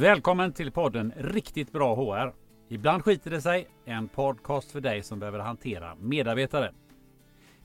Välkommen 0.00 0.52
till 0.52 0.72
podden 0.72 1.12
Riktigt 1.16 1.72
bra 1.72 1.94
HR. 1.94 2.32
Ibland 2.68 3.04
skiter 3.04 3.30
det 3.30 3.40
sig. 3.40 3.68
En 3.84 4.08
podcast 4.08 4.70
för 4.70 4.80
dig 4.80 5.02
som 5.02 5.18
behöver 5.18 5.38
hantera 5.38 5.94
medarbetare. 5.94 6.72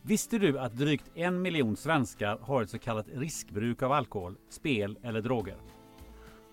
Visste 0.02 0.38
du 0.38 0.60
att 0.60 0.74
drygt 0.74 1.12
en 1.16 1.42
miljon 1.42 1.76
svenskar 1.76 2.38
har 2.42 2.62
ett 2.62 2.70
så 2.70 2.80
kallat 2.80 3.06
riskbruk 3.14 3.82
av 3.82 3.92
alkohol, 3.92 4.36
spel 4.50 4.98
eller 5.04 5.22
droger? 5.22 5.58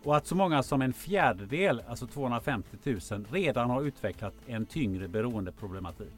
Och 0.04 0.16
att 0.16 0.26
så 0.26 0.34
många 0.34 0.62
som 0.62 0.82
en 0.82 0.92
fjärdedel, 0.92 1.82
alltså 1.88 2.06
250 2.06 2.76
000, 2.84 3.26
redan 3.30 3.70
har 3.70 3.82
utvecklat 3.82 4.34
en 4.46 4.66
tyngre 4.66 5.08
beroendeproblematik. 5.08 6.14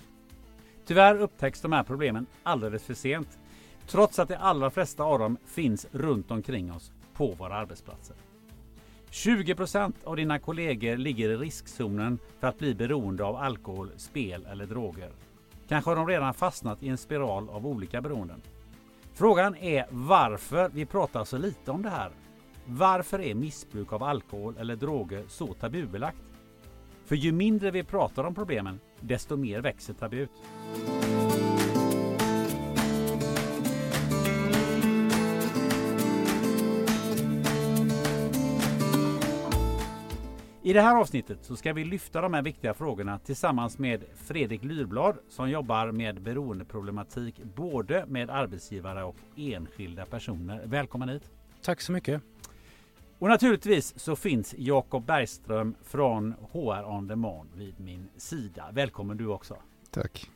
Tyvärr 0.86 1.20
upptäcks 1.20 1.60
de 1.60 1.72
här 1.72 1.82
problemen 1.82 2.26
alldeles 2.42 2.84
för 2.84 2.94
sent, 2.94 3.38
trots 3.86 4.18
att 4.18 4.28
de 4.28 4.36
allra 4.36 4.70
flesta 4.70 5.04
av 5.04 5.18
dem 5.18 5.38
finns 5.46 5.86
runt 5.92 6.30
omkring 6.30 6.72
oss 6.72 6.92
på 7.14 7.26
våra 7.26 7.54
arbetsplatser. 7.54 8.16
20 9.14 9.54
procent 9.54 9.96
av 10.04 10.16
dina 10.16 10.38
kollegor 10.38 10.96
ligger 10.96 11.30
i 11.30 11.36
riskzonen 11.36 12.18
för 12.40 12.46
att 12.46 12.58
bli 12.58 12.74
beroende 12.74 13.24
av 13.24 13.36
alkohol, 13.36 13.90
spel 13.96 14.46
eller 14.50 14.66
droger. 14.66 15.10
Kanske 15.68 15.90
har 15.90 15.96
de 15.96 16.06
redan 16.06 16.34
fastnat 16.34 16.82
i 16.82 16.88
en 16.88 16.98
spiral 16.98 17.48
av 17.48 17.66
olika 17.66 18.00
beroenden. 18.00 18.42
Frågan 19.12 19.56
är 19.56 19.86
varför 19.90 20.68
vi 20.68 20.86
pratar 20.86 21.24
så 21.24 21.38
lite 21.38 21.70
om 21.70 21.82
det 21.82 21.90
här. 21.90 22.10
Varför 22.66 23.20
är 23.20 23.34
missbruk 23.34 23.92
av 23.92 24.02
alkohol 24.02 24.54
eller 24.58 24.76
droger 24.76 25.24
så 25.28 25.54
tabubelagt? 25.54 26.18
För 27.04 27.16
ju 27.16 27.32
mindre 27.32 27.70
vi 27.70 27.84
pratar 27.84 28.24
om 28.24 28.34
problemen, 28.34 28.80
desto 29.00 29.36
mer 29.36 29.60
växer 29.60 29.94
tabut. 29.94 30.30
I 40.66 40.72
det 40.72 40.80
här 40.80 40.96
avsnittet 40.96 41.38
så 41.42 41.56
ska 41.56 41.72
vi 41.72 41.84
lyfta 41.84 42.20
de 42.20 42.34
här 42.34 42.42
viktiga 42.42 42.74
frågorna 42.74 43.18
tillsammans 43.18 43.78
med 43.78 44.04
Fredrik 44.14 44.64
Lyrblad 44.64 45.18
som 45.28 45.50
jobbar 45.50 45.92
med 45.92 46.22
beroendeproblematik 46.22 47.40
både 47.56 48.04
med 48.06 48.30
arbetsgivare 48.30 49.04
och 49.04 49.16
enskilda 49.36 50.06
personer. 50.06 50.62
Välkommen 50.64 51.08
hit! 51.08 51.30
Tack 51.62 51.80
så 51.80 51.92
mycket! 51.92 52.22
Och 53.18 53.28
naturligtvis 53.28 53.98
så 53.98 54.16
finns 54.16 54.54
Jakob 54.58 55.04
Bergström 55.04 55.74
från 55.82 56.34
HR 56.52 56.84
On 56.84 57.06
Demand 57.06 57.50
vid 57.54 57.80
min 57.80 58.08
sida. 58.16 58.64
Välkommen 58.72 59.16
du 59.16 59.26
också! 59.26 59.56
Tack! 59.90 60.30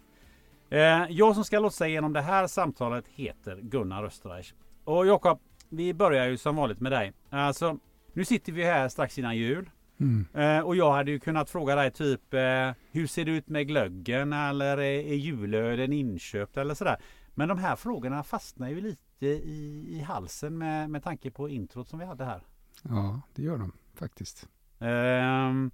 Eh, 0.70 1.07
jag 1.11 1.35
som 1.35 1.45
ska 1.45 1.59
lotsa 1.59 1.89
igenom 1.89 2.13
det 2.13 2.20
här 2.20 2.47
samtalet 2.47 3.05
heter 3.09 3.59
Gunnar 3.63 4.05
Österreich. 4.05 4.55
Och 4.85 5.07
Jakob, 5.07 5.41
vi 5.69 5.95
börjar 5.95 6.29
ju 6.29 6.37
som 6.37 6.57
vanligt 6.57 6.81
med 6.81 6.92
dig. 6.92 7.13
Alltså, 7.31 7.79
nu 8.13 8.25
sitter 8.25 8.53
vi 8.53 8.65
här 8.65 8.89
strax 8.89 9.19
innan 9.19 9.37
jul. 9.37 9.70
Mm. 10.01 10.27
Eh, 10.35 10.61
och 10.61 10.77
jag 10.77 10.93
hade 10.93 11.11
ju 11.11 11.21
kunnat 11.21 11.51
fråga 11.51 11.75
dig 11.75 11.91
typ 11.91 12.35
eh, 12.35 12.71
hur 12.91 13.07
ser 13.07 13.25
det 13.25 13.31
ut 13.31 13.49
med 13.49 13.67
glöggen 13.67 14.33
eller 14.33 14.79
är, 14.79 14.83
är 14.83 15.15
julölen 15.15 15.93
inköpt 15.93 16.57
eller 16.57 16.75
sådär. 16.75 16.97
Men 17.35 17.49
de 17.49 17.59
här 17.59 17.77
frågorna 17.77 18.23
fastnar 18.23 18.69
ju 18.69 18.81
lite 18.81 19.27
i, 19.27 19.87
i 19.89 20.01
halsen 20.01 20.59
med, 20.59 20.91
med 20.91 21.05
tanke 21.05 21.31
på 21.31 21.49
introt 21.49 21.89
som 21.89 21.99
vi 21.99 22.05
hade 22.05 22.25
här. 22.25 22.43
Ja, 22.83 23.21
det 23.35 23.43
gör 23.43 23.59
de 23.59 23.73
faktiskt. 23.95 24.49
Um, 24.79 25.71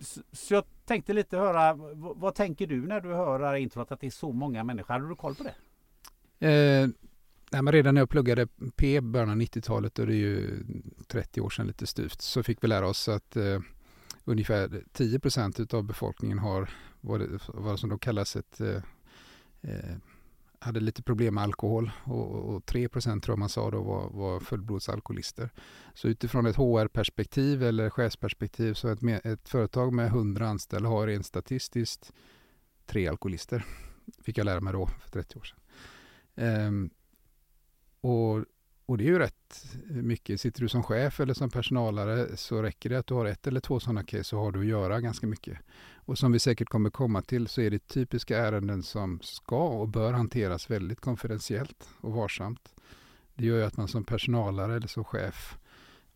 så, 0.00 0.20
så, 0.32 0.54
jag 0.54 0.64
tänkte 0.84 1.12
lite 1.12 1.38
höra, 1.38 1.74
vad, 1.74 2.16
vad, 2.16 2.34
tänker 2.34 2.66
du 2.66 2.86
när 2.86 3.00
du 3.00 3.14
hör 3.14 3.54
introt 3.54 3.92
att 3.92 4.00
det 4.00 4.06
är 4.06 4.10
så 4.10 4.32
många 4.32 4.64
människor? 4.64 4.94
Hade 4.94 5.08
du 5.08 5.14
koll 5.14 5.34
på 5.34 5.44
det? 5.44 5.54
Nej, 7.52 7.62
men 7.62 7.72
redan 7.72 7.94
när 7.94 8.00
jag 8.00 8.10
pluggade 8.10 8.46
P 8.76 9.00
början 9.00 9.30
av 9.30 9.36
90-talet, 9.36 9.98
och 9.98 10.06
det 10.06 10.12
är 10.12 10.16
ju 10.16 10.64
30 11.06 11.40
år 11.40 11.50
sedan 11.50 11.66
lite 11.66 11.86
styvt, 11.86 12.20
så 12.20 12.42
fick 12.42 12.64
vi 12.64 12.68
lära 12.68 12.88
oss 12.88 13.08
att 13.08 13.36
eh, 13.36 13.60
ungefär 14.24 14.82
10 14.92 15.20
procent 15.20 15.74
av 15.74 15.84
befolkningen 15.84 16.38
har 16.38 16.70
vad, 17.00 17.20
det, 17.20 17.38
vad 17.48 17.80
som 17.80 17.90
då 17.90 17.98
kallas 17.98 18.36
ett 18.36 18.60
eh, 18.60 18.82
eh 19.62 19.96
hade 20.60 20.80
lite 20.80 21.02
problem 21.02 21.34
med 21.34 21.44
alkohol 21.44 21.90
och, 22.04 22.54
och 22.54 22.66
3 22.66 22.88
procent 22.88 23.24
tror 23.24 23.32
jag 23.32 23.38
man 23.38 23.48
sa 23.48 23.70
då 23.70 23.82
var, 23.82 24.10
var 24.10 24.40
fullblodsalkoholister. 24.40 25.50
Så 25.94 26.08
utifrån 26.08 26.46
ett 26.46 26.56
HR-perspektiv 26.56 27.62
eller 27.62 27.90
chefsperspektiv 27.90 28.74
så 28.74 28.88
ett, 28.88 29.02
ett 29.24 29.48
företag 29.48 29.92
med 29.92 30.06
100 30.06 30.48
anställda 30.48 30.88
har 30.88 31.06
rent 31.06 31.26
statistiskt 31.26 32.12
tre 32.86 33.08
alkoholister. 33.08 33.64
Fick 34.22 34.38
jag 34.38 34.44
lära 34.44 34.60
mig 34.60 34.72
då 34.72 34.86
för 34.86 35.10
30 35.10 35.38
år 35.38 35.44
sedan. 35.44 35.58
Ehm, 36.36 36.90
och, 38.00 38.44
och 38.86 38.98
det 38.98 39.04
är 39.04 39.08
ju 39.08 39.18
rätt 39.18 39.66
mycket. 39.88 40.40
Sitter 40.40 40.60
du 40.60 40.68
som 40.68 40.82
chef 40.82 41.20
eller 41.20 41.34
som 41.34 41.50
personalare 41.50 42.36
så 42.36 42.62
räcker 42.62 42.90
det 42.90 42.98
att 42.98 43.06
du 43.06 43.14
har 43.14 43.26
ett 43.26 43.46
eller 43.46 43.60
två 43.60 43.80
sådana 43.80 44.04
case 44.04 44.24
så 44.24 44.38
har 44.38 44.52
du 44.52 44.60
att 44.60 44.66
göra 44.66 45.00
ganska 45.00 45.26
mycket. 45.26 45.58
Och 45.94 46.18
som 46.18 46.32
vi 46.32 46.38
säkert 46.38 46.68
kommer 46.68 46.90
komma 46.90 47.22
till 47.22 47.48
så 47.48 47.60
är 47.60 47.70
det 47.70 47.88
typiska 47.88 48.38
ärenden 48.38 48.82
som 48.82 49.20
ska 49.22 49.68
och 49.68 49.88
bör 49.88 50.12
hanteras 50.12 50.70
väldigt 50.70 51.00
konfidentiellt 51.00 51.88
och 52.00 52.12
varsamt. 52.12 52.74
Det 53.34 53.46
gör 53.46 53.56
ju 53.56 53.64
att 53.64 53.76
man 53.76 53.88
som 53.88 54.04
personalare 54.04 54.76
eller 54.76 54.88
som 54.88 55.04
chef 55.04 55.58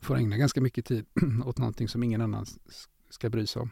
får 0.01 0.17
ägna 0.17 0.37
ganska 0.37 0.61
mycket 0.61 0.87
tid 0.87 1.07
åt 1.45 1.59
någonting 1.59 1.89
som 1.89 2.03
ingen 2.03 2.21
annan 2.21 2.47
ska 3.11 3.31
bry 3.31 3.47
sig 3.47 3.63
om. 3.63 3.71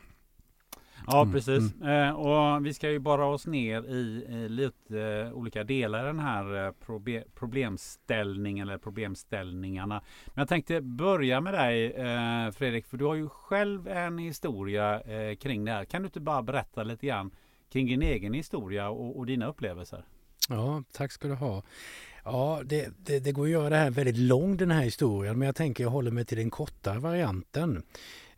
Ja 1.06 1.22
mm, 1.22 1.32
precis. 1.32 1.74
Mm. 1.74 2.08
Eh, 2.08 2.14
och 2.14 2.66
vi 2.66 2.74
ska 2.74 2.90
ju 2.90 2.98
bara 2.98 3.26
oss 3.26 3.46
ner 3.46 3.82
i, 3.82 4.24
i 4.28 4.48
lite 4.48 5.00
eh, 5.00 5.32
olika 5.32 5.64
delar 5.64 6.04
i 6.04 6.06
den 6.06 6.18
här 6.18 6.66
eh, 6.66 6.72
probe 6.72 7.24
problemställningen 7.34 8.68
eller 8.68 8.78
problemställningarna. 8.78 10.02
Men 10.26 10.42
jag 10.42 10.48
tänkte 10.48 10.80
börja 10.80 11.40
med 11.40 11.54
dig 11.54 11.92
eh, 11.92 12.50
Fredrik, 12.50 12.86
för 12.86 12.96
du 12.96 13.04
har 13.04 13.14
ju 13.14 13.28
själv 13.28 13.88
en 13.88 14.18
historia 14.18 15.00
eh, 15.00 15.36
kring 15.36 15.64
det 15.64 15.72
här. 15.72 15.84
Kan 15.84 16.02
du 16.02 16.06
inte 16.06 16.20
bara 16.20 16.42
berätta 16.42 16.82
lite 16.82 17.06
grann 17.06 17.30
kring 17.72 17.86
din 17.86 18.02
egen 18.02 18.34
historia 18.34 18.88
och, 18.88 19.18
och 19.18 19.26
dina 19.26 19.46
upplevelser? 19.46 20.04
Ja, 20.48 20.82
tack 20.92 21.12
ska 21.12 21.28
du 21.28 21.34
ha. 21.34 21.62
Ja, 22.24 22.62
det, 22.64 22.88
det, 22.98 23.18
det, 23.18 23.32
går 23.32 23.44
att 23.44 23.50
göra 23.50 23.70
det 23.70 23.76
här 23.76 23.90
väldigt 23.90 24.16
lång 24.16 24.56
den 24.56 24.70
här 24.70 24.82
historien 24.82 25.38
men 25.38 25.46
jag 25.46 25.56
tänker 25.56 25.84
jag 25.84 25.90
håller 25.90 26.10
mig 26.10 26.24
till 26.24 26.38
den 26.38 26.50
kortare 26.50 26.98
varianten. 26.98 27.82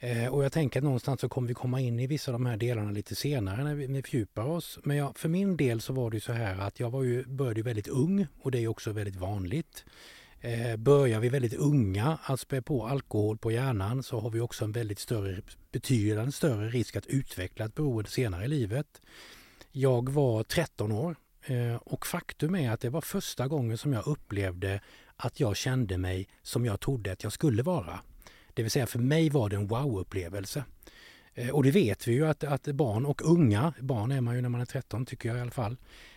Eh, 0.04 0.34
och 0.34 0.44
jag 0.44 0.52
tänker 0.52 0.80
att 0.80 0.84
någonstans 0.84 1.20
så 1.20 1.28
kommer 1.28 1.48
vi 1.48 1.54
komma 1.54 1.80
in 1.80 2.00
i 2.00 2.06
vissa 2.06 2.30
av 2.30 2.32
de 2.32 2.46
här 2.46 2.56
delarna 2.56 2.90
lite 2.90 3.14
senare 3.14 3.64
när 3.64 3.74
vi, 3.74 3.88
när 3.88 3.94
vi 3.94 4.02
fördjupar 4.02 4.44
oss. 4.44 4.78
Men 4.82 4.96
jag, 4.96 5.18
för 5.18 5.28
min 5.28 5.56
del 5.56 5.80
så 5.80 5.92
var 5.92 6.10
det 6.10 6.20
så 6.20 6.32
här 6.32 6.58
att 6.58 6.80
jag 6.80 6.90
var 6.90 7.02
ju, 7.02 7.24
började 7.24 7.62
väldigt 7.62 7.88
ung 7.88 8.26
och 8.42 8.50
det 8.50 8.58
är 8.58 8.68
också 8.68 8.92
väldigt 8.92 9.16
vanligt. 9.16 9.84
Eh, 10.40 10.76
börjar 10.76 11.20
vi 11.20 11.28
väldigt 11.28 11.54
unga 11.54 12.18
att 12.22 12.40
spä 12.40 12.62
på 12.62 12.86
alkohol 12.86 13.38
på 13.38 13.50
hjärnan 13.50 14.02
så 14.02 14.20
har 14.20 14.30
vi 14.30 14.40
också 14.40 14.64
en 14.64 14.72
väldigt 14.72 14.98
större, 14.98 15.42
betydande 15.72 16.32
större 16.32 16.68
risk 16.68 16.96
att 16.96 17.06
utveckla 17.06 17.64
ett 17.64 17.74
beroende 17.74 18.10
senare 18.10 18.44
i 18.44 18.48
livet. 18.48 19.00
Jag 19.72 20.08
var 20.08 20.42
13 20.42 20.92
år 20.92 21.16
eh, 21.46 21.76
och 21.76 22.06
faktum 22.06 22.54
är 22.54 22.70
att 22.70 22.80
det 22.80 22.90
var 22.90 23.00
första 23.00 23.48
gången 23.48 23.78
som 23.78 23.92
jag 23.92 24.06
upplevde 24.06 24.80
att 25.16 25.40
jag 25.40 25.56
kände 25.56 25.98
mig 25.98 26.28
som 26.42 26.64
jag 26.64 26.80
trodde 26.80 27.12
att 27.12 27.22
jag 27.22 27.32
skulle 27.32 27.62
vara. 27.62 28.00
Det 28.54 28.62
vill 28.62 28.70
säga 28.70 28.86
för 28.86 28.98
mig 28.98 29.30
var 29.30 29.48
det 29.48 29.56
en 29.56 29.66
wow-upplevelse. 29.66 30.64
Eh, 31.34 31.50
och 31.50 31.62
det 31.62 31.70
vet 31.70 32.08
vi 32.08 32.12
ju 32.12 32.26
att, 32.26 32.44
att 32.44 32.66
barn 32.66 33.06
och 33.06 33.22
unga, 33.24 33.74
barn 33.80 34.12
är 34.12 34.20
man 34.20 34.34
ju 34.34 34.40
när 34.40 34.48
man 34.48 34.60
är 34.60 34.64
13 34.64 35.06
tycker 35.06 35.28
jag 35.28 35.38
i 35.38 35.40
alla 35.40 35.50
fall, 35.50 35.76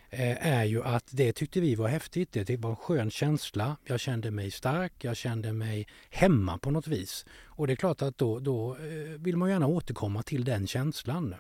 eh, 0.10 0.48
är 0.48 0.64
ju 0.64 0.84
att 0.84 1.08
det 1.12 1.34
tyckte 1.34 1.60
vi 1.60 1.76
var 1.76 1.88
häftigt. 1.88 2.34
Det 2.34 2.58
var 2.58 2.70
en 2.70 2.76
skön 2.76 3.12
känsla. 3.12 3.78
Jag 3.86 4.00
kände 4.00 4.32
mig 4.32 4.52
stark, 4.52 4.94
jag 5.04 5.18
kände 5.18 5.54
mig 5.54 5.88
hemma 6.10 6.58
på 6.58 6.72
något 6.72 6.88
vis. 6.88 7.26
Och 7.44 7.68
det 7.68 7.74
är 7.74 7.78
klart 7.78 8.02
att 8.02 8.18
då, 8.18 8.40
då 8.40 8.76
eh, 8.76 9.20
vill 9.20 9.38
man 9.38 9.50
gärna 9.50 9.68
återkomma 9.68 10.24
till 10.24 10.44
den 10.46 10.68
känslan. 10.68 11.36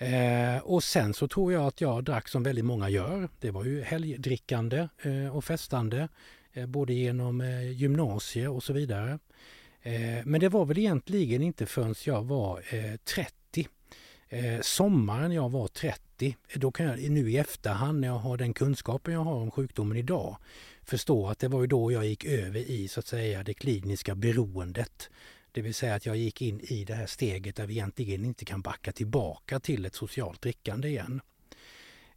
Eh, 0.00 0.58
och 0.62 0.84
sen 0.84 1.14
så 1.14 1.28
tror 1.28 1.52
jag 1.52 1.66
att 1.66 1.80
jag 1.80 2.04
drack 2.04 2.28
som 2.28 2.42
väldigt 2.42 2.64
många 2.64 2.88
gör. 2.88 3.28
Det 3.40 3.50
var 3.50 3.64
ju 3.64 3.82
helgdrickande 3.82 4.88
eh, 5.02 5.36
och 5.36 5.44
festande, 5.44 6.08
eh, 6.52 6.66
både 6.66 6.92
genom 6.92 7.62
gymnasie 7.72 8.48
och 8.48 8.62
så 8.62 8.72
vidare. 8.72 9.18
Eh, 9.82 10.24
men 10.24 10.40
det 10.40 10.48
var 10.48 10.64
väl 10.64 10.78
egentligen 10.78 11.42
inte 11.42 11.66
förrän 11.66 11.94
jag 12.04 12.22
var 12.22 12.62
eh, 12.70 12.96
30. 13.14 13.68
Eh, 14.28 14.60
sommaren 14.60 15.32
jag 15.32 15.50
var 15.50 15.68
30, 15.68 16.36
då 16.54 16.70
kan 16.70 16.86
jag 16.86 17.10
nu 17.10 17.30
i 17.30 17.36
efterhand 17.36 18.00
när 18.00 18.08
jag 18.08 18.18
har 18.18 18.36
den 18.36 18.54
kunskapen 18.54 19.14
jag 19.14 19.24
har 19.24 19.34
om 19.34 19.50
sjukdomen 19.50 19.96
idag 19.96 20.36
förstå 20.82 21.28
att 21.28 21.38
det 21.38 21.48
var 21.48 21.60
ju 21.60 21.66
då 21.66 21.92
jag 21.92 22.06
gick 22.06 22.24
över 22.24 22.60
i 22.60 22.88
så 22.88 23.00
att 23.00 23.06
säga 23.06 23.42
det 23.42 23.54
kliniska 23.54 24.14
beroendet. 24.14 25.10
Det 25.52 25.62
vill 25.62 25.74
säga 25.74 25.94
att 25.94 26.06
jag 26.06 26.16
gick 26.16 26.42
in 26.42 26.60
i 26.60 26.84
det 26.84 26.94
här 26.94 27.06
steget 27.06 27.56
där 27.56 27.66
vi 27.66 27.74
egentligen 27.74 28.24
inte 28.24 28.44
kan 28.44 28.60
backa 28.60 28.92
tillbaka 28.92 29.60
till 29.60 29.86
ett 29.86 29.94
socialt 29.94 30.42
drickande 30.42 30.88
igen. 30.88 31.20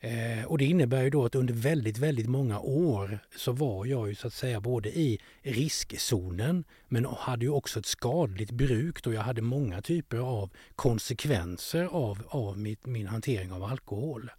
Eh, 0.04 0.46
och 0.46 0.58
det 0.58 0.66
innebär 0.66 1.04
ju 1.04 1.10
då 1.10 1.26
att 1.26 1.36
under 1.36 1.54
väldigt, 1.54 1.98
väldigt 1.98 2.28
många 2.28 2.60
år 2.60 3.20
så 3.36 3.52
var 3.52 3.86
jag 3.86 4.10
ju 4.10 4.16
så 4.16 4.28
att 4.28 4.34
säga 4.34 4.62
både 4.62 4.90
i 4.90 5.20
riskzonen 5.42 6.64
men 6.88 7.06
hade 7.06 7.46
ju 7.46 7.52
också 7.52 7.80
ett 7.80 7.86
skadligt 7.86 8.52
bruk 8.52 9.04
då 9.04 9.14
jag 9.14 9.22
hade 9.22 9.42
många 9.42 9.82
typer 9.82 10.18
av 10.18 10.50
konsekvenser 10.76 11.84
av, 11.86 12.24
av 12.28 12.60
mitt, 12.60 12.86
min 12.86 13.08
hantering 13.08 13.52
av 13.52 13.64
alkohol. 13.64 14.32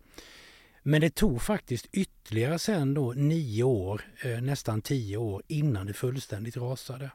Men 0.83 1.01
det 1.01 1.15
tog 1.15 1.43
faktiskt 1.43 1.87
ytterligare 1.93 2.59
sen 2.59 2.95
då 2.95 3.13
nio 3.13 3.63
år, 3.63 4.03
eh, 4.25 4.41
nästan 4.41 4.83
tio 4.83 5.17
år 5.17 5.43
innan 5.47 5.87
det 5.87 5.93
fullständigt 5.93 6.57
rasade. 6.57 7.11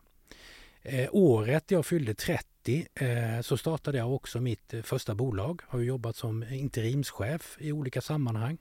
Eh, 0.83 1.09
året 1.11 1.71
jag 1.71 1.85
fyllde 1.85 2.13
30 2.13 2.87
eh, 2.95 3.41
så 3.41 3.57
startade 3.57 3.97
jag 3.97 4.13
också 4.13 4.41
mitt 4.41 4.73
eh, 4.73 4.81
första 4.81 5.15
bolag. 5.15 5.61
Har 5.67 5.79
jobbat 5.79 6.15
som 6.15 6.43
interimschef 6.43 7.57
i 7.59 7.71
olika 7.71 8.01
sammanhang 8.01 8.57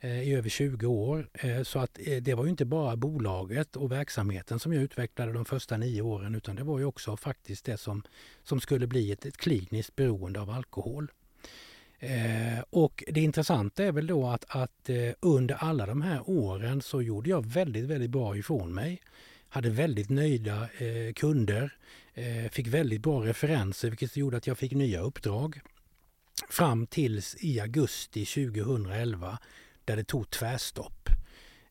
eh, 0.00 0.28
i 0.28 0.34
över 0.34 0.48
20 0.48 0.86
år. 0.86 1.28
Eh, 1.32 1.62
så 1.62 1.78
att 1.78 1.98
eh, 2.06 2.16
det 2.16 2.34
var 2.34 2.44
ju 2.44 2.50
inte 2.50 2.64
bara 2.64 2.96
bolaget 2.96 3.76
och 3.76 3.92
verksamheten 3.92 4.58
som 4.58 4.72
jag 4.72 4.82
utvecklade 4.82 5.32
de 5.32 5.44
första 5.44 5.76
nio 5.76 6.02
åren 6.02 6.34
utan 6.34 6.56
det 6.56 6.64
var 6.64 6.78
ju 6.78 6.84
också 6.84 7.16
faktiskt 7.16 7.64
det 7.64 7.76
som, 7.76 8.02
som 8.42 8.60
skulle 8.60 8.86
bli 8.86 9.12
ett, 9.12 9.26
ett 9.26 9.36
kliniskt 9.36 9.96
beroende 9.96 10.40
av 10.40 10.50
alkohol. 10.50 11.10
Eh, 11.98 12.64
och 12.70 13.04
det 13.06 13.20
intressanta 13.20 13.84
är 13.84 13.92
väl 13.92 14.06
då 14.06 14.26
att, 14.26 14.44
att 14.48 14.88
eh, 14.88 15.10
under 15.20 15.54
alla 15.54 15.86
de 15.86 16.02
här 16.02 16.30
åren 16.30 16.82
så 16.82 17.02
gjorde 17.02 17.30
jag 17.30 17.46
väldigt, 17.46 17.84
väldigt 17.84 18.10
bra 18.10 18.36
ifrån 18.36 18.74
mig. 18.74 19.00
Hade 19.48 19.70
väldigt 19.70 20.08
nöjda 20.08 20.68
eh, 20.78 21.12
kunder, 21.14 21.76
eh, 22.14 22.50
fick 22.50 22.66
väldigt 22.66 23.02
bra 23.02 23.24
referenser 23.24 23.88
vilket 23.88 24.16
gjorde 24.16 24.36
att 24.36 24.46
jag 24.46 24.58
fick 24.58 24.72
nya 24.72 25.00
uppdrag. 25.00 25.60
Fram 26.50 26.86
tills 26.86 27.36
i 27.40 27.60
augusti 27.60 28.24
2011 28.24 29.38
där 29.84 29.96
det 29.96 30.04
tog 30.04 30.30
tvärstopp. 30.30 31.08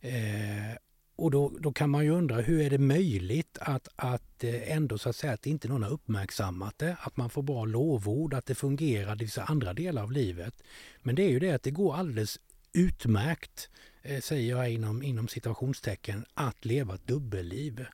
Eh, 0.02 0.78
och 1.16 1.32
då, 1.32 1.52
då 1.60 1.74
kan 1.74 1.90
man 1.90 2.06
ju 2.06 2.12
undra 2.12 2.36
hur 2.36 2.62
är 2.62 2.70
det 2.70 2.78
möjligt 2.78 3.58
att, 3.62 3.88
att 3.96 4.44
eh, 4.44 4.72
ändå 4.72 4.98
så 4.98 5.10
att 5.10 5.16
säga 5.16 5.34
att 5.34 5.46
inte 5.46 5.68
någon 5.68 5.84
har 5.84 5.92
uppmärksammat 5.92 6.78
det, 6.78 6.98
att 7.00 7.18
man 7.18 7.30
får 7.30 7.44
bra 7.44 7.66
lovord, 7.66 8.34
att 8.34 8.46
det 8.46 8.56
fungerar 8.56 9.22
i 9.22 9.26
vissa 9.26 9.44
andra 9.44 9.74
delar 9.74 10.04
av 10.04 10.12
livet. 10.12 10.64
Men 11.02 11.16
det 11.16 11.24
är 11.24 11.30
ju 11.30 11.40
det 11.40 11.52
att 11.52 11.64
det 11.64 11.72
går 11.72 11.96
alldeles 11.96 12.40
utmärkt, 12.74 13.70
Eh, 14.08 14.22
säger 14.22 14.50
jag 14.50 14.72
inom, 14.72 15.04
inom 15.04 15.28
situationstecken, 15.28 16.26
att 16.34 16.66
leva 16.66 16.96
ett 16.96 17.08
dubbelliv. 17.08 17.86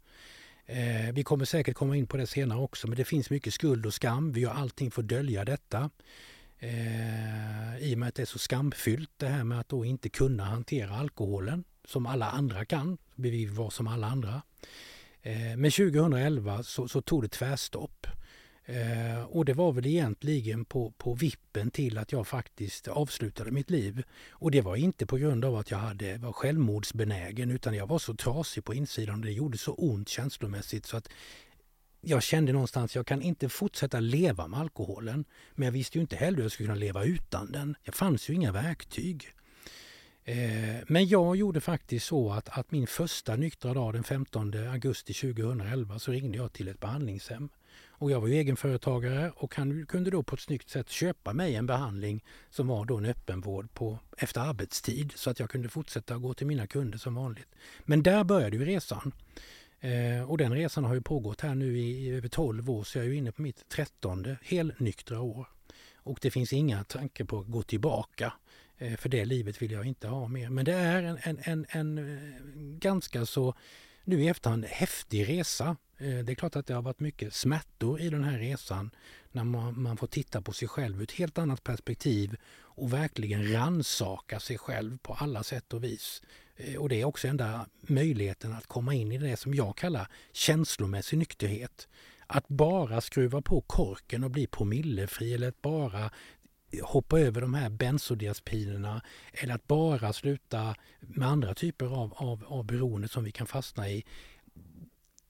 Eh, 0.66 1.14
vi 1.14 1.24
kommer 1.24 1.46
säkert 1.46 1.76
komma 1.76 1.96
in 1.96 2.08
på 2.08 2.18
det 2.18 2.28
senare 2.28 2.60
också, 2.60 2.88
men 2.88 2.98
det 2.98 3.06
finns 3.06 3.30
mycket 3.30 3.54
skuld 3.54 3.86
och 3.86 3.94
skam. 3.94 4.32
Vi 4.32 4.42
gör 4.42 4.52
allting 4.52 4.92
för 4.92 5.02
att 5.02 5.08
dölja 5.08 5.46
detta. 5.46 5.90
Eh, 6.60 7.78
I 7.80 7.96
och 7.96 8.00
med 8.00 8.08
att 8.08 8.16
det 8.16 8.22
är 8.22 8.26
så 8.26 8.40
skamfyllt 8.40 9.12
det 9.18 9.28
här 9.28 9.44
med 9.44 9.60
att 9.60 9.70
då 9.70 9.86
inte 9.86 10.10
kunna 10.10 10.44
hantera 10.44 10.96
alkoholen 10.96 11.64
som 11.86 12.06
alla 12.06 12.30
andra 12.30 12.66
kan. 12.66 12.98
Vi 13.16 13.46
var 13.46 13.70
som 13.70 13.88
alla 13.88 14.08
andra. 14.08 14.42
Eh, 15.22 15.58
men 15.58 15.72
2011 15.72 16.64
så, 16.64 16.88
så 16.88 17.02
tog 17.02 17.24
det 17.24 17.30
tvärstopp. 17.30 18.08
Eh, 18.66 19.24
och 19.24 19.46
det 19.46 19.54
var 19.54 19.72
väl 19.72 19.86
egentligen 19.86 20.66
på, 20.66 20.92
på 20.92 21.14
vippen 21.14 21.72
till 21.72 21.98
att 21.98 22.12
jag 22.12 22.28
faktiskt 22.28 22.88
avslutade 22.88 23.52
mitt 23.52 23.70
liv. 23.70 24.04
Och 24.30 24.52
det 24.52 24.62
var 24.62 24.76
inte 24.76 25.06
på 25.06 25.18
grund 25.18 25.46
av 25.46 25.56
att 25.56 25.72
jag 25.72 25.78
hade, 25.78 26.18
var 26.18 26.32
självmordsbenägen 26.32 27.52
utan 27.52 27.76
jag 27.76 27.88
var 27.88 28.00
så 28.00 28.16
trasig 28.16 28.64
på 28.64 28.74
insidan 28.74 29.20
och 29.20 29.26
det 29.26 29.32
gjorde 29.32 29.58
så 29.58 29.74
ont 29.74 30.10
känslomässigt 30.10 30.86
så 30.86 30.98
att 30.98 31.10
jag 32.02 32.24
kände 32.24 32.54
någonstans 32.54 32.92
att 32.92 32.96
jag 32.96 33.06
kan 33.06 33.22
inte 33.22 33.50
fortsätta 33.50 34.00
leva 34.00 34.48
med 34.48 34.60
alkoholen. 34.60 35.26
Men 35.56 35.66
jag 35.66 35.72
visste 35.72 35.98
ju 35.98 36.02
inte 36.02 36.16
heller 36.16 36.38
hur 36.38 36.44
jag 36.44 36.52
skulle 36.52 36.68
kunna 36.68 36.80
leva 36.80 37.04
utan 37.04 37.52
den. 37.52 37.76
Det 37.84 37.92
fanns 37.92 38.30
ju 38.30 38.34
inga 38.34 38.52
verktyg. 38.52 39.34
Eh, 40.24 40.76
men 40.88 41.08
jag 41.08 41.36
gjorde 41.36 41.62
faktiskt 41.62 42.06
så 42.06 42.32
att, 42.32 42.58
att 42.58 42.72
min 42.72 42.88
första 42.88 43.36
nyktra 43.36 43.74
dag 43.74 43.94
den 43.94 44.04
15 44.04 44.54
augusti 44.68 45.14
2011 45.14 46.00
så 46.00 46.12
ringde 46.12 46.38
jag 46.38 46.54
till 46.54 46.68
ett 46.68 46.80
behandlingshem. 46.80 47.50
Och 48.02 48.12
jag 48.12 48.22
var 48.22 48.28
ju 48.28 48.34
egenföretagare 48.34 49.32
och 49.36 49.56
han 49.56 49.86
kunde 49.86 50.12
då 50.12 50.24
på 50.24 50.36
ett 50.36 50.42
snyggt 50.42 50.70
sätt 50.70 50.90
köpa 50.90 51.34
mig 51.34 51.56
en 51.56 51.66
behandling 51.66 52.24
som 52.50 52.68
var 52.68 52.86
då 52.86 52.98
en 52.98 53.06
öppenvård 53.06 53.74
på, 53.74 54.00
efter 54.18 54.42
arbetstid 54.42 55.12
så 55.16 55.30
att 55.30 55.40
jag 55.40 55.50
kunde 55.50 55.70
fortsätta 55.70 56.18
gå 56.18 56.34
till 56.34 56.48
mina 56.48 56.68
kunder 56.68 56.98
som 56.98 57.16
vanligt. 57.16 57.48
Men 57.84 58.04
där 58.04 58.24
började 58.24 58.58
ju 58.58 58.66
resan. 58.66 59.12
Eh, 59.80 60.30
och 60.30 60.38
den 60.38 60.54
resan 60.54 60.84
har 60.84 60.94
ju 60.94 61.02
pågått 61.02 61.42
här 61.42 61.56
nu 61.56 61.80
i, 61.80 62.08
i 62.08 62.10
över 62.10 62.28
12 62.28 62.70
år 62.70 62.84
så 62.84 62.98
jag 62.98 63.06
är 63.06 63.10
ju 63.10 63.16
inne 63.16 63.32
på 63.32 63.42
mitt 63.42 63.70
trettonde 63.70 64.38
helnyktra 64.44 65.22
år. 65.22 65.48
Och 65.96 66.20
det 66.22 66.32
finns 66.32 66.54
inga 66.54 66.84
tankar 66.84 67.26
på 67.26 67.40
att 67.40 67.48
gå 67.48 67.64
tillbaka. 67.64 68.34
Eh, 68.78 68.96
för 68.96 69.10
det 69.10 69.26
livet 69.26 69.62
vill 69.62 69.72
jag 69.72 69.86
inte 69.86 70.08
ha 70.08 70.28
mer. 70.28 70.50
Men 70.50 70.66
det 70.66 70.74
är 70.74 71.04
en, 71.04 71.18
en, 71.22 71.40
en, 71.44 71.66
en 71.70 71.98
eh, 71.98 72.42
ganska 72.80 73.26
så, 73.26 73.56
nu 74.04 74.24
i 74.24 74.28
efterhand, 74.28 74.66
häftig 74.66 75.30
resa. 75.30 75.78
Eh, 75.98 76.18
det 76.18 76.32
är 76.32 76.36
klart 76.36 76.56
att 76.56 76.68
det 76.68 76.74
har 76.74 76.82
varit 76.82 77.00
mycket 77.00 77.34
smärtor 77.34 78.02
i 78.02 78.10
den 78.10 78.24
här 78.24 78.40
resan 78.40 78.92
när 79.32 79.44
man, 79.44 79.82
man 79.82 79.98
får 79.98 80.08
titta 80.08 80.42
på 80.42 80.54
sig 80.54 80.68
själv 80.68 81.00
ur 81.00 81.04
ett 81.04 81.12
helt 81.12 81.38
annat 81.38 81.64
perspektiv 81.64 82.36
och 82.54 82.94
verkligen 82.94 83.54
ransaka 83.54 84.40
sig 84.40 84.58
själv 84.58 84.98
på 84.98 85.14
alla 85.14 85.44
sätt 85.44 85.74
och 85.74 85.84
vis. 85.84 86.22
Eh, 86.56 86.76
och 86.76 86.90
det 86.90 87.02
är 87.02 87.06
också 87.06 87.28
enda 87.28 87.66
möjligheten 87.82 88.54
att 88.54 88.68
komma 88.68 88.94
in 88.94 89.12
i 89.12 89.18
det 89.18 89.38
som 89.38 89.54
jag 89.54 89.78
kallar 89.78 90.08
känslomässig 90.32 91.18
nykterhet. 91.18 91.88
Att 92.28 92.48
bara 92.48 93.02
skruva 93.02 93.42
på 93.42 93.62
korken 93.62 94.24
och 94.24 94.32
bli 94.32 94.48
promillefri 94.48 95.34
eller 95.34 95.48
att 95.48 95.62
bara 95.62 96.12
hoppa 96.84 97.20
över 97.20 97.42
de 97.42 97.54
här 97.54 97.70
bensodiazepinerna 97.70 99.02
eller 99.34 99.54
att 99.54 99.68
bara 99.68 100.14
sluta 100.14 100.76
med 101.00 101.28
andra 101.28 101.54
typer 101.54 101.86
av, 101.86 102.14
av, 102.14 102.44
av 102.48 102.66
beroende 102.66 103.08
som 103.08 103.24
vi 103.24 103.32
kan 103.32 103.48
fastna 103.48 103.90
i. 103.90 104.06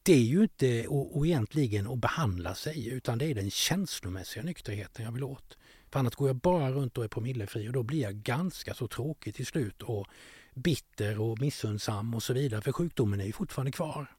Det 0.04 0.14
är 0.14 0.24
ju 0.24 0.42
inte 0.42 0.88
och, 0.88 1.18
och 1.18 1.28
egentligen 1.28 1.88
att 1.88 2.00
behandla 2.00 2.56
sig 2.56 2.88
utan 2.88 3.18
det 3.18 3.26
är 3.26 3.36
den 3.36 3.52
känslomässiga 3.52 4.44
nykterheten 4.44 5.06
jag 5.06 5.12
vill 5.12 5.24
åt. 5.24 5.58
För 5.90 6.00
annars 6.00 6.16
går 6.16 6.30
jag 6.30 6.36
bara 6.36 6.72
runt 6.72 6.98
och 6.98 7.04
är 7.04 7.08
promillefri 7.08 7.70
och 7.70 7.74
då 7.74 7.84
blir 7.84 8.02
jag 8.02 8.16
ganska 8.16 8.74
så 8.74 8.88
tråkig 8.88 9.36
till 9.36 9.46
slut 9.46 9.82
och 9.82 10.08
bitter 10.54 11.20
och 11.20 11.40
missundsam 11.42 12.14
och 12.14 12.24
så 12.24 12.34
vidare 12.34 12.62
för 12.62 12.72
sjukdomen 12.72 13.22
är 13.22 13.26
ju 13.26 13.32
fortfarande 13.32 13.72
kvar. 13.72 14.16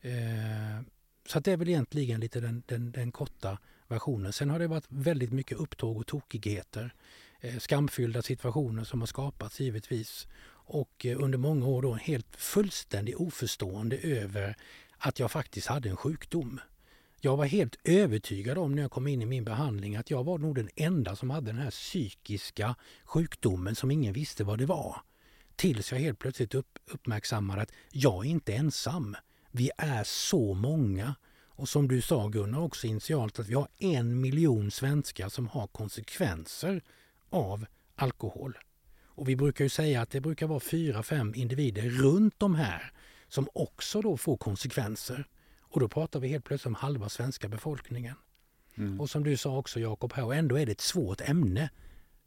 Eh, 0.00 0.82
så 1.26 1.40
det 1.40 1.52
är 1.52 1.56
väl 1.56 1.68
egentligen 1.68 2.20
lite 2.20 2.40
den, 2.40 2.62
den, 2.66 2.92
den 2.92 3.12
korta 3.12 3.58
versionen. 3.90 4.32
Sen 4.32 4.50
har 4.50 4.58
det 4.58 4.66
varit 4.66 4.86
väldigt 4.88 5.32
mycket 5.32 5.58
upptåg 5.58 5.96
och 5.96 6.06
tokigheter. 6.06 6.94
Eh, 7.40 7.58
skamfyllda 7.58 8.22
situationer 8.22 8.84
som 8.84 9.00
har 9.00 9.06
skapats 9.06 9.60
givetvis. 9.60 10.26
Och 10.48 11.06
eh, 11.06 11.22
under 11.22 11.38
många 11.38 11.66
år 11.66 11.82
då 11.82 11.94
helt 11.94 12.36
fullständigt 12.36 13.16
oförstående 13.16 13.96
över 13.96 14.56
att 14.98 15.18
jag 15.18 15.30
faktiskt 15.30 15.66
hade 15.66 15.88
en 15.88 15.96
sjukdom. 15.96 16.60
Jag 17.20 17.36
var 17.36 17.44
helt 17.44 17.76
övertygad 17.84 18.58
om 18.58 18.74
när 18.74 18.82
jag 18.82 18.90
kom 18.90 19.06
in 19.06 19.22
i 19.22 19.26
min 19.26 19.44
behandling 19.44 19.96
att 19.96 20.10
jag 20.10 20.24
var 20.24 20.38
nog 20.38 20.54
den 20.54 20.68
enda 20.76 21.16
som 21.16 21.30
hade 21.30 21.46
den 21.46 21.60
här 21.60 21.70
psykiska 21.70 22.74
sjukdomen 23.04 23.74
som 23.74 23.90
ingen 23.90 24.12
visste 24.12 24.44
vad 24.44 24.58
det 24.58 24.66
var. 24.66 24.96
Tills 25.56 25.92
jag 25.92 25.98
helt 25.98 26.18
plötsligt 26.18 26.54
upp, 26.54 26.78
uppmärksammade 26.90 27.62
att 27.62 27.72
jag 27.90 28.26
är 28.26 28.30
inte 28.30 28.54
ensam. 28.54 29.16
Vi 29.50 29.70
är 29.78 30.04
så 30.04 30.54
många 30.54 31.14
och 31.56 31.68
som 31.68 31.88
du 31.88 32.00
sa 32.00 32.28
Gunnar 32.28 32.60
också 32.60 32.86
initialt 32.86 33.38
att 33.38 33.48
vi 33.48 33.54
har 33.54 33.68
en 33.78 34.20
miljon 34.20 34.70
svenskar 34.70 35.28
som 35.28 35.48
har 35.48 35.66
konsekvenser 35.66 36.82
av 37.30 37.66
alkohol. 37.94 38.58
Och 39.04 39.28
vi 39.28 39.36
brukar 39.36 39.64
ju 39.64 39.68
säga 39.68 40.00
att 40.00 40.10
det 40.10 40.20
brukar 40.20 40.46
vara 40.46 40.60
fyra, 40.60 41.02
fem 41.02 41.32
individer 41.36 41.82
runt 41.82 42.34
de 42.38 42.54
här 42.54 42.92
som 43.28 43.48
också 43.52 44.02
då 44.02 44.16
får 44.16 44.36
konsekvenser. 44.36 45.26
Och 45.60 45.80
då 45.80 45.88
pratar 45.88 46.20
vi 46.20 46.28
helt 46.28 46.44
plötsligt 46.44 46.66
om 46.66 46.74
halva 46.74 47.08
svenska 47.08 47.48
befolkningen. 47.48 48.14
Mm. 48.74 49.00
Och 49.00 49.10
som 49.10 49.24
du 49.24 49.36
sa 49.36 49.56
också 49.56 49.80
Jakob 49.80 50.12
här, 50.12 50.24
och 50.24 50.34
ändå 50.34 50.58
är 50.58 50.66
det 50.66 50.72
ett 50.72 50.80
svårt 50.80 51.20
ämne 51.20 51.70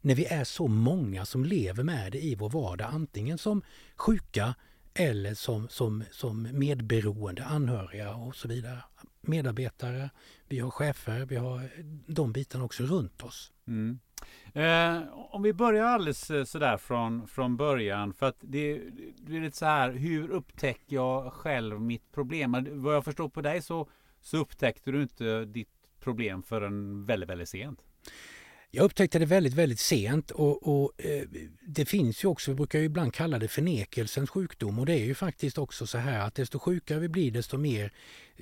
när 0.00 0.14
vi 0.14 0.24
är 0.24 0.44
så 0.44 0.68
många 0.68 1.26
som 1.26 1.44
lever 1.44 1.82
med 1.82 2.12
det 2.12 2.20
i 2.24 2.34
vår 2.34 2.50
vardag, 2.50 2.88
antingen 2.92 3.38
som 3.38 3.62
sjuka 3.96 4.54
eller 4.94 5.34
som, 5.34 5.68
som, 5.68 6.04
som 6.10 6.48
medberoende 6.52 7.44
anhöriga 7.44 8.14
och 8.14 8.36
så 8.36 8.48
vidare 8.48 8.82
medarbetare, 9.20 10.10
vi 10.48 10.58
har 10.58 10.70
chefer, 10.70 11.24
vi 11.24 11.36
har 11.36 11.70
de 12.06 12.32
bitarna 12.32 12.64
också 12.64 12.82
runt 12.82 13.22
oss. 13.22 13.52
Mm. 13.66 13.98
Eh, 14.54 15.02
om 15.12 15.42
vi 15.42 15.52
börjar 15.52 15.84
alldeles 15.84 16.30
eh, 16.30 16.44
sådär 16.44 16.76
från, 16.76 17.28
från 17.28 17.56
början. 17.56 18.14
För 18.14 18.26
att 18.26 18.36
det, 18.40 18.80
det 19.16 19.36
är 19.36 19.40
lite 19.40 19.56
så 19.56 19.66
här, 19.66 19.90
hur 19.90 20.30
upptäcker 20.30 20.96
jag 20.96 21.32
själv 21.32 21.80
mitt 21.80 22.12
problem? 22.12 22.66
Vad 22.70 22.94
jag 22.94 23.04
förstår 23.04 23.28
på 23.28 23.40
dig 23.40 23.62
så, 23.62 23.88
så 24.20 24.36
upptäckte 24.36 24.90
du 24.90 25.02
inte 25.02 25.44
ditt 25.44 25.68
problem 26.00 26.42
förrän 26.42 27.04
väldigt, 27.06 27.30
väldigt 27.30 27.48
sent. 27.48 27.84
Jag 28.72 28.84
upptäckte 28.84 29.18
det 29.18 29.26
väldigt, 29.26 29.54
väldigt 29.54 29.80
sent 29.80 30.30
och, 30.30 30.68
och 30.68 30.92
eh, 31.04 31.22
det 31.66 31.84
finns 31.84 32.24
ju 32.24 32.28
också, 32.28 32.50
vi 32.50 32.54
brukar 32.54 32.78
ju 32.78 32.84
ibland 32.84 33.14
kalla 33.14 33.38
det 33.38 33.48
förnekelsens 33.48 34.30
sjukdom 34.30 34.78
och 34.78 34.86
det 34.86 34.92
är 34.92 35.04
ju 35.04 35.14
faktiskt 35.14 35.58
också 35.58 35.86
så 35.86 35.98
här 35.98 36.20
att 36.20 36.34
desto 36.34 36.58
sjukare 36.58 36.98
vi 36.98 37.08
blir 37.08 37.30
desto 37.30 37.56
mer 37.56 37.92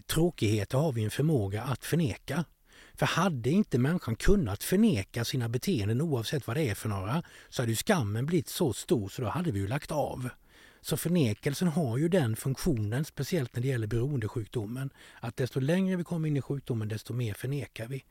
tråkigheter 0.07 0.79
har 0.79 0.93
vi 0.93 1.05
en 1.05 1.11
förmåga 1.11 1.63
att 1.63 1.85
förneka. 1.85 2.45
För 2.95 3.07
hade 3.07 3.51
inte 3.51 3.79
människan 3.79 4.17
kunnat 4.17 4.63
förneka 4.63 5.25
sina 5.25 5.49
beteenden 5.49 6.01
oavsett 6.01 6.47
vad 6.47 6.57
det 6.57 6.69
är 6.69 6.75
för 6.75 6.89
några 6.89 7.23
så 7.49 7.63
hade 7.63 7.73
ju 7.73 7.77
skammen 7.77 8.27
blivit 8.27 8.49
så 8.49 8.73
stor 8.73 9.09
så 9.09 9.23
då 9.23 9.29
hade 9.29 9.51
vi 9.51 9.61
ju 9.61 9.67
lagt 9.67 9.93
av. 9.93 10.29
Så 10.89 10.97
förnekelsen 10.97 11.69
har 11.69 11.99
ju 11.99 12.09
den 12.09 12.37
funktionen, 12.37 13.05
speciellt 13.05 13.55
när 13.55 13.63
det 13.63 13.69
gäller 13.69 13.87
beroendesjukdomen, 13.87 14.91
att 15.21 15.37
desto 15.37 15.61
längre 15.61 15.97
vi 15.97 16.05
kommer 16.05 16.29
in 16.29 16.37
i 16.37 16.43
sjukdomen 16.43 16.89
desto 16.89 17.13
mer 17.13 17.35
förnekar 17.35 17.89
vi. 17.89 18.05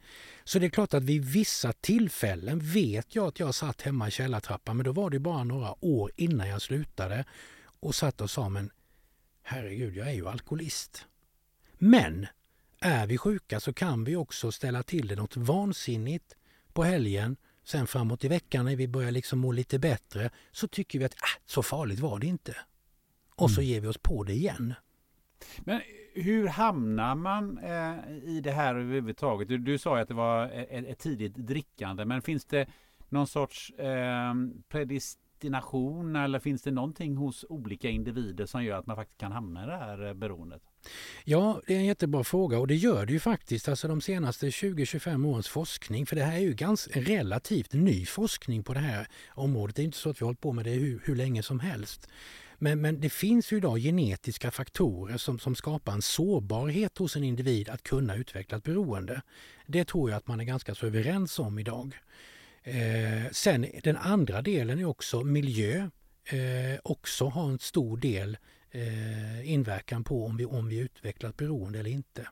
Så 0.43 0.59
det 0.59 0.65
är 0.65 0.69
klart 0.69 0.93
att 0.93 1.03
vid 1.03 1.25
vissa 1.25 1.73
tillfällen 1.73 2.59
vet 2.59 3.15
jag 3.15 3.27
att 3.27 3.39
jag 3.39 3.55
satt 3.55 3.81
hemma 3.81 4.07
i 4.07 4.11
källartrappan, 4.11 4.77
men 4.77 4.83
då 4.83 4.91
var 4.91 5.09
det 5.09 5.19
bara 5.19 5.43
några 5.43 5.85
år 5.85 6.11
innan 6.15 6.49
jag 6.49 6.61
slutade 6.61 7.25
och 7.79 7.95
satt 7.95 8.21
och 8.21 8.31
sa 8.31 8.49
men 8.49 8.69
herregud, 9.43 9.95
jag 9.95 10.07
är 10.07 10.13
ju 10.13 10.27
alkoholist. 10.27 11.05
Men 11.77 12.27
är 12.79 13.07
vi 13.07 13.17
sjuka 13.17 13.59
så 13.59 13.73
kan 13.73 14.03
vi 14.03 14.15
också 14.15 14.51
ställa 14.51 14.83
till 14.83 15.07
det 15.07 15.15
något 15.15 15.37
vansinnigt 15.37 16.35
på 16.73 16.83
helgen. 16.83 17.37
Sen 17.67 17.87
framåt 17.87 18.23
i 18.23 18.27
veckan 18.27 18.65
när 18.65 18.75
vi 18.75 18.87
börjar 18.87 19.11
liksom 19.11 19.39
må 19.39 19.51
lite 19.51 19.79
bättre 19.79 20.29
så 20.51 20.67
tycker 20.67 20.99
vi 20.99 21.05
att 21.05 21.13
äh, 21.13 21.41
så 21.45 21.63
farligt 21.63 21.99
var 21.99 22.19
det 22.19 22.27
inte. 22.27 22.55
Och 23.35 23.51
så 23.51 23.61
mm. 23.61 23.69
ger 23.69 23.81
vi 23.81 23.87
oss 23.87 23.97
på 23.97 24.23
det 24.23 24.33
igen. 24.33 24.73
Men 25.59 25.81
hur 26.13 26.47
hamnar 26.47 27.15
man 27.15 27.57
eh, 27.57 28.11
i 28.23 28.41
det 28.43 28.51
här 28.51 28.75
överhuvudtaget? 28.75 29.47
Du, 29.47 29.57
du 29.57 29.77
sa 29.77 29.99
att 29.99 30.07
det 30.07 30.13
var 30.13 30.49
ett, 30.49 30.87
ett, 30.87 30.99
tidigt 30.99 31.35
drickande, 31.35 32.05
men 32.05 32.21
finns 32.21 32.45
det 32.45 32.67
någon 33.09 33.27
sorts 33.27 33.69
eh, 33.69 34.33
predestination 34.69 36.15
eller 36.15 36.39
finns 36.39 36.61
det 36.61 36.71
någonting 36.71 37.15
hos 37.15 37.45
olika 37.49 37.89
individer 37.89 38.45
som 38.45 38.63
gör 38.63 38.79
att 38.79 38.87
man 38.87 38.95
faktiskt 38.95 39.19
kan 39.19 39.31
hamna 39.31 39.63
i 39.63 39.67
det 39.67 39.77
här 39.77 40.07
eh, 40.07 40.13
beroendet? 40.13 40.61
Ja, 41.23 41.61
det 41.67 41.75
är 41.75 41.77
en 41.77 41.85
jättebra 41.85 42.23
fråga 42.23 42.59
och 42.59 42.67
det 42.67 42.75
gör 42.75 43.05
det 43.05 43.13
ju 43.13 43.19
faktiskt. 43.19 43.67
Alltså 43.67 43.87
de 43.87 44.01
senaste 44.01 44.49
20-25 44.49 45.27
årens 45.27 45.47
forskning, 45.47 46.05
för 46.05 46.15
det 46.15 46.23
här 46.23 46.35
är 46.35 46.41
ju 46.41 46.53
ganska 46.53 46.99
relativt 46.99 47.73
ny 47.73 48.05
forskning 48.05 48.63
på 48.63 48.73
det 48.73 48.79
här 48.79 49.07
området. 49.29 49.75
Det 49.75 49.81
är 49.81 49.83
inte 49.83 49.97
så 49.97 50.09
att 50.09 50.21
vi 50.21 50.23
har 50.23 50.27
hållit 50.27 50.41
på 50.41 50.53
med 50.53 50.65
det 50.65 50.71
hur, 50.71 51.01
hur 51.05 51.15
länge 51.15 51.43
som 51.43 51.59
helst. 51.59 52.07
Men, 52.59 52.81
men 52.81 53.01
det 53.01 53.09
finns 53.09 53.51
ju 53.51 53.57
idag 53.57 53.79
genetiska 53.79 54.51
faktorer 54.51 55.17
som, 55.17 55.39
som 55.39 55.55
skapar 55.55 55.93
en 55.93 56.01
sårbarhet 56.01 56.97
hos 56.97 57.15
en 57.15 57.23
individ 57.23 57.69
att 57.69 57.83
kunna 57.83 58.15
utveckla 58.15 58.57
ett 58.57 58.63
beroende. 58.63 59.21
Det 59.65 59.85
tror 59.85 60.09
jag 60.09 60.17
att 60.17 60.27
man 60.27 60.39
är 60.39 60.43
ganska 60.43 60.75
så 60.75 60.85
överens 60.85 61.39
om 61.39 61.59
idag. 61.59 61.95
Eh, 62.63 63.31
sen 63.31 63.65
den 63.83 63.97
andra 63.97 64.41
delen 64.41 64.79
är 64.79 64.85
också 64.85 65.23
miljö. 65.23 65.89
Eh, 66.25 66.79
också 66.83 67.25
har 67.25 67.49
en 67.49 67.59
stor 67.59 67.97
del 67.97 68.37
eh, 68.77 69.51
inverkan 69.51 70.03
på 70.03 70.25
om 70.25 70.37
vi, 70.37 70.45
om 70.45 70.67
vi 70.67 70.77
utvecklar 70.77 71.29
ett 71.29 71.37
beroende 71.37 71.79
eller 71.79 71.89
inte. 71.89 72.27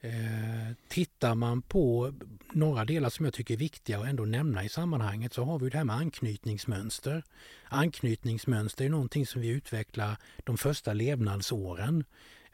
Eh, 0.00 0.76
tittar 0.88 1.34
man 1.34 1.62
på 1.62 2.14
några 2.52 2.84
delar 2.84 3.10
som 3.10 3.24
jag 3.24 3.34
tycker 3.34 3.54
är 3.54 3.58
viktiga 3.58 3.98
att 3.98 4.06
ändå 4.06 4.24
nämna 4.24 4.64
i 4.64 4.68
sammanhanget 4.68 5.32
så 5.32 5.44
har 5.44 5.58
vi 5.58 5.70
det 5.70 5.78
här 5.78 5.84
med 5.84 5.96
anknytningsmönster. 5.96 7.22
Anknytningsmönster 7.64 8.84
är 8.84 8.88
någonting 8.88 9.26
som 9.26 9.40
vi 9.40 9.48
utvecklar 9.48 10.16
de 10.44 10.58
första 10.58 10.92
levnadsåren. 10.92 12.04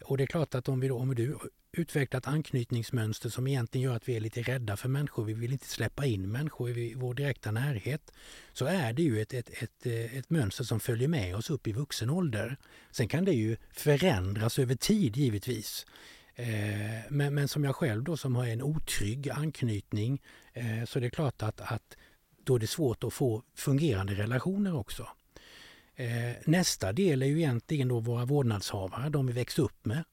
Och 0.02 0.17
det 0.17 0.25
är 0.25 0.26
klart 0.26 0.55
att 0.55 0.69
om 0.69 0.81
vi, 0.81 0.88
då, 0.88 0.99
om 0.99 1.14
vi 1.14 1.35
utvecklar 1.73 2.19
ett 2.19 2.26
anknytningsmönster 2.26 3.28
som 3.28 3.47
egentligen 3.47 3.85
gör 3.85 3.97
att 3.97 4.09
vi 4.09 4.17
är 4.17 4.21
lite 4.21 4.43
rädda 4.43 4.76
för 4.76 4.88
människor, 4.88 5.25
vi 5.25 5.33
vill 5.33 5.52
inte 5.52 5.69
släppa 5.69 6.07
in 6.07 6.33
människor 6.33 6.71
i 6.71 6.95
vår 6.95 7.14
direkta 7.14 7.50
närhet, 7.50 8.12
så 8.52 8.64
är 8.64 8.93
det 8.93 9.02
ju 9.02 9.21
ett, 9.21 9.35
ett, 9.35 9.62
ett, 9.62 9.87
eh, 9.87 10.19
ett 10.19 10.31
mönster 10.31 10.64
som 10.64 10.81
följer 10.81 11.09
med 11.09 11.37
oss 11.37 11.50
upp 11.50 11.67
i 11.67 11.73
vuxen 11.73 12.11
ålder. 12.11 12.57
Sen 12.90 13.09
kan 13.09 13.25
det 13.25 13.33
ju 13.33 13.57
förändras 13.73 14.59
över 14.59 14.75
tid 14.75 15.17
givetvis. 15.17 15.87
Eh, 16.35 16.47
men, 17.09 17.35
men 17.35 17.49
som 17.49 17.64
jag 17.64 17.76
själv 17.76 18.05
då 18.05 18.17
som 18.17 18.37
har 18.37 18.47
en 18.47 18.62
otrygg 18.62 19.31
anknytning 19.31 20.23
eh, 20.52 20.85
så 20.85 20.99
är 20.99 21.00
det 21.00 21.11
klart 21.11 21.43
att, 21.43 21.61
att 21.61 21.97
då 22.45 22.55
är 22.55 22.59
det 22.59 22.67
svårt 22.67 23.05
att 23.05 23.12
få 23.12 23.43
fungerande 23.55 24.14
relationer 24.14 24.75
också. 24.75 25.09
Eh, 25.99 26.37
nästa 26.45 26.93
del 26.93 27.23
är 27.23 27.26
ju 27.26 27.38
egentligen 27.38 27.88
då 27.88 28.00
våra 28.00 28.25
vårdnadshavare, 28.25 29.09
de 29.09 29.26
vi 29.26 29.33
växte 29.33 29.62
upp 29.62 29.85
med. 29.85 30.05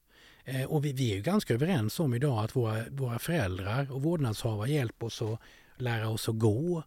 Och 0.68 0.86
vi, 0.86 0.94
vi 0.94 1.12
är 1.12 1.15
ju 1.15 1.22
ganska 1.22 1.54
överens 1.54 2.00
om 2.00 2.13
idag 2.13 2.44
att 2.44 2.56
våra, 2.56 2.84
våra 2.89 3.20
föräldrar 3.20 3.92
och 3.92 4.04
vårdnadshavare 4.04 4.72
hjälper 4.72 5.06
oss 5.06 5.22
att 5.22 5.39
lära 5.77 6.10
oss 6.10 6.30
att 6.30 6.39
gå, 6.39 6.84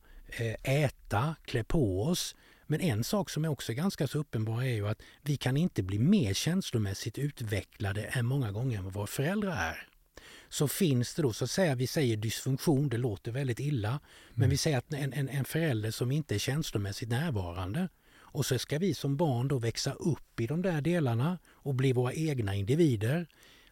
äta, 0.63 1.35
klä 1.45 1.65
på 1.65 2.03
oss, 2.03 2.35
men 2.67 2.81
en 2.81 3.05
sak 3.05 3.31
som 3.31 3.45
är 3.45 3.49
också 3.49 3.73
ganska 3.73 4.07
så 4.07 4.19
uppenbar 4.19 4.63
är 4.63 4.75
ju 4.75 4.89
att 4.89 5.03
vi 5.23 5.37
kan 5.37 5.57
inte 5.57 5.83
bli 5.83 5.99
mer 5.99 6.35
känslomässigt 6.35 7.19
utvecklade 7.19 8.03
än 8.03 8.27
många 8.27 8.53
gånger 8.53 8.79
än 8.79 8.85
vad 8.85 8.93
våra 8.93 9.07
föräldrar 9.07 9.57
är. 9.57 9.89
Så 10.49 10.69
finns 10.69 11.15
det 11.15 11.23
då, 11.23 11.33
så 11.33 11.45
att 11.45 11.51
säga, 11.51 11.75
vi 11.75 11.87
säger 11.87 12.17
dysfunktion, 12.17 12.89
det 12.89 12.97
låter 12.97 13.33
väldigt 13.33 13.61
illa, 13.61 13.89
mm. 13.89 14.01
men 14.35 14.51
vi 14.51 14.57
säger 14.57 14.79
att 14.79 14.93
en, 14.93 15.13
en, 15.13 15.29
en 15.29 15.45
förälder 15.45 15.91
som 15.91 16.13
inte 16.13 16.35
är 16.35 16.39
känslomässigt 16.39 17.09
närvarande 17.09 17.89
och 18.33 18.47
så 18.47 18.59
ska 18.59 18.79
vi 18.79 18.95
som 18.95 19.17
barn 19.17 19.49
då 19.49 19.59
växa 19.59 19.93
upp 19.93 20.41
i 20.41 20.47
de 20.47 20.63
där 20.63 20.81
delarna 20.81 21.39
och 21.47 21.75
bli 21.75 21.93
våra 21.93 22.13
egna 22.13 22.55
individer. 22.55 23.27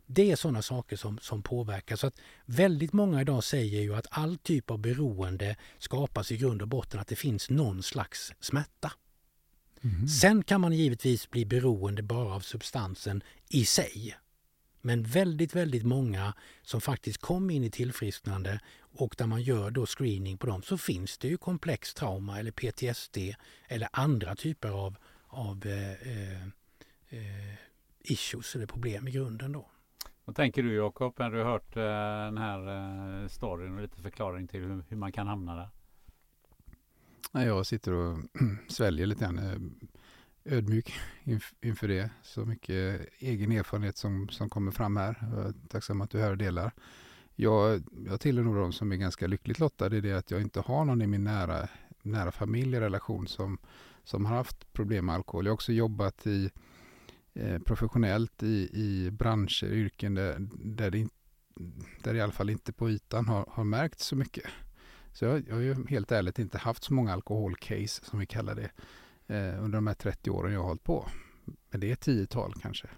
Det 0.06 0.30
är 0.30 0.36
sådana 0.36 0.62
saker 0.62 0.96
som, 0.96 1.18
som 1.18 1.42
påverkar. 1.42 1.96
Så 1.96 2.06
att 2.06 2.20
väldigt 2.44 2.92
många 2.92 3.20
idag 3.20 3.44
säger 3.44 3.82
ju 3.82 3.94
att 3.94 4.06
all 4.10 4.38
typ 4.38 4.70
av 4.70 4.78
beroende 4.78 5.56
skapas 5.78 6.32
i 6.32 6.36
grund 6.36 6.62
och 6.62 6.68
botten 6.68 7.00
att 7.00 7.08
det 7.08 7.16
finns 7.16 7.50
någon 7.50 7.82
slags 7.82 8.32
smärta. 8.40 8.92
Mm. 9.82 10.08
Sen 10.08 10.42
kan 10.42 10.60
man 10.60 10.72
givetvis 10.72 11.30
bli 11.30 11.46
beroende 11.46 12.02
bara 12.02 12.34
av 12.34 12.40
substansen 12.40 13.22
i 13.48 13.64
sig. 13.64 14.16
Men 14.86 15.02
väldigt, 15.02 15.56
väldigt 15.56 15.84
många 15.84 16.34
som 16.62 16.80
faktiskt 16.80 17.18
kom 17.20 17.50
in 17.50 17.64
i 17.64 17.70
tillfrisknande 17.70 18.60
och 18.78 19.14
där 19.18 19.26
man 19.26 19.42
gör 19.42 19.70
då 19.70 19.86
screening 19.86 20.38
på 20.38 20.46
dem 20.46 20.62
så 20.62 20.78
finns 20.78 21.18
det 21.18 21.28
ju 21.28 21.36
komplex 21.36 21.94
trauma 21.94 22.38
eller 22.38 22.50
PTSD 22.50 23.18
eller 23.68 23.88
andra 23.92 24.34
typer 24.34 24.68
av, 24.68 24.96
av 25.26 25.66
eh, 25.66 25.90
eh, 25.90 26.42
eh 27.08 27.54
issues 28.00 28.54
eller 28.54 28.66
problem 28.66 29.08
i 29.08 29.10
grunden. 29.10 29.52
Då. 29.52 29.70
Vad 30.24 30.36
tänker 30.36 30.62
du 30.62 30.74
Jakob 30.74 31.14
när 31.18 31.30
du 31.30 31.42
hört 31.42 31.76
eh, 31.76 31.82
den 32.24 32.38
här 32.38 32.60
eh, 33.22 33.28
storyn 33.28 33.74
och 33.74 33.82
lite 33.82 34.02
förklaring 34.02 34.48
till 34.48 34.60
hur, 34.60 34.84
hur 34.88 34.96
man 34.96 35.12
kan 35.12 35.26
hamna 35.26 35.54
där? 35.56 35.68
Jag 37.44 37.66
sitter 37.66 37.92
och 37.92 38.18
sväljer 38.68 39.06
lite 39.06 39.24
grann 39.24 39.38
eh, 39.38 39.58
ödmjuk 40.46 40.94
inför 41.60 41.88
det. 41.88 42.10
Så 42.22 42.44
mycket 42.44 43.08
egen 43.18 43.52
erfarenhet 43.52 43.96
som, 43.96 44.28
som 44.28 44.48
kommer 44.48 44.72
fram 44.72 44.96
här. 44.96 45.28
Jag 45.32 45.46
är 45.46 45.54
tacksam 45.68 46.00
att 46.00 46.10
du 46.10 46.20
här 46.20 46.30
och 46.30 46.38
delar. 46.38 46.72
Jag, 47.34 47.82
jag 48.06 48.20
tillhör 48.20 48.44
nog 48.44 48.56
de 48.56 48.72
som 48.72 48.92
är 48.92 48.96
ganska 48.96 49.26
lyckligt 49.26 49.58
lottade 49.58 49.96
i 49.96 50.00
det 50.00 50.12
att 50.12 50.30
jag 50.30 50.40
inte 50.40 50.60
har 50.60 50.84
någon 50.84 51.02
i 51.02 51.06
min 51.06 51.24
nära, 51.24 51.68
nära 52.02 52.32
familjerelation 52.32 53.26
som, 53.26 53.58
som 54.04 54.26
har 54.26 54.36
haft 54.36 54.72
problem 54.72 55.06
med 55.06 55.14
alkohol. 55.14 55.44
Jag 55.44 55.50
har 55.50 55.54
också 55.54 55.72
jobbat 55.72 56.26
i 56.26 56.50
Eh, 57.36 57.58
professionellt 57.58 58.42
i, 58.42 58.70
i 58.72 59.10
branscher, 59.10 59.64
yrken 59.64 60.14
där, 60.14 60.36
där, 60.64 60.90
det, 60.90 61.08
där 62.02 62.12
det 62.12 62.18
i 62.18 62.20
alla 62.20 62.32
fall 62.32 62.50
inte 62.50 62.72
på 62.72 62.90
ytan 62.90 63.28
har, 63.28 63.46
har 63.50 63.64
märkt 63.64 64.00
så 64.00 64.16
mycket. 64.16 64.44
Så 65.12 65.24
jag, 65.24 65.48
jag 65.48 65.54
har 65.54 65.62
ju 65.62 65.86
helt 65.88 66.12
ärligt 66.12 66.38
inte 66.38 66.58
haft 66.58 66.84
så 66.84 66.94
många 66.94 67.12
alkoholcase 67.12 68.04
som 68.04 68.18
vi 68.18 68.26
kallar 68.26 68.54
det 68.54 68.70
eh, 69.26 69.64
under 69.64 69.76
de 69.76 69.86
här 69.86 69.94
30 69.94 70.30
åren 70.30 70.52
jag 70.52 70.60
har 70.60 70.66
hållit 70.66 70.84
på. 70.84 71.08
Men 71.70 71.80
det 71.80 71.88
är 71.88 71.92
ett 71.92 72.00
tiotal 72.00 72.54
kanske. 72.62 72.88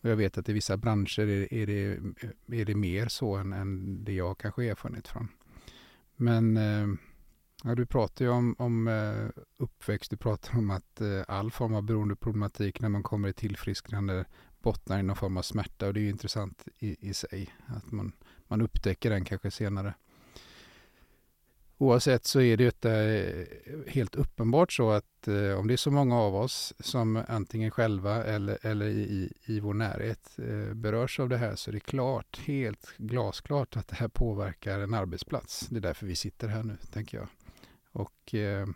Och 0.00 0.10
jag 0.10 0.16
vet 0.16 0.38
att 0.38 0.48
i 0.48 0.52
vissa 0.52 0.76
branscher 0.76 1.20
är, 1.20 1.54
är, 1.54 1.66
det, 1.66 2.60
är 2.60 2.64
det 2.64 2.74
mer 2.74 3.08
så 3.08 3.36
än, 3.36 3.52
än 3.52 4.04
det 4.04 4.12
jag 4.12 4.38
kanske 4.38 4.62
har 4.62 4.70
erfarenhet 4.70 5.08
från. 5.08 5.28
Men 6.16 6.56
eh, 6.56 6.86
Ja, 7.64 7.74
du 7.74 7.86
pratar 7.86 8.24
ju 8.24 8.30
om, 8.30 8.54
om 8.58 8.88
eh, 8.88 9.42
uppväxt, 9.56 10.10
du 10.10 10.16
pratar 10.16 10.58
om 10.58 10.70
att 10.70 11.00
eh, 11.00 11.22
all 11.28 11.50
form 11.50 11.74
av 11.74 11.82
beroendeproblematik 11.82 12.80
när 12.80 12.88
man 12.88 13.02
kommer 13.02 13.28
i 13.28 13.32
tillfrisknande 13.32 14.24
bottnar 14.62 14.98
i 14.98 15.02
någon 15.02 15.16
form 15.16 15.36
av 15.36 15.42
smärta 15.42 15.86
och 15.86 15.94
det 15.94 16.00
är 16.00 16.02
ju 16.02 16.10
intressant 16.10 16.68
i, 16.78 17.08
i 17.08 17.14
sig 17.14 17.54
att 17.66 17.92
man, 17.92 18.12
man 18.48 18.60
upptäcker 18.60 19.10
den 19.10 19.24
kanske 19.24 19.50
senare. 19.50 19.94
Oavsett 21.80 22.24
så 22.24 22.40
är 22.40 22.56
det 22.56 22.84
eh, 22.84 23.92
helt 23.92 24.14
uppenbart 24.14 24.72
så 24.72 24.90
att 24.90 25.28
eh, 25.28 25.58
om 25.58 25.66
det 25.68 25.74
är 25.74 25.76
så 25.76 25.90
många 25.90 26.16
av 26.18 26.34
oss 26.36 26.74
som 26.80 27.24
antingen 27.28 27.70
själva 27.70 28.24
eller, 28.24 28.66
eller 28.66 28.86
i, 28.86 29.32
i 29.44 29.60
vår 29.60 29.74
närhet 29.74 30.38
eh, 30.38 30.74
berörs 30.74 31.20
av 31.20 31.28
det 31.28 31.36
här 31.36 31.56
så 31.56 31.70
är 31.70 31.72
det 31.72 31.80
klart, 31.80 32.40
helt 32.46 32.94
glasklart 32.96 33.76
att 33.76 33.88
det 33.88 33.96
här 33.96 34.08
påverkar 34.08 34.78
en 34.78 34.94
arbetsplats. 34.94 35.66
Det 35.70 35.76
är 35.76 35.80
därför 35.80 36.06
vi 36.06 36.16
sitter 36.16 36.48
här 36.48 36.62
nu, 36.62 36.76
tänker 36.92 37.18
jag. 37.18 37.28
Och 37.92 38.34
eh, 38.34 38.68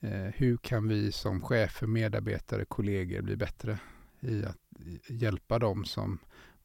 eh, 0.00 0.32
hur 0.34 0.56
kan 0.56 0.88
vi 0.88 1.12
som 1.12 1.40
chefer, 1.40 1.86
medarbetare, 1.86 2.64
kollegor 2.64 3.22
bli 3.22 3.36
bättre 3.36 3.78
i 4.20 4.44
att 4.44 4.58
hjälpa 5.06 5.58
dem 5.58 5.84
som 5.84 6.18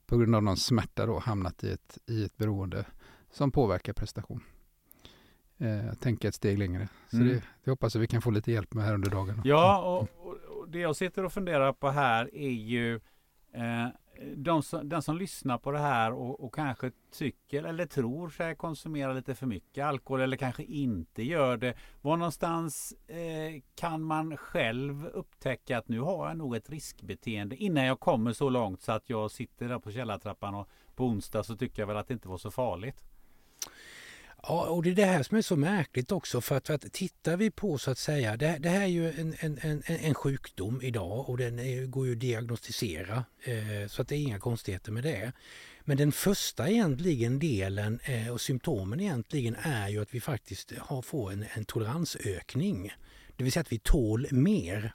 på 0.05 0.17
grund 0.17 0.35
av 0.35 0.43
någon 0.43 0.57
smärta 0.57 1.05
då 1.05 1.19
hamnat 1.19 1.63
i 1.63 1.71
ett, 1.71 1.97
i 2.05 2.23
ett 2.23 2.37
beroende 2.37 2.85
som 3.31 3.51
påverkar 3.51 3.93
prestation. 3.93 4.41
Eh, 5.59 5.93
tänka 5.93 6.27
ett 6.27 6.35
steg 6.35 6.57
längre. 6.59 6.87
Så 7.09 7.17
mm. 7.17 7.27
det, 7.27 7.43
det 7.63 7.71
hoppas 7.71 7.95
jag 7.95 8.01
vi 8.01 8.07
kan 8.07 8.21
få 8.21 8.31
lite 8.31 8.51
hjälp 8.51 8.73
med 8.73 8.85
här 8.85 8.93
under 8.93 9.09
dagen. 9.09 9.41
Ja, 9.43 9.81
och, 9.81 10.27
och, 10.27 10.59
och 10.59 10.69
det 10.69 10.79
jag 10.79 10.95
sitter 10.95 11.23
och 11.23 11.33
funderar 11.33 11.73
på 11.73 11.89
här 11.89 12.35
är 12.35 12.49
ju 12.49 12.95
eh, 13.53 13.87
de 14.35 14.63
som, 14.63 14.89
den 14.89 15.01
som 15.01 15.17
lyssnar 15.17 15.57
på 15.57 15.71
det 15.71 15.79
här 15.79 16.13
och, 16.13 16.43
och, 16.43 16.55
kanske 16.55 16.91
tycker 17.11 17.63
eller 17.63 17.85
tror 17.85 18.29
sig 18.29 18.55
konsumera 18.55 19.13
lite 19.13 19.35
för 19.35 19.45
mycket 19.45 19.85
alkohol 19.85 20.21
eller 20.21 20.37
kanske 20.37 20.63
inte 20.63 21.23
gör 21.23 21.57
det. 21.57 21.73
Var 22.01 22.17
någonstans 22.17 22.93
eh, 23.07 23.61
kan 23.75 24.01
man 24.01 24.37
själv 24.37 25.05
upptäcka 25.05 25.77
att 25.77 25.87
nu 25.87 25.99
har 25.99 26.27
jag 26.27 26.37
nog 26.37 26.55
ett 26.55 26.69
riskbeteende 26.69 27.55
innan 27.55 27.85
jag 27.85 27.99
kommer 27.99 28.33
så 28.33 28.49
långt 28.49 28.81
så 28.81 28.91
att 28.91 29.09
jag 29.09 29.31
sitter 29.31 29.69
där 29.69 29.79
på 29.79 29.91
källartrappan 29.91 30.55
och 30.55 30.69
på 30.95 31.05
onsdag 31.05 31.43
så 31.43 31.55
tycker 31.55 31.81
jag 31.81 31.87
väl 31.87 31.97
att 31.97 32.07
det 32.07 32.13
inte 32.13 32.29
var 32.29 32.37
så 32.37 32.51
farligt. 32.51 33.03
Ja, 34.43 34.65
och 34.69 34.83
det 34.83 34.89
är 34.89 34.95
det 34.95 35.05
här 35.05 35.23
som 35.23 35.37
är 35.37 35.41
så 35.41 35.55
märkligt 35.55 36.11
också 36.11 36.41
för 36.41 36.57
att, 36.57 36.67
för 36.67 36.73
att 36.73 36.93
tittar 36.93 37.37
vi 37.37 37.51
på 37.51 37.77
så 37.77 37.91
att 37.91 37.97
säga, 37.97 38.37
det, 38.37 38.57
det 38.59 38.69
här 38.69 38.81
är 38.81 38.85
ju 38.85 39.09
en, 39.09 39.35
en, 39.39 39.59
en, 39.61 39.83
en 39.85 40.13
sjukdom 40.13 40.81
idag 40.81 41.29
och 41.29 41.37
den 41.37 41.59
är, 41.59 41.85
går 41.85 42.07
ju 42.07 42.13
att 42.13 42.19
diagnostisera 42.19 43.25
eh, 43.43 43.87
så 43.87 44.01
att 44.01 44.07
det 44.07 44.15
är 44.15 44.19
inga 44.19 44.39
konstigheter 44.39 44.91
med 44.91 45.03
det. 45.03 45.31
Men 45.81 45.97
den 45.97 46.11
första 46.11 46.69
egentligen 46.69 47.39
delen 47.39 47.99
eh, 48.03 48.29
och 48.29 48.41
symptomen 48.41 48.99
egentligen 48.99 49.55
är 49.55 49.89
ju 49.89 50.01
att 50.01 50.13
vi 50.13 50.21
faktiskt 50.21 50.73
har, 50.77 51.01
får 51.01 51.31
en, 51.31 51.45
en 51.53 51.65
toleransökning. 51.65 52.91
Det 53.35 53.43
vill 53.43 53.53
säga 53.53 53.61
att 53.61 53.71
vi 53.71 53.79
tål 53.79 54.27
mer. 54.31 54.93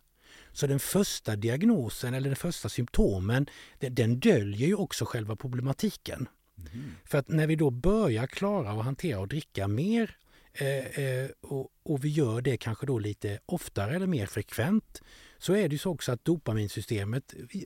Så 0.52 0.66
den 0.66 0.80
första 0.80 1.36
diagnosen 1.36 2.14
eller 2.14 2.28
den 2.28 2.36
första 2.36 2.68
symptomen 2.68 3.46
den, 3.78 3.94
den 3.94 4.20
döljer 4.20 4.68
ju 4.68 4.74
också 4.74 5.04
själva 5.04 5.36
problematiken. 5.36 6.28
Mm. 6.58 6.94
För 7.04 7.18
att 7.18 7.28
när 7.28 7.46
vi 7.46 7.56
då 7.56 7.70
börjar 7.70 8.26
klara 8.26 8.70
att 8.70 8.84
hantera 8.84 9.20
och 9.20 9.28
dricka 9.28 9.68
mer 9.68 10.16
eh, 10.52 11.04
eh, 11.04 11.30
och, 11.40 11.68
och, 11.82 12.04
vi 12.04 12.08
gör 12.08 12.40
det 12.40 12.56
kanske 12.56 12.86
då 12.86 12.98
lite 12.98 13.38
oftare 13.46 13.96
eller 13.96 14.06
mer 14.06 14.26
frekvent 14.26 15.02
så 15.38 15.54
är 15.54 15.68
det 15.68 15.74
ju 15.74 15.78
så 15.78 15.90
också 15.90 16.12
att 16.12 16.24
dopaminsystemet 16.24 17.34
eh, 17.34 17.60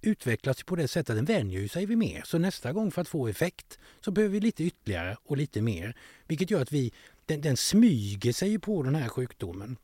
utvecklas 0.00 0.62
på 0.62 0.76
det 0.76 0.88
sättet 0.88 1.10
att 1.10 1.16
den 1.16 1.24
vänjer 1.24 1.68
sig 1.68 1.86
vid 1.86 1.98
mer. 1.98 2.22
Så 2.24 2.38
nästa 2.38 2.72
gång 2.72 2.90
för 2.90 3.00
att 3.00 3.08
få 3.08 3.28
effekt 3.28 3.78
så 4.00 4.10
behöver 4.10 4.32
vi 4.32 4.40
lite 4.40 4.64
ytterligare 4.64 5.16
och 5.24 5.36
lite 5.36 5.62
mer. 5.62 5.96
Vilket 6.28 6.50
gör 6.50 6.62
att 6.62 6.72
vi, 6.72 6.92
den, 7.26 7.40
den 7.40 7.56
smyger 7.56 8.32
sig 8.32 8.58
på 8.58 8.82
den 8.82 8.94
här 8.94 9.08
sjukdomen 9.08 9.76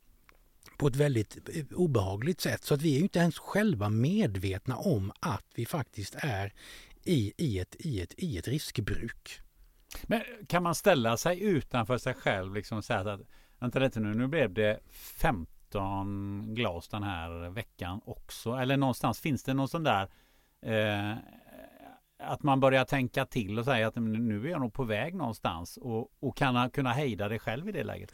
på 0.77 0.87
ett 0.87 0.95
väldigt 0.95 1.37
eh, 1.53 1.65
obehagligt 1.75 2.41
sätt 2.41 2.63
så 2.63 2.73
att 2.73 2.81
vi 2.81 2.95
är 2.95 2.99
inte 2.99 3.19
ens 3.19 3.37
själva 3.37 3.89
medvetna 3.89 4.77
om 4.77 5.11
att 5.19 5.45
vi 5.55 5.65
faktiskt 5.65 6.15
är 6.17 6.53
i, 7.03 7.33
i, 7.37 7.59
ett, 7.59 7.75
i, 7.79 8.01
ett, 8.01 8.13
i 8.17 8.37
ett 8.37 8.47
riskbruk. 8.47 9.39
Men 10.03 10.21
kan 10.47 10.63
man 10.63 10.75
ställa 10.75 11.17
sig 11.17 11.43
utanför 11.43 11.97
sig 11.97 12.13
själv 12.13 12.53
liksom 12.53 12.77
och 12.77 12.85
säga 12.85 12.99
att 12.99 13.21
vänta 13.59 13.79
lite 13.79 13.99
nu, 13.99 14.13
nu 14.13 14.27
blev 14.27 14.53
det 14.53 14.79
15 14.91 16.55
glas 16.55 16.87
den 16.87 17.03
här 17.03 17.49
veckan 17.49 18.01
också. 18.05 18.53
Eller 18.53 18.77
någonstans 18.77 19.19
finns 19.19 19.43
det 19.43 19.53
någon 19.53 19.67
sån 19.67 19.83
där 19.83 20.09
eh, 20.61 21.17
att 22.21 22.43
man 22.43 22.59
börjar 22.59 22.85
tänka 22.85 23.25
till 23.25 23.59
och 23.59 23.65
säga 23.65 23.87
att 23.87 23.95
nu 23.95 24.45
är 24.45 24.49
jag 24.49 24.61
nog 24.61 24.73
på 24.73 24.83
väg 24.83 25.15
någonstans 25.15 25.77
och, 25.77 26.11
och 26.19 26.37
kan 26.37 26.69
kunna 26.69 26.91
hejda 26.91 27.29
det 27.29 27.39
själv 27.39 27.69
i 27.69 27.71
det 27.71 27.83
läget? 27.83 28.11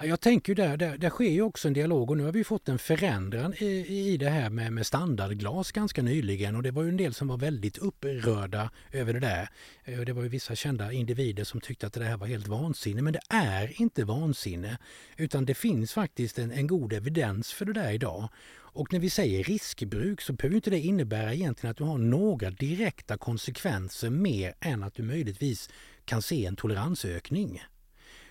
Jag 0.00 0.20
tänker 0.20 0.54
där, 0.54 0.76
där, 0.76 0.98
där 0.98 1.10
sker 1.10 1.30
ju 1.30 1.42
också 1.42 1.68
en 1.68 1.74
dialog 1.74 2.10
och 2.10 2.16
nu 2.16 2.24
har 2.24 2.32
vi 2.32 2.44
fått 2.44 2.68
en 2.68 2.78
förändran 2.78 3.54
i, 3.58 4.12
i 4.12 4.16
det 4.16 4.28
här 4.28 4.50
med, 4.50 4.72
med 4.72 4.86
standardglas 4.86 5.72
ganska 5.72 6.02
nyligen 6.02 6.56
och 6.56 6.62
det 6.62 6.70
var 6.70 6.82
ju 6.82 6.88
en 6.88 6.96
del 6.96 7.14
som 7.14 7.28
var 7.28 7.36
väldigt 7.36 7.78
upprörda 7.78 8.70
över 8.92 9.12
det 9.12 9.20
där. 9.20 9.48
Eh, 9.84 10.00
det 10.00 10.12
var 10.12 10.22
ju 10.22 10.28
vissa 10.28 10.54
kända 10.54 10.92
individer 10.92 11.44
som 11.44 11.60
tyckte 11.60 11.86
att 11.86 11.92
det 11.92 12.04
här 12.04 12.16
var 12.16 12.26
helt 12.26 12.48
vansinne 12.48 13.02
men 13.02 13.12
det 13.12 13.22
är 13.28 13.80
inte 13.80 14.04
vansinne 14.04 14.78
utan 15.16 15.44
det 15.44 15.54
finns 15.54 15.92
faktiskt 15.92 16.38
en, 16.38 16.50
en 16.50 16.66
god 16.66 16.92
evidens 16.92 17.52
för 17.52 17.64
det 17.64 17.72
där 17.72 17.90
idag. 17.90 18.28
Och 18.72 18.92
när 18.92 19.00
vi 19.00 19.10
säger 19.10 19.44
riskbruk 19.44 20.20
så 20.20 20.32
behöver 20.32 20.56
inte 20.56 20.70
det 20.70 20.80
innebära 20.80 21.34
egentligen 21.34 21.70
att 21.70 21.76
du 21.76 21.84
har 21.84 21.98
några 21.98 22.50
direkta 22.50 23.18
konsekvenser 23.18 24.10
mer 24.10 24.54
än 24.60 24.82
att 24.82 24.94
du 24.94 25.02
möjligtvis 25.02 25.70
kan 26.04 26.22
se 26.22 26.46
en 26.46 26.56
toleransökning. 26.56 27.62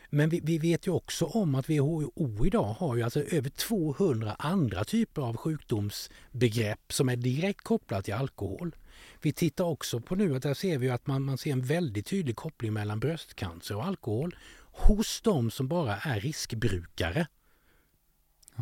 Men 0.09 0.29
vi, 0.29 0.39
vi, 0.43 0.57
vet 0.57 0.87
ju 0.87 0.91
också 0.91 1.25
om 1.25 1.55
att 1.55 1.69
WHO 1.69 2.45
idag 2.45 2.75
har 2.79 2.95
ju 2.95 3.03
alltså 3.03 3.23
över 3.23 3.49
200 3.49 4.35
andra 4.39 4.83
typer 4.83 5.21
av 5.21 5.37
sjukdomsbegrepp 5.37 6.93
som 6.93 7.09
är 7.09 7.15
direkt 7.15 7.61
kopplat 7.61 8.05
till 8.05 8.13
alkohol. 8.13 8.75
Vi 9.21 9.33
tittar 9.33 9.63
också 9.63 9.99
på 9.99 10.15
nu 10.15 10.35
att 10.35 10.43
där 10.43 10.53
ser 10.53 10.77
vi 10.77 10.89
att 10.89 11.07
man, 11.07 11.23
man 11.23 11.37
ser 11.37 11.51
en 11.51 11.61
väldigt 11.61 12.05
tydlig 12.05 12.35
koppling 12.35 12.73
mellan 12.73 12.99
bröstcancer 12.99 13.75
och 13.75 13.85
alkohol 13.85 14.35
hos 14.71 15.21
de 15.21 15.51
som 15.51 15.67
bara 15.67 15.97
är 15.97 16.19
riskbrukare. 16.19 17.27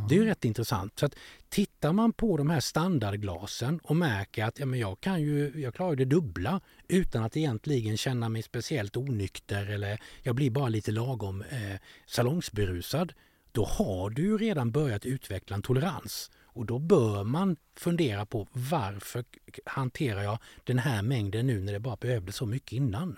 Det 0.09 0.15
är 0.15 0.19
ju 0.19 0.25
rätt 0.25 0.45
intressant. 0.45 0.99
Så 0.99 1.05
att 1.05 1.15
tittar 1.49 1.93
man 1.93 2.13
på 2.13 2.37
de 2.37 2.49
här 2.49 2.59
standardglasen 2.59 3.79
och 3.83 3.95
märker 3.95 4.45
att 4.45 4.59
ja, 4.59 4.65
men 4.65 4.79
jag, 4.79 4.99
kan 4.99 5.21
ju, 5.21 5.51
jag 5.55 5.73
klarar 5.73 5.95
det 5.95 6.05
dubbla 6.05 6.61
utan 6.87 7.23
att 7.23 7.37
egentligen 7.37 7.97
känna 7.97 8.29
mig 8.29 8.43
speciellt 8.43 8.97
onykter 8.97 9.65
eller 9.65 10.01
jag 10.23 10.35
blir 10.35 10.51
bara 10.51 10.69
lite 10.69 10.91
lagom 10.91 11.41
eh, 11.41 11.79
salongsberusad. 12.05 13.13
Då 13.51 13.65
har 13.65 14.09
du 14.09 14.21
ju 14.21 14.37
redan 14.37 14.71
börjat 14.71 15.05
utveckla 15.05 15.55
en 15.55 15.61
tolerans. 15.61 16.31
Och 16.57 16.65
då 16.65 16.79
bör 16.79 17.23
man 17.23 17.57
fundera 17.75 18.25
på 18.25 18.47
varför 18.51 19.23
hanterar 19.65 20.23
jag 20.23 20.39
den 20.63 20.79
här 20.79 21.01
mängden 21.01 21.47
nu 21.47 21.61
när 21.61 21.73
det 21.73 21.79
bara 21.79 21.95
behövdes 21.95 22.35
så 22.35 22.45
mycket 22.45 22.71
innan. 22.71 23.17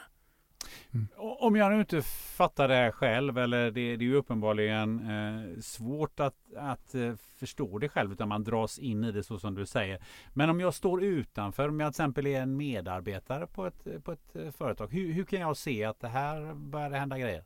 Mm. 0.93 1.08
Om 1.17 1.56
jag 1.56 1.72
nu 1.72 1.80
inte 1.80 2.02
fattar 2.38 2.67
det 2.67 2.76
här 2.76 2.91
själv 2.91 3.38
eller 3.38 3.72
det, 3.72 3.72
det 3.72 4.06
är 4.06 4.08
ju 4.08 4.15
uppenbarligen 4.15 5.10
eh, 5.10 5.60
svårt 5.62 6.19
att, 6.19 6.36
att 6.58 6.95
eh, 6.95 7.15
förstå 7.15 7.78
det 7.78 7.89
själv 7.89 8.12
utan 8.12 8.28
man 8.28 8.43
dras 8.43 8.80
in 8.80 9.04
i 9.04 9.12
det 9.12 9.24
så 9.24 9.39
som 9.39 9.56
du 9.56 9.65
säger. 9.65 10.00
Men 10.34 10.50
om 10.50 10.60
jag 10.60 10.74
står 10.74 11.04
utanför, 11.04 11.69
om 11.69 11.80
jag 11.80 11.93
till 11.93 12.02
exempel 12.02 12.28
är 12.28 12.41
en 12.41 12.58
medarbetare 12.58 13.48
på 13.48 13.65
ett, 13.65 14.04
på 14.04 14.12
ett 14.12 14.36
eh, 14.36 14.52
företag. 14.52 14.93
Hur, 14.93 15.13
hur 15.13 15.24
kan 15.24 15.39
jag 15.39 15.58
se 15.58 15.84
att 15.84 16.00
det 16.00 16.08
här 16.08 16.54
börjar 16.54 16.89
hända 16.89 17.17
grejer? 17.17 17.43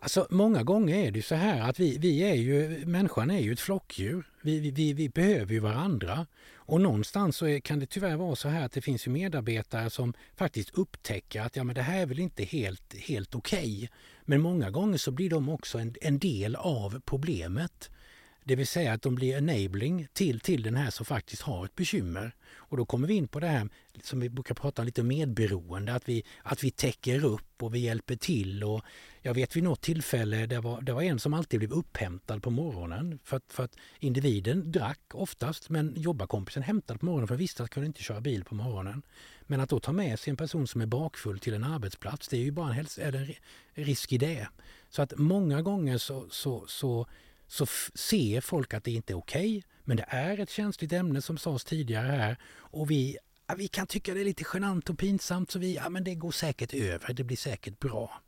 Alltså 0.00 0.26
många 0.30 0.62
gånger 0.62 0.94
är 0.96 1.10
det 1.10 1.22
så 1.22 1.34
här 1.34 1.70
att 1.70 1.80
vi, 1.80 1.98
vi 1.98 2.18
är 2.18 2.34
ju, 2.34 2.86
människan 2.86 3.30
är 3.30 3.38
ju 3.38 3.52
ett 3.52 3.60
flockdjur. 3.60 4.26
Vi, 4.42 4.70
vi, 4.70 4.92
vi 4.92 5.08
behöver 5.08 5.52
ju 5.52 5.60
varandra. 5.60 6.26
Och 6.54 6.80
någonstans 6.80 7.36
så 7.36 7.46
är, 7.46 7.60
kan 7.60 7.78
det 7.78 7.86
tyvärr 7.86 8.16
vara 8.16 8.36
så 8.36 8.48
här 8.48 8.64
att 8.64 8.72
det 8.72 8.80
finns 8.80 9.06
ju 9.06 9.10
medarbetare 9.10 9.90
som 9.90 10.14
faktiskt 10.36 10.70
upptäcker 10.70 11.40
att 11.40 11.56
ja, 11.56 11.64
men 11.64 11.74
det 11.74 11.82
här 11.82 12.00
är 12.00 12.06
väl 12.06 12.18
inte 12.18 12.44
helt, 12.44 12.94
helt 12.94 13.34
okej. 13.34 13.76
Okay. 13.76 13.88
Men 14.24 14.40
många 14.40 14.70
gånger 14.70 14.98
så 14.98 15.10
blir 15.10 15.30
de 15.30 15.48
också 15.48 15.78
en, 15.78 15.94
en 16.00 16.18
del 16.18 16.56
av 16.56 17.00
problemet. 17.04 17.90
Det 18.48 18.56
vill 18.56 18.66
säga 18.66 18.92
att 18.92 19.02
de 19.02 19.14
blir 19.14 19.36
enabling 19.36 20.08
till, 20.12 20.40
till 20.40 20.62
den 20.62 20.76
här 20.76 20.90
som 20.90 21.06
faktiskt 21.06 21.42
har 21.42 21.64
ett 21.64 21.74
bekymmer. 21.74 22.32
Och 22.54 22.76
då 22.76 22.84
kommer 22.84 23.08
vi 23.08 23.14
in 23.14 23.28
på 23.28 23.40
det 23.40 23.46
här 23.46 23.68
som 24.02 24.20
vi 24.20 24.28
brukar 24.28 24.54
prata 24.54 24.82
om 24.82 24.86
lite 24.86 25.02
medberoende, 25.02 25.94
att 25.94 26.08
vi, 26.08 26.24
att 26.42 26.64
vi 26.64 26.70
täcker 26.70 27.24
upp 27.24 27.62
och 27.62 27.74
vi 27.74 27.78
hjälper 27.78 28.16
till. 28.16 28.64
Och 28.64 28.84
jag 29.22 29.34
vet 29.34 29.56
vid 29.56 29.62
något 29.62 29.80
tillfälle, 29.80 30.46
det 30.46 30.60
var, 30.60 30.80
det 30.80 30.92
var 30.92 31.02
en 31.02 31.18
som 31.18 31.34
alltid 31.34 31.60
blev 31.60 31.72
upphämtad 31.72 32.42
på 32.42 32.50
morgonen 32.50 33.18
för 33.24 33.36
att, 33.36 33.52
för 33.52 33.64
att 33.64 33.76
individen 33.98 34.72
drack 34.72 35.00
oftast 35.14 35.70
men 35.70 35.94
jobbarkompisen 35.96 36.62
hämtade 36.62 36.98
på 36.98 37.06
morgonen 37.06 37.28
för 37.28 37.36
visste 37.36 37.62
att 37.62 37.70
kunde 37.70 37.86
inte 37.86 38.02
köra 38.02 38.20
bil 38.20 38.44
på 38.44 38.54
morgonen. 38.54 39.02
Men 39.42 39.60
att 39.60 39.68
då 39.68 39.80
ta 39.80 39.92
med 39.92 40.18
sig 40.18 40.30
en 40.30 40.36
person 40.36 40.66
som 40.66 40.80
är 40.80 40.86
bakfull 40.86 41.38
till 41.38 41.54
en 41.54 41.64
arbetsplats, 41.64 42.28
det 42.28 42.36
är 42.36 42.42
ju 42.42 42.50
bara 42.50 42.74
en, 42.74 42.86
är 43.00 43.12
det 43.12 43.34
en 43.74 43.84
risk 43.84 44.12
i 44.12 44.18
det. 44.18 44.48
Så 44.90 45.02
att 45.02 45.12
många 45.16 45.62
gånger 45.62 45.98
så, 45.98 46.26
så, 46.30 46.64
så 46.66 47.06
så 47.46 47.66
ser 47.94 48.40
folk 48.40 48.74
att 48.74 48.84
det 48.84 48.90
inte 48.90 49.12
är 49.12 49.18
okej. 49.18 49.58
Okay, 49.58 49.62
men 49.84 49.96
det 49.96 50.04
är 50.08 50.40
ett 50.40 50.50
känsligt 50.50 50.92
ämne 50.92 51.22
som 51.22 51.38
sades 51.38 51.64
tidigare 51.64 52.08
här 52.08 52.36
och 52.54 52.90
vi, 52.90 53.16
ja, 53.46 53.54
vi 53.54 53.68
kan 53.68 53.86
tycka 53.86 54.14
det 54.14 54.20
är 54.20 54.24
lite 54.24 54.44
genant 54.54 54.90
och 54.90 54.98
pinsamt 54.98 55.50
så 55.50 55.58
vi, 55.58 55.74
ja 55.74 55.88
men 55.88 56.04
det 56.04 56.14
går 56.14 56.30
säkert 56.30 56.74
över, 56.74 57.12
det 57.12 57.24
blir 57.24 57.36
säkert 57.36 57.78
bra. 57.78 58.20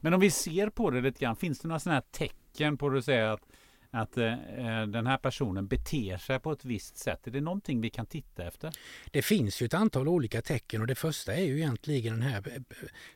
Men 0.00 0.14
om 0.14 0.20
vi 0.20 0.30
ser 0.30 0.70
på 0.70 0.90
det 0.90 1.00
lite 1.00 1.20
grann, 1.20 1.36
finns 1.36 1.58
det 1.58 1.68
några 1.68 1.80
sådana 1.80 1.94
här 1.94 2.04
tecken 2.10 2.76
på 2.76 2.96
att 2.96 3.04
säga 3.04 3.32
att 3.32 3.42
att 3.90 4.16
eh, 4.16 4.32
eh, 4.32 4.86
den 4.86 5.06
här 5.06 5.16
personen 5.16 5.66
beter 5.66 6.16
sig 6.16 6.40
på 6.40 6.52
ett 6.52 6.64
visst 6.64 6.98
sätt? 6.98 7.26
Är 7.26 7.30
det 7.30 7.40
någonting 7.40 7.80
vi 7.80 7.90
kan 7.90 8.06
titta 8.06 8.44
efter? 8.44 8.72
Det 9.10 9.22
finns 9.22 9.62
ju 9.62 9.66
ett 9.66 9.74
antal 9.74 10.08
olika 10.08 10.42
tecken 10.42 10.80
och 10.80 10.86
det 10.86 10.94
första 10.94 11.34
är 11.34 11.44
ju 11.44 11.56
egentligen 11.56 12.12
den 12.12 12.22
här 12.22 12.42
eh, 12.54 12.62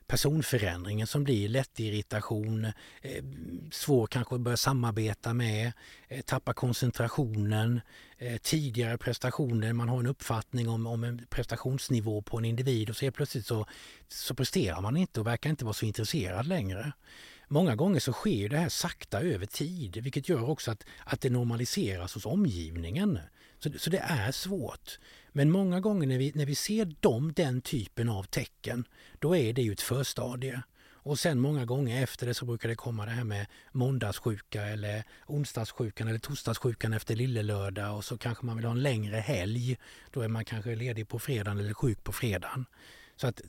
personförändringen 0.06 1.06
som 1.06 1.24
blir 1.24 1.48
lättirritation, 1.48 2.64
eh, 3.02 3.24
svår 3.70 4.06
kanske 4.06 4.34
att 4.34 4.40
börja 4.40 4.56
samarbeta 4.56 5.34
med, 5.34 5.72
eh, 6.08 6.20
tappa 6.20 6.52
koncentrationen, 6.52 7.80
eh, 8.18 8.36
tidigare 8.36 8.98
prestationer, 8.98 9.72
man 9.72 9.88
har 9.88 10.00
en 10.00 10.06
uppfattning 10.06 10.68
om, 10.68 10.86
om 10.86 11.04
en 11.04 11.26
prestationsnivå 11.30 12.22
på 12.22 12.38
en 12.38 12.44
individ 12.44 12.90
och 12.90 12.96
så 12.96 13.04
helt 13.04 13.16
plötsligt 13.16 13.46
så, 13.46 13.66
så 14.08 14.34
presterar 14.34 14.80
man 14.80 14.96
inte 14.96 15.20
och 15.20 15.26
verkar 15.26 15.50
inte 15.50 15.64
vara 15.64 15.74
så 15.74 15.86
intresserad 15.86 16.46
längre. 16.46 16.92
Många 17.52 17.76
gånger 17.76 18.00
så 18.00 18.12
sker 18.12 18.48
det 18.48 18.56
här 18.56 18.68
sakta 18.68 19.20
över 19.20 19.46
tid 19.46 19.96
vilket 19.96 20.28
gör 20.28 20.50
också 20.50 20.70
att, 20.70 20.84
att 21.04 21.20
det 21.20 21.30
normaliseras 21.30 22.14
hos 22.14 22.26
omgivningen. 22.26 23.18
Så, 23.58 23.70
så 23.78 23.90
det 23.90 23.98
är 23.98 24.32
svårt. 24.32 24.98
Men 25.32 25.50
många 25.50 25.80
gånger 25.80 26.06
när 26.06 26.18
vi, 26.18 26.32
när 26.34 26.46
vi 26.46 26.54
ser 26.54 26.94
dem, 27.00 27.32
den 27.32 27.60
typen 27.60 28.08
av 28.08 28.22
tecken, 28.24 28.84
då 29.18 29.36
är 29.36 29.52
det 29.52 29.62
ju 29.62 29.72
ett 29.72 29.80
förstadie. 29.80 30.62
Och 30.92 31.18
sen 31.18 31.40
många 31.40 31.64
gånger 31.64 32.02
efter 32.02 32.26
det 32.26 32.34
så 32.34 32.44
brukar 32.44 32.68
det 32.68 32.74
komma 32.74 33.04
det 33.04 33.10
här 33.10 33.24
med 33.24 33.46
måndagssjuka 33.72 34.62
eller 34.62 35.04
onsdagssjukan 35.26 36.08
eller 36.08 36.18
torsdagssjukan 36.18 36.92
efter 36.92 37.16
lillelördag 37.16 37.96
och 37.96 38.04
så 38.04 38.18
kanske 38.18 38.46
man 38.46 38.56
vill 38.56 38.64
ha 38.66 38.72
en 38.72 38.82
längre 38.82 39.16
helg. 39.16 39.76
Då 40.10 40.20
är 40.20 40.28
man 40.28 40.44
kanske 40.44 40.74
ledig 40.74 41.08
på 41.08 41.18
fredagen 41.18 41.58
eller 41.58 41.74
sjuk 41.74 42.04
på 42.04 42.12
fredagen. 42.12 42.66
Så 43.16 43.26
att 43.26 43.40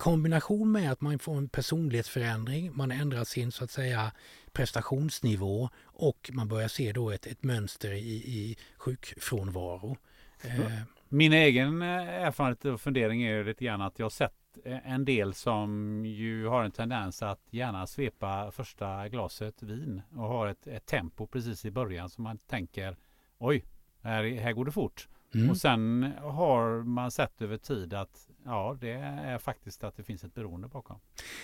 kombination 0.00 0.72
med 0.72 0.92
att 0.92 1.00
man 1.00 1.18
får 1.18 1.36
en 1.36 1.48
personlighetsförändring, 1.48 2.70
man 2.76 2.90
ändrar 2.90 3.24
sin 3.24 3.52
så 3.52 3.64
att 3.64 3.70
säga 3.70 4.12
prestationsnivå 4.52 5.68
och 5.84 6.30
man 6.32 6.48
börjar 6.48 6.68
se 6.68 6.92
då 6.92 7.10
ett, 7.10 7.26
ett 7.26 7.42
mönster 7.42 7.92
i, 7.92 8.14
i 8.14 8.56
sjukfrånvaro. 8.76 9.96
Eh. 10.42 10.72
Min 11.08 11.32
egen 11.32 11.82
eh, 11.82 12.08
erfarenhet 12.08 12.64
och 12.64 12.80
fundering 12.80 13.22
är 13.22 13.44
lite 13.44 13.64
grann 13.64 13.80
att 13.80 13.98
jag 13.98 14.04
har 14.04 14.10
sett 14.10 14.32
en 14.64 15.04
del 15.04 15.34
som 15.34 16.02
ju 16.06 16.46
har 16.46 16.64
en 16.64 16.72
tendens 16.72 17.22
att 17.22 17.42
gärna 17.50 17.86
svepa 17.86 18.50
första 18.50 19.08
glaset 19.08 19.62
vin 19.62 20.02
och 20.10 20.28
har 20.28 20.46
ett, 20.46 20.66
ett 20.66 20.86
tempo 20.86 21.26
precis 21.26 21.64
i 21.64 21.70
början 21.70 22.10
som 22.10 22.24
man 22.24 22.38
tänker 22.38 22.96
oj, 23.38 23.64
här, 24.02 24.24
här 24.24 24.52
går 24.52 24.64
det 24.64 24.72
fort. 24.72 25.08
Mm. 25.34 25.50
Och 25.50 25.56
sen 25.56 26.12
har 26.20 26.82
man 26.82 27.10
sett 27.10 27.42
över 27.42 27.56
tid 27.56 27.94
att 27.94 28.29
ja, 28.44 28.78
det 28.80 28.92
är 28.92 29.38
faktiskt 29.38 29.84
att 29.84 29.96
det 29.96 30.02
finns 30.02 30.24
ett 30.24 30.34
beroende 30.34 30.68
bakom. 30.68 31.00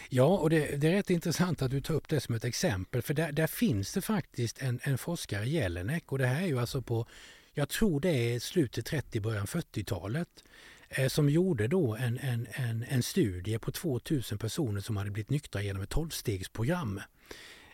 Ja, 0.08 0.38
och 0.38 0.50
det, 0.50 0.76
det 0.76 0.88
är 0.88 0.92
rätt 0.92 1.10
intressant 1.10 1.62
att 1.62 1.70
du 1.70 1.80
tar 1.80 1.94
upp 1.94 2.08
det 2.08 2.20
som 2.20 2.34
ett 2.34 2.44
exempel. 2.44 3.02
För 3.02 3.14
där, 3.14 3.32
där 3.32 3.46
finns 3.46 3.92
det 3.92 4.00
faktiskt 4.00 4.62
en, 4.62 4.80
en 4.82 4.98
forskare, 4.98 5.48
Jelinek, 5.48 6.12
och 6.12 6.18
det 6.18 6.26
här 6.26 6.42
är 6.42 6.46
ju 6.46 6.60
alltså 6.60 6.82
på, 6.82 7.06
jag 7.54 7.68
tror 7.68 8.00
det 8.00 8.34
är 8.34 8.38
slutet 8.40 8.86
30, 8.86 9.20
början 9.20 9.46
40-talet 9.46 10.44
eh, 10.88 11.08
som 11.08 11.30
gjorde 11.30 11.68
då 11.68 11.96
en, 11.96 12.18
en, 12.18 12.46
en, 12.52 12.84
en 12.88 13.02
studie 13.02 13.58
på 13.58 13.72
2000 13.72 14.38
personer 14.38 14.80
som 14.80 14.96
hade 14.96 15.10
blivit 15.10 15.30
nyktra 15.30 15.62
genom 15.62 15.82
ett 15.82 15.90
tolvstegsprogram. 15.90 17.00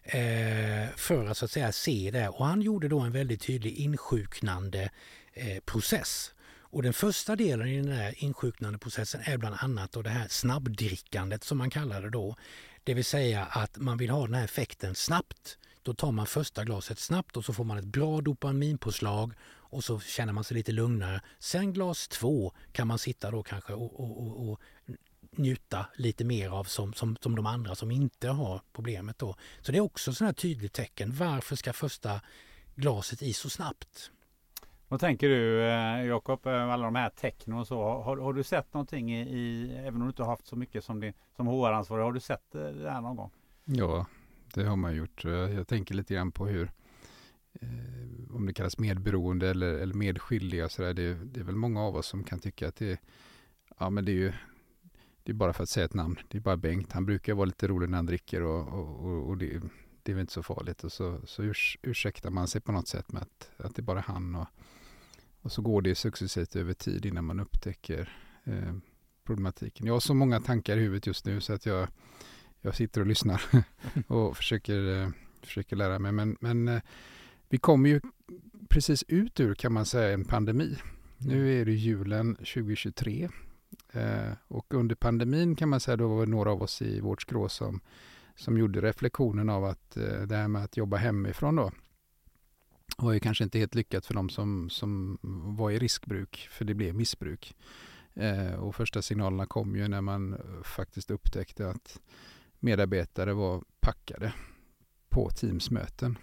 Eh, 0.04 0.88
för 0.96 1.26
att 1.26 1.36
så 1.36 1.44
att 1.44 1.50
säga 1.50 1.72
se 1.72 2.10
det. 2.12 2.28
Och 2.28 2.46
han 2.46 2.62
gjorde 2.62 2.88
då 2.88 3.00
en 3.00 3.12
väldigt 3.12 3.42
tydlig 3.42 3.74
insjuknande 3.74 4.90
eh, 5.32 5.60
process. 5.64 6.34
Och 6.72 6.82
den 6.82 6.92
första 6.92 7.36
delen 7.36 7.68
i 7.68 7.76
den 7.76 7.92
här 7.92 8.24
insjuknandeprocessen 8.24 9.20
är 9.24 9.38
bland 9.38 9.56
annat 9.58 9.92
då 9.92 10.02
det 10.02 10.10
här 10.10 10.28
snabbdrickandet 10.28 11.44
som 11.44 11.58
man 11.58 11.70
kallar 11.70 12.02
det 12.02 12.10
då. 12.10 12.36
Det 12.84 12.94
vill 12.94 13.04
säga 13.04 13.44
att 13.44 13.76
man 13.76 13.98
vill 13.98 14.10
ha 14.10 14.26
den 14.26 14.34
här 14.34 14.44
effekten 14.44 14.94
snabbt. 14.94 15.58
Då 15.82 15.94
tar 15.94 16.12
man 16.12 16.26
första 16.26 16.64
glaset 16.64 16.98
snabbt 16.98 17.36
och 17.36 17.44
så 17.44 17.52
får 17.52 17.64
man 17.64 17.78
ett 17.78 17.84
bra 17.84 18.20
dopaminpåslag 18.20 19.32
och 19.44 19.84
så 19.84 20.00
känner 20.00 20.32
man 20.32 20.44
sig 20.44 20.56
lite 20.56 20.72
lugnare. 20.72 21.20
Sen 21.38 21.72
glas 21.72 22.08
två 22.08 22.52
kan 22.72 22.86
man 22.86 22.98
sitta 22.98 23.30
då 23.30 23.42
kanske 23.42 23.72
och, 23.72 24.00
och, 24.00 24.26
och, 24.26 24.48
och 24.48 24.60
njuta 25.36 25.86
lite 25.96 26.24
mer 26.24 26.48
av 26.48 26.64
som, 26.64 26.92
som, 26.92 27.16
som 27.20 27.36
de 27.36 27.46
andra 27.46 27.74
som 27.74 27.90
inte 27.90 28.28
har 28.28 28.62
problemet 28.72 29.18
då. 29.18 29.36
Så 29.60 29.72
det 29.72 29.78
är 29.78 29.82
också 29.82 30.24
ett 30.24 30.36
tydligt 30.36 30.72
tecken. 30.72 31.14
Varför 31.14 31.56
ska 31.56 31.72
första 31.72 32.20
glaset 32.74 33.22
i 33.22 33.32
så 33.32 33.50
snabbt? 33.50 34.10
Vad 34.92 35.00
tänker 35.00 35.28
du 35.28 35.62
eh, 35.62 36.04
Jakob, 36.06 36.46
eh, 36.46 36.70
alla 36.70 36.84
de 36.84 36.94
här 36.94 37.10
tecknen 37.10 37.58
och 37.58 37.66
så. 37.66 37.82
Har, 37.82 38.16
har 38.16 38.32
du 38.32 38.42
sett 38.42 38.74
någonting 38.74 39.14
i, 39.14 39.20
i, 39.20 39.76
även 39.76 39.94
om 39.94 40.00
du 40.00 40.06
inte 40.06 40.22
har 40.22 40.30
haft 40.30 40.46
så 40.46 40.56
mycket 40.56 40.84
som, 40.84 41.00
din, 41.00 41.12
som 41.36 41.46
HR-ansvarig, 41.46 42.04
har 42.04 42.12
du 42.12 42.20
sett 42.20 42.54
eh, 42.54 42.62
det 42.62 42.90
här 42.90 43.00
någon 43.00 43.16
gång? 43.16 43.30
Ja, 43.64 44.06
det 44.54 44.64
har 44.64 44.76
man 44.76 44.96
gjort. 44.96 45.24
Jag, 45.24 45.68
tänker 45.68 45.94
lite 45.94 46.14
grann 46.14 46.32
på 46.32 46.46
hur, 46.46 46.70
eh, 47.52 48.34
om 48.34 48.46
det 48.46 48.54
kallas 48.54 48.78
medberoende 48.78 49.50
eller, 49.50 49.74
eller 49.74 49.94
medskyldiga, 49.94 50.68
så 50.68 50.82
där, 50.82 50.94
det, 50.94 51.14
det 51.14 51.40
är 51.40 51.44
väl 51.44 51.56
många 51.56 51.82
av 51.82 51.96
oss 51.96 52.06
som 52.06 52.24
kan 52.24 52.38
tycka 52.38 52.68
att 52.68 52.76
det, 52.76 53.00
ja, 53.78 53.90
men 53.90 54.04
det 54.04 54.12
är 54.12 54.16
ju 54.16 54.32
det 55.22 55.32
är 55.32 55.34
bara 55.34 55.52
för 55.52 55.62
att 55.62 55.68
säga 55.68 55.86
ett 55.86 55.94
namn. 55.94 56.18
Det 56.28 56.38
är 56.38 56.42
bara 56.42 56.56
Bengt. 56.56 56.92
Han 56.92 57.06
brukar 57.06 57.34
vara 57.34 57.46
lite 57.46 57.68
rolig 57.68 57.90
när 57.90 57.98
han 57.98 58.06
dricker 58.06 58.42
och, 58.42 58.68
och, 58.68 59.28
och 59.28 59.36
det, 59.36 59.62
det, 60.02 60.12
är 60.12 60.14
väl 60.14 60.20
inte 60.20 60.32
så 60.32 60.42
farligt. 60.42 60.84
Och 60.84 60.92
så, 60.92 61.20
så 61.26 61.42
urs, 61.42 61.78
ursäktar 61.82 62.30
man 62.30 62.48
sig 62.48 62.60
på 62.60 62.72
något 62.72 62.88
sätt 62.88 63.12
med 63.12 63.22
att, 63.22 63.50
att 63.56 63.74
det 63.74 63.80
är 63.80 63.84
bara 63.84 64.00
han. 64.00 64.34
Och, 64.34 64.46
och 65.42 65.52
så 65.52 65.62
går 65.62 65.82
det 65.82 65.94
successivt 65.94 66.56
över 66.56 66.72
tid 66.72 67.06
innan 67.06 67.24
man 67.24 67.40
upptäcker 67.40 68.08
eh, 68.44 68.74
problematiken. 69.24 69.86
Jag 69.86 69.94
har 69.94 70.00
så 70.00 70.14
många 70.14 70.40
tankar 70.40 70.76
i 70.76 70.80
huvudet 70.80 71.06
just 71.06 71.26
nu 71.26 71.40
så 71.40 71.52
att 71.52 71.66
jag, 71.66 71.88
jag 72.60 72.74
sitter 72.74 73.00
och 73.00 73.06
lyssnar 73.06 73.42
och 74.06 74.36
försöker, 74.36 75.02
eh, 75.02 75.08
försöker 75.42 75.76
lära 75.76 75.98
mig. 75.98 76.12
Men, 76.12 76.36
men 76.40 76.68
eh, 76.68 76.82
vi 77.48 77.58
kommer 77.58 77.88
ju 77.88 78.00
precis 78.68 79.04
ut 79.08 79.40
ur 79.40 79.54
kan 79.54 79.72
man 79.72 79.86
säga 79.86 80.14
en 80.14 80.24
pandemi. 80.24 80.76
Nu 81.18 81.60
är 81.60 81.64
det 81.64 81.72
julen 81.72 82.34
2023 82.34 83.28
eh, 83.92 84.32
och 84.48 84.74
under 84.74 84.94
pandemin 84.94 85.56
kan 85.56 85.68
man 85.68 85.80
säga 85.80 85.96
då 85.96 86.08
var 86.08 86.26
det 86.26 86.30
några 86.30 86.50
av 86.50 86.62
oss 86.62 86.82
i 86.82 87.00
vårt 87.00 87.22
skrå 87.22 87.48
som, 87.48 87.80
som 88.36 88.58
gjorde 88.58 88.80
reflektionen 88.80 89.48
av 89.48 89.64
att 89.64 89.96
eh, 89.96 90.22
det 90.22 90.36
här 90.36 90.48
med 90.48 90.64
att 90.64 90.76
jobba 90.76 90.96
hemifrån 90.96 91.56
då 91.56 91.70
var 92.96 93.12
ju 93.12 93.20
kanske 93.20 93.44
inte 93.44 93.58
helt 93.58 93.74
lyckat 93.74 94.06
för 94.06 94.14
de 94.14 94.28
som, 94.28 94.70
som 94.70 95.18
var 95.56 95.70
i 95.70 95.78
riskbruk, 95.78 96.48
för 96.50 96.64
det 96.64 96.74
blev 96.74 96.94
missbruk. 96.94 97.54
Eh, 98.14 98.54
och 98.54 98.74
första 98.74 99.02
signalerna 99.02 99.46
kom 99.46 99.76
ju 99.76 99.88
när 99.88 100.00
man 100.00 100.32
eh, 100.32 100.62
faktiskt 100.62 101.10
upptäckte 101.10 101.68
att 101.68 102.00
medarbetare 102.58 103.32
var 103.32 103.64
packade 103.80 104.32
på 105.08 105.30
Teamsmöten. 105.30 106.18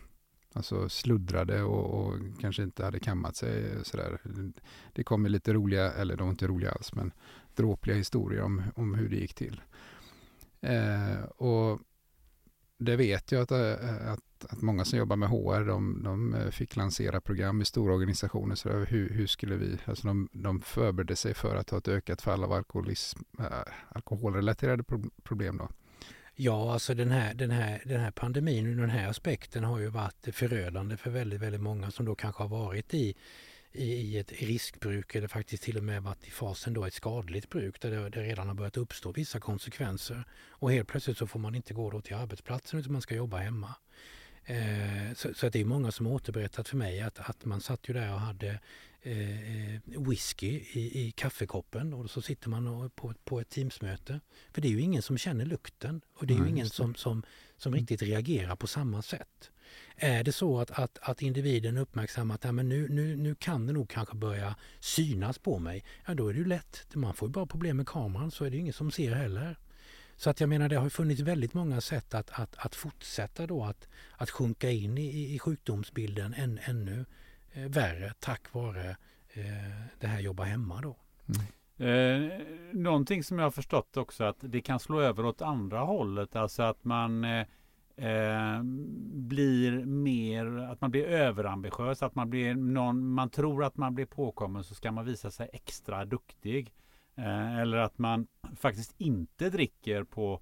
Alltså 0.54 0.90
sluddrade 0.90 1.64
och, 1.64 2.08
och, 2.08 2.20
kanske 2.42 2.64
inte 2.64 2.86
hade 2.86 3.00
kammat 3.00 3.36
sig. 3.36 3.72
Eh, 3.72 3.82
sådär. 3.82 4.20
Det 4.94 5.04
kom 5.04 5.26
lite 5.26 5.54
roliga, 5.54 5.92
eller 5.92 6.18
de 6.18 6.24
var 6.24 6.32
inte 6.32 6.48
roliga 6.48 6.72
alls, 6.72 6.94
men 6.94 7.12
dråpliga 7.56 7.98
historier 7.98 8.42
om, 8.42 8.64
om 8.76 8.94
hur 8.94 9.10
det 9.10 9.16
gick 9.16 9.34
till. 9.34 9.62
Eh, 10.62 11.24
och 11.24 11.80
det 12.78 12.96
vet 12.96 13.32
jag 13.32 13.42
att, 13.42 13.52
eh, 13.52 14.12
att 14.12 14.24
att, 14.44 14.54
att 14.54 14.62
många 14.62 14.86
som 14.86 15.00
jobbar 15.00 15.16
med 15.16 15.30
HR, 15.30 15.68
de, 15.68 16.04
de 16.04 16.34
eh, 16.34 16.50
fick 16.50 16.76
lansera 16.76 17.22
program 17.22 17.62
i 17.62 17.66
stora 17.66 17.94
organisationer. 17.94 18.56
Så 18.56 18.70
eh, 18.70 18.76
hur, 18.76 19.10
hur 19.10 19.28
skulle 19.28 19.56
vi, 19.56 19.78
alltså 19.86 20.08
de, 20.08 20.30
de 20.32 20.62
förberedde 20.62 21.16
sig 21.16 21.34
för 21.34 21.56
att 21.56 21.70
ha 21.70 21.78
ett 21.78 21.88
ökat 21.88 22.22
fall 22.22 22.44
av 22.44 22.52
alkoholism, 22.52 23.20
äh, 23.40 23.46
alkoholrelaterade 23.90 24.84
problem 25.24 25.58
då. 25.58 25.70
Ja, 26.36 26.74
alltså 26.74 26.94
den 26.94 27.12
här, 27.12 27.34
den 27.34 27.52
här, 27.52 27.82
den 27.86 28.00
här 28.00 28.12
pandemin 28.12 28.66
ur 28.66 28.82
den 28.82 28.90
här 28.90 29.10
aspekten 29.10 29.64
har 29.64 29.80
ju 29.80 29.88
varit 29.88 30.28
förödande 30.34 30.98
för 30.98 31.10
väldigt, 31.10 31.42
väldigt 31.42 31.62
många 31.62 31.92
som 31.92 32.06
då 32.06 32.16
kanske 32.16 32.44
har 32.44 32.50
varit 32.50 32.94
i 32.94 33.16
i 33.72 34.18
ett 34.18 34.32
riskbruk 34.32 35.16
eller 35.16 35.28
faktiskt 35.28 35.64
till 35.64 35.78
och 35.78 35.84
med 35.84 36.04
varit 36.04 36.28
i 36.28 36.32
fasen 36.32 36.74
då 36.74 36.86
ett 36.86 36.94
skadligt 36.94 37.50
bruk 37.50 37.82
där 37.82 37.92
det, 37.92 38.10
det 38.10 38.24
redan 38.24 38.48
har 38.48 38.56
börjat 38.56 38.78
uppstå 38.78 39.12
vissa 39.12 39.40
konsekvenser. 39.40 40.24
Och 40.50 40.72
helt 40.72 40.88
plötsligt 40.88 41.18
så 41.18 41.28
får 41.28 41.40
man 41.40 41.56
inte 41.56 41.74
gå 41.74 41.90
då 41.90 42.02
till 42.02 42.16
arbetsplatsen 42.16 42.80
utan 42.80 42.94
man 42.94 43.02
ska 43.02 43.16
jobba 43.16 43.38
hemma. 43.38 43.76
Eh, 44.50 45.14
så, 45.16 45.34
så, 45.34 45.48
att 45.48 45.54
det 45.54 45.62
är 45.62 45.66
många 45.66 45.92
som 45.92 46.06
har 46.06 46.14
återberättat 46.14 46.70
för 46.70 46.78
mig 46.78 47.02
att, 47.02 47.20
att 47.20 47.46
man 47.46 47.62
satt 47.62 47.90
ju 47.90 47.94
där 47.94 48.14
och 48.14 48.20
hade 48.20 48.60
eh, 49.02 50.02
whisky 50.08 50.62
i, 50.72 51.08
i 51.08 51.12
kaffekoppen 51.12 51.94
och 51.94 52.10
så 52.10 52.22
sitter 52.22 52.50
man 52.50 52.90
på, 52.96 53.14
på 53.24 53.40
ett 53.40 53.50
teamsmöte. 53.50 54.20
För 54.54 54.62
det 54.62 54.68
är 54.68 54.72
ju 54.72 54.82
ingen 54.82 55.02
som 55.02 55.18
känner 55.18 55.46
lukten 55.46 56.02
och 56.14 56.28
det 56.28 56.34
är 56.34 56.36
ju 56.36 56.42
mm, 56.42 56.54
ingen 56.54 56.70
som, 56.70 56.96
som, 56.96 57.24
som 57.58 57.74
riktigt 57.74 58.02
reagerar 58.02 58.56
på 58.56 58.68
samma 58.68 59.02
sätt. 59.02 59.52
Är 59.96 60.24
det 60.24 60.32
så 60.32 60.60
att, 60.60 60.72
att, 60.72 60.98
att 61.02 61.22
individen 61.22 61.78
uppmärksammar 61.78 62.36
att 62.36 62.44
ja, 62.44 62.52
men 62.52 62.70
nu, 62.70 62.88
nu, 62.90 63.16
nu 63.16 63.36
kan 63.36 63.68
det 63.68 63.74
nog 63.74 63.90
kanske 63.90 64.16
börja 64.16 64.56
synas 64.80 65.40
på 65.40 65.60
mig, 65.60 65.84
ja 66.06 66.14
då 66.14 66.28
är 66.28 66.34
det 66.34 66.40
ju 66.40 66.46
lätt. 66.46 66.88
Man 66.94 67.14
får 67.14 67.28
ju 67.28 67.32
bara 67.32 67.46
problem 67.46 67.78
med 67.78 67.88
kameran 67.88 68.32
så 68.32 68.46
är 68.46 68.50
det 68.50 68.58
ingen 68.58 68.74
som 68.74 68.92
ser 68.92 69.12
heller. 69.12 69.58
Så 70.20 70.30
att 70.30 70.40
jag 70.40 70.50
menar 70.50 70.70
det 70.70 70.76
har 70.76 70.90
funnits 70.90 71.22
väldigt 71.22 71.54
många 71.54 71.82
sätt 71.82 72.14
att, 72.14 72.40
att, 72.40 72.56
att 72.58 72.76
fortsätta 72.76 73.48
då 73.48 73.64
att, 73.64 73.88
att 74.18 74.30
sjunka 74.30 74.70
in 74.70 74.98
i, 74.98 75.36
i 75.36 75.40
sjukdomsbilden 75.40 76.34
än, 76.34 76.60
ännu 76.64 77.06
eh, 77.52 77.70
värre 77.70 78.14
tack 78.20 78.54
vare 78.54 78.90
eh, 79.34 79.46
det 80.00 80.08
här 80.08 80.20
jobba 80.20 80.44
hemma 80.44 80.82
då. 80.82 80.98
Mm. 81.28 82.30
Eh, 82.32 82.42
någonting 82.72 83.24
som 83.24 83.40
jag 83.40 83.46
har 83.46 83.52
förstått 83.52 83.98
också 83.98 84.24
att 84.24 84.38
det 84.40 84.62
kan 84.62 84.80
slå 84.80 85.02
över 85.02 85.26
åt 85.26 85.42
andra 85.42 85.80
hållet, 85.80 86.36
alltså 86.36 86.64
att 86.64 86.84
man 86.84 87.24
eh, 87.24 87.46
eh, 87.96 88.62
blir 89.14 89.86
mer, 89.86 90.46
att 90.46 90.82
man 90.82 90.92
blir 90.92 91.06
överambitiös, 91.06 92.04
att 92.04 92.16
man 92.16 92.30
blir 92.30 92.56
någon, 92.56 93.10
man 93.10 93.30
tror 93.30 93.64
att 93.64 93.78
man 93.78 93.96
blir 93.96 94.06
påkommen 94.06 94.64
så 94.64 94.76
ska 94.76 94.92
man 94.92 95.06
visa 95.06 95.32
sig 95.32 95.50
extra 95.54 96.06
duktig. 96.06 96.74
Eh, 97.20 97.58
eller 97.60 97.78
att 97.78 97.98
man 97.98 98.28
faktiskt 98.56 98.96
inte 98.98 99.50
dricker 99.50 100.04
på 100.04 100.42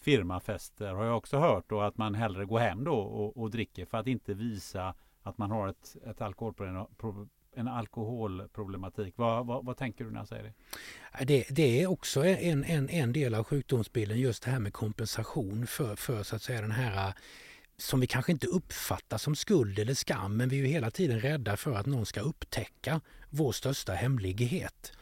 firmafester 0.00 0.94
har 0.94 1.04
jag 1.04 1.16
också 1.16 1.38
hört 1.38 1.72
Och 1.72 1.86
att 1.86 1.96
man 1.96 2.14
hellre 2.14 2.44
går 2.44 2.58
hem 2.58 2.84
då 2.84 2.94
och, 2.94 3.36
och 3.36 3.50
dricker 3.50 3.86
för 3.86 3.98
att 3.98 4.06
inte 4.06 4.34
visa 4.34 4.94
att 5.22 5.38
man 5.38 5.50
har 5.50 5.68
ett, 5.68 5.96
ett 6.06 6.20
alkoholproblem, 6.20 7.28
en 7.56 7.68
alkoholproblematik. 7.68 9.14
Vad, 9.16 9.46
vad, 9.46 9.64
vad, 9.64 9.76
tänker 9.76 10.04
du 10.04 10.10
när 10.10 10.18
jag 10.18 10.28
säger 10.28 10.42
det? 11.18 11.24
Det, 11.24 11.46
det 11.50 11.82
är 11.82 11.86
också 11.86 12.24
en, 12.24 12.64
en, 12.64 12.88
en 12.88 13.12
del 13.12 13.34
av 13.34 13.44
sjukdomsbilden, 13.44 14.18
just 14.18 14.42
det 14.42 14.50
här 14.50 14.58
med 14.58 14.72
kompensation 14.72 15.66
för, 15.66 15.96
för 15.96 16.22
så 16.22 16.36
att 16.36 16.42
säga 16.42 16.60
den 16.60 16.70
här 16.70 17.14
som 17.76 18.00
vi 18.00 18.06
kanske 18.06 18.32
inte 18.32 18.46
uppfattar 18.46 19.18
som 19.18 19.36
skuld 19.36 19.78
eller 19.78 19.94
skam, 19.94 20.36
men 20.36 20.48
vi 20.48 20.56
är 20.56 20.60
ju 20.60 20.66
hela 20.66 20.90
tiden 20.90 21.20
rädda 21.20 21.56
för 21.56 21.74
att 21.74 21.86
någon 21.86 22.06
ska 22.06 22.20
upptäcka 22.20 23.00
vår 23.30 23.52
största 23.52 23.92
hemlighet. 23.92 24.92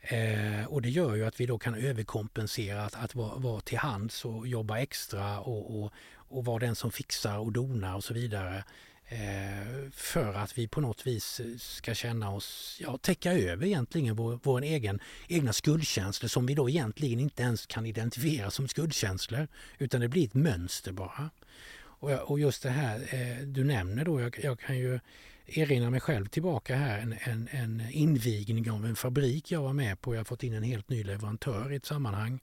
Eh, 0.00 0.64
och 0.66 0.82
det 0.82 0.90
gör 0.90 1.14
ju 1.14 1.24
att 1.26 1.40
vi 1.40 1.46
då 1.46 1.58
kan 1.58 1.74
överkompensera 1.74 2.84
att, 2.84 2.94
att 2.94 3.14
vara, 3.14 3.36
vara 3.36 3.60
till 3.60 3.78
hands 3.78 4.24
och 4.24 4.48
jobba 4.48 4.78
extra 4.78 5.40
och, 5.40 5.82
och, 5.82 5.92
och 6.14 6.44
vara 6.44 6.58
den 6.58 6.74
som 6.74 6.90
fixar 6.90 7.38
och 7.38 7.52
donar 7.52 7.96
och 7.96 8.04
så 8.04 8.14
vidare. 8.14 8.64
Eh, 9.12 9.90
för 9.92 10.34
att 10.34 10.58
vi 10.58 10.68
på 10.68 10.80
något 10.80 11.06
vis 11.06 11.40
eh, 11.40 11.56
ska 11.58 11.94
känna 11.94 12.30
oss, 12.30 12.78
ja 12.80 12.96
täcka 12.96 13.32
över 13.32 13.66
egentligen 13.66 14.16
vår, 14.16 14.40
vår 14.42 14.62
egen, 14.62 15.00
egna 15.28 15.52
skuldkänslor 15.52 16.28
som 16.28 16.46
vi 16.46 16.54
då 16.54 16.68
egentligen 16.68 17.20
inte 17.20 17.42
ens 17.42 17.66
kan 17.66 17.86
identifiera 17.86 18.50
som 18.50 18.68
skuldkänslor 18.68 19.48
utan 19.78 20.00
det 20.00 20.08
blir 20.08 20.24
ett 20.24 20.34
mönster 20.34 20.92
bara. 20.92 21.30
Och, 22.00 22.10
och 22.10 22.40
just 22.40 22.62
det 22.62 22.70
här 22.70 23.00
eh, 23.14 23.46
du 23.46 23.64
nämner 23.64 24.04
då, 24.04 24.20
jag, 24.20 24.38
jag, 24.42 24.60
kan 24.60 24.78
ju 24.78 25.00
erinra 25.58 25.90
mig 25.90 26.00
själv 26.00 26.26
tillbaka 26.26 26.76
här 26.76 26.98
en, 26.98 27.14
en, 27.20 27.48
en 27.50 27.82
invigning 27.90 28.70
av 28.70 28.86
en 28.86 28.96
fabrik 28.96 29.50
jag 29.50 29.62
var 29.62 29.72
med 29.72 30.00
på. 30.00 30.14
Jag 30.14 30.20
har 30.20 30.24
fått 30.24 30.42
in 30.42 30.54
en 30.54 30.62
helt 30.62 30.88
ny 30.88 31.04
leverantör 31.04 31.72
i 31.72 31.76
ett 31.76 31.86
sammanhang 31.86 32.40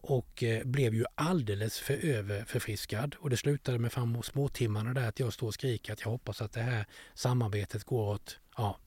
och 0.00 0.42
eh, 0.42 0.64
blev 0.64 0.94
ju 0.94 1.04
alldeles 1.14 1.78
för 1.78 1.94
överförfriskad. 1.94 3.14
Och 3.18 3.30
det 3.30 3.36
slutade 3.36 3.78
med 3.78 3.92
framåt 3.92 4.26
småtimmarna 4.26 4.94
där 4.94 5.08
att 5.08 5.20
jag 5.20 5.32
står 5.32 5.46
och 5.46 5.54
skriker 5.54 5.92
att 5.92 6.00
jag 6.00 6.10
hoppas 6.10 6.42
att 6.42 6.52
det 6.52 6.60
här 6.60 6.86
samarbetet 7.14 7.84
går 7.84 8.14
åt... 8.14 8.38
Ja, 8.56 8.78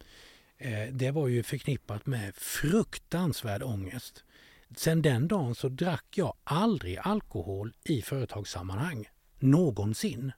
eh, 0.58 0.88
det 0.92 1.12
var 1.12 1.28
ju 1.28 1.44
förknippat 1.44 2.06
med 2.06 2.36
fruktansvärd 2.36 3.64
ångest. 3.64 4.24
Sen 4.78 5.02
den 5.02 5.28
dagen 5.28 5.56
så 5.56 5.70
drack 5.70 6.06
jag 6.16 6.34
aldrig 6.44 6.98
alkohol 6.98 7.74
i 7.84 8.02
företagssammanhang. 8.02 9.06
Någonsin. 9.40 10.32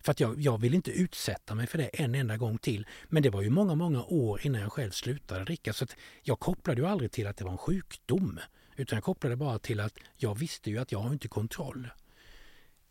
För 0.00 0.12
att 0.12 0.20
jag, 0.20 0.40
jag 0.40 0.60
vill 0.60 0.74
inte 0.74 0.90
utsätta 0.90 1.54
mig 1.54 1.66
för 1.66 1.78
det 1.78 1.84
en 1.84 2.14
enda 2.14 2.36
gång 2.36 2.58
till. 2.58 2.86
Men 3.08 3.22
det 3.22 3.30
var 3.30 3.42
ju 3.42 3.50
många, 3.50 3.74
många 3.74 4.04
år 4.04 4.40
innan 4.46 4.60
jag 4.60 4.72
själv 4.72 4.90
slutade 4.90 5.44
dricka. 5.44 5.72
Så 5.72 5.86
jag 6.22 6.40
kopplade 6.40 6.80
ju 6.80 6.86
aldrig 6.86 7.12
till 7.12 7.26
att 7.26 7.36
det 7.36 7.44
var 7.44 7.52
en 7.52 7.58
sjukdom. 7.58 8.40
Utan 8.76 8.96
jag 8.96 9.04
kopplade 9.04 9.36
bara 9.36 9.58
till 9.58 9.80
att 9.80 9.98
jag 10.16 10.38
visste 10.38 10.70
ju 10.70 10.78
att 10.78 10.92
jag 10.92 10.98
har 10.98 11.12
inte 11.12 11.28
kontroll. 11.28 11.88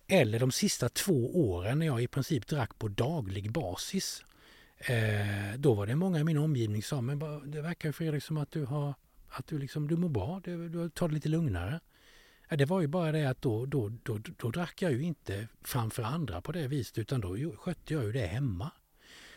Eller 0.07 0.39
de 0.39 0.51
sista 0.51 0.89
två 0.89 1.49
åren 1.49 1.79
när 1.79 1.85
jag 1.85 2.03
i 2.03 2.07
princip 2.07 2.47
drack 2.47 2.79
på 2.79 2.87
daglig 2.87 3.51
basis. 3.51 4.25
Eh, 4.77 5.57
då 5.57 5.73
var 5.73 5.87
det 5.87 5.95
många 5.95 6.19
i 6.19 6.23
min 6.23 6.37
omgivning 6.37 6.83
som 6.83 6.97
sa, 6.97 7.01
men 7.01 7.51
det 7.51 7.61
verkar 7.61 7.91
Fredrik 7.91 8.23
som 8.23 8.37
att 8.37 8.51
du 8.51 8.65
har 8.65 8.93
att 9.29 9.47
du, 9.47 9.57
liksom, 9.59 9.87
du 9.87 9.97
mår 9.97 10.09
bra, 10.09 10.41
du, 10.43 10.69
du 10.69 10.89
tar 10.89 11.07
det 11.07 11.13
lite 11.13 11.29
lugnare. 11.29 11.79
Ja, 12.49 12.57
det 12.57 12.65
var 12.65 12.81
ju 12.81 12.87
bara 12.87 13.11
det 13.11 13.29
att 13.29 13.41
då, 13.41 13.65
då, 13.65 13.89
då, 14.03 14.19
då 14.37 14.49
drack 14.51 14.81
jag 14.81 14.91
ju 14.91 15.01
inte 15.03 15.47
framför 15.63 16.03
andra 16.03 16.41
på 16.41 16.51
det 16.51 16.67
viset 16.67 16.97
utan 16.97 17.21
då 17.21 17.53
skötte 17.57 17.93
jag 17.93 18.03
ju 18.03 18.11
det 18.11 18.25
hemma. 18.27 18.71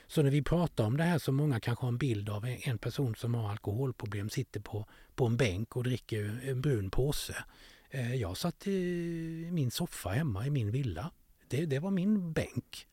Så 0.06 0.22
när 0.22 0.30
vi 0.30 0.42
pratar 0.42 0.84
om 0.84 0.96
det 0.96 1.04
här 1.04 1.18
så 1.18 1.32
många 1.32 1.60
kanske 1.60 1.84
har 1.84 1.88
en 1.88 1.98
bild 1.98 2.28
av 2.28 2.46
en 2.62 2.78
person 2.78 3.14
som 3.14 3.34
har 3.34 3.50
alkoholproblem 3.50 4.30
sitter 4.30 4.60
på, 4.60 4.86
på 5.14 5.26
en 5.26 5.36
bänk 5.36 5.76
och 5.76 5.84
dricker 5.84 6.40
en 6.44 6.60
brun 6.60 6.90
påse. 6.90 7.44
Eh, 7.90 8.14
jag 8.14 8.36
satt 8.36 8.66
i 8.66 9.48
min 9.52 9.70
soffa 9.70 10.08
hemma 10.08 10.46
i 10.46 10.50
min 10.50 10.70
villa. 10.70 11.10
Det, 11.48 11.66
det 11.66 11.78
var 11.78 11.90
min 11.90 12.32
bänk. 12.32 12.86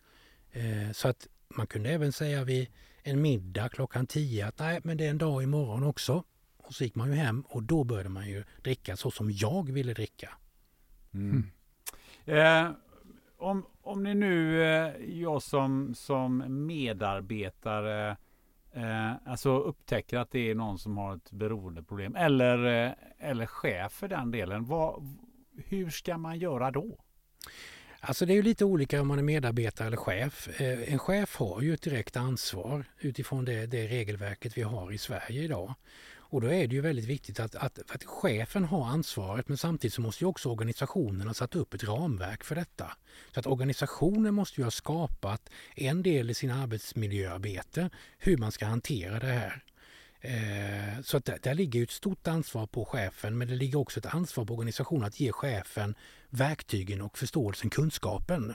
Eh, 0.51 0.91
så 0.91 1.07
att 1.07 1.27
man 1.47 1.67
kunde 1.67 1.89
även 1.89 2.11
säga 2.11 2.43
vid 2.43 2.67
en 3.03 3.21
middag 3.21 3.69
klockan 3.69 4.07
tio 4.07 4.47
att 4.47 4.59
nej 4.59 4.79
men 4.83 4.97
det 4.97 5.05
är 5.05 5.09
en 5.09 5.17
dag 5.17 5.43
imorgon 5.43 5.83
också. 5.83 6.23
Och 6.69 6.75
så 6.75 6.83
gick 6.83 6.95
man 6.95 7.09
ju 7.09 7.15
hem 7.15 7.43
och 7.47 7.63
då 7.63 7.83
började 7.83 8.09
man 8.09 8.27
ju 8.27 8.43
dricka 8.63 8.97
så 8.97 9.11
som 9.11 9.31
jag 9.31 9.71
ville 9.71 9.93
dricka. 9.93 10.29
Mm. 11.13 11.51
Eh, 12.25 12.71
om, 13.37 13.65
om 13.81 14.03
ni 14.03 14.15
nu, 14.15 14.63
eh, 14.63 14.93
jag 15.05 15.41
som, 15.41 15.95
som 15.95 16.43
medarbetare, 16.65 18.17
eh, 18.71 19.11
alltså 19.25 19.59
upptäcker 19.59 20.17
att 20.17 20.31
det 20.31 20.49
är 20.49 20.55
någon 20.55 20.79
som 20.79 20.97
har 20.97 21.15
ett 21.15 21.31
beroendeproblem 21.31 22.15
eller, 22.15 22.85
eh, 22.87 22.91
eller 23.19 23.45
chef 23.45 23.91
för 23.91 24.07
den 24.07 24.31
delen, 24.31 24.65
vad, 24.65 25.17
hur 25.65 25.89
ska 25.89 26.17
man 26.17 26.39
göra 26.39 26.71
då? 26.71 26.99
Alltså 27.99 28.25
det 28.25 28.33
är 28.33 28.35
ju 28.35 28.43
lite 28.43 28.65
olika 28.65 29.01
om 29.01 29.07
man 29.07 29.19
är 29.19 29.23
medarbetare 29.23 29.87
eller 29.87 29.97
chef. 29.97 30.61
Eh, 30.61 30.93
en 30.93 30.99
chef 30.99 31.35
har 31.35 31.61
ju 31.61 31.73
ett 31.73 31.81
direkt 31.81 32.17
ansvar 32.17 32.85
utifrån 32.99 33.45
det, 33.45 33.65
det 33.65 33.87
regelverket 33.87 34.57
vi 34.57 34.61
har 34.61 34.91
i 34.91 34.97
Sverige 34.97 35.43
idag. 35.43 35.73
Och 36.29 36.41
då 36.41 36.47
är 36.47 36.67
det 36.67 36.75
ju 36.75 36.81
väldigt 36.81 37.05
viktigt 37.05 37.39
att, 37.39 37.55
att, 37.55 37.79
att 37.91 38.03
chefen 38.03 38.63
har 38.63 38.85
ansvaret 38.85 39.47
men 39.47 39.57
samtidigt 39.57 39.93
så 39.93 40.01
måste 40.01 40.23
ju 40.23 40.27
också 40.27 40.49
organisationen 40.49 41.27
ha 41.27 41.33
satt 41.33 41.55
upp 41.55 41.73
ett 41.73 41.83
ramverk 41.83 42.43
för 42.43 42.55
detta. 42.55 42.91
Så 43.33 43.39
att 43.39 43.47
organisationen 43.47 44.33
måste 44.33 44.61
ju 44.61 44.65
ha 44.65 44.71
skapat 44.71 45.49
en 45.75 46.03
del 46.03 46.29
i 46.29 46.33
sin 46.33 46.51
arbetsmiljöarbete 46.51 47.89
hur 48.17 48.37
man 48.37 48.51
ska 48.51 48.65
hantera 48.65 49.19
det 49.19 49.27
här. 49.27 49.63
Eh, 50.21 51.01
så 51.03 51.17
att 51.17 51.25
där, 51.25 51.39
där 51.43 51.53
ligger 51.53 51.83
ett 51.83 51.91
stort 51.91 52.27
ansvar 52.27 52.67
på 52.67 52.85
chefen 52.85 53.37
men 53.37 53.47
det 53.47 53.55
ligger 53.55 53.79
också 53.79 53.99
ett 53.99 54.13
ansvar 54.13 54.45
på 54.45 54.53
organisationen 54.53 55.03
att 55.03 55.19
ge 55.19 55.31
chefen 55.31 55.95
verktygen 56.29 57.01
och 57.01 57.17
förståelsen, 57.17 57.69
kunskapen. 57.69 58.53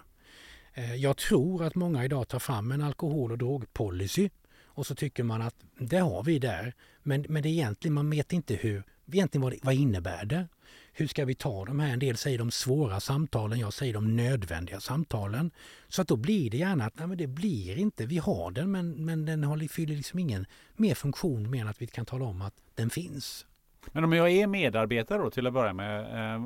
Eh, 0.74 0.94
jag 0.94 1.16
tror 1.16 1.64
att 1.64 1.74
många 1.74 2.04
idag 2.04 2.28
tar 2.28 2.38
fram 2.38 2.72
en 2.72 2.82
alkohol 2.82 3.32
och 3.32 3.38
drogpolicy 3.38 4.30
och 4.74 4.86
så 4.86 4.94
tycker 4.94 5.22
man 5.22 5.42
att 5.42 5.54
det 5.78 5.98
har 5.98 6.22
vi 6.22 6.38
där. 6.38 6.74
Men, 7.02 7.26
men 7.28 7.42
det 7.42 7.48
är 7.48 7.50
egentligen, 7.50 7.94
man 7.94 8.10
vet 8.10 8.32
inte 8.32 8.54
hur, 8.54 8.82
egentligen 9.12 9.42
vad, 9.42 9.54
vad 9.62 9.74
innebär 9.74 10.24
det? 10.24 10.48
Hur 10.92 11.06
ska 11.06 11.24
vi 11.24 11.34
ta 11.34 11.64
de 11.64 11.80
här? 11.80 11.92
En 11.92 11.98
del 11.98 12.16
säger 12.16 12.38
de 12.38 12.50
svåra 12.50 13.00
samtalen, 13.00 13.58
jag 13.58 13.72
säger 13.72 13.94
de 13.94 14.16
nödvändiga 14.16 14.80
samtalen. 14.80 15.50
Så 15.88 16.02
att 16.02 16.08
då 16.08 16.16
blir 16.16 16.50
det 16.50 16.56
gärna 16.56 16.84
att 16.84 16.98
nej, 16.98 17.06
men 17.06 17.18
det 17.18 17.26
blir 17.26 17.78
inte, 17.78 18.06
vi 18.06 18.18
har 18.18 18.50
den 18.50 18.70
men, 18.72 19.04
men 19.04 19.24
den 19.24 19.44
har, 19.44 19.68
fyller 19.68 19.96
liksom 19.96 20.18
ingen 20.18 20.46
mer 20.76 20.94
funktion 20.94 21.50
mer 21.50 21.60
än 21.60 21.68
att 21.68 21.82
vi 21.82 21.86
kan 21.86 22.06
tala 22.06 22.24
om 22.24 22.42
att 22.42 22.54
den 22.74 22.90
finns. 22.90 23.46
Men 23.92 24.04
om 24.04 24.12
jag 24.12 24.30
är 24.30 24.46
medarbetare 24.46 25.22
då 25.22 25.30
till 25.30 25.46
att 25.46 25.52
börja 25.52 25.72
med, 25.72 26.00
eh, 26.00 26.42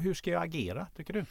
hur 0.00 0.14
ska 0.14 0.30
jag 0.30 0.42
agera 0.42 0.86
tycker 0.96 1.12
du? 1.12 1.24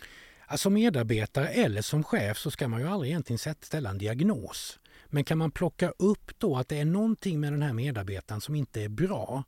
Alltså 0.46 0.70
medarbetare 0.70 1.48
eller 1.48 1.82
som 1.82 2.04
chef 2.04 2.38
så 2.38 2.52
ska 2.52 2.68
man 2.68 2.82
ju 2.82 2.88
aldrig 2.88 3.12
egentligen 3.12 3.56
ställa 3.62 3.90
en 3.90 3.98
diagnos. 3.98 4.80
Men 5.14 5.24
kan 5.24 5.38
man 5.38 5.52
plocka 5.52 5.90
upp 5.90 6.32
då 6.38 6.58
att 6.58 6.68
det 6.68 6.80
är 6.80 6.86
någonting 6.86 7.40
med 7.40 7.54
den 7.54 7.62
här 7.62 7.74
medarbetaren 7.74 8.42
som 8.42 8.56
inte 8.56 8.82
är 8.82 8.90
bra 8.90 9.44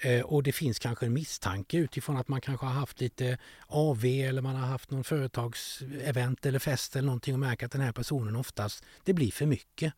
eh, 0.00 0.20
och 0.20 0.42
det 0.42 0.52
finns 0.52 0.78
kanske 0.78 1.06
en 1.06 1.12
misstanke 1.12 1.76
utifrån 1.76 2.16
att 2.16 2.28
man 2.28 2.40
kanske 2.40 2.66
har 2.66 2.72
haft 2.72 3.00
lite 3.00 3.38
AV 3.66 4.04
eller 4.04 4.42
man 4.42 4.56
har 4.56 4.66
haft 4.66 4.90
någon 4.90 5.04
företagsevent 5.04 6.46
eller 6.46 6.58
fest 6.58 6.96
eller 6.96 7.06
någonting 7.06 7.34
och 7.34 7.40
märker 7.40 7.66
att 7.66 7.72
den 7.72 7.80
här 7.80 7.92
personen 7.92 8.36
oftast, 8.36 8.84
det 9.04 9.12
blir 9.14 9.30
för 9.30 9.46
mycket. 9.46 9.92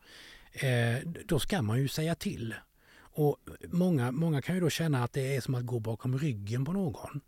Eh, 0.52 1.08
då 1.24 1.38
ska 1.38 1.62
man 1.62 1.78
ju 1.78 1.88
säga 1.88 2.14
till. 2.14 2.54
Och 2.98 3.36
många, 3.68 4.10
många 4.10 4.42
kan 4.42 4.54
ju 4.54 4.60
då 4.60 4.70
känna 4.70 5.04
att 5.04 5.12
det 5.12 5.36
är 5.36 5.40
som 5.40 5.54
att 5.54 5.66
gå 5.66 5.78
bakom 5.80 6.18
ryggen 6.18 6.64
på 6.64 6.72
någon. 6.72 7.20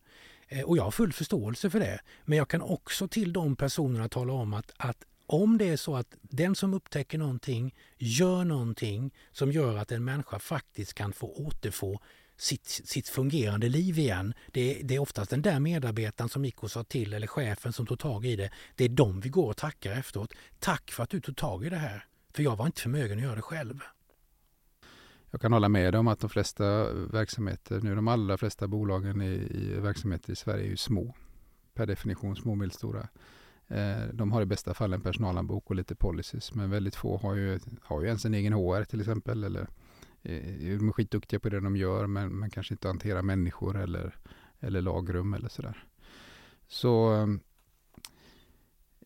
Eh, 0.48 0.62
och 0.62 0.76
jag 0.76 0.82
har 0.82 0.90
full 0.90 1.12
förståelse 1.12 1.70
för 1.70 1.80
det. 1.80 2.00
Men 2.24 2.38
jag 2.38 2.48
kan 2.48 2.62
också 2.62 3.08
till 3.08 3.32
de 3.32 3.56
personerna 3.56 4.08
tala 4.08 4.32
om 4.32 4.54
att, 4.54 4.72
att 4.76 5.04
om 5.32 5.58
det 5.58 5.68
är 5.68 5.76
så 5.76 5.96
att 5.96 6.16
den 6.22 6.54
som 6.54 6.74
upptäcker 6.74 7.18
någonting 7.18 7.74
gör 7.98 8.44
någonting 8.44 9.14
som 9.32 9.52
gör 9.52 9.76
att 9.76 9.92
en 9.92 10.04
människa 10.04 10.38
faktiskt 10.38 10.94
kan 10.94 11.12
få 11.12 11.26
återfå 11.26 12.00
sitt, 12.36 12.66
sitt 12.66 13.08
fungerande 13.08 13.68
liv 13.68 13.98
igen. 13.98 14.34
Det, 14.52 14.80
det 14.84 14.94
är 14.94 14.98
oftast 14.98 15.30
den 15.30 15.42
där 15.42 15.60
medarbetaren 15.60 16.28
som 16.28 16.44
gick 16.44 16.62
och 16.62 16.70
sa 16.70 16.84
till 16.84 17.12
eller 17.12 17.26
chefen 17.26 17.72
som 17.72 17.86
tog 17.86 17.98
tag 17.98 18.26
i 18.26 18.36
det. 18.36 18.50
Det 18.74 18.84
är 18.84 18.88
de 18.88 19.20
vi 19.20 19.28
går 19.28 19.50
och 19.50 19.56
tackar 19.56 19.92
efteråt. 19.92 20.32
Tack 20.58 20.90
för 20.90 21.02
att 21.02 21.10
du 21.10 21.20
tog 21.20 21.36
tag 21.36 21.64
i 21.66 21.70
det 21.70 21.76
här. 21.76 22.04
För 22.34 22.42
jag 22.42 22.56
var 22.56 22.66
inte 22.66 22.80
förmögen 22.80 23.18
att 23.18 23.24
göra 23.24 23.36
det 23.36 23.42
själv. 23.42 23.80
Jag 25.30 25.40
kan 25.40 25.52
hålla 25.52 25.68
med 25.68 25.94
om 25.94 26.08
att 26.08 26.20
de 26.20 26.30
flesta 26.30 26.92
verksamheter, 26.92 27.80
nu 27.80 27.94
de 27.94 28.08
allra 28.08 28.38
flesta 28.38 28.68
bolagen 28.68 29.22
i, 29.22 29.48
i 29.50 29.80
verksamheter 29.80 30.32
i 30.32 30.36
Sverige 30.36 30.64
är 30.64 30.70
ju 30.70 30.76
små. 30.76 31.14
Per 31.74 31.86
definition 31.86 32.36
små 32.36 32.52
och 32.52 32.58
medelstora. 32.58 33.08
Eh, 33.70 34.08
de 34.12 34.32
har 34.32 34.42
i 34.42 34.46
bästa 34.46 34.74
fall 34.74 34.92
en 34.92 35.00
personalhandbok 35.00 35.70
och 35.70 35.76
lite 35.76 35.94
policies 35.94 36.54
men 36.54 36.70
väldigt 36.70 36.94
få 36.94 37.16
har 37.16 37.34
ju, 37.34 37.58
har 37.82 38.00
ju 38.00 38.06
ens 38.06 38.24
en 38.24 38.34
egen 38.34 38.52
HR 38.52 38.84
till 38.84 39.00
exempel. 39.00 39.44
Eller, 39.44 39.68
eh, 40.22 40.72
är 40.72 40.78
de 40.78 40.88
är 40.88 40.92
skitduktiga 40.92 41.40
på 41.40 41.48
det 41.48 41.60
de 41.60 41.76
gör 41.76 42.06
men, 42.06 42.28
men 42.28 42.50
kanske 42.50 42.74
inte 42.74 42.88
hanterar 42.88 43.22
människor 43.22 43.76
eller, 43.76 44.16
eller 44.60 44.82
lagrum 44.82 45.34
eller 45.34 45.48
sådär. 45.48 45.84
Så 46.68 47.08
ehm, 47.08 47.40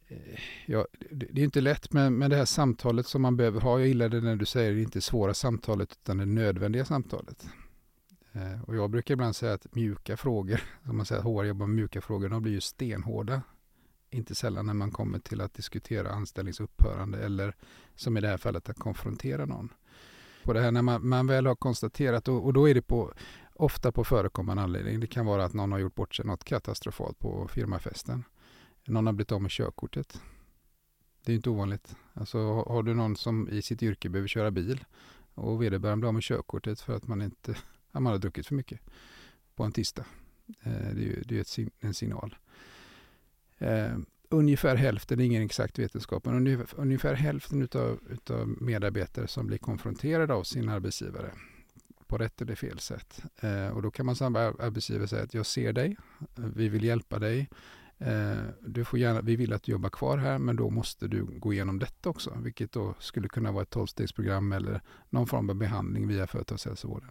eh, 0.08 0.40
ja, 0.66 0.86
det 1.10 1.40
är 1.40 1.44
inte 1.44 1.60
lätt 1.60 1.92
med, 1.92 2.12
med 2.12 2.30
det 2.30 2.36
här 2.36 2.44
samtalet 2.44 3.06
som 3.06 3.22
man 3.22 3.36
behöver 3.36 3.60
ha. 3.60 3.78
Jag 3.78 3.88
gillar 3.88 4.08
det 4.08 4.20
när 4.20 4.36
du 4.36 4.46
säger 4.46 4.72
det 4.72 4.82
inte 4.82 5.00
svåra 5.00 5.34
samtalet 5.34 5.98
utan 6.02 6.16
det 6.16 6.26
nödvändiga 6.26 6.84
samtalet. 6.84 7.46
Och 8.66 8.76
jag 8.76 8.90
brukar 8.90 9.14
ibland 9.14 9.36
säga 9.36 9.52
att 9.52 9.74
mjuka 9.74 10.16
frågor, 10.16 10.60
som 10.84 10.96
man 10.96 11.06
säger 11.06 11.20
att 11.20 11.26
HR 11.26 11.44
jobbar 11.44 11.66
med 11.66 11.76
mjuka 11.76 12.00
frågor, 12.00 12.28
de 12.28 12.42
blir 12.42 12.52
ju 12.52 12.60
stenhårda 12.60 13.42
inte 14.10 14.34
sällan 14.34 14.66
när 14.66 14.74
man 14.74 14.90
kommer 14.90 15.18
till 15.18 15.40
att 15.40 15.54
diskutera 15.54 16.10
anställningsupphörande 16.10 17.24
eller 17.24 17.56
som 17.94 18.16
i 18.16 18.20
det 18.20 18.28
här 18.28 18.36
fallet 18.36 18.68
att 18.68 18.78
konfrontera 18.78 19.46
någon. 19.46 19.72
På 20.44 20.52
det 20.52 20.60
här 20.60 20.70
när 20.70 20.82
man, 20.82 21.08
man 21.08 21.26
väl 21.26 21.46
har 21.46 21.54
konstaterat 21.54 22.28
och, 22.28 22.44
och, 22.44 22.52
då 22.52 22.68
är 22.68 22.74
det 22.74 22.82
på, 22.82 23.12
ofta 23.54 23.92
på 23.92 24.04
förekommande 24.04 24.62
anledning. 24.62 25.00
Det 25.00 25.06
kan 25.06 25.26
vara 25.26 25.44
att 25.44 25.54
någon 25.54 25.72
har 25.72 25.78
gjort 25.78 25.94
bort 25.94 26.14
sig 26.14 26.26
något 26.26 26.44
katastrofalt 26.44 27.18
på 27.18 27.48
firmafesten. 27.48 28.24
Någon 28.84 29.06
har 29.06 29.12
blivit 29.12 29.32
av 29.32 29.42
med 29.42 29.50
körkortet. 29.50 30.20
Det 31.24 31.32
är 31.32 31.36
inte 31.36 31.50
ovanligt. 31.50 31.96
Alltså 32.12 32.38
har 32.52 32.82
du 32.82 32.94
någon 32.94 33.16
som 33.16 33.48
i 33.48 33.62
sitt 33.62 33.82
yrke 33.82 34.08
behöver 34.08 34.28
köra 34.28 34.50
bil 34.50 34.84
och 35.34 35.62
vederbörande 35.62 36.00
blir 36.00 36.08
av 36.08 36.14
med 36.14 36.22
körkortet 36.22 36.80
för 36.80 36.96
att 36.96 37.06
man 37.06 37.22
inte 37.22 37.56
man 37.92 38.06
har 38.06 38.18
druckit 38.18 38.46
för 38.46 38.54
mycket 38.54 38.80
på 39.54 39.64
en 39.64 39.72
tisdag. 39.72 40.04
Eh, 40.62 40.72
det 40.72 41.02
är 41.02 41.06
ju 41.06 41.22
det 41.26 41.36
är 41.36 41.40
ett, 41.40 41.72
en 41.80 41.94
signal. 41.94 42.36
Eh, 43.64 43.96
ungefär 44.28 44.76
hälften, 44.76 45.18
det 45.18 45.24
är 45.24 45.26
ingen 45.26 45.42
exakt 45.42 45.78
vetenskap, 45.78 46.24
men 46.24 46.34
ungefär, 46.34 46.80
ungefär 46.80 47.14
hälften 47.14 47.62
utav, 47.62 47.98
utav 48.10 48.48
medarbetare 48.60 49.28
som 49.28 49.46
blir 49.46 49.58
konfronterade 49.58 50.34
av 50.34 50.42
sin 50.42 50.68
arbetsgivare 50.68 51.30
på 52.06 52.18
rätt 52.18 52.42
eller 52.42 52.54
fel 52.54 52.78
sätt. 52.78 53.22
Eh, 53.40 53.68
och 53.68 53.82
då 53.82 53.90
kan 53.90 54.06
man 54.06 54.16
som 54.16 54.36
arbetsgivare 54.36 55.08
säga 55.08 55.22
att 55.22 55.34
jag 55.34 55.46
ser 55.46 55.72
dig, 55.72 55.96
vi 56.34 56.68
vill 56.68 56.84
hjälpa 56.84 57.18
dig, 57.18 57.48
Eh, 57.98 58.44
du 58.60 58.84
får 58.84 58.98
gärna, 58.98 59.20
vi 59.20 59.36
vill 59.36 59.52
att 59.52 59.62
du 59.62 59.72
jobbar 59.72 59.90
kvar 59.90 60.18
här 60.18 60.38
men 60.38 60.56
då 60.56 60.70
måste 60.70 61.08
du 61.08 61.24
gå 61.24 61.52
igenom 61.52 61.78
detta 61.78 62.08
också, 62.10 62.38
vilket 62.42 62.72
då 62.72 62.94
skulle 62.98 63.28
kunna 63.28 63.52
vara 63.52 63.62
ett 63.62 63.70
tolvstegsprogram 63.70 64.52
eller 64.52 64.80
någon 65.10 65.26
form 65.26 65.50
av 65.50 65.56
behandling 65.56 66.08
via 66.08 66.26
företagshälsovården. 66.26 67.10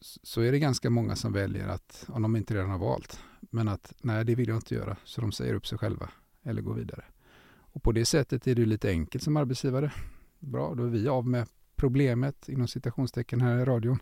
Så 0.00 0.40
är 0.40 0.52
det 0.52 0.58
ganska 0.58 0.90
många 0.90 1.16
som 1.16 1.32
väljer 1.32 1.68
att, 1.68 2.04
om 2.08 2.22
de 2.22 2.36
inte 2.36 2.54
redan 2.54 2.70
har 2.70 2.78
valt, 2.78 3.20
men 3.40 3.68
att 3.68 3.94
nej, 4.02 4.24
det 4.24 4.34
vill 4.34 4.48
jag 4.48 4.56
inte 4.56 4.74
göra, 4.74 4.96
så 5.04 5.20
de 5.20 5.32
säger 5.32 5.54
upp 5.54 5.66
sig 5.66 5.78
själva 5.78 6.10
eller 6.42 6.62
går 6.62 6.74
vidare. 6.74 7.04
Och 7.72 7.82
på 7.82 7.92
det 7.92 8.04
sättet 8.04 8.46
är 8.46 8.54
det 8.54 8.66
lite 8.66 8.90
enkelt 8.90 9.24
som 9.24 9.36
arbetsgivare. 9.36 9.92
Bra, 10.38 10.74
då 10.74 10.84
är 10.84 10.88
vi 10.88 11.08
av 11.08 11.26
med 11.26 11.48
problemet 11.76 12.48
inom 12.48 12.68
citationstecken 12.68 13.40
här 13.40 13.58
i 13.58 13.64
radion. 13.64 13.98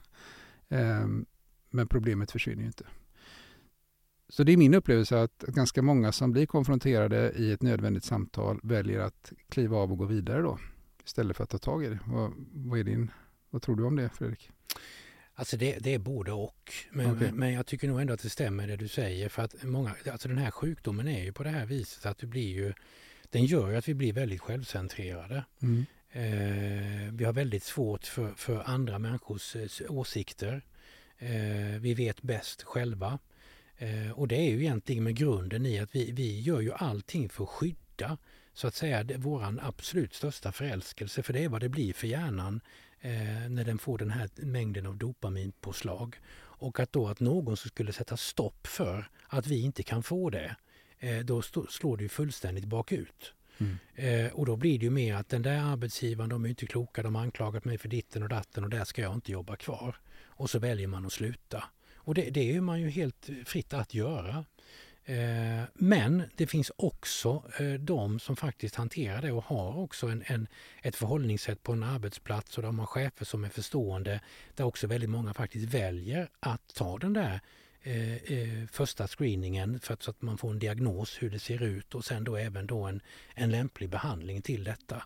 Ehm, 0.68 1.26
men 1.70 1.88
problemet 1.88 2.30
försvinner 2.30 2.61
ju 2.61 2.66
inte. 2.66 2.85
Så 4.28 4.44
det 4.44 4.52
är 4.52 4.56
min 4.56 4.74
upplevelse 4.74 5.22
att 5.22 5.38
ganska 5.38 5.82
många 5.82 6.12
som 6.12 6.32
blir 6.32 6.46
konfronterade 6.46 7.32
i 7.37 7.52
ett 7.52 7.62
nödvändigt 7.62 8.04
samtal 8.04 8.61
väljer 8.62 9.00
att 9.00 9.32
kliva 9.48 9.76
av 9.76 9.92
och 9.92 9.98
gå 9.98 10.04
vidare 10.04 10.42
då 10.42 10.59
istället 11.04 11.37
för 11.37 11.44
att 11.44 11.50
ta 11.50 11.59
tag 11.59 11.85
i 11.85 11.88
det. 11.88 11.98
Vad, 12.06 12.32
vad, 12.52 12.78
är 12.78 12.85
din, 12.85 13.11
vad 13.50 13.62
tror 13.62 13.76
du 13.76 13.85
om 13.85 13.96
det 13.96 14.09
Fredrik? 14.09 14.50
Alltså 15.38 15.57
det, 15.57 15.79
det 15.81 15.94
är 15.94 15.99
både 15.99 16.33
och. 16.33 16.72
Men, 16.90 17.16
okay. 17.16 17.33
men 17.33 17.53
jag 17.53 17.66
tycker 17.66 17.88
nog 17.88 18.01
ändå 18.01 18.14
att 18.14 18.22
det 18.22 18.31
stämmer 18.31 18.66
det 18.66 18.77
du 18.77 18.88
säger. 18.88 19.29
För 19.29 19.42
att 19.42 19.62
många, 19.62 19.94
alltså 20.12 20.29
den 20.29 20.38
här 20.38 20.51
sjukdomen 20.51 21.09
är 21.09 21.25
ju 21.25 21.33
på 21.33 21.42
det 21.42 21.51
här 21.51 21.66
viset 21.66 22.07
att 22.07 22.18
det 22.18 22.27
blir 22.27 22.49
ju, 22.49 22.72
den 23.31 23.44
gör 23.44 23.70
ju 23.70 23.77
att 23.77 23.88
vi 23.88 23.94
blir 23.94 24.12
väldigt 24.12 24.40
självcentrerade. 24.40 25.44
Mm. 25.62 25.87
Eh, 26.11 27.12
vi 27.12 27.25
har 27.25 27.33
väldigt 27.33 27.62
svårt 27.62 28.07
för, 28.07 28.33
för 28.37 28.62
andra 28.62 28.99
människors 28.99 29.57
eh, 29.57 29.68
åsikter. 29.88 30.62
Eh, 31.18 31.81
vi 31.81 31.94
vet 31.94 32.22
bäst 32.22 32.62
själva. 32.62 33.18
Eh, 33.79 34.11
och 34.11 34.29
det 34.29 34.37
är 34.37 34.51
ju 34.51 34.61
egentligen 34.61 35.05
med 35.05 35.16
grunden 35.16 35.66
i 35.66 35.79
att 35.79 35.94
vi, 35.94 36.12
vi 36.12 36.40
gör 36.40 36.61
ju 36.61 36.72
allting 36.72 37.29
för 37.29 37.44
att 37.44 37.51
skydda 37.51 38.18
så 38.53 38.66
att 38.66 38.75
säga 38.75 39.05
våran 39.16 39.61
absolut 39.62 40.14
största 40.14 40.53
förälskelse. 40.53 41.22
För 41.22 41.33
det 41.33 41.44
är 41.44 41.49
vad 41.49 41.61
det 41.61 41.68
blir 41.68 41.92
för 41.92 42.07
hjärnan 42.07 42.61
eh, 43.07 43.49
när 43.49 43.64
den 43.64 43.79
får 43.79 43.99
den 43.99 44.11
här 44.11 44.29
mängden 44.37 44.87
av 44.87 44.97
dopaminpåslag. 44.97 46.16
Och 46.59 46.81
att 46.81 46.92
då 46.92 47.09
att 47.09 47.21
någon 47.21 47.57
skulle 47.57 47.92
sätta 47.92 48.16
stopp 48.16 48.66
för 48.66 49.09
att 49.29 49.47
vi 49.47 49.61
inte 49.61 49.83
kan 49.83 50.03
få 50.03 50.31
det, 50.31 50.57
eh, 50.99 51.19
då 51.19 51.42
slår 51.42 51.97
det 51.97 52.03
ju 52.03 52.09
fullständigt 52.09 52.64
bakut. 52.64 53.33
Mm. 53.59 53.79
Eh, 53.95 54.33
och 54.33 54.47
då 54.47 54.57
blir 54.57 54.79
det 54.79 54.85
ju 54.85 54.90
mer 54.90 55.14
att 55.14 55.29
den 55.29 55.42
där 55.42 55.59
arbetsgivaren, 55.59 56.31
de 56.31 56.45
är 56.45 56.49
inte 56.49 56.66
kloka, 56.66 57.03
de 57.03 57.14
har 57.14 57.23
anklagat 57.23 57.64
mig 57.64 57.79
för 57.79 57.88
ditten 57.88 58.23
och 58.23 58.29
datten 58.29 58.64
och 58.64 58.71
där 58.71 58.85
ska 58.85 59.03
jag 59.03 59.14
inte 59.14 59.33
jobba 59.33 59.57
kvar. 59.57 59.97
Och 60.25 60.51
så 60.51 60.59
väljer 60.59 60.87
man 60.87 61.07
att 61.07 61.12
sluta. 61.12 61.64
Och 61.95 62.14
det, 62.14 62.31
det 62.31 62.57
är 62.57 62.61
man 62.61 62.81
ju 62.81 62.88
helt 62.88 63.31
fritt 63.45 63.75
att 63.75 63.95
göra. 63.95 64.45
Eh, 65.09 65.62
men 65.75 66.23
det 66.37 66.47
finns 66.47 66.73
också 66.77 67.42
eh, 67.59 67.73
de 67.73 68.21
som 68.21 68.37
faktiskt 68.37 68.75
hanterar 68.75 69.23
det 69.23 69.33
och 69.33 69.45
har 69.45 69.79
också 69.79 70.07
en, 70.07 70.23
en, 70.27 70.49
ett 70.83 70.97
förhållningssätt 70.97 71.62
på 71.62 71.73
en 71.73 71.83
arbetsplats 71.83 72.57
och 72.57 72.62
de 72.62 72.79
har 72.79 72.87
chefer 72.87 73.25
som 73.25 73.45
är 73.45 73.49
förstående 73.49 74.21
där 74.55 74.64
också 74.64 74.87
väldigt 74.87 75.11
många 75.11 75.35
faktiskt 75.35 75.75
väljer 75.75 76.29
att 76.40 76.75
ta 76.75 76.99
den 76.99 77.12
där 77.12 77.40
eh, 77.83 78.14
eh, 78.14 78.66
första 78.73 79.07
screeningen 79.07 79.81
för 79.81 79.95
att, 79.95 80.03
så 80.03 80.11
att 80.11 80.23
man 80.23 80.38
får 80.38 80.51
en 80.51 80.59
diagnos 80.59 81.23
hur 81.23 81.31
det 81.31 81.38
ser 81.38 81.62
ut 81.62 81.95
och 81.95 82.05
sen 82.05 82.25
då 82.25 82.37
även 82.37 82.66
då 82.66 82.85
en, 82.85 83.01
en 83.35 83.51
lämplig 83.51 83.88
behandling 83.88 84.42
till 84.42 84.64
detta. 84.64 85.03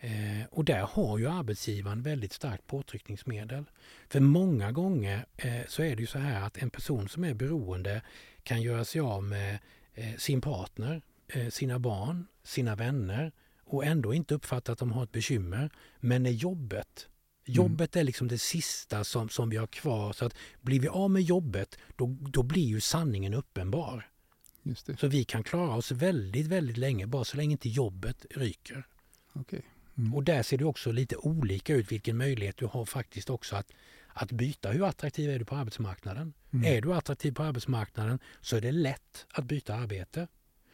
Eh, 0.00 0.46
och 0.50 0.64
där 0.64 0.88
har 0.90 1.18
ju 1.18 1.28
arbetsgivaren 1.28 2.02
väldigt 2.02 2.32
starkt 2.32 2.66
påtryckningsmedel. 2.66 3.64
För 4.08 4.20
många 4.20 4.72
gånger 4.72 5.26
eh, 5.36 5.66
så 5.68 5.82
är 5.82 5.96
det 5.96 6.00
ju 6.00 6.06
så 6.06 6.18
här 6.18 6.46
att 6.46 6.58
en 6.58 6.70
person 6.70 7.08
som 7.08 7.24
är 7.24 7.34
beroende 7.34 8.02
kan 8.48 8.62
göra 8.62 8.84
sig 8.84 9.00
av 9.00 9.22
med 9.22 9.58
eh, 9.94 10.16
sin 10.16 10.40
partner, 10.40 11.02
eh, 11.28 11.48
sina 11.48 11.78
barn, 11.78 12.26
sina 12.42 12.76
vänner 12.76 13.32
och 13.64 13.84
ändå 13.84 14.14
inte 14.14 14.34
uppfatta 14.34 14.72
att 14.72 14.78
de 14.78 14.92
har 14.92 15.04
ett 15.04 15.12
bekymmer. 15.12 15.70
Men 16.00 16.26
är 16.26 16.30
jobbet 16.30 17.08
Jobbet 17.50 17.96
är 17.96 18.04
liksom 18.04 18.28
det 18.28 18.38
sista 18.38 19.04
som, 19.04 19.28
som 19.28 19.50
vi 19.50 19.56
har 19.56 19.66
kvar. 19.66 20.12
Så 20.12 20.24
att 20.24 20.34
blir 20.60 20.80
vi 20.80 20.88
av 20.88 21.10
med 21.10 21.22
jobbet, 21.22 21.78
då, 21.96 22.16
då 22.20 22.42
blir 22.42 22.66
ju 22.66 22.80
sanningen 22.80 23.34
uppenbar. 23.34 24.08
Så 24.98 25.06
vi 25.06 25.24
kan 25.24 25.42
klara 25.42 25.74
oss 25.74 25.90
väldigt, 25.90 26.46
väldigt 26.46 26.76
länge, 26.76 27.06
bara 27.06 27.24
så 27.24 27.36
länge 27.36 27.52
inte 27.52 27.68
jobbet 27.68 28.26
ryker. 28.30 28.86
Okay. 29.34 29.60
Mm. 29.98 30.14
Och 30.14 30.24
där 30.24 30.42
ser 30.42 30.58
det 30.58 30.64
också 30.64 30.92
lite 30.92 31.16
olika 31.16 31.74
ut 31.74 31.92
vilken 31.92 32.16
möjlighet 32.16 32.56
du 32.56 32.66
har 32.66 32.84
faktiskt 32.84 33.30
också 33.30 33.56
att, 33.56 33.72
att 34.18 34.32
byta. 34.32 34.70
Hur 34.70 34.84
attraktiv 34.84 35.30
är 35.30 35.38
du 35.38 35.44
på 35.44 35.56
arbetsmarknaden? 35.56 36.32
Mm. 36.52 36.76
Är 36.76 36.80
du 36.80 36.94
attraktiv 36.94 37.32
på 37.32 37.42
arbetsmarknaden 37.42 38.18
så 38.40 38.56
är 38.56 38.60
det 38.60 38.72
lätt 38.72 39.26
att 39.32 39.44
byta 39.44 39.74
arbete. 39.74 40.28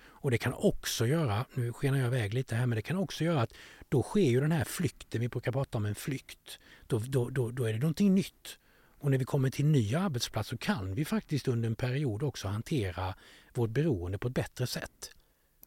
Och 0.05 0.31
det 0.31 0.39
kan 0.39 0.55
också 0.55 1.07
göra, 1.07 1.45
nu 1.55 1.73
skenar 1.73 1.99
jag 1.99 2.07
iväg 2.07 2.35
lite 2.35 2.55
här, 2.55 2.67
men 2.67 2.77
det 2.77 2.83
kan 2.83 2.97
också 2.97 3.25
göra 3.25 3.43
att 3.43 3.53
då 3.89 4.03
sker 4.03 4.31
ju 4.31 4.41
den 4.41 4.53
här 4.53 4.65
flykten, 4.65 5.21
vi 5.21 5.29
brukar 5.29 5.53
prata 5.53 5.79
om 5.79 5.87
en 5.87 5.95
flykt. 5.95 6.59
Då, 6.87 6.99
då, 6.99 7.31
då, 7.31 7.51
då 7.51 7.65
är 7.65 7.73
det 7.73 7.79
någonting 7.79 8.15
nytt. 8.15 8.59
Och 8.87 9.11
när 9.11 9.19
vi 9.19 9.25
kommer 9.25 9.51
till 9.51 9.65
en 9.65 9.73
ny 9.73 9.95
arbetsplats 9.95 10.49
så 10.49 10.59
kan 10.59 10.95
vi 10.95 11.05
faktiskt 11.05 11.49
under 11.49 11.69
en 11.69 11.75
period 11.75 12.23
också 12.23 12.49
hantera 12.49 13.15
vårt 13.55 13.71
beroende 13.71 14.19
på 14.19 14.29
ett 14.29 14.35
bättre 14.35 14.67
sätt. 14.67 15.11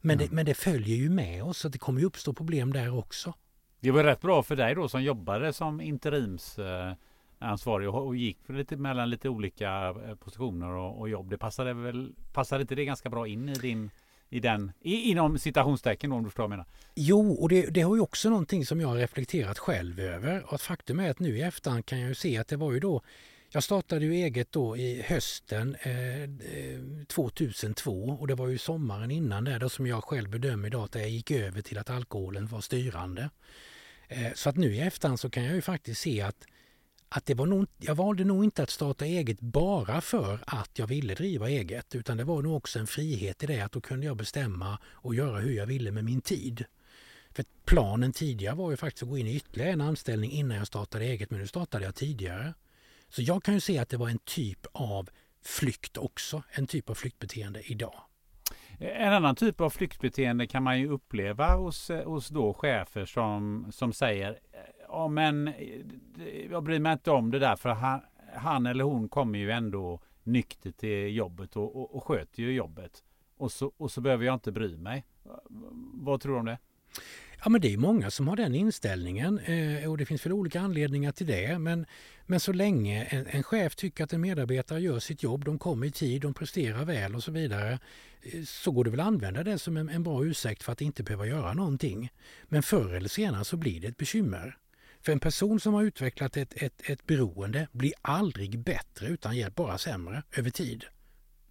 Men, 0.02 0.16
mm. 0.16 0.28
det, 0.28 0.36
men 0.36 0.46
det 0.46 0.54
följer 0.54 0.96
ju 0.96 1.10
med 1.10 1.44
oss, 1.44 1.58
så 1.58 1.70
det 1.70 1.78
kommer 1.78 2.00
ju 2.00 2.06
uppstå 2.06 2.34
problem 2.34 2.74
där 2.74 2.98
också. 2.98 3.34
Det 3.80 3.92
var 3.92 4.04
rätt 4.04 4.22
bra 4.22 4.44
för 4.44 4.56
dig 4.56 4.76
då 4.76 4.90
som 4.90 5.04
jobbade 5.04 5.54
som 5.54 5.82
ansvarig 7.40 7.90
och 7.90 8.16
gick 8.16 8.46
för 8.46 8.54
lite 8.54 8.76
mellan 8.76 9.10
lite 9.10 9.30
olika 9.30 9.96
eh, 10.08 10.16
positioner 10.16 10.70
och, 10.70 11.00
och 11.00 11.10
jobb. 11.10 11.30
Det 11.30 11.38
passade 11.38 11.74
väl, 11.74 12.14
passade 12.34 12.62
inte 12.62 12.76
det 12.76 12.86
ganska 12.86 13.10
bra 13.10 13.28
in 13.28 13.50
i 13.50 13.54
din 13.54 13.92
i 14.30 14.40
den, 14.40 14.72
i, 14.82 15.12
inom 15.12 15.40
citationstecken 15.40 16.12
om 16.12 16.24
du 16.24 16.30
förstår 16.30 16.44
vad 16.44 16.46
jag 16.46 16.50
menar. 16.50 16.66
Jo, 16.96 17.32
och 17.32 17.50
det, 17.50 17.62
det, 17.62 17.82
har 17.82 17.96
ju 17.96 18.02
också 18.02 18.30
någonting 18.30 18.66
som 18.66 18.82
jag 18.82 18.88
har 18.88 18.96
reflekterat 18.96 19.60
själv 19.60 20.00
över. 20.00 20.54
Och 20.54 20.62
faktum 20.62 21.00
är 21.00 21.10
att 21.10 21.20
nu 21.20 21.38
i 21.38 21.42
efterhand 21.42 21.86
kan 21.86 22.00
jag 22.00 22.10
ju 22.10 22.16
se 22.16 22.38
att 22.38 22.48
det 22.48 22.56
var 22.56 22.72
ju 22.72 22.80
då 22.80 23.02
jag 23.50 23.64
startade 23.64 24.06
ju 24.06 24.14
eget 24.14 24.52
då 24.52 24.78
i 24.78 25.02
hösten 25.02 25.76
eh, 25.82 26.24
eh 26.24 26.28
2002 27.08 28.18
och 28.20 28.28
det 28.28 28.36
var 28.36 28.48
ju 28.48 28.58
sommaren 28.58 29.12
innan 29.12 29.44
där 29.44 29.60
då 29.60 29.70
som 29.70 29.88
jag 29.88 30.04
själv 30.04 30.30
bedömer 30.30 30.68
idag 30.68 30.84
att 30.84 30.96
jag 30.96 31.10
gick 31.10 31.32
över 31.32 31.62
till 31.62 31.78
att 31.78 31.90
alkoholen 31.90 32.48
var 32.48 32.62
styrande. 32.62 33.30
Eh, 34.08 34.34
så 34.34 34.50
att 34.50 34.56
nu 34.56 34.76
i 34.76 34.80
efterhand 34.80 35.20
så 35.20 35.30
kan 35.30 35.44
jag 35.44 35.56
ju 35.56 35.62
faktiskt 35.62 36.02
se 36.02 36.22
att, 36.22 36.46
att 37.10 37.26
det 37.26 37.34
var 37.34 37.46
nog, 37.46 37.68
jag 37.78 37.96
valde 37.96 38.24
nog 38.24 38.44
inte 38.44 38.64
att 38.64 38.70
starta 38.70 39.06
eget 39.06 39.40
bara 39.40 40.02
för 40.02 40.40
att 40.48 40.80
jag 40.80 40.88
ville 40.88 41.14
driva 41.14 41.50
eget 41.50 41.96
utan 41.96 42.18
det 42.18 42.24
var 42.24 42.42
nog 42.42 42.56
också 42.56 42.80
en 42.80 42.88
frihet 42.88 43.44
i 43.44 43.46
det 43.46 43.62
att 43.62 43.72
då 43.72 43.82
kunde 43.82 44.06
jag 44.06 44.18
bestämma 44.18 44.80
och 44.86 45.16
göra 45.16 45.40
hur 45.40 45.52
jag 45.52 45.66
ville 45.66 45.92
med 45.92 46.06
min 46.06 46.22
tid. 46.22 46.66
För 47.32 47.46
planen 47.66 48.14
tidigare 48.14 48.56
var 48.56 48.72
ju 48.72 48.78
faktiskt 48.78 49.04
att 49.04 49.10
gå 49.10 49.18
in 49.18 49.28
i 49.28 49.36
ytterligare 49.36 49.72
en 49.72 49.82
anställning 49.82 50.32
innan 50.32 50.58
jag 50.58 50.68
startade 50.68 51.06
eget 51.06 51.32
men 51.32 51.40
nu 51.40 51.48
startade 51.48 51.86
jag 51.86 51.96
tidigare. 51.96 52.54
Så 53.10 53.22
jag 53.22 53.44
kan 53.44 53.54
ju 53.54 53.60
se 53.60 53.78
att 53.78 53.90
det 53.90 53.98
var 53.98 54.10
en 54.10 54.20
typ 54.20 54.66
av 54.72 55.10
flykt 55.44 55.98
också, 55.98 56.44
en 56.52 56.68
typ 56.68 56.90
av 56.90 56.94
flyktbeteende 56.94 57.62
idag. 57.72 58.02
En 58.80 59.14
annan 59.14 59.36
typ 59.36 59.62
av 59.62 59.70
flyktbeteende 59.70 60.48
kan 60.48 60.64
man 60.64 60.80
ju 60.80 60.90
uppleva 60.90 61.56
hos, 61.56 61.90
eh, 61.90 62.06
hos 62.06 62.28
då 62.28 62.54
chefer 62.54 63.06
som, 63.06 63.68
som 63.72 63.94
säger 63.94 64.40
ja 64.88 65.08
men 65.08 65.48
eh, 65.48 65.82
jag 66.52 66.64
bryr 66.64 66.80
mig 66.80 66.94
inte 66.94 67.12
om 67.12 67.32
det 67.32 67.40
där 67.40 67.56
för 67.56 67.70
han, 67.70 68.02
han 68.36 68.66
eller 68.66 68.84
hon 68.84 69.10
kommer 69.10 69.40
ju 69.40 69.52
ändå 69.52 70.00
nykter 70.24 70.72
till 70.72 71.16
jobbet 71.16 71.56
och, 71.56 71.76
och, 71.76 71.96
och 71.96 72.04
sköter 72.04 72.44
ju 72.44 72.52
jobbet. 72.52 73.04
Och 73.38 73.52
så, 73.52 73.72
och 73.78 73.92
så 73.92 74.02
behöver 74.02 74.26
jag 74.26 74.34
inte 74.34 74.52
bry 74.52 74.78
mig. 74.78 75.06
Vad 75.94 76.22
tror 76.22 76.34
du 76.34 76.40
om 76.40 76.46
det? 76.46 76.58
Ja 77.44 77.50
men 77.50 77.62
det 77.62 77.74
är 77.74 77.78
många 77.78 78.12
som 78.12 78.28
har 78.28 78.36
den 78.36 78.56
inställningen 78.56 79.40
eh, 79.40 79.92
och 79.92 79.98
det 79.98 80.06
finns 80.06 80.26
väl 80.26 80.34
olika 80.34 80.62
anledningar 80.62 81.12
till 81.12 81.28
det. 81.28 81.60
Men, 81.60 81.86
men 82.26 82.40
så 82.40 82.54
länge 82.54 83.06
en, 83.06 83.28
en, 83.28 83.44
chef 83.44 83.76
tycker 83.76 84.04
att 84.04 84.14
en 84.14 84.22
medarbetare 84.22 84.80
gör 84.80 85.00
sitt 85.00 85.24
jobb, 85.24 85.46
de 85.46 85.60
kommer 85.60 85.88
i 85.88 85.92
tid, 85.92 86.22
de 86.22 86.34
presterar 86.34 86.86
väl 86.86 87.16
och 87.16 87.24
så 87.24 87.32
vidare. 87.32 87.80
Eh, 88.22 88.44
så 88.44 88.72
går 88.72 88.84
det 88.84 88.90
väl 88.90 89.00
att 89.00 89.08
använda 89.08 89.44
det 89.44 89.60
som 89.60 89.78
en, 89.78 89.90
en 89.90 90.04
bra 90.04 90.26
ursäkt 90.26 90.64
för 90.64 90.72
att 90.72 90.82
inte 90.82 91.04
behöva 91.04 91.28
göra 91.28 91.54
någonting. 91.54 92.12
Men 92.44 92.64
förr 92.64 92.94
eller 92.94 93.10
senare 93.10 93.46
så 93.46 93.58
blir 93.58 93.82
det 93.82 93.88
ett 93.88 93.98
bekymmer. 93.98 94.58
För 95.08 95.12
en 95.12 95.20
person 95.20 95.60
som 95.60 95.74
har 95.74 95.84
utvecklat 95.84 96.38
ett, 96.38 96.54
ett, 96.64 96.82
ett 96.90 97.08
beroende 97.08 97.68
blir 97.72 97.94
aldrig 98.02 98.60
bättre 98.60 99.08
utan 99.08 99.38
hjälp, 99.38 99.56
bara 99.56 99.78
sämre 99.78 100.24
över 100.38 100.50
tid. 100.50 100.86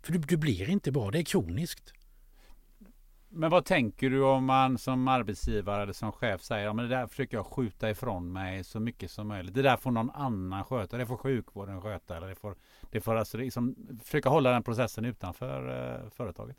För 0.02 0.12
du, 0.12 0.18
du 0.18 0.36
blir 0.36 0.70
inte 0.70 0.92
bra, 0.92 1.11
det 1.11 1.18
är 1.18 1.22
kroniskt. 1.22 1.92
Men 3.39 3.51
vad 3.51 3.64
tänker 3.64 4.11
du 4.11 4.22
om 4.22 4.45
man 4.45 4.78
som 4.78 5.09
arbetsgivare 5.09 5.82
eller 5.82 5.93
som 5.93 6.12
chef 6.12 6.43
säger 6.43 6.64
ja, 6.64 6.72
det 6.72 6.89
där 6.89 7.07
försöker 7.07 7.37
jag 7.37 7.47
skjuta 7.47 7.91
ifrån 7.91 8.32
mig 8.32 8.64
så 8.64 8.80
mycket 8.80 9.11
som 9.11 9.28
möjligt. 9.28 9.55
Det 9.55 9.62
där 9.62 9.76
får 9.76 9.91
någon 9.91 10.11
annan 10.11 10.64
sköta. 10.64 10.97
Det 10.97 11.07
får 11.07 11.16
sjukvården 11.16 11.82
sköta. 11.82 12.16
Eller 12.16 12.28
det 12.28 12.34
får, 12.34 12.57
det 12.91 13.01
får 13.01 13.16
alltså 13.16 13.39
liksom 13.39 13.76
försöka 14.05 14.28
hålla 14.28 14.51
den 14.51 14.62
processen 14.62 15.05
utanför 15.05 15.68
eh, 15.68 16.11
företaget. 16.11 16.57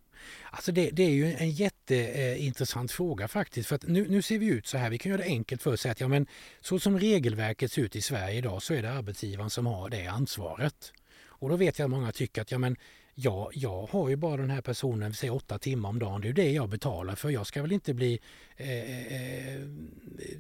Alltså 0.52 0.72
det, 0.72 0.90
det, 0.90 1.04
är 1.04 1.10
ju 1.10 1.34
en 1.34 1.52
jätteintressant 1.52 2.92
fråga 2.92 3.28
faktiskt. 3.28 3.70
För 3.70 3.76
att 3.76 3.88
nu, 3.88 4.08
nu 4.10 4.22
ser 4.22 4.40
vi 4.40 4.46
ut 4.46 4.68
så 4.68 4.78
här. 4.78 4.90
Vi 4.90 4.98
kan 4.98 5.10
göra 5.10 5.22
det 5.22 5.28
enkelt 5.28 5.62
för 5.62 5.74
att 5.74 5.80
säga 5.80 5.92
att 5.92 6.02
ja, 6.02 6.08
men 6.08 6.28
så 6.60 6.80
som 6.80 7.00
regelverket 7.00 7.72
ser 7.72 7.82
ut 7.82 7.96
i 7.96 8.02
Sverige 8.02 8.38
idag 8.38 8.62
så 8.62 8.74
är 8.74 8.82
det 8.82 8.92
arbetsgivaren 8.92 9.50
som 9.50 9.66
har 9.66 9.90
det 9.90 10.08
ansvaret. 10.08 10.94
Och 11.40 11.50
då 11.50 11.56
vet 11.56 11.80
jag 11.80 11.86
att 11.86 11.92
många 11.92 12.12
tycker 12.12 12.42
att 12.42 12.52
ja, 12.52 12.58
men 12.58 12.76
ja, 13.20 13.50
jag 13.54 13.86
har 13.86 14.10
ju 14.10 14.16
bara 14.16 14.38
den 14.38 14.50
här 14.50 14.62
personen, 14.62 15.14
säg 15.14 15.30
åtta 15.30 15.60
timmar 15.60 15.90
om 15.90 16.00
dagen, 16.00 16.22
det 16.22 16.26
är 16.26 16.30
ju 16.30 16.34
det 16.34 16.52
jag 16.52 16.70
betalar 16.70 17.16
för. 17.16 17.30
Jag 17.30 17.48
ska 17.48 17.62
väl 17.62 17.72
inte 17.72 17.94
bli 17.94 18.20
eh, 18.56 19.14
eh, 19.14 19.62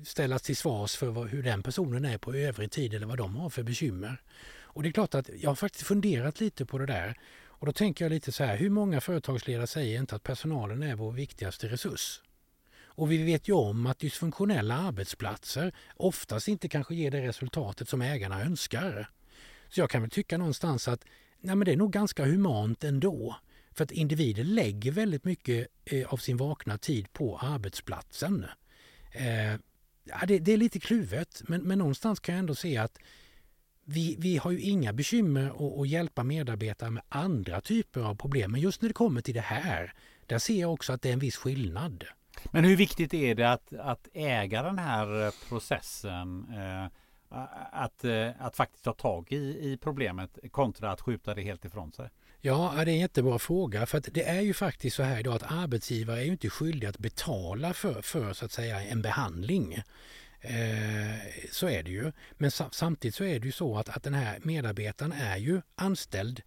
ställas 0.03 0.41
till 0.41 0.57
svars 0.57 0.95
för 0.95 1.07
vad, 1.07 1.27
hur 1.27 1.43
den 1.43 1.63
personen 1.63 2.05
är 2.05 2.17
på 2.17 2.33
övrig 2.33 2.71
tid 2.71 2.93
eller 2.93 3.07
vad 3.07 3.17
de 3.17 3.35
har 3.35 3.49
för 3.49 3.63
bekymmer. 3.63 4.21
Och 4.59 4.83
det 4.83 4.89
är 4.89 4.91
klart 4.91 5.15
att 5.15 5.29
jag 5.37 5.49
har 5.49 5.55
faktiskt 5.55 5.87
funderat 5.87 6.39
lite 6.39 6.65
på 6.65 6.77
det 6.77 6.85
där. 6.85 7.19
Och 7.45 7.65
då 7.65 7.71
tänker 7.71 8.05
jag 8.05 8.09
lite 8.09 8.31
så 8.31 8.43
här, 8.43 8.57
hur 8.57 8.69
många 8.69 9.01
företagsledare 9.01 9.67
säger 9.67 9.99
inte 9.99 10.15
att 10.15 10.23
personalen 10.23 10.83
är 10.83 10.95
vår 10.95 11.11
viktigaste 11.11 11.67
resurs? 11.67 12.21
Och 12.85 13.11
vi 13.11 13.23
vet 13.23 13.47
ju 13.47 13.53
om 13.53 13.85
att 13.85 13.99
dysfunktionella 13.99 14.77
arbetsplatser 14.77 15.73
oftast 15.95 16.47
inte 16.47 16.69
kanske 16.69 16.95
ger 16.95 17.11
det 17.11 17.27
resultatet 17.27 17.89
som 17.89 18.01
ägarna 18.01 18.41
önskar. 18.41 19.09
Så 19.69 19.79
jag 19.79 19.89
kan 19.89 20.01
väl 20.01 20.11
tycka 20.11 20.37
någonstans 20.37 20.87
att 20.87 21.05
nej 21.39 21.55
men 21.55 21.65
det 21.65 21.71
är 21.71 21.77
nog 21.77 21.91
ganska 21.91 22.25
humant 22.25 22.83
ändå. 22.83 23.35
För 23.71 23.83
att 23.83 23.91
individer 23.91 24.43
lägger 24.43 24.91
väldigt 24.91 25.25
mycket 25.25 25.67
eh, 25.85 26.13
av 26.13 26.17
sin 26.17 26.37
vakna 26.37 26.77
tid 26.77 27.13
på 27.13 27.37
arbetsplatsen. 27.37 28.45
Eh, 29.11 29.51
ja, 30.03 30.25
det, 30.27 30.39
det, 30.39 30.51
är 30.51 30.57
lite 30.57 30.79
kluvet 30.79 31.41
men, 31.47 31.61
men 31.61 31.79
någonstans 31.79 32.19
kan 32.19 32.35
jag 32.35 32.39
ändå 32.39 32.55
se 32.55 32.77
att 32.77 32.97
vi, 33.85 34.15
vi 34.19 34.37
har 34.37 34.51
ju 34.51 34.59
inga 34.59 34.93
bekymmer 34.93 35.47
att, 35.49 35.79
att 35.79 35.87
hjälpa 35.87 36.23
medarbetare 36.23 36.89
med 36.89 37.03
andra 37.09 37.61
typer 37.61 38.01
av 38.01 38.15
problem. 38.15 38.51
Men 38.51 38.61
just 38.61 38.81
när 38.81 38.89
det 38.89 38.93
kommer 38.93 39.21
till 39.21 39.33
det 39.33 39.41
här, 39.41 39.93
där 40.25 40.39
ser 40.39 40.61
jag 40.61 40.73
också 40.73 40.93
att 40.93 41.01
det 41.01 41.09
är 41.09 41.13
en 41.13 41.19
viss 41.19 41.37
skillnad. 41.37 42.05
Men 42.51 42.63
hur 42.63 42.75
viktigt 42.75 43.13
är 43.13 43.35
det 43.35 43.51
att, 43.51 43.73
att 43.73 44.07
äga 44.13 44.63
den 44.63 44.79
här 44.79 45.25
eh, 45.25 45.31
processen? 45.49 46.47
Eh, 46.49 46.91
att, 47.71 48.03
eh, 48.03 48.29
att 48.39 48.55
faktiskt 48.55 48.83
ta 48.83 48.93
tag 48.93 49.31
i, 49.31 49.71
i 49.71 49.77
problemet 49.81 50.37
kontra 50.51 50.91
att 50.91 51.01
skjuta 51.01 51.33
det 51.33 51.41
helt 51.41 51.65
ifrån 51.65 51.91
sig? 51.91 52.09
Ja, 52.41 52.73
det 52.75 52.81
är 52.81 52.87
en 52.87 52.99
jättebra 52.99 53.39
fråga. 53.39 53.85
För 53.85 53.97
att 53.97 54.07
det 54.11 54.23
är 54.23 54.41
ju 54.41 54.53
faktiskt 54.53 54.95
så 54.95 55.03
här 55.03 55.19
idag 55.19 55.35
att 55.35 55.51
arbetsgivare 55.51 56.19
är 56.19 56.23
ju 56.23 56.31
inte 56.31 56.49
skyldiga 56.49 56.89
att 56.89 56.97
betala 56.97 57.73
för, 57.73 58.01
för 58.01 58.33
så 58.33 58.45
att 58.45 58.51
säga 58.51 58.81
en 58.83 59.01
behandling. 59.01 59.73
Eh, 60.41 61.15
så 61.51 61.69
är 61.69 61.83
det 61.83 61.91
ju. 61.91 62.11
Men 62.37 62.51
samtidigt 62.51 63.15
så 63.15 63.23
är 63.23 63.39
det 63.39 63.45
ju 63.45 63.51
så 63.51 63.77
att, 63.77 63.89
att 63.89 64.03
den 64.03 64.13
här 64.13 64.39
medarbetaren 64.43 65.11
är 65.11 65.37
ju 65.37 65.61
anställd 65.75 66.41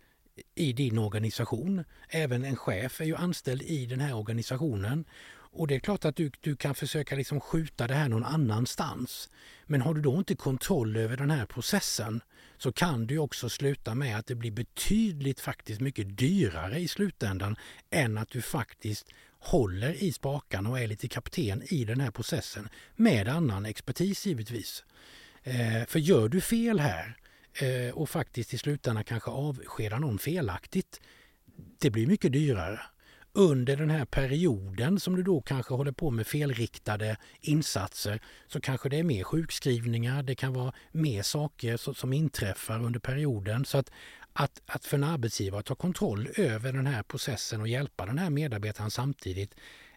i 0.54 0.72
din 0.72 0.98
organisation. 0.98 1.84
Även 2.08 2.44
en 2.44 2.56
chef 2.56 3.00
är 3.00 3.04
ju 3.04 3.16
anställd 3.16 3.62
i 3.62 3.86
den 3.86 4.00
här 4.00 4.14
organisationen. 4.14 5.04
Och 5.52 5.66
det 5.66 5.74
är 5.74 5.80
klart 5.80 6.04
att 6.04 6.16
du, 6.16 6.30
du 6.40 6.56
kan 6.56 6.74
försöka 6.74 7.16
liksom 7.16 7.40
skjuta 7.40 7.86
det 7.86 7.94
här 7.94 8.08
någon 8.08 8.24
annanstans. 8.24 9.30
Men 9.66 9.80
har 9.80 9.94
du 9.94 10.00
då 10.00 10.18
inte 10.18 10.34
kontroll 10.34 10.96
över 10.96 11.16
den 11.16 11.30
här 11.30 11.46
processen 11.46 12.20
så 12.58 12.72
kan 12.72 13.06
du 13.06 13.18
också 13.18 13.48
sluta 13.48 13.94
med 13.94 14.18
att 14.18 14.26
det 14.26 14.34
blir 14.34 14.50
betydligt 14.50 15.40
faktiskt 15.40 15.80
mycket 15.80 16.18
dyrare 16.18 16.78
i 16.78 16.88
slutändan 16.88 17.56
än 17.90 18.18
att 18.18 18.28
du 18.30 18.42
faktiskt 18.42 19.06
håller 19.38 20.02
i 20.02 20.12
spakarna 20.12 20.70
och 20.70 20.80
är 20.80 20.86
lite 20.86 21.08
kapten 21.08 21.62
i 21.62 21.84
den 21.84 22.00
här 22.00 22.10
processen 22.10 22.68
med 22.96 23.28
annan 23.28 23.66
expertis 23.66 24.26
givetvis. 24.26 24.84
Eh, 25.42 25.86
för 25.86 25.98
gör 25.98 26.28
du 26.28 26.40
fel 26.40 26.80
här 26.80 27.16
eh, 27.54 27.94
och 27.94 28.10
faktiskt 28.10 28.54
i 28.54 28.58
slutändan 28.58 29.04
kanske 29.04 29.30
avskedar 29.30 29.98
någon 29.98 30.18
felaktigt, 30.18 31.00
det 31.78 31.90
blir 31.90 32.06
mycket 32.06 32.32
dyrare 32.32 32.80
under 33.32 33.76
den 33.76 33.90
här 33.90 34.04
perioden 34.04 35.00
som 35.00 35.16
du 35.16 35.22
då 35.22 35.40
kanske 35.40 35.74
håller 35.74 35.92
på 35.92 36.10
med 36.10 36.26
felriktade 36.26 37.16
insatser 37.40 38.20
så 38.46 38.60
kanske 38.60 38.88
det 38.88 38.98
är 38.98 39.02
mer 39.02 39.24
sjukskrivningar, 39.24 40.22
det 40.22 40.34
kan 40.34 40.52
vara 40.52 40.72
mer 40.92 41.22
saker 41.22 41.94
som 41.94 42.12
inträffar 42.12 42.84
under 42.84 43.00
perioden. 43.00 43.64
Så 43.64 43.78
att, 43.78 43.90
att, 44.32 44.62
att 44.66 44.84
för 44.84 44.96
en 44.96 45.04
arbetsgivare 45.04 45.62
ta 45.62 45.74
kontroll 45.74 46.28
över 46.36 46.72
den 46.72 46.86
här 46.86 47.02
processen 47.02 47.60
och 47.60 47.68
hjälpa 47.68 48.06
den 48.06 48.18
här 48.18 48.30
medarbetaren 48.30 48.90
samtidigt 48.90 49.54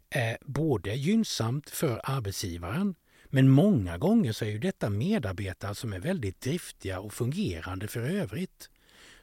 eh, 0.10 0.30
är 0.30 0.38
både 0.42 0.94
gynnsamt 0.94 1.70
för 1.70 2.02
arbetsgivaren 2.04 2.96
men 3.26 3.50
många 3.50 3.98
gånger 3.98 4.32
så 4.32 4.46
är 4.46 4.50
ju 4.50 4.60
detta 4.60 4.90
medarbetare 4.90 5.76
som 5.76 5.94
är 5.94 6.00
väldigt 6.00 6.42
driftiga 6.42 7.00
och 7.00 7.14
fungerande 7.14 7.88
för 7.88 8.00
övrigt. 8.00 8.70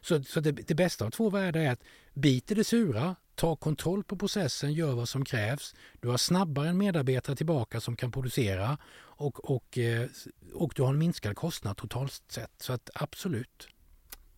Så, 0.01 0.23
så 0.23 0.41
det, 0.41 0.53
det 0.53 0.75
bästa 0.75 1.07
av 1.07 1.11
två 1.11 1.31
världar 1.31 1.61
är 1.61 1.71
att 1.71 1.85
bit 2.15 2.51
i 2.51 2.55
det 2.55 2.65
sura, 2.65 3.17
ta 3.35 3.57
kontroll 3.57 4.05
på 4.05 4.17
processen, 4.17 4.73
gör 4.73 4.95
vad 4.95 5.09
som 5.09 5.25
krävs. 5.25 5.75
Du 6.01 6.09
har 6.09 6.17
snabbare 6.17 6.69
en 6.69 6.79
medarbetare 6.79 7.37
tillbaka 7.37 7.81
som 7.81 7.97
kan 7.97 8.13
producera 8.13 8.79
och, 8.99 9.51
och, 9.51 9.79
eh, 9.79 10.09
och 10.55 10.73
du 10.77 10.83
har 10.83 10.91
en 10.91 10.99
minskad 10.99 11.37
kostnad 11.37 11.77
totalt 11.77 12.13
sett. 12.29 12.53
Så 12.57 12.73
att 12.73 12.91
absolut. 12.95 13.69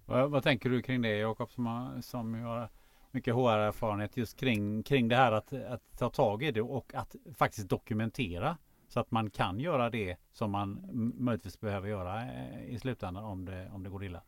Vad, 0.06 0.30
vad 0.30 0.42
tänker 0.42 0.70
du 0.70 0.82
kring 0.82 1.02
det 1.02 1.16
Jakob 1.16 1.50
som 1.50 1.66
har, 1.66 2.00
som 2.00 2.34
har 2.34 2.68
mycket 3.10 3.34
HR-erfarenhet 3.34 4.16
just 4.16 4.40
kring, 4.40 4.82
kring 4.82 5.08
det 5.08 5.16
här 5.16 5.32
att, 5.32 5.52
att 5.52 5.98
ta 5.98 6.10
tag 6.10 6.42
i 6.42 6.50
det 6.50 6.62
och 6.62 6.94
att 6.94 7.16
faktiskt 7.34 7.68
dokumentera 7.68 8.56
så 8.88 9.00
att 9.00 9.10
man 9.10 9.30
kan 9.30 9.60
göra 9.60 9.90
det 9.90 10.16
som 10.32 10.50
man 10.50 10.80
möjligtvis 11.18 11.60
behöver 11.60 11.88
göra 11.88 12.22
eh, 12.22 12.64
i 12.68 12.78
slutändan 12.78 13.24
om 13.24 13.44
det, 13.44 13.70
om 13.72 13.82
det 13.82 13.90
går 13.90 14.04
illa? 14.04 14.22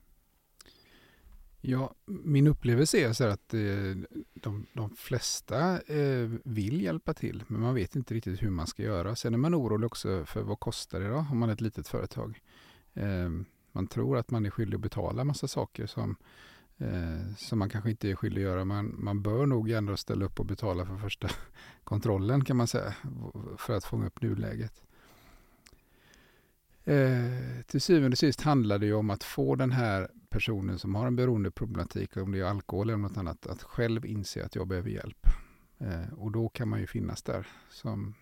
Ja, 1.66 1.94
min 2.06 2.46
upplevelse 2.46 2.98
är 2.98 3.12
så 3.12 3.24
att 3.24 3.54
eh, 3.54 3.60
de, 4.34 4.66
de 4.72 4.90
flesta 4.96 5.80
eh, 5.80 6.30
vill 6.44 6.80
hjälpa 6.80 7.14
till, 7.14 7.44
men 7.46 7.60
man 7.60 7.74
vet 7.74 7.96
inte 7.96 8.14
riktigt 8.14 8.42
hur 8.42 8.50
man 8.50 8.66
ska 8.66 8.82
göra. 8.82 9.16
Sen 9.16 9.34
är 9.34 9.38
man 9.38 9.54
orolig 9.54 9.86
också 9.86 10.24
för 10.24 10.42
vad 10.42 10.60
kostar 10.60 11.00
det 11.00 11.08
då 11.08 11.16
om 11.16 11.38
man 11.38 11.48
är 11.48 11.52
ett 11.52 11.60
litet 11.60 11.88
företag. 11.88 12.40
Eh, 12.94 13.30
man 13.72 13.86
tror 13.86 14.16
att 14.18 14.30
man 14.30 14.46
är 14.46 14.50
skyldig 14.50 14.74
att 14.74 14.80
betala 14.80 15.24
massa 15.24 15.48
saker 15.48 15.86
som, 15.86 16.16
som 17.36 17.58
man 17.58 17.70
kanske 17.70 17.90
inte 17.90 18.10
är 18.10 18.14
skyldig 18.14 18.42
att 18.42 18.50
göra. 18.50 18.64
Man, 18.64 18.94
man 18.98 19.22
bör 19.22 19.46
nog 19.46 19.70
ändå 19.70 19.96
ställa 19.96 20.24
upp 20.24 20.40
och 20.40 20.46
betala 20.46 20.86
för 20.86 20.96
första 20.96 21.28
kontrollen 21.84 22.44
kan 22.44 22.56
man 22.56 22.66
säga, 22.66 22.94
för 23.58 23.76
att 23.76 23.84
fånga 23.84 24.06
upp 24.06 24.22
nuläget. 24.22 24.82
Eh, 26.84 27.62
till 27.66 27.80
syvende 27.80 28.14
och 28.14 28.18
sist 28.18 28.40
handlar 28.40 28.78
det 28.78 28.86
ju 28.86 28.94
om 28.94 29.10
att 29.10 29.24
få 29.24 29.54
den 29.54 29.72
här 29.72 30.08
personen 30.30 30.78
som 30.78 30.94
har 30.94 31.06
en 31.06 31.16
beroendeproblematik, 31.16 32.16
om 32.16 32.32
det 32.32 32.40
är 32.40 32.44
alkohol 32.44 32.90
eller 32.90 32.98
något 32.98 33.16
annat, 33.16 33.46
att 33.46 33.62
själv 33.62 34.06
inse 34.06 34.44
att 34.44 34.54
jag 34.54 34.68
behöver 34.68 34.90
hjälp. 34.90 35.26
Eh, 35.78 36.12
och 36.12 36.32
då 36.32 36.48
kan 36.48 36.68
man 36.68 36.80
ju 36.80 36.86
finnas 36.86 37.22
där 37.22 37.46
som, 37.70 38.14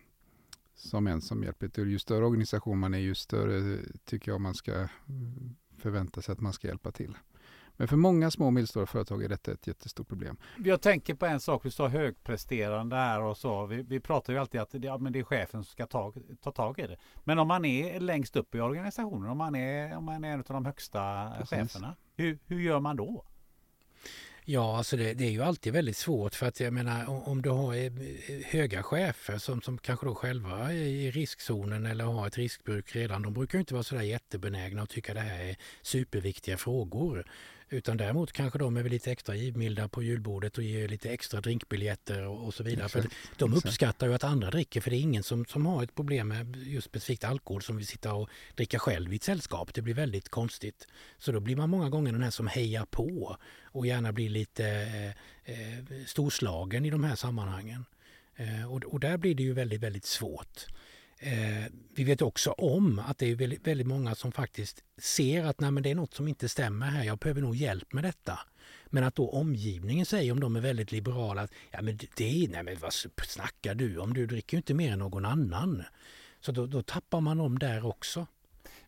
som 0.75 1.07
en 1.07 1.21
som 1.21 1.43
hjälper 1.43 1.69
till. 1.69 1.91
Ju 1.91 1.99
större 1.99 2.25
organisation 2.25 2.79
man 2.79 2.95
är, 2.95 2.99
ju 2.99 3.15
större 3.15 3.79
tycker 4.05 4.33
jag 4.33 4.41
man 4.41 4.55
ska 4.55 4.89
förvänta 5.79 6.23
sig 6.23 6.33
att 6.33 6.41
man 6.41 6.53
ska 6.53 6.69
hjälpa 6.69 6.91
till. 6.91 7.17
Men 7.77 7.89
för 7.89 7.97
många 7.97 8.31
små 8.31 8.47
och 8.47 8.53
medelstora 8.53 8.87
företag 8.87 9.25
är 9.25 9.29
detta 9.29 9.53
ett 9.53 9.67
jättestort 9.67 10.09
problem. 10.09 10.37
Jag 10.65 10.81
tänker 10.81 11.15
på 11.15 11.27
en 11.27 11.41
sak, 11.41 11.63
du 11.63 11.71
sa 11.71 11.89
högpresterande 11.89 12.97
här 12.97 13.21
och 13.23 13.37
så. 13.37 13.67
Vi, 13.67 13.83
vi 13.83 14.01
pratar 14.01 14.33
ju 14.33 14.39
alltid 14.39 14.61
att 14.61 14.71
det, 14.71 14.79
ja, 14.79 14.99
men 14.99 15.13
det 15.13 15.19
är 15.19 15.25
chefen 15.25 15.65
som 15.65 15.73
ska 15.73 15.87
ta, 15.87 16.13
ta 16.43 16.51
tag 16.51 16.79
i 16.79 16.87
det. 16.87 16.97
Men 17.25 17.39
om 17.39 17.49
man 17.49 17.65
är 17.65 18.01
längst 18.01 18.37
upp 18.37 18.55
i 18.55 18.61
organisationen, 18.61 19.31
om 19.31 19.39
man 19.39 19.55
är, 19.55 19.97
om 19.97 20.05
man 20.05 20.25
är 20.25 20.33
en 20.33 20.41
av 20.41 20.45
de 20.47 20.65
högsta 20.65 21.33
Precis. 21.39 21.59
cheferna, 21.59 21.97
hur, 22.17 22.39
hur 22.47 22.61
gör 22.61 22.81
man 22.81 22.97
då? 22.97 23.25
Ja, 24.45 24.77
alltså 24.79 24.97
det, 24.97 25.15
det, 25.15 25.25
är 25.25 25.31
ju 25.31 25.43
alltid 25.43 25.73
väldigt 25.73 25.97
svårt 25.97 26.35
för 26.35 26.47
att 26.47 26.61
jag 26.61 26.73
menar 26.73 27.29
om 27.29 27.43
du 27.43 27.51
har 27.51 27.75
eh, 27.75 27.93
höga 28.45 28.83
chefer 28.83 29.39
som, 29.39 29.63
som 29.63 29.79
kanske 29.79 30.07
då 30.07 30.15
själva 30.15 30.73
är 30.73 30.73
i 30.73 31.11
riskzonen 31.11 31.87
eller 31.87 32.05
har 32.05 32.27
ett 32.27 32.39
riskbruk 32.39 32.97
redan. 32.97 33.23
De 33.23 33.33
brukar 33.33 33.59
inte 33.59 33.75
vara 33.75 33.85
sådär 33.85 34.03
jättebenägna 34.03 34.83
och 34.83 34.89
tycka 34.89 35.15
det 35.15 35.21
här 35.21 35.45
är 35.45 35.57
superviktiga 35.83 36.57
frågor. 36.57 37.27
Utan 37.73 37.97
däremot 37.97 38.33
kanske 38.33 38.59
de 38.59 38.77
är 38.77 38.85
lite 38.85 39.13
extra 39.13 39.35
givmilda 39.35 39.89
på 39.89 40.03
julbordet 40.03 40.59
och 40.59 40.65
ger 40.65 40.89
lite 40.89 41.11
extra 41.11 41.41
drinkbiljetter 41.41 42.27
och, 42.27 42.47
och 42.47 42.55
så 42.55 42.63
vidare. 42.63 42.87
Exakt, 42.87 43.13
för 43.13 43.39
de 43.39 43.55
uppskattar 43.55 44.07
ju 44.07 44.15
att 44.15 44.25
andra 44.25 44.51
dricker 44.51 44.81
för 44.81 44.91
det 44.91 44.97
är 44.97 45.01
ingen 45.01 45.23
som, 45.23 45.45
som 45.45 45.67
har 45.67 45.83
ett 45.83 45.95
problem 45.95 46.29
med 46.29 46.57
just 46.57 46.87
specifikt 46.87 47.25
alkohol 47.25 47.63
som 47.63 47.77
vill 47.77 47.87
sitta 47.87 48.15
och 48.15 48.29
dricka 48.55 48.79
själv 48.79 49.13
i 49.13 49.17
ett 49.17 49.23
sällskap. 49.23 49.75
Det 49.75 49.83
blir 49.83 49.95
väldigt 49.95 50.29
konstigt. 50.29 50.87
Så 51.19 51.33
då 51.33 51.41
blir 51.41 51.57
man 51.57 51.71
många 51.71 51.89
gånger 51.89 52.13
den 52.13 52.23
här 52.23 52.31
som 52.31 52.47
hejar 52.47 52.85
på 52.85 53.37
och 53.65 53.87
gärna 53.87 54.13
blir 54.13 54.29
lite 54.29 54.67
eh, 54.67 55.55
eh 55.55 56.05
storslagen 56.07 56.85
i 56.85 56.91
de 56.91 57.05
här 57.05 57.17
sammanhangen. 57.17 57.85
Eh, 58.37 58.73
och, 58.73 58.85
och 58.85 59.01
där 59.01 59.17
blir 59.17 59.35
det 59.35 59.43
ju 59.43 59.53
väldigt, 59.53 59.81
väldigt 59.81 60.05
svårt. 60.05 60.67
Eh, 61.25 61.73
vi 61.95 62.05
vet 62.05 62.23
också 62.23 62.51
om 62.51 62.99
att 62.99 63.19
det 63.19 63.31
är 63.31 63.37
väldigt, 63.37 63.67
väldigt 63.67 63.87
många 63.87 64.15
som 64.15 64.33
faktiskt 64.33 64.85
ser 64.99 65.45
att 65.45 65.61
nej, 65.61 65.71
men 65.71 65.83
det 65.83 65.91
är 65.91 65.95
något 65.95 66.15
som 66.15 66.29
inte 66.29 66.49
stämmer 66.49 66.87
här, 66.87 67.05
jag 67.05 67.19
behöver 67.19 67.41
nog 67.41 67.57
hjälp 67.57 67.93
med 67.93 68.05
detta. 68.05 68.39
Men 68.87 69.05
att 69.05 69.15
då 69.15 69.31
omgivningen 69.31 70.07
säger, 70.07 70.33
om 70.33 70.41
de 70.41 70.57
är 70.57 70.61
väldigt 70.61 70.93
liberala, 70.93 71.43
att 71.43 71.53
ja, 71.71 71.83
men 71.83 71.97
det, 72.17 72.49
nej, 72.51 72.63
men 72.63 72.77
vad 72.81 72.93
snackar 73.23 73.75
du 73.75 73.99
om? 73.99 74.15
Du 74.15 74.27
dricker 74.27 74.57
ju 74.57 74.59
inte 74.59 74.75
mer 74.75 74.93
än 74.93 74.99
någon 74.99 75.25
annan. 75.25 75.83
Så 76.41 76.53
då, 76.53 76.67
då 76.67 76.83
tappar 76.83 77.21
man 77.21 77.41
om 77.41 77.59
där 77.59 77.87
också. 77.87 78.27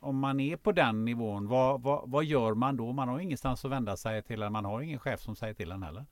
Om 0.01 0.19
man 0.19 0.41
är 0.41 0.57
på 0.57 0.73
den 0.73 1.05
nivån, 1.05 1.49
vad, 1.49 1.83
vad, 1.83 2.11
vad 2.11 2.25
gör 2.25 2.55
man 2.55 2.77
då? 2.77 2.93
Man 2.93 3.09
har 3.09 3.21
ingenstans 3.21 3.65
att 3.65 3.71
vända 3.71 3.97
sig 3.97 4.23
till, 4.23 4.51
man 4.51 4.65
har 4.65 4.81
ingen 4.81 4.99
chef 4.99 5.21
som 5.21 5.37
säger 5.37 5.55
till 5.55 5.71
en 5.71 5.83
heller. 5.83 6.05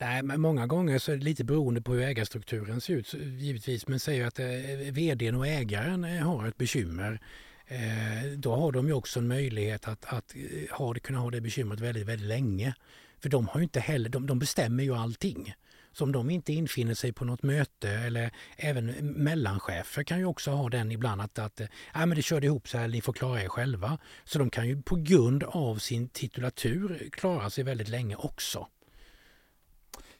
Nej, 0.00 0.22
men 0.22 0.40
många 0.40 0.66
gånger 0.66 0.98
så 0.98 1.12
är 1.12 1.16
det 1.16 1.24
lite 1.24 1.44
beroende 1.44 1.82
på 1.82 1.92
hur 1.92 2.02
ägarstrukturen 2.02 2.80
ser 2.80 2.94
ut 2.94 3.14
givetvis. 3.14 3.88
Men 3.88 4.00
säger 4.00 4.26
att 4.26 4.38
eh, 4.38 4.46
vdn 4.92 5.34
och 5.34 5.46
ägaren 5.46 6.04
eh, 6.04 6.22
har 6.22 6.48
ett 6.48 6.58
bekymmer 6.58 7.20
eh, 7.66 8.30
då 8.36 8.56
har 8.56 8.72
de 8.72 8.86
ju 8.86 8.92
också 8.92 9.18
en 9.18 9.28
möjlighet 9.28 9.88
att, 9.88 10.04
att 10.04 10.34
eh, 10.36 10.76
ha, 10.76 10.94
kunna 10.94 11.18
ha 11.18 11.30
det 11.30 11.40
bekymret 11.40 11.80
väldigt, 11.80 12.06
väldigt 12.06 12.28
länge. 12.28 12.74
För 13.20 13.28
de 13.28 13.48
har 13.48 13.60
ju 13.60 13.64
inte 13.64 13.80
heller, 13.80 14.08
de, 14.08 14.26
de 14.26 14.38
bestämmer 14.38 14.84
ju 14.84 14.94
allting. 14.94 15.54
Så 15.92 16.04
om 16.04 16.12
de 16.12 16.30
inte 16.30 16.52
infinner 16.52 16.94
sig 16.94 17.12
på 17.12 17.24
något 17.24 17.42
möte 17.42 17.90
eller 17.90 18.30
även 18.56 18.86
mellanchefer 19.00 20.02
kan 20.02 20.18
ju 20.18 20.24
också 20.24 20.50
ha 20.50 20.68
den 20.68 20.92
ibland 20.92 21.20
att, 21.20 21.38
att 21.38 21.60
äh, 21.60 21.66
men 21.94 22.10
det 22.10 22.22
körde 22.22 22.46
ihop 22.46 22.68
sig, 22.68 22.88
ni 22.88 23.00
får 23.00 23.12
klara 23.12 23.42
er 23.42 23.48
själva. 23.48 23.98
Så 24.24 24.38
de 24.38 24.50
kan 24.50 24.68
ju 24.68 24.82
på 24.82 24.96
grund 24.96 25.44
av 25.44 25.76
sin 25.76 26.08
titulatur 26.08 27.08
klara 27.12 27.50
sig 27.50 27.64
väldigt 27.64 27.88
länge 27.88 28.16
också. 28.16 28.66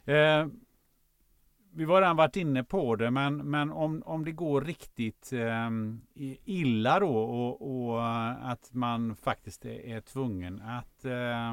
Eh, 0.08 0.46
vi 1.72 1.84
var 1.84 2.00
redan 2.00 2.16
varit 2.16 2.36
inne 2.36 2.64
på 2.64 2.96
det, 2.96 3.10
men, 3.10 3.36
men 3.36 3.70
om, 3.70 4.02
om 4.06 4.24
det 4.24 4.32
går 4.32 4.60
riktigt 4.60 5.32
eh, 5.32 5.70
illa 6.44 7.00
då 7.00 7.18
och, 7.18 7.88
och, 7.88 8.02
att 8.50 8.74
man 8.74 9.16
faktiskt 9.16 9.64
är, 9.64 9.86
är 9.86 10.00
tvungen 10.00 10.62
att 10.62 11.04
eh, 11.04 11.50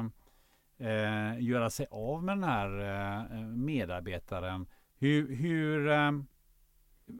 eh, 0.88 1.40
göra 1.40 1.70
sig 1.70 1.86
av 1.90 2.24
med 2.24 2.36
den 2.36 2.44
här 2.44 2.68
eh, 2.80 3.40
medarbetaren. 3.40 4.66
Hur, 4.98 5.36
hur, 5.36 5.88
eh, 5.88 6.12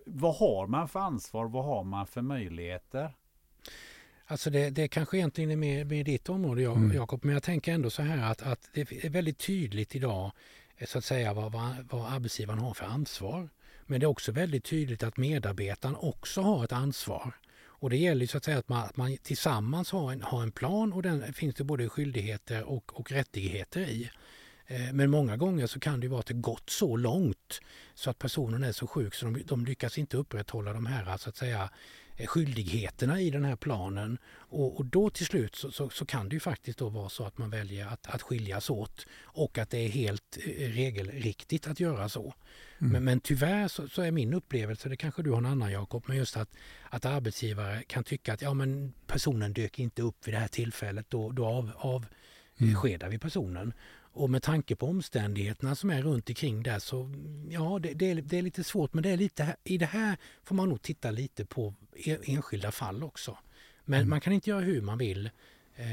vad 0.06 0.34
har 0.34 0.66
man 0.66 0.88
för 0.88 1.00
ansvar? 1.00 1.48
Vad 1.48 1.64
har 1.64 1.84
man 1.84 2.06
för 2.06 2.22
möjligheter? 2.22 3.14
Alltså 4.26 4.50
det, 4.50 4.70
det 4.70 4.88
kanske 4.88 5.16
egentligen 5.16 5.50
är 5.50 5.56
mer 5.56 5.84
med 5.84 6.06
ditt 6.06 6.28
område 6.28 6.64
mm. 6.64 6.92
Jakob, 6.92 7.24
men 7.24 7.34
jag 7.34 7.42
tänker 7.42 7.72
ändå 7.72 7.90
så 7.90 8.02
här 8.02 8.30
att, 8.30 8.42
att 8.42 8.70
det 8.74 9.04
är 9.04 9.10
väldigt 9.10 9.38
tydligt 9.38 9.96
idag 9.96 10.32
Eh, 10.76 10.86
så 10.86 10.98
att 10.98 11.04
säga 11.04 11.34
vad, 11.34 11.52
vad, 11.52 11.74
vad 11.90 12.12
arbetsgivaren 12.12 12.60
har 12.60 12.74
för 12.74 12.86
ansvar. 12.86 13.48
Men 13.86 14.00
det 14.00 14.04
är 14.04 14.08
också 14.08 14.32
väldigt 14.32 14.64
tydligt 14.64 15.02
att 15.02 15.16
medarbetaren 15.16 15.96
också 15.96 16.40
har 16.40 16.64
ett 16.64 16.72
ansvar. 16.72 17.32
Och 17.78 17.90
det 17.90 17.96
gäller 17.96 18.26
så 18.26 18.36
att 18.36 18.44
säga 18.44 18.58
att 18.58 18.68
man, 18.68 18.84
att 18.84 18.96
man 18.96 19.16
tillsammans 19.22 19.90
har 19.90 20.12
en, 20.12 20.22
har 20.22 20.42
en 20.42 20.52
plan 20.52 20.92
och 20.92 21.02
den 21.02 21.32
finns 21.32 21.54
det 21.54 21.64
både 21.64 21.88
skyldigheter 21.88 22.64
och, 22.64 23.00
och 23.00 23.12
rättigheter 23.12 23.80
i. 23.80 24.10
Eh, 24.66 24.92
men 24.92 25.10
många 25.10 25.36
gånger 25.36 25.66
så 25.66 25.80
kan 25.80 26.00
det 26.00 26.08
vara 26.08 26.20
att 26.20 26.26
det 26.26 26.34
gått 26.34 26.70
så 26.70 26.96
långt 26.96 27.60
så 27.94 28.10
att 28.10 28.18
personen 28.18 28.64
är 28.64 28.72
så 28.72 28.86
sjuk 28.86 29.14
så 29.14 29.26
de, 29.26 29.42
de 29.46 29.64
lyckas 29.64 29.98
inte 29.98 30.16
upprätthålla 30.16 30.72
de 30.72 30.86
här 30.86 31.16
så 31.16 31.28
att 31.28 31.36
säga 31.36 31.70
skyldigheterna 32.24 33.20
i 33.20 33.30
den 33.30 33.44
här 33.44 33.56
planen. 33.56 34.18
Och, 34.28 34.76
och 34.76 34.84
då 34.86 35.10
till 35.10 35.26
slut 35.26 35.54
så, 35.54 35.70
så, 35.70 35.90
så, 35.90 36.06
kan 36.06 36.28
det 36.28 36.34
ju 36.36 36.40
faktiskt 36.40 36.78
då 36.78 36.88
vara 36.88 37.08
så 37.08 37.24
att 37.24 37.38
man 37.38 37.50
väljer 37.50 37.86
att, 37.86 38.06
att 38.06 38.22
skiljas 38.22 38.70
åt 38.70 39.06
och 39.22 39.58
att 39.58 39.70
det 39.70 39.78
är 39.78 39.88
helt 39.88 40.38
eh, 40.46 40.68
regelriktigt 40.68 41.66
att 41.66 41.80
göra 41.80 42.08
så. 42.08 42.34
Mm. 42.78 42.92
Men, 42.92 43.04
men 43.04 43.20
tyvärr 43.20 43.68
så, 43.68 43.88
så, 43.88 44.02
är 44.02 44.10
min 44.10 44.34
upplevelse, 44.34 44.88
det 44.88 44.96
kanske 44.96 45.22
du 45.22 45.30
har 45.30 45.38
en 45.38 45.46
annan 45.46 45.72
Jakob, 45.72 46.04
men 46.06 46.16
just 46.16 46.36
att, 46.36 46.50
att 46.90 47.04
arbetsgivare 47.04 47.82
kan 47.86 48.04
tycka 48.04 48.32
att 48.32 48.42
ja 48.42 48.54
men 48.54 48.92
personen 49.06 49.52
dök 49.52 49.78
inte 49.78 50.02
upp 50.02 50.26
vid 50.26 50.34
det 50.34 50.38
här 50.38 50.48
tillfället, 50.48 51.06
då, 51.10 51.30
då 51.30 51.46
av, 51.46 51.70
avskedar 51.76 53.06
mm. 53.06 53.10
vi 53.10 53.18
personen. 53.18 53.72
Och 54.16 54.30
med 54.30 54.42
tanke 54.42 54.76
på 54.76 54.86
omständigheterna 54.86 55.74
som 55.74 55.90
är 55.90 56.02
runt 56.02 56.28
omkring 56.28 56.62
där 56.62 56.78
så 56.78 57.10
ja, 57.50 57.78
det, 57.82 57.94
det, 57.94 58.10
är, 58.10 58.14
det 58.14 58.38
är 58.38 58.42
lite 58.42 58.64
svårt. 58.64 58.94
Men 58.94 59.02
det 59.02 59.10
är 59.10 59.16
lite, 59.16 59.56
i 59.64 59.78
det 59.78 59.86
här 59.86 60.16
får 60.44 60.54
man 60.54 60.68
nog 60.68 60.82
titta 60.82 61.10
lite 61.10 61.44
på 61.44 61.74
e, 61.94 62.18
enskilda 62.24 62.72
fall 62.72 63.02
också. 63.02 63.38
Men 63.84 63.98
mm. 63.98 64.10
man 64.10 64.20
kan 64.20 64.32
inte 64.32 64.50
göra 64.50 64.60
hur 64.60 64.82
man 64.82 64.98
vill. 64.98 65.26
Eh, 65.76 65.86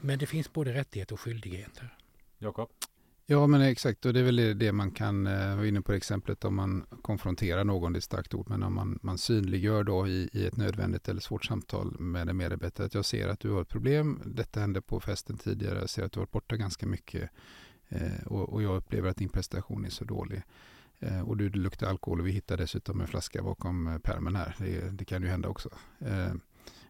men 0.00 0.18
det 0.18 0.26
finns 0.26 0.52
både 0.52 0.74
rättigheter 0.74 1.12
och 1.12 1.20
skyldigheter. 1.20 1.96
Jakob? 2.38 2.68
Ja, 3.32 3.46
men 3.46 3.60
exakt. 3.60 4.06
Och 4.06 4.12
det 4.12 4.20
är 4.20 4.24
väl 4.24 4.58
det 4.58 4.72
man 4.72 4.90
kan 4.90 5.26
eh, 5.26 5.56
vara 5.56 5.66
inne 5.66 5.80
på 5.80 5.92
exemplet 5.92 6.44
om 6.44 6.54
man 6.54 6.86
konfronterar 7.02 7.64
någon, 7.64 7.92
det 7.92 7.96
är 7.96 7.98
ett 7.98 8.04
starkt 8.04 8.34
ord, 8.34 8.48
men 8.48 8.62
om 8.62 8.74
man, 8.74 8.98
man 9.02 9.18
synliggör 9.18 9.84
då 9.84 10.08
i, 10.08 10.30
i 10.32 10.46
ett 10.46 10.56
nödvändigt 10.56 11.08
eller 11.08 11.20
svårt 11.20 11.44
samtal 11.44 12.00
med 12.00 12.28
en 12.28 12.36
medarbetare 12.36 12.86
att 12.86 12.94
jag 12.94 13.04
ser 13.04 13.28
att 13.28 13.40
du 13.40 13.50
har 13.50 13.62
ett 13.62 13.68
problem, 13.68 14.20
detta 14.26 14.60
hände 14.60 14.80
på 14.80 15.00
festen 15.00 15.38
tidigare, 15.38 15.78
jag 15.78 15.90
ser 15.90 16.04
att 16.04 16.12
du 16.12 16.20
har 16.20 16.22
varit 16.22 16.32
borta 16.32 16.56
ganska 16.56 16.86
mycket 16.86 17.30
eh, 17.88 18.26
och, 18.26 18.52
och, 18.52 18.62
jag 18.62 18.76
upplever 18.76 19.08
att 19.08 19.16
din 19.16 19.28
prestation 19.28 19.84
är 19.84 19.90
så 19.90 20.04
dålig. 20.04 20.42
Eh, 20.98 21.20
och 21.20 21.36
du, 21.36 21.48
du 21.48 21.58
luktar 21.58 21.86
alkohol 21.86 22.20
och 22.20 22.26
vi 22.26 22.32
hittar 22.32 22.56
dessutom 22.56 23.00
en 23.00 23.06
flaska 23.06 23.42
bakom 23.42 23.86
eh, 23.86 23.98
pärmen 23.98 24.36
här. 24.36 24.56
Det, 24.58 24.90
det, 24.90 25.04
kan 25.04 25.22
ju 25.22 25.28
hända 25.28 25.48
också. 25.48 25.68
Eh, 25.98 26.32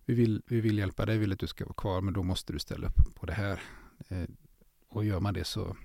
vi, 0.04 0.14
vill, 0.14 0.42
vi 0.46 0.60
vill 0.60 0.78
hjälpa 0.78 1.06
dig, 1.06 1.14
vi 1.14 1.20
vill 1.20 1.32
att 1.32 1.38
du 1.38 1.46
ska 1.46 1.64
vara 1.64 1.74
kvar, 1.74 2.00
men 2.00 2.14
då 2.14 2.22
måste 2.22 2.52
du 2.52 2.58
ställa 2.58 2.86
upp 2.86 3.14
på 3.14 3.26
det 3.26 3.32
här. 3.32 3.62
Eh, 4.08 4.28
och 4.88 5.04
gör 5.04 5.20
man 5.20 5.34
det 5.34 5.44
så 5.44 5.76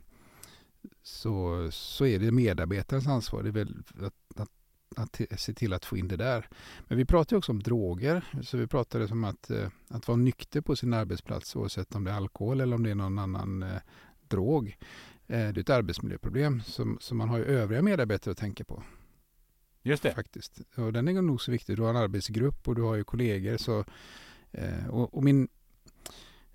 så, 1.02 1.68
så 1.72 2.06
är 2.06 2.20
det 2.20 2.32
medarbetarens 2.32 3.08
ansvar. 3.08 3.44
Det 3.44 3.50
är 3.50 3.52
väl 3.52 3.84
att, 4.02 4.42
att, 4.96 5.22
att, 5.32 5.40
se 5.40 5.54
till 5.54 5.74
att 5.74 5.86
få 5.86 5.98
in 5.98 6.08
det 6.08 6.18
där. 6.18 6.50
Men 6.88 6.98
vi 6.98 7.06
pratar 7.06 7.38
också 7.38 7.52
om 7.52 7.64
droger. 7.64 8.26
Så 8.44 8.58
vi 8.58 8.68
pratade 8.68 9.06
om 9.06 9.24
att, 9.24 9.50
eh, 9.50 9.68
att 9.88 10.08
vara 10.08 10.18
nykter 10.18 10.62
på 10.62 10.76
sin 10.76 10.94
arbetsplats 10.94 11.56
oavsett 11.56 11.96
om 11.96 12.04
det 12.04 12.12
är 12.12 12.16
alkohol 12.16 12.62
eller 12.62 12.76
om 12.76 12.84
det 12.84 12.92
är 12.92 12.96
någon 12.96 13.20
annan 13.20 13.64
eh, 13.64 13.82
drog. 14.28 14.78
Eh, 15.28 15.38
det 15.38 15.58
är 15.58 15.60
ett 15.60 15.70
arbetsmiljöproblem 15.70 16.62
som, 16.62 16.98
som 17.02 17.18
man 17.18 17.30
har 17.30 17.38
ju 17.38 17.44
övriga 17.44 17.82
medarbetare 17.82 18.32
att 18.32 18.38
tänka 18.38 18.64
på. 18.64 18.84
Just 19.84 20.04
det. 20.04 20.14
Faktiskt. 20.14 20.62
Och 20.76 20.94
den 20.94 21.08
är 21.08 21.22
nog 21.22 21.42
så 21.42 21.52
viktig. 21.52 21.76
Du 21.76 21.82
har 21.82 21.90
en 21.90 21.96
arbetsgrupp 21.96 22.68
och 22.68 22.76
du 22.76 22.82
har 22.82 22.96
ju 22.96 23.04
kollegor. 23.04 23.58
Så, 23.58 23.86
eh, 24.52 24.88
och, 24.90 25.14
och 25.14 25.24
min 25.24 25.48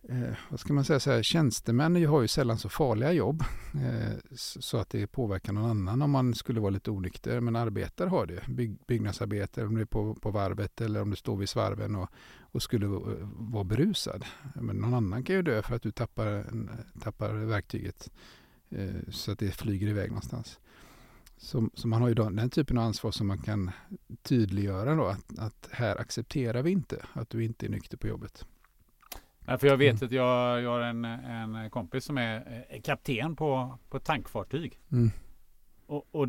eh, 0.09 0.37
vad 0.49 0.61
ska 0.61 0.73
man 0.73 0.85
säga, 0.85 1.01
så 1.01 1.11
här, 1.11 1.23
tjänstemän 1.23 2.07
har 2.07 2.23
ju 2.23 2.29
sällan 2.29 2.59
så 2.59 2.69
farliga 2.69 3.13
jobb 3.13 3.45
eh, 3.75 4.17
så 4.35 4.79
att 4.79 4.91
det 4.91 5.07
påverkar 5.07 5.53
någon 5.53 5.71
annan 5.71 6.03
om 6.03 6.11
man 6.11 6.35
skulle 6.35 6.61
vara 6.61 6.71
lite 6.71 6.91
onykter. 6.91 7.41
Men 7.41 7.57
arbetare 7.57 8.09
har 8.09 8.27
det. 8.27 8.43
Bygg, 8.49 8.79
byggnadsarbetare, 8.87 9.67
om 9.67 9.75
du 9.75 9.81
är 9.81 9.87
på, 9.87 10.15
på 10.15 10.31
varvet 10.31 10.81
eller 10.81 11.03
om 11.03 11.11
du 11.11 11.17
står 11.17 11.37
vid 11.37 11.49
svarven 11.49 11.97
och, 11.97 12.11
och 12.41 12.63
skulle 12.63 12.87
vara 13.23 13.65
berusad. 13.65 14.25
Men 14.55 14.77
någon 14.77 14.95
annan 14.95 15.25
kan 15.25 15.37
ju 15.37 15.43
dö 15.43 15.63
för 15.63 15.75
att 15.75 15.83
du 15.83 15.91
tappar, 15.91 16.47
tappar 17.01 17.35
verktyget 17.35 18.11
eh, 18.71 19.11
så 19.11 19.33
att 19.33 19.39
det 19.39 19.51
flyger 19.51 19.87
iväg 19.87 20.09
någonstans. 20.09 20.59
Så, 21.37 21.71
så, 21.75 21.89
man 21.89 22.03
har 22.03 22.09
ju 22.09 22.15
den 22.15 22.51
typen 22.51 22.79
av 22.79 22.85
ansvar 22.85 23.11
som 23.11 23.27
man 23.27 23.39
kan 23.39 23.71
tydliggöra 24.23 24.95
då 24.95 25.07
att, 25.07 25.39
att 25.39 25.69
här 25.71 26.01
accepterar 26.01 26.63
vi 26.63 26.71
inte 26.71 27.07
att 27.13 27.31
du 27.31 27.45
inte 27.45 27.67
är 27.67 27.71
nykter 27.71 27.97
på 27.97 28.09
jobbet. 28.09 28.47
Ja, 29.51 29.59
för 29.59 29.67
jag 29.67 29.77
vet 29.77 30.03
mm. 30.03 30.07
att 30.07 30.13
jag, 30.13 30.63
jag 30.63 30.71
har 30.71 30.81
en, 30.81 31.05
en 31.05 31.71
kompis 31.71 32.05
som 32.05 32.19
är 32.19 32.81
kapten 32.83 33.37
på, 33.37 33.79
på 33.89 33.99
tankfartyg. 33.99 34.81
Mm. 34.93 35.11
Och, 35.87 36.07
och 36.11 36.29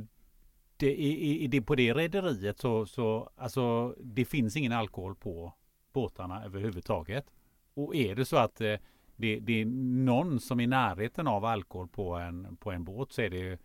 det, 0.78 0.96
i, 0.96 1.56
i, 1.56 1.62
på 1.62 1.76
det 1.76 1.94
rederiet 1.94 2.60
så, 2.60 2.86
så 2.86 3.30
alltså, 3.36 3.96
det 4.04 4.26
finns 4.26 4.56
ingen 4.56 4.72
alkohol 4.72 5.16
på 5.16 5.54
båtarna 5.94 6.46
överhuvudtaget. 6.46 7.26
Och 7.74 7.96
är 7.96 8.16
det 8.16 8.26
så 8.26 8.38
att 8.38 8.62
eh, 8.62 8.76
det, 9.16 9.40
det, 9.40 9.62
är 9.62 9.66
någon 10.06 10.40
som 10.40 10.60
är 10.60 10.64
i 10.64 10.68
närheten 10.68 11.28
av 11.28 11.46
alkohol 11.46 11.88
på 11.88 12.16
en, 12.16 12.58
på 12.58 12.72
en 12.72 12.84
båt 12.84 13.12
så 13.12 13.22
är 13.22 13.30
det 13.30 13.60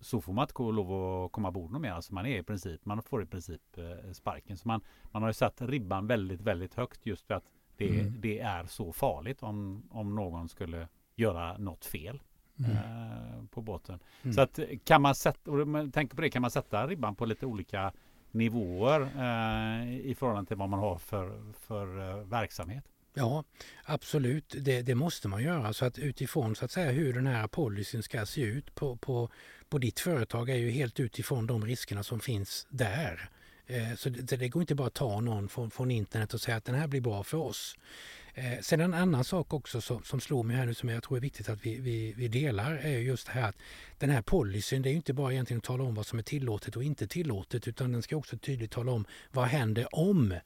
så 0.00 0.20
får 0.20 0.32
man 0.32 0.42
inte 0.42 0.54
gå 0.54 0.70
lov 0.70 1.24
att 1.24 1.32
komma 1.32 1.48
ombord 1.48 1.70
någon 1.70 1.82
mer. 1.82 1.90
Alltså 1.90 2.14
man 2.14 2.26
är 2.26 2.38
i 2.38 2.42
princip, 2.42 2.84
man 2.84 3.02
får 3.02 3.22
i 3.22 3.26
princip 3.26 3.78
eh, 3.78 4.12
sparken. 4.12 4.56
Så 4.56 4.68
man, 4.68 4.80
man 5.12 5.22
har 5.22 5.28
ju 5.28 5.34
satt 5.34 5.62
ribban 5.62 6.06
väldigt, 6.06 6.40
väldigt 6.40 6.74
högt 6.74 7.06
just 7.06 7.26
för 7.26 7.34
att 7.34 7.44
det, 7.76 8.00
mm. 8.00 8.20
det 8.20 8.40
är 8.40 8.64
så 8.66 8.92
farligt 8.92 9.42
om, 9.42 9.82
om 9.90 10.14
någon 10.14 10.48
skulle 10.48 10.88
göra 11.16 11.58
något 11.58 11.84
fel. 11.84 12.22
Mm. 12.58 12.70
Eh, 12.70 13.44
på 13.50 13.62
båten. 13.62 13.98
Mm. 14.22 14.34
Så 14.34 14.40
att 14.40 14.58
kan 14.84 15.02
man 15.02 15.14
sätta, 15.14 15.50
och 15.50 15.68
man 15.68 15.92
tänker 15.92 16.16
på 16.16 16.22
det, 16.22 16.30
kan 16.30 16.42
man 16.42 16.50
sätta 16.50 16.86
ribban 16.86 17.14
på 17.14 17.26
lite 17.26 17.46
olika 17.46 17.92
nivåer 18.30 19.00
eh, 19.00 19.96
i 19.96 20.14
förhållande 20.18 20.48
till 20.48 20.56
vad 20.56 20.68
man 20.68 20.80
har 20.80 20.98
för, 20.98 21.52
för 21.52 22.10
eh, 22.10 22.24
verksamhet? 22.26 22.84
Ja, 23.14 23.44
absolut. 23.84 24.54
Det, 24.58 24.82
det, 24.82 24.94
måste 24.94 25.28
man 25.28 25.42
göra. 25.42 25.72
Så 25.72 25.84
att 25.84 25.98
utifrån 25.98 26.56
så 26.56 26.64
att 26.64 26.70
säga 26.70 26.90
hur 26.90 27.12
den 27.12 27.26
här 27.26 27.46
policyn 27.46 28.02
ska 28.02 28.26
se 28.26 28.40
ut 28.40 28.74
på, 28.74 28.96
på, 28.96 29.30
på 29.68 29.78
ditt 29.78 30.00
företag 30.00 30.50
är 30.50 30.56
ju 30.56 30.70
helt 30.70 31.00
utifrån 31.00 31.46
de 31.46 31.66
riskerna 31.66 32.02
som 32.02 32.20
finns 32.20 32.66
där. 32.70 33.30
Eh, 33.66 33.94
så 33.96 34.08
det, 34.08 34.48
går 34.48 34.62
inte 34.62 34.74
bara 34.74 34.86
att 34.86 34.94
ta 34.94 35.20
någon 35.20 35.48
från, 35.48 35.70
från 35.70 35.90
internet 35.90 36.34
och 36.34 36.40
säga 36.40 36.56
att 36.56 36.64
den 36.64 36.74
här 36.74 36.86
blir 36.86 37.00
bra 37.00 37.22
för 37.22 37.38
oss. 37.38 37.76
Eh, 38.34 38.60
sen 38.60 38.80
en 38.80 38.94
annan 38.94 39.24
sak 39.24 39.52
också 39.52 39.80
som, 39.80 40.02
som 40.02 40.20
slår 40.20 40.42
mig 40.42 40.56
här 40.56 40.66
nu 40.66 40.74
som 40.74 40.88
jag 40.88 41.02
tror 41.02 41.16
är 41.16 41.20
viktigt 41.20 41.48
att 41.48 41.66
vi, 41.66 41.80
vi, 41.80 42.14
vi 42.16 42.28
delar 42.28 42.74
är 42.74 42.98
just 42.98 43.26
det 43.26 43.32
här 43.32 43.48
att 43.48 43.56
den 43.98 44.10
här 44.10 44.22
policyn 44.22 44.82
det 44.82 44.90
är 44.90 44.94
inte 44.94 45.12
bara 45.12 45.32
egentligen 45.32 45.58
att 45.58 45.64
tala 45.64 45.84
om 45.84 45.94
vad 45.94 46.06
som 46.06 46.18
är 46.18 46.22
tillåtet 46.22 46.76
och 46.76 46.84
inte 46.84 47.06
tillåtet 47.06 47.68
utan 47.68 47.92
den 47.92 48.02
ska 48.02 48.16
också 48.16 48.38
tydligt 48.38 48.70
tala 48.70 48.92
om 48.92 49.04
vad 49.32 49.44
händer 49.44 49.86
om 49.94 50.32
eh, 50.32 50.38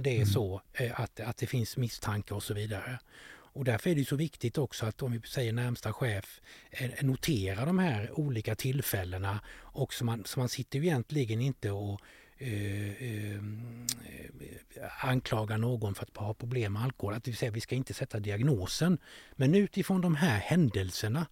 det 0.00 0.10
är 0.10 0.14
mm. 0.14 0.26
så 0.26 0.60
att, 0.94 1.20
att 1.20 1.36
det 1.36 1.46
finns 1.46 1.76
misstankar 1.76 2.36
och 2.36 2.42
så 2.42 2.54
vidare. 2.54 2.98
Och 3.52 3.64
därför 3.64 3.90
är 3.90 3.94
det 3.94 4.04
så 4.04 4.16
viktigt 4.16 4.58
också 4.58 4.86
att 4.86 5.02
om 5.02 5.12
vi 5.12 5.20
säger 5.20 5.52
närmsta 5.52 5.92
chef 5.92 6.40
notera 7.02 7.64
de 7.64 7.78
här 7.78 8.18
olika 8.20 8.54
tillfällena 8.54 9.40
och 9.56 9.94
så 9.94 10.04
man, 10.04 10.24
så 10.24 10.38
man 10.38 10.48
sitter 10.48 10.78
ju 10.78 10.84
egentligen 10.84 11.40
inte 11.40 11.70
och 11.70 12.00
Eh, 12.42 13.02
eh, 13.02 13.34
eh, 13.34 15.06
anklaga 15.08 15.56
någon 15.56 15.94
för 15.94 16.02
att 16.02 16.16
ha 16.16 16.34
problem 16.34 16.72
med 16.72 16.82
alkohol. 16.82 17.14
Att 17.14 17.24
det 17.24 17.30
vill 17.30 17.38
säga, 17.38 17.50
vi 17.50 17.60
ska 17.60 17.74
inte 17.74 17.94
sätta 17.94 18.20
diagnosen. 18.20 18.98
Men 19.36 19.54
utifrån 19.54 20.00
de 20.00 20.14
här 20.14 20.38
händelserna 20.38 21.26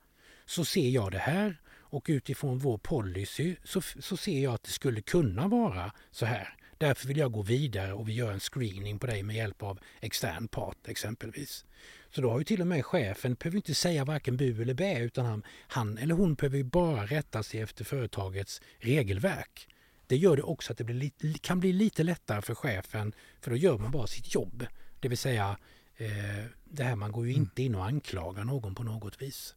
så 0.46 0.64
ser 0.64 0.88
jag 0.88 1.12
det 1.12 1.18
här 1.18 1.60
och 1.68 2.06
utifrån 2.08 2.58
vår 2.58 2.78
policy 2.78 3.56
så, 3.64 3.80
så 3.80 4.16
ser 4.16 4.42
jag 4.42 4.54
att 4.54 4.62
det 4.62 4.70
skulle 4.70 5.02
kunna 5.02 5.48
vara 5.48 5.92
så 6.10 6.26
här. 6.26 6.54
Därför 6.78 7.08
vill 7.08 7.16
jag 7.16 7.32
gå 7.32 7.42
vidare 7.42 7.92
och 7.92 8.08
vi 8.08 8.12
gör 8.12 8.32
en 8.32 8.40
screening 8.40 8.98
på 8.98 9.06
dig 9.06 9.22
med 9.22 9.36
hjälp 9.36 9.62
av 9.62 9.78
extern 10.00 10.48
part 10.48 10.88
exempelvis. 10.88 11.64
Så 12.10 12.20
då 12.20 12.30
har 12.30 12.38
ju 12.38 12.44
till 12.44 12.60
och 12.60 12.66
med 12.66 12.84
chefen 12.84 13.34
behöver 13.34 13.56
inte 13.56 13.74
säga 13.74 14.04
varken 14.04 14.36
bu 14.36 14.62
eller 14.62 14.74
bä 14.74 14.98
utan 14.98 15.26
han, 15.26 15.42
han 15.68 15.98
eller 15.98 16.14
hon 16.14 16.34
behöver 16.34 16.62
bara 16.62 17.06
rätta 17.06 17.42
sig 17.42 17.60
efter 17.60 17.84
företagets 17.84 18.60
regelverk. 18.78 19.68
Det 20.08 20.16
gör 20.16 20.36
det 20.36 20.42
också 20.42 20.72
att 20.72 20.78
det 20.78 20.84
blir, 20.84 21.38
kan 21.38 21.60
bli 21.60 21.72
lite 21.72 22.02
lättare 22.02 22.42
för 22.42 22.54
chefen 22.54 23.12
för 23.40 23.50
då 23.50 23.56
gör 23.56 23.78
man 23.78 23.90
bara 23.90 24.06
sitt 24.06 24.34
jobb. 24.34 24.66
Det 25.00 25.08
vill 25.08 25.18
säga 25.18 25.58
eh, 25.96 26.44
det 26.64 26.82
här 26.82 26.96
man 26.96 27.12
går 27.12 27.26
ju 27.26 27.32
mm. 27.32 27.42
inte 27.42 27.62
in 27.62 27.74
och 27.74 27.84
anklagar 27.84 28.44
någon 28.44 28.74
på 28.74 28.82
något 28.82 29.22
vis. 29.22 29.54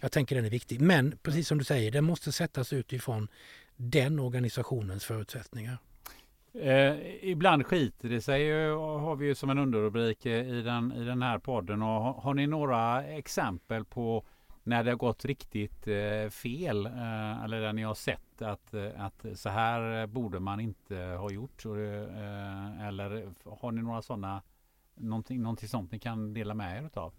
Jag 0.00 0.12
tänker 0.12 0.36
den 0.36 0.44
är 0.44 0.50
viktig. 0.50 0.80
Men 0.80 1.18
precis 1.22 1.48
som 1.48 1.58
du 1.58 1.64
säger, 1.64 1.90
den 1.90 2.04
måste 2.04 2.32
sättas 2.32 2.72
utifrån 2.72 3.28
den 3.76 4.18
organisationens 4.18 5.04
förutsättningar. 5.04 5.78
Eh, 6.54 6.94
ibland 7.22 7.66
skiter 7.66 8.08
det 8.08 8.20
sig 8.20 8.70
har 8.76 9.16
vi 9.16 9.26
ju 9.26 9.34
som 9.34 9.50
en 9.50 9.58
underrubrik 9.58 10.26
i 10.26 10.62
den, 10.62 10.92
i 10.92 11.04
den 11.04 11.22
här 11.22 11.38
podden. 11.38 11.82
Och 11.82 11.88
har, 11.88 12.12
har 12.12 12.34
ni 12.34 12.46
några 12.46 13.04
exempel 13.04 13.84
på 13.84 14.24
när 14.62 14.84
det 14.84 14.90
har 14.90 14.96
gått 14.96 15.24
riktigt 15.24 15.88
eh, 15.88 16.30
fel 16.30 16.86
eh, 16.86 17.44
eller 17.44 17.60
där 17.60 17.72
ni 17.72 17.82
har 17.82 17.94
sett 17.94 18.29
att, 18.42 18.74
att 18.96 19.26
så 19.34 19.48
här 19.48 20.06
borde 20.06 20.40
man 20.40 20.60
inte 20.60 20.96
ha 20.96 21.30
gjort? 21.30 21.64
Eh, 21.66 22.86
eller 22.86 23.32
har 23.44 23.72
ni 23.72 23.82
några 23.82 24.02
sådana 24.02 24.42
någonting, 24.94 25.42
någonting 25.42 25.68
sånt 25.68 25.92
ni 25.92 25.98
kan 25.98 26.34
dela 26.34 26.54
med 26.54 26.82
er 26.82 26.86
utav? 26.86 27.14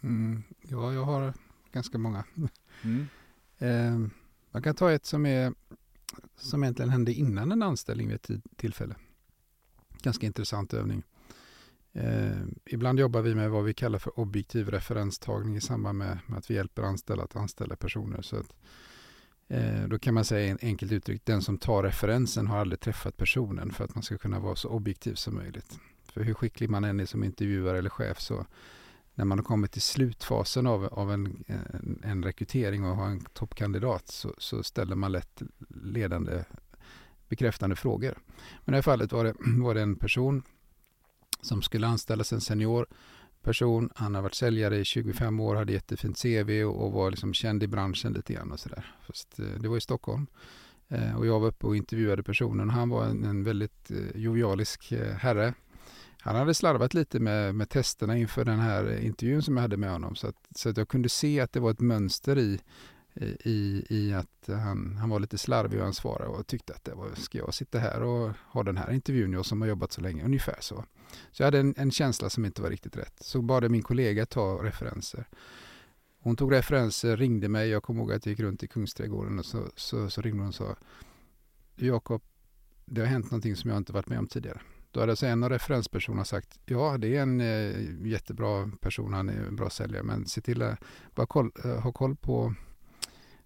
Mm, 0.00 0.42
ja, 0.62 0.92
jag 0.92 1.04
har 1.04 1.34
ganska 1.72 1.98
många. 1.98 2.24
Mm. 2.82 3.08
eh, 4.52 4.60
kan 4.60 4.74
ta 4.74 4.92
ett 4.92 5.06
som, 5.06 5.26
är, 5.26 5.54
som 6.36 6.64
egentligen 6.64 6.90
hände 6.90 7.12
innan 7.12 7.52
en 7.52 7.62
anställning 7.62 8.08
vid 8.08 8.14
ett 8.14 8.30
tillfälle. 8.56 8.94
Ganska 10.02 10.26
intressant 10.26 10.74
övning. 10.74 11.02
Eh, 11.94 12.42
ibland 12.64 13.00
jobbar 13.00 13.20
vi 13.20 13.34
med 13.34 13.50
vad 13.50 13.64
vi 13.64 13.74
kallar 13.74 13.98
för 13.98 14.20
objektiv 14.20 14.68
referenstagning 14.68 15.56
i 15.56 15.60
samband 15.60 15.98
med, 15.98 16.18
med 16.26 16.38
att 16.38 16.50
vi 16.50 16.54
hjälper 16.54 16.82
anställda 16.82 17.24
att 17.24 17.36
anställa 17.36 17.76
personer. 17.76 18.22
Så 18.22 18.36
att, 18.36 18.54
eh, 19.48 19.82
då 19.88 19.98
kan 19.98 20.14
man 20.14 20.24
säga 20.24 20.58
enkelt 20.62 20.92
uttryckt, 20.92 21.26
den 21.26 21.42
som 21.42 21.58
tar 21.58 21.82
referensen 21.82 22.46
har 22.46 22.58
aldrig 22.58 22.80
träffat 22.80 23.16
personen 23.16 23.72
för 23.72 23.84
att 23.84 23.94
man 23.94 24.02
ska 24.02 24.18
kunna 24.18 24.38
vara 24.38 24.56
så 24.56 24.68
objektiv 24.68 25.14
som 25.14 25.34
möjligt. 25.34 25.78
För 26.12 26.20
hur 26.20 26.34
skicklig 26.34 26.70
man 26.70 26.84
än 26.84 27.00
är 27.00 27.06
som 27.06 27.24
intervjuare 27.24 27.78
eller 27.78 27.90
chef 27.90 28.20
så 28.20 28.46
när 29.14 29.24
man 29.24 29.38
har 29.38 29.44
kommit 29.44 29.72
till 29.72 29.82
slutfasen 29.82 30.66
av, 30.66 30.84
av 30.84 31.12
en, 31.12 31.44
en, 31.46 32.00
en 32.04 32.24
rekrytering 32.24 32.84
och 32.84 32.96
har 32.96 33.06
en 33.06 33.20
toppkandidat 33.20 34.08
så, 34.08 34.34
så, 34.38 34.62
ställer 34.62 34.96
man 34.96 35.12
lätt 35.12 35.42
ledande 35.68 36.44
bekräftande 37.28 37.76
frågor. 37.76 38.18
Men 38.64 38.72
i 38.72 38.74
det 38.74 38.76
här 38.76 38.82
fallet 38.82 39.12
var 39.12 39.24
det, 39.24 39.34
var 39.38 39.74
det 39.74 39.82
en 39.82 39.96
person 39.96 40.42
som 41.44 41.62
skulle 41.62 41.86
anställas, 41.86 42.32
en 42.32 42.40
senior 42.40 42.86
person. 43.42 43.90
Han 43.94 44.14
har 44.14 44.22
varit 44.22 44.34
säljare 44.34 44.78
i 44.78 44.84
25 44.84 45.40
år, 45.40 45.54
hade 45.56 45.72
jättefint 45.72 46.22
CV 46.22 46.64
och, 46.64 46.86
och 46.86 46.92
var 46.92 47.10
liksom 47.10 47.34
känd 47.34 47.62
i 47.62 47.66
branschen 47.66 48.12
lite 48.12 48.32
grann 48.32 48.52
och 48.52 48.60
sådär. 48.60 48.94
Fast 49.06 49.38
eh, 49.38 49.46
det 49.60 49.68
var 49.68 49.76
i 49.76 49.80
Stockholm. 49.80 50.26
Eh, 50.88 51.16
och 51.16 51.26
jag 51.26 51.40
var 51.40 51.48
uppe 51.48 51.66
och 51.66 51.76
intervjuade 51.76 52.22
personen. 52.22 52.70
Han 52.70 52.88
var 52.88 53.04
en, 53.04 53.24
en 53.24 53.44
väldigt 53.44 53.90
eh, 53.90 54.20
jovialisk 54.20 54.92
eh, 54.92 55.14
herre 55.14 55.54
han 56.24 56.36
hade 56.36 56.54
slarvat 56.54 56.94
lite 56.94 57.20
med, 57.20 57.54
med 57.54 57.68
testerna 57.68 58.16
inför 58.16 58.44
den 58.44 58.58
här 58.58 59.00
intervjun 59.00 59.42
som 59.42 59.56
jag 59.56 59.62
hade 59.62 59.76
med 59.76 59.90
honom. 59.90 60.14
Så 60.16 60.26
att, 60.26 60.36
så 60.56 60.68
att 60.68 60.76
jag 60.76 60.88
kunde 60.88 61.08
se 61.08 61.40
att 61.40 61.52
det 61.52 61.60
var 61.60 61.70
ett 61.70 61.80
mönster 61.80 62.38
i, 62.38 62.60
i, 63.20 63.86
i 63.88 64.14
att 64.14 64.46
han, 64.46 64.96
han 64.96 65.10
var 65.10 65.20
lite 65.20 65.38
slarvig 65.38 65.78
och 65.78 65.84
han 65.84 65.94
svarade 65.94 66.28
och 66.28 66.46
tyckte 66.46 66.74
att 66.74 66.84
det 66.84 66.94
var, 66.94 67.14
ska 67.14 67.38
jag 67.38 67.54
sitta 67.54 67.78
här 67.78 68.02
och 68.02 68.32
ha 68.46 68.62
den 68.62 68.76
här 68.76 68.92
intervjun, 68.92 69.32
jag 69.32 69.46
som 69.46 69.60
har 69.60 69.68
jobbat 69.68 69.92
så 69.92 70.00
länge, 70.00 70.24
ungefär 70.24 70.56
så. 70.60 70.84
Så 71.32 71.42
jag 71.42 71.46
hade 71.46 71.58
en, 71.58 71.74
en 71.76 71.90
känsla 71.90 72.30
som 72.30 72.44
inte 72.44 72.62
var 72.62 72.70
riktigt 72.70 72.96
rätt. 72.96 73.14
Så 73.20 73.42
bad 73.42 73.70
min 73.70 73.82
kollega 73.82 74.26
ta 74.26 74.62
referenser. 74.62 75.28
Hon 76.18 76.36
tog 76.36 76.52
referenser, 76.52 77.16
ringde 77.16 77.48
mig, 77.48 77.68
jag 77.68 77.82
kommer 77.82 78.00
ihåg 78.00 78.12
att 78.12 78.26
jag 78.26 78.30
gick 78.30 78.40
runt 78.40 78.62
i 78.62 78.68
Kungsträdgården 78.68 79.38
och 79.38 79.46
så, 79.46 79.68
så, 79.76 80.10
så 80.10 80.20
ringde 80.20 80.40
hon 80.40 80.48
och 80.48 80.54
sa 80.54 80.76
Jakob, 81.76 82.22
det 82.84 83.00
har 83.00 83.08
hänt 83.08 83.30
någonting 83.30 83.56
som 83.56 83.70
jag 83.70 83.76
inte 83.76 83.92
varit 83.92 84.08
med 84.08 84.18
om 84.18 84.26
tidigare. 84.26 84.60
Då 84.90 85.00
hade 85.00 85.12
alltså 85.12 85.26
en 85.26 85.42
av 85.42 85.50
referenspersonerna 85.50 86.24
sagt 86.24 86.58
ja, 86.66 86.98
det 86.98 87.16
är 87.16 87.22
en 87.22 87.40
eh, 87.40 88.06
jättebra 88.06 88.70
person, 88.80 89.12
han 89.12 89.28
är 89.28 89.46
en 89.46 89.56
bra 89.56 89.70
säljare, 89.70 90.02
men 90.02 90.26
se 90.26 90.40
till 90.40 90.62
att 90.62 90.78
bara 91.14 91.26
koll, 91.26 91.50
eh, 91.64 91.80
ha 91.80 91.92
koll 91.92 92.16
på 92.16 92.54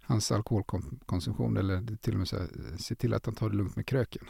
hans 0.08 0.32
alkoholkonsumtion 0.32 1.56
eller 1.56 1.96
till 1.96 2.12
och 2.12 2.18
med 2.18 2.28
så 2.28 2.36
se 2.78 2.94
till 2.94 3.14
att 3.14 3.26
han 3.26 3.34
tar 3.34 3.50
det 3.50 3.56
lugnt 3.56 3.76
med 3.76 3.86
kröken. 3.86 4.24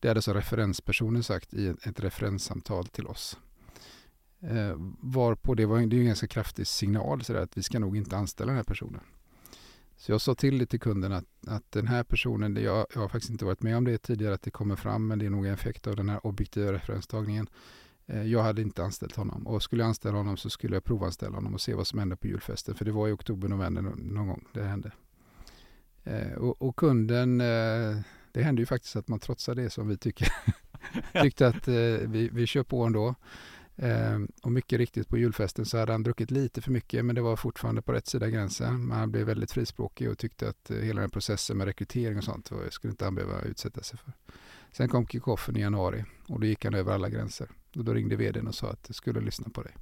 Det 0.00 0.08
hade 0.08 0.22
så 0.22 0.34
referenspersonen 0.34 1.22
sagt 1.22 1.54
i 1.54 1.66
ett, 1.66 1.86
ett 1.86 2.00
referenssamtal 2.00 2.86
till 2.86 3.06
oss. 3.06 3.38
Eh, 4.40 4.76
varpå 5.00 5.54
det 5.54 5.66
var 5.66 5.80
det 5.80 5.96
är 5.96 6.00
en 6.00 6.06
ganska 6.06 6.26
kraftig 6.26 6.66
signal 6.66 7.24
så 7.24 7.36
att 7.36 7.56
vi 7.56 7.62
ska 7.62 7.78
nog 7.78 7.96
inte 7.96 8.16
anställa 8.16 8.46
den 8.46 8.56
här 8.56 8.64
personen. 8.64 9.00
Så 9.96 10.12
jag 10.12 10.20
sa 10.20 10.34
till 10.34 10.58
det 10.58 10.66
till 10.66 10.80
kunden 10.80 11.12
att, 11.12 11.24
att 11.46 11.72
den 11.72 11.86
här 11.86 12.02
personen, 12.04 12.56
jag, 12.56 12.86
jag 12.94 13.00
har 13.00 13.08
faktiskt 13.08 13.30
inte 13.30 13.44
varit 13.44 13.62
med 13.62 13.76
om 13.76 13.84
det 13.84 13.98
tidigare 13.98 14.34
att 14.34 14.42
det 14.42 14.50
kommer 14.50 14.76
fram, 14.76 15.06
men 15.06 15.18
det 15.18 15.26
är 15.26 15.30
nog 15.30 15.46
en 15.46 15.54
effekt 15.54 15.86
av 15.86 15.96
den 15.96 16.08
här 16.08 16.26
objektiva 16.26 16.72
referenstagningen. 16.72 17.48
Eh, 18.06 18.22
jag 18.22 18.42
hade 18.42 18.62
inte 18.62 18.84
anställt 18.84 19.16
honom 19.16 19.46
och 19.46 19.62
skulle 19.62 19.82
jag 19.82 19.88
anställa 19.88 20.16
honom 20.16 20.36
så 20.36 20.50
skulle 20.50 20.76
jag 20.76 20.84
provanställa 20.84 21.34
honom 21.34 21.54
och 21.54 21.60
se 21.60 21.74
vad 21.74 21.86
som 21.86 21.98
hände 21.98 22.16
på 22.16 22.26
julfesten. 22.26 22.74
För 22.74 22.84
det 22.84 22.92
var 22.92 23.08
i 23.08 23.12
oktober, 23.12 23.48
november 23.48 23.82
någon 23.82 24.26
gång 24.26 24.44
det 24.52 24.62
hände. 24.62 24.92
Eh, 26.04 26.32
och, 26.32 26.62
och 26.62 26.76
kunden, 26.76 27.40
eh, 27.40 27.96
det 28.32 28.42
hände 28.42 28.62
ju 28.62 28.66
faktiskt 28.66 28.96
att 28.96 29.08
man 29.08 29.18
trotsar 29.18 29.54
det 29.54 29.70
som 29.70 29.88
vi 29.88 29.96
tycker. 29.96 30.28
Tyckte 31.22 31.46
att 31.46 31.68
vi, 31.68 32.28
vi 32.32 32.46
kör 32.46 32.62
på 32.62 32.82
ändå. 32.84 33.14
Eh, 33.76 34.18
och 34.42 34.52
mycket 34.52 34.78
riktigt 34.78 35.08
på 35.08 35.18
julfesten 35.18 35.66
så 35.66 35.78
hade 35.78 35.92
han 35.92 36.02
druckit 36.02 36.30
lite 36.30 36.62
för 36.62 36.70
mycket 36.70 37.04
men 37.04 37.14
det 37.14 37.20
var 37.20 37.36
fortfarande 37.36 37.82
på 37.82 37.92
rätt 37.92 38.06
sida 38.06 38.28
gränsen. 38.28 38.86
Men 38.86 38.98
han 38.98 39.10
blev 39.10 39.26
väldigt 39.26 39.52
frispråkig 39.52 40.10
och 40.10 40.18
tyckte 40.18 40.48
att 40.48 40.70
hela 40.70 41.00
den 41.00 41.10
processen 41.10 41.56
med 41.56 41.66
rekrytering 41.66 42.18
och 42.18 42.24
sånt 42.24 42.50
skulle 42.70 42.90
inte 42.90 43.04
han 43.04 43.14
behöva 43.14 43.40
utsätta 43.40 43.82
sig 43.82 43.98
för. 43.98 44.12
Sen 44.72 44.88
kom 44.88 45.06
kickoffen 45.06 45.56
i 45.56 45.60
januari 45.60 46.04
och 46.28 46.40
då 46.40 46.46
gick 46.46 46.64
han 46.64 46.74
över 46.74 46.92
alla 46.92 47.08
gränser. 47.08 47.48
Och 47.76 47.84
då 47.84 47.94
ringde 47.94 48.16
vdn 48.16 48.46
och 48.46 48.54
sa 48.54 48.70
att 48.70 48.84
jag 48.86 48.96
skulle 48.96 49.20
lyssna 49.20 49.48
på 49.48 49.62
dig. 49.62 49.74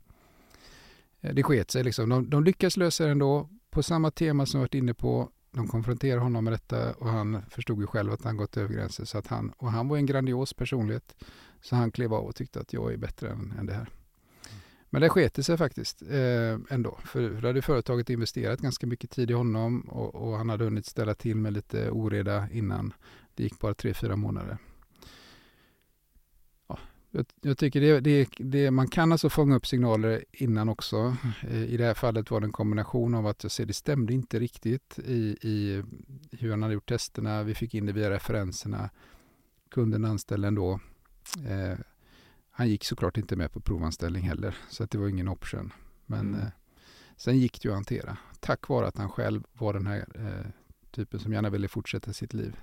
Eh, 1.20 1.34
det 1.34 1.42
sket 1.42 1.70
sig 1.70 1.84
liksom. 1.84 2.08
De, 2.08 2.30
de 2.30 2.44
lyckas 2.44 2.76
lösa 2.76 3.04
det 3.04 3.10
ändå 3.10 3.48
på 3.70 3.82
samma 3.82 4.10
tema 4.10 4.46
som 4.46 4.60
vi 4.60 4.62
varit 4.62 4.74
inne 4.74 4.94
på. 4.94 5.30
De 5.50 5.68
konfronterade 5.68 6.20
honom 6.20 6.44
med 6.44 6.52
detta 6.52 6.94
och 6.94 7.08
han 7.08 7.42
förstod 7.50 7.80
ju 7.80 7.86
själv 7.86 8.12
att 8.12 8.24
han 8.24 8.36
gått 8.36 8.56
över 8.56 8.74
gränsen. 8.74 9.06
Så 9.06 9.18
att 9.18 9.26
han, 9.26 9.50
och 9.50 9.70
han 9.70 9.88
var 9.88 9.96
en 9.96 10.06
grandios 10.06 10.54
personlighet. 10.54 11.14
Så 11.62 11.76
han 11.76 11.90
klev 11.90 12.14
av 12.14 12.24
och 12.24 12.36
tyckte 12.36 12.60
att 12.60 12.72
jag 12.72 12.92
är 12.92 12.96
bättre 12.96 13.28
än, 13.28 13.54
än 13.58 13.66
det 13.66 13.74
här. 13.74 13.88
Men 14.90 15.00
det 15.00 15.08
skete 15.08 15.42
sig 15.42 15.56
faktiskt 15.56 16.02
eh, 16.02 16.58
ändå. 16.70 16.98
För 17.04 17.40
då 17.40 17.46
hade 17.46 17.62
företaget 17.62 18.10
investerat 18.10 18.60
ganska 18.60 18.86
mycket 18.86 19.10
tid 19.10 19.30
i 19.30 19.34
honom 19.34 19.80
och, 19.80 20.14
och, 20.14 20.36
han 20.36 20.48
hade 20.48 20.64
hunnit 20.64 20.86
ställa 20.86 21.14
till 21.14 21.36
med 21.36 21.52
lite 21.52 21.90
oreda 21.90 22.48
innan. 22.52 22.92
Det 23.34 23.42
gick 23.42 23.58
bara 23.58 23.74
tre, 23.74 23.94
fyra 23.94 24.16
månader. 24.16 24.58
Ja, 27.14 27.18
jag, 27.18 27.26
jag 27.40 27.58
tycker 27.58 27.80
det, 27.80 28.00
det, 28.00 28.28
det, 28.38 28.70
man 28.70 28.88
kan 28.88 29.12
alltså 29.12 29.28
fånga 29.30 29.56
upp 29.56 29.66
signaler 29.66 30.24
innan 30.32 30.68
också. 30.68 31.16
Eh, 31.42 31.64
I 31.64 31.76
det 31.76 31.84
här 31.84 31.94
fallet 31.94 32.30
var 32.30 32.40
det 32.40 32.46
en 32.46 32.52
kombination 32.52 33.14
av 33.14 33.26
att 33.26 33.42
jag 33.42 33.52
ser 33.52 33.66
det 33.66 33.72
stämde 33.72 34.12
inte 34.12 34.38
riktigt 34.38 34.98
i, 34.98 35.36
i 35.40 35.82
hur 36.30 36.50
han 36.50 36.62
hade 36.62 36.74
gjort 36.74 36.88
testerna. 36.88 37.42
Vi 37.42 37.54
fick 37.54 37.74
in 37.74 37.86
det 37.86 37.92
via 37.92 38.10
referenserna. 38.10 38.90
Kunden 39.70 40.04
anställde 40.04 40.48
ändå 40.48 40.80
Eh, 41.46 41.78
han 42.50 42.68
gick 42.68 42.84
såklart 42.84 43.16
inte 43.16 43.36
med 43.36 43.52
på 43.52 43.60
provanställning 43.60 44.22
heller, 44.22 44.56
så 44.70 44.84
att 44.84 44.90
det 44.90 44.98
var 44.98 45.08
ingen 45.08 45.28
option. 45.28 45.72
Men 46.06 46.28
mm. 46.28 46.40
eh, 46.40 46.48
sen 47.16 47.38
gick 47.38 47.62
det 47.62 47.68
ju 47.68 47.72
att 47.72 47.76
hantera, 47.76 48.16
tack 48.40 48.68
vare 48.68 48.86
att 48.86 48.98
han 48.98 49.10
själv 49.10 49.44
var 49.52 49.72
den 49.72 49.86
här 49.86 50.06
eh, 50.14 50.50
typen 50.90 51.20
som 51.20 51.32
gärna 51.32 51.50
ville 51.50 51.68
fortsätta 51.68 52.12
sitt 52.12 52.34
liv. 52.34 52.56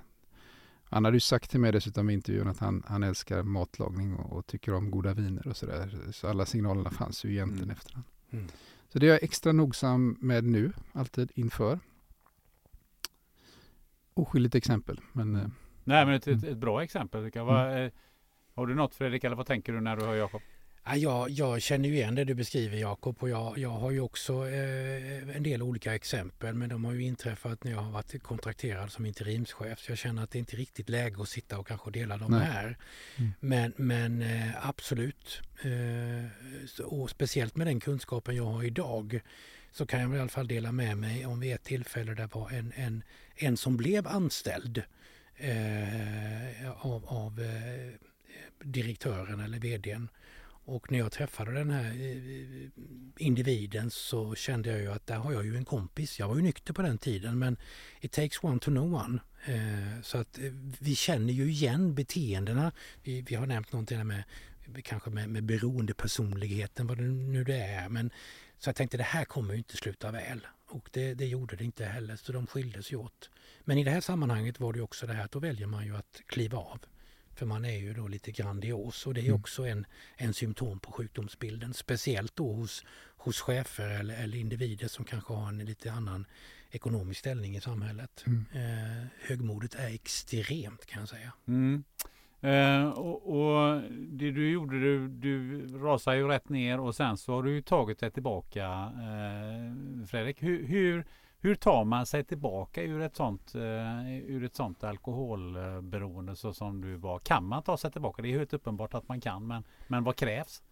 Han 0.91 1.05
hade 1.05 1.15
ju 1.15 1.19
sagt 1.19 1.51
till 1.51 1.59
mig 1.59 1.71
dessutom 1.71 2.09
i 2.09 2.13
intervjun 2.13 2.47
att 2.47 2.59
han, 2.59 2.83
han 2.87 3.03
älskar 3.03 3.43
matlagning 3.43 4.15
och, 4.15 4.37
och 4.37 4.47
tycker 4.47 4.73
om 4.73 4.91
goda 4.91 5.13
viner 5.13 5.47
och 5.47 5.57
sådär. 5.57 5.97
Så 6.11 6.27
alla 6.27 6.45
signalerna 6.45 6.89
fanns 6.89 7.25
ju 7.25 7.31
egentligen 7.31 7.63
mm. 7.63 7.75
efterhand. 7.75 8.05
Mm. 8.31 8.47
Så 8.89 8.99
det 8.99 9.05
är 9.05 9.09
jag 9.09 9.23
extra 9.23 9.51
nogsam 9.51 10.17
med 10.19 10.43
nu, 10.43 10.71
alltid 10.93 11.31
inför. 11.35 11.79
Oskyldigt 14.13 14.55
exempel, 14.55 15.01
men... 15.11 15.35
Eh, 15.35 15.47
Nej, 15.83 16.05
men 16.05 16.15
ett, 16.15 16.27
ett, 16.27 16.43
ett 16.43 16.57
bra 16.57 16.83
exempel. 16.83 17.23
Det 17.23 17.31
kan 17.31 17.45
vara, 17.45 17.77
mm. 17.77 17.91
Har 18.53 18.67
du 18.67 18.75
något 18.75 18.95
Fredrik 18.95 19.23
eller 19.23 19.35
vad 19.35 19.45
tänker 19.45 19.73
du 19.73 19.81
när 19.81 19.95
du 19.95 20.05
hör 20.05 20.15
Jakob? 20.15 20.41
Ja, 20.83 21.29
jag, 21.29 21.61
känner 21.61 21.89
ju 21.89 21.95
igen 21.95 22.15
det 22.15 22.23
du 22.23 22.33
beskriver 22.33 22.77
Jakob 22.77 23.15
och 23.19 23.29
jag, 23.29 23.57
jag 23.57 23.69
har 23.69 23.91
ju 23.91 23.99
också 23.99 24.47
eh, 24.47 25.35
en 25.35 25.43
del 25.43 25.61
olika 25.61 25.95
exempel 25.95 26.55
men 26.55 26.69
de 26.69 26.85
har 26.85 26.93
ju 26.93 27.03
inträffat 27.03 27.63
när 27.63 27.71
jag 27.71 27.79
har 27.79 27.91
varit 27.91 28.23
kontrakterad 28.23 28.91
som 28.91 29.05
interimschef 29.05 29.79
så 29.79 29.91
jag 29.91 29.97
känner 29.97 30.23
att 30.23 30.31
det 30.31 30.39
inte 30.39 30.55
är 30.55 30.57
riktigt 30.57 30.89
läge 30.89 31.21
att 31.21 31.29
sitta 31.29 31.59
och 31.59 31.67
kanske 31.67 31.91
dela 31.91 32.17
dem 32.17 32.31
Nej. 32.31 32.39
här. 32.39 32.77
Mm. 33.17 33.31
Men, 33.39 33.73
men 33.75 34.21
eh, 34.21 34.67
absolut, 34.67 35.41
eh, 35.61 36.83
och 36.85 37.09
speciellt 37.09 37.55
med 37.55 37.67
den 37.67 37.79
kunskapen 37.79 38.35
jag 38.35 38.45
har 38.45 38.63
idag 38.63 39.21
så 39.71 39.85
kan 39.85 40.01
jag 40.01 40.15
i 40.15 40.19
alla 40.19 40.29
fall 40.29 40.47
dela 40.47 40.71
med 40.71 40.97
mig 40.97 41.25
om 41.25 41.39
vid 41.39 41.53
ett 41.53 41.63
tillfälle 41.63 42.13
där 42.13 42.29
var 42.33 42.49
en, 42.49 42.73
en, 42.75 43.03
en 43.35 43.57
som 43.57 43.77
blev 43.77 44.07
anställd 44.07 44.83
eh, 45.37 46.71
av, 46.85 47.05
av 47.05 47.41
eh, 47.41 47.93
direktören 48.63 49.39
eller 49.39 49.59
vdn. 49.59 50.07
Och 50.65 50.91
när 50.91 50.99
jag 50.99 51.11
träffade 51.11 51.51
den 51.51 51.69
här 51.69 51.85
eh, 51.85 52.11
eh, 52.11 52.69
individen 53.17 53.91
så 53.91 54.35
kände 54.35 54.69
jag 54.69 54.79
ju 54.79 54.91
att 54.91 55.07
där 55.07 55.17
har 55.17 55.33
jag 55.33 55.45
ju 55.45 55.55
en 55.55 55.65
kompis. 55.65 56.19
Jag 56.19 56.27
var 56.27 56.35
ju 56.35 56.41
nykter 56.41 56.73
på 56.73 56.81
den 56.81 56.97
tiden 56.97 57.39
men 57.39 57.57
it 58.01 58.11
takes 58.11 58.43
one 58.43 58.59
to 58.59 58.71
know 58.71 58.93
one. 58.93 59.19
Eh, 59.45 60.01
så 60.03 60.17
att 60.17 60.39
vi 60.79 60.95
känner 60.95 61.33
ju 61.33 61.51
igen 61.51 61.95
beteendena. 61.95 62.71
Vi, 63.03 63.21
vi 63.21 63.35
har 63.35 63.45
nämnt 63.45 63.71
någonting 63.71 64.07
med 64.07 64.23
kanske 64.83 65.09
med, 65.09 65.29
med 65.29 65.43
beroendepersonligheten, 65.43 66.87
vad 66.87 66.97
det 66.97 67.03
nu 67.03 67.43
det 67.43 67.57
är. 67.57 67.89
Men, 67.89 68.11
så 68.59 68.69
jag 68.69 68.75
tänkte 68.75 68.97
det 68.97 69.03
här 69.03 69.25
kommer 69.25 69.53
ju 69.53 69.57
inte 69.57 69.77
sluta 69.77 70.11
väl. 70.11 70.47
Och 70.67 70.89
det, 70.91 71.13
det 71.13 71.25
gjorde 71.25 71.55
det 71.55 71.63
inte 71.63 71.85
heller, 71.85 72.15
så 72.15 72.31
de 72.31 72.47
skildes 72.47 72.91
ju 72.91 72.95
åt. 72.95 73.29
Men 73.63 73.77
i 73.77 73.83
det 73.83 73.91
här 73.91 74.01
sammanhanget 74.01 74.59
var 74.59 74.73
det 74.73 74.81
också 74.81 75.07
det 75.07 75.13
här 75.13 75.25
att 75.25 75.31
då 75.31 75.39
väljer 75.39 75.67
man 75.67 75.85
ju 75.85 75.95
att 75.95 76.21
kliva 76.25 76.57
av. 76.57 76.79
För 77.41 77.45
man 77.45 77.65
är 77.65 77.77
ju 77.77 77.93
då 77.93 78.07
lite 78.07 78.31
grandios 78.31 79.07
och 79.07 79.13
det 79.13 79.21
är 79.21 79.25
mm. 79.25 79.35
också 79.35 79.67
en, 79.67 79.85
en 80.17 80.33
symptom 80.33 80.79
på 80.79 80.91
sjukdomsbilden. 80.91 81.73
Speciellt 81.73 82.35
då 82.35 82.53
hos, 82.53 82.83
hos 83.17 83.41
chefer 83.41 83.89
eller, 83.89 84.23
eller 84.23 84.37
individer 84.37 84.87
som 84.87 85.05
kanske 85.05 85.33
har 85.33 85.47
en 85.47 85.57
lite 85.57 85.91
annan 85.91 86.25
ekonomisk 86.71 87.19
ställning 87.19 87.55
i 87.55 87.61
samhället. 87.61 88.23
Mm. 88.27 88.45
Eh, 88.53 89.07
högmodet 89.27 89.75
är 89.75 89.93
extremt 89.93 90.85
kan 90.85 90.99
jag 90.99 91.09
säga. 91.09 91.33
Mm. 91.47 91.83
Eh, 92.41 92.89
och, 92.89 93.29
och, 93.29 93.81
det 93.91 94.31
du 94.31 94.51
gjorde, 94.51 94.79
du, 94.79 95.07
du 95.07 95.67
rasade 95.77 96.17
ju 96.17 96.27
rätt 96.27 96.49
ner 96.49 96.79
och 96.79 96.95
sen 96.95 97.17
så 97.17 97.33
har 97.33 97.43
du 97.43 97.61
tagit 97.61 97.99
dig 97.99 98.11
tillbaka 98.11 98.65
eh, 98.95 100.05
Fredrik. 100.07 100.43
Hur, 100.43 100.67
hur, 100.67 101.05
hur 101.41 101.55
tar 101.55 101.85
man 101.85 102.05
sig 102.05 102.23
tillbaka 102.23 102.83
ur 102.83 103.01
ett 103.01 103.15
sånt, 103.15 103.55
uh, 103.55 104.31
ur 104.31 104.43
ett 104.43 104.55
sånt 104.55 104.83
alkoholberoende 104.83 106.35
så 106.35 106.53
som 106.53 106.81
du 106.81 106.95
var? 106.95 107.19
Kan 107.19 107.45
man 107.45 107.63
ta 107.63 107.77
sig 107.77 107.91
tillbaka? 107.91 108.21
Det 108.21 108.27
är 108.33 108.37
helt 108.37 108.53
uppenbart 108.53 108.93
att 108.93 109.07
man 109.07 109.21
kan, 109.21 109.47
men, 109.47 109.63
men 109.87 110.03
vad 110.03 110.15
krävs? 110.15 110.63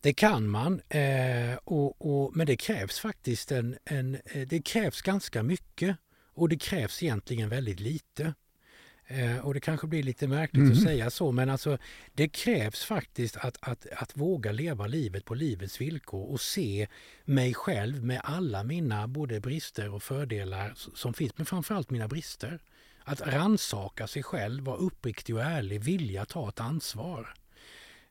Det 0.00 0.12
kan 0.12 0.48
man, 0.48 0.80
eh, 0.88 1.58
och, 1.64 2.06
och, 2.06 2.36
men 2.36 2.46
det 2.46 2.56
krävs 2.56 3.00
faktiskt 3.00 3.52
en, 3.52 3.76
en, 3.84 4.14
eh, 4.14 4.48
det 4.48 4.62
krävs 4.62 5.02
ganska 5.02 5.42
mycket 5.42 5.96
och 6.34 6.48
det 6.48 6.56
krävs 6.56 7.02
egentligen 7.02 7.48
väldigt 7.48 7.80
lite. 7.80 8.34
Eh, 9.08 9.38
och 9.38 9.54
det 9.54 9.60
kanske 9.60 9.86
blir 9.86 10.02
lite 10.02 10.28
märkligt 10.28 10.62
mm. 10.62 10.72
att 10.72 10.82
säga 10.82 11.10
så, 11.10 11.32
men 11.32 11.50
alltså 11.50 11.78
det 12.14 12.28
krävs 12.28 12.84
faktiskt 12.84 13.36
att, 13.36 13.58
att, 13.60 13.86
att 13.96 14.16
våga 14.16 14.52
leva 14.52 14.86
livet 14.86 15.24
på 15.24 15.34
livets 15.34 15.80
villkor 15.80 16.30
och 16.30 16.40
se 16.40 16.88
mig 17.24 17.54
själv 17.54 18.04
med 18.04 18.20
alla 18.24 18.62
mina 18.62 19.08
både 19.08 19.40
brister 19.40 19.94
och 19.94 20.02
fördelar 20.02 20.72
som 20.74 21.14
finns, 21.14 21.32
men 21.36 21.46
framförallt 21.46 21.90
mina 21.90 22.08
brister. 22.08 22.60
Att 23.04 23.20
ransaka 23.20 24.06
sig 24.06 24.22
själv, 24.22 24.64
vara 24.64 24.76
uppriktig 24.76 25.34
och 25.34 25.42
ärlig, 25.42 25.80
vilja 25.80 26.24
ta 26.24 26.48
ett 26.48 26.60
ansvar. 26.60 27.34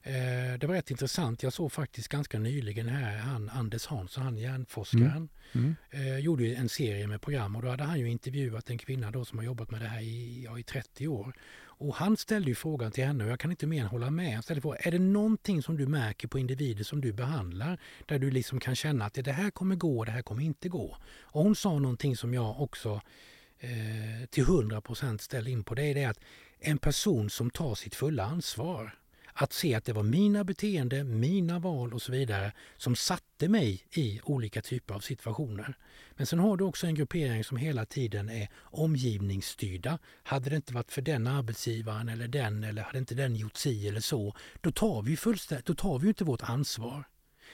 Eh, 0.07 0.59
det 0.59 0.67
var 0.67 0.73
rätt 0.73 0.91
intressant. 0.91 1.43
Jag 1.43 1.53
såg 1.53 1.71
faktiskt 1.71 2.07
ganska 2.07 2.39
nyligen 2.39 2.87
här, 2.87 3.17
han 3.17 3.49
Anders 3.49 3.85
Hansson, 3.85 4.23
han 4.23 4.37
hjärnforskaren, 4.37 5.29
mm. 5.51 5.75
Mm. 5.91 6.07
Eh, 6.07 6.17
gjorde 6.19 6.45
en 6.45 6.69
serie 6.69 7.07
med 7.07 7.21
program 7.21 7.55
och 7.55 7.61
då 7.61 7.69
hade 7.69 7.83
han 7.83 7.99
ju 7.99 8.09
intervjuat 8.09 8.69
en 8.69 8.77
kvinna 8.77 9.11
då 9.11 9.25
som 9.25 9.37
har 9.37 9.45
jobbat 9.45 9.71
med 9.71 9.81
det 9.81 9.87
här 9.87 10.01
i, 10.01 10.43
ja, 10.43 10.59
i 10.59 10.63
30 10.63 11.07
år. 11.07 11.33
Och 11.77 11.95
han 11.95 12.17
ställde 12.17 12.49
ju 12.49 12.55
frågan 12.55 12.91
till 12.91 13.05
henne 13.05 13.23
och 13.23 13.29
jag 13.29 13.39
kan 13.39 13.51
inte 13.51 13.67
mer 13.67 13.81
än 13.81 13.87
hålla 13.87 14.09
med. 14.09 14.33
Han 14.33 14.43
ställde 14.43 14.61
frågan, 14.61 14.79
är 14.83 14.91
det 14.91 14.99
någonting 14.99 15.63
som 15.63 15.77
du 15.77 15.87
märker 15.87 16.27
på 16.27 16.39
individer 16.39 16.83
som 16.83 17.01
du 17.01 17.13
behandlar 17.13 17.79
där 18.05 18.19
du 18.19 18.31
liksom 18.31 18.59
kan 18.59 18.75
känna 18.75 19.05
att 19.05 19.13
det 19.13 19.31
här 19.31 19.51
kommer 19.51 19.75
gå 19.75 19.99
och 19.99 20.05
det 20.05 20.11
här 20.11 20.21
kommer 20.21 20.43
inte 20.43 20.69
gå? 20.69 20.97
Och 21.21 21.43
hon 21.43 21.55
sa 21.55 21.79
någonting 21.79 22.17
som 22.17 22.33
jag 22.33 22.61
också 22.61 23.01
eh, 23.59 24.25
till 24.29 24.43
100 24.43 24.81
procent 24.81 25.21
ställer 25.21 25.51
in 25.51 25.63
på. 25.63 25.75
Det 25.75 25.83
är 25.83 25.95
det 25.95 26.05
att 26.05 26.19
en 26.59 26.77
person 26.77 27.29
som 27.29 27.49
tar 27.49 27.75
sitt 27.75 27.95
fulla 27.95 28.23
ansvar 28.23 28.95
att 29.37 29.53
se 29.53 29.75
att 29.75 29.85
det 29.85 29.93
var 29.93 30.03
mina 30.03 30.43
beteenden, 30.43 31.19
mina 31.19 31.59
val 31.59 31.93
och 31.93 32.01
så 32.01 32.11
vidare 32.11 32.51
som 32.77 32.95
satte 32.95 33.49
mig 33.49 33.85
i 33.91 34.19
olika 34.23 34.61
typer 34.61 34.95
av 34.95 34.99
situationer. 34.99 35.77
Men 36.11 36.27
sen 36.27 36.39
har 36.39 36.57
du 36.57 36.63
också 36.63 36.87
en 36.87 36.95
gruppering 36.95 37.43
som 37.43 37.57
hela 37.57 37.85
tiden 37.85 38.29
är 38.29 38.49
omgivningsstyrda. 38.55 39.99
Hade 40.23 40.49
det 40.49 40.55
inte 40.55 40.73
varit 40.73 40.91
för 40.91 41.01
den 41.01 41.27
arbetsgivaren 41.27 42.09
eller 42.09 42.27
den 42.27 42.63
eller 42.63 42.81
hade 42.81 42.97
inte 42.97 43.15
den 43.15 43.35
gjort 43.35 43.57
si 43.57 43.87
eller 43.87 44.01
så, 44.01 44.35
då 44.61 44.71
tar 44.71 45.01
vi, 45.01 45.17
fullständigt, 45.17 45.65
då 45.65 45.75
tar 45.75 45.99
vi 45.99 46.07
inte 46.07 46.23
vårt 46.23 46.41
ansvar. 46.41 47.03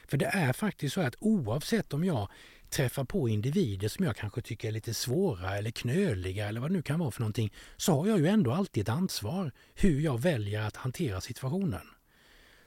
För 0.08 0.18
det 0.18 0.26
är 0.26 0.54
faktiskt 0.54 0.93
så 0.93 1.02
att 1.02 1.16
oavsett 1.20 1.93
om 1.93 2.04
jag 2.04 2.28
träffar 2.70 3.04
på 3.04 3.30
individer 3.30 3.88
som 3.88 4.06
jag 4.06 4.16
kanske 4.16 4.41
tycker 4.41 4.68
är 4.68 4.72
lite 4.72 4.93
svåra 4.93 5.58
eller 5.58 5.72
knöliga 5.72 6.47
eller 6.47 6.62
vad 6.62 6.70
det 6.70 6.74
nu 6.74 6.82
kan 6.82 6.99
vara 6.99 7.12
för 7.12 7.22
någonting, 7.22 7.54
så 7.78 7.99
har 7.99 8.08
jag 8.08 8.20
ju 8.20 8.28
ändå 8.28 8.52
alltid 8.52 8.82
ett 8.82 8.89
ansvar 8.89 9.52
hur 9.76 10.02
jag 10.02 10.22
väljer 10.22 10.62
att 10.62 10.76
hantera 10.76 11.22
situationen. 11.22 11.88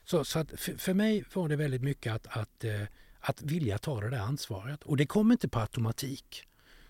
Så, 0.05 0.25
så 0.25 0.39
att 0.39 0.61
för, 0.61 0.79
för 0.79 0.95
mig 0.95 1.25
var 1.35 1.49
det 1.49 1.57
väldigt 1.57 1.83
mycket 1.83 2.13
att, 2.13 2.27
att, 2.27 2.65
eh, 2.65 2.83
att 3.21 3.43
vilja 3.43 3.79
ta 3.79 4.01
det 4.01 4.11
där 4.11 4.19
ansvaret. 4.19 4.83
Och 4.83 4.97
det 4.97 5.07
kom 5.07 5.33
inte 5.33 5.49
på 5.49 5.61
automatik. 5.61 6.45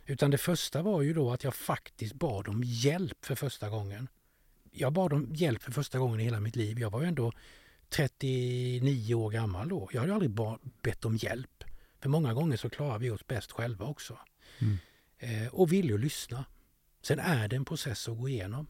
Utan 0.06 0.30
det 0.30 0.38
första 0.38 0.82
var 0.82 1.02
ju 1.02 1.14
då 1.14 1.32
att 1.32 1.44
jag 1.44 1.54
faktiskt 1.54 2.14
bad 2.14 2.48
om 2.48 2.62
hjälp 2.64 3.24
för 3.24 3.34
första 3.34 3.68
gången. 3.68 4.08
Jag 4.70 4.92
bad 4.92 5.12
om 5.12 5.28
hjälp 5.34 5.62
för 5.62 5.72
första 5.72 5.98
gången 5.98 6.20
i 6.20 6.24
hela 6.24 6.40
mitt 6.40 6.56
liv. 6.56 6.78
Jag 6.78 6.90
var 6.90 7.00
ju 7.00 7.08
ändå 7.08 7.32
39 7.96 9.14
år 9.14 9.30
gammal 9.30 9.68
då. 9.68 9.88
Jag 9.92 10.00
hade 10.00 10.14
aldrig 10.14 10.30
bett 10.82 11.04
om 11.04 11.16
hjälp. 11.16 11.64
För 12.00 12.08
många 12.08 12.34
gånger 12.34 12.56
så 12.56 12.70
klarar 12.70 12.98
vi 12.98 13.10
oss 13.10 13.26
bäst 13.26 13.52
själva 13.52 13.86
också. 13.86 14.18
Mm. 14.58 14.78
Eh, 15.18 15.54
och 15.54 15.72
villig 15.72 15.94
att 15.94 16.00
lyssna. 16.00 16.44
Sen 17.02 17.18
är 17.18 17.48
det 17.48 17.56
en 17.56 17.64
process 17.64 18.08
att 18.08 18.18
gå 18.18 18.28
igenom. 18.28 18.66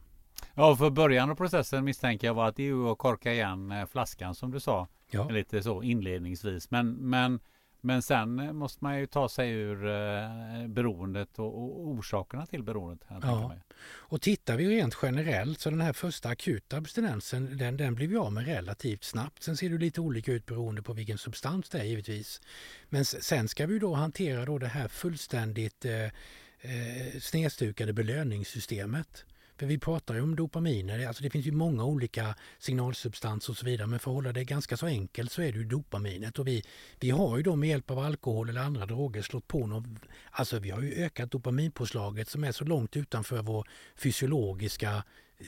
Ja, 0.53 0.75
för 0.75 0.89
början 0.89 1.31
av 1.31 1.35
processen 1.35 1.85
misstänker 1.85 2.27
jag 2.27 2.33
var 2.33 2.47
att 2.47 2.55
det 2.55 2.67
är 2.69 2.91
att 2.91 2.97
korka 2.97 3.33
igen 3.33 3.71
eh, 3.71 3.85
flaskan 3.85 4.35
som 4.35 4.51
du 4.51 4.59
sa. 4.59 4.87
Ja. 5.11 5.29
Lite 5.29 5.63
så 5.63 5.83
inledningsvis. 5.83 6.71
Men, 6.71 6.93
men 6.93 7.39
men 7.85 8.01
sen 8.01 8.55
måste 8.55 8.83
man 8.83 8.99
ju 8.99 9.05
ta 9.07 9.29
sig 9.29 9.51
ur 9.51 9.87
eh, 9.87 10.67
beroendet 10.67 11.39
och, 11.39 11.63
och 11.63 11.87
orsakerna 11.87 12.45
till 12.45 12.63
beroendet. 12.63 13.07
Ja. 13.21 13.55
Och 13.87 14.21
tittar 14.21 14.57
vi 14.57 14.67
rent 14.67 14.97
generellt 15.01 15.59
så 15.59 15.69
den 15.69 15.81
här 15.81 15.93
första 15.93 16.29
akuta 16.29 16.77
abstinensen 16.77 17.57
den, 17.57 17.77
den 17.77 17.95
blir 17.95 18.07
vi 18.07 18.17
av 18.17 18.33
med 18.33 18.45
relativt 18.45 19.03
snabbt. 19.03 19.43
Sen 19.43 19.57
ser 19.57 19.69
det 19.69 19.77
lite 19.77 20.01
olika 20.01 20.31
ut 20.31 20.45
beroende 20.45 20.81
på 20.81 20.93
vilken 20.93 21.17
substans 21.17 21.69
det 21.69 21.79
är 21.79 21.83
givetvis. 21.83 22.41
Men 22.89 23.05
sen 23.05 23.47
ska 23.47 23.65
vi 23.65 23.79
då 23.79 23.93
hantera 23.93 24.45
då 24.45 24.57
det 24.57 24.67
här 24.67 24.87
fullständigt 24.87 25.85
eh, 25.85 26.03
eh, 26.03 27.19
snedstukade 27.19 27.93
belöningssystemet. 27.93 29.25
För 29.57 29.65
vi 29.65 29.77
pratar 29.77 30.15
ju 30.15 30.21
om 30.21 30.35
dopaminer, 30.35 31.07
alltså 31.07 31.23
det 31.23 31.29
finns 31.29 31.45
ju 31.45 31.51
många 31.51 31.85
olika 31.85 32.35
signalsubstanser 32.59 33.51
och 33.51 33.57
så 33.57 33.65
vidare 33.65 33.87
men 33.87 33.99
för 33.99 34.11
att 34.11 34.15
hålla 34.15 34.31
det 34.31 34.43
ganska 34.43 34.77
så 34.77 34.85
enkelt 34.85 35.31
så 35.31 35.41
är 35.41 35.51
det 35.51 35.57
ju 35.57 35.63
dopaminet 35.63 36.39
och 36.39 36.47
vi, 36.47 36.63
vi 36.99 37.09
har 37.09 37.37
ju 37.37 37.43
då 37.43 37.55
med 37.55 37.69
hjälp 37.69 37.91
av 37.91 37.99
alkohol 37.99 38.49
eller 38.49 38.61
andra 38.61 38.85
droger 38.85 39.21
slått 39.21 39.47
på 39.47 39.67
någon, 39.67 39.99
alltså 40.31 40.59
vi 40.59 40.69
har 40.69 40.81
ju 40.81 40.93
ökat 40.93 41.31
dopaminpåslaget 41.31 42.29
som 42.29 42.43
är 42.43 42.51
så 42.51 42.63
långt 42.63 42.97
utanför 42.97 43.41
vår 43.41 43.67
fysiologiska 43.95 45.03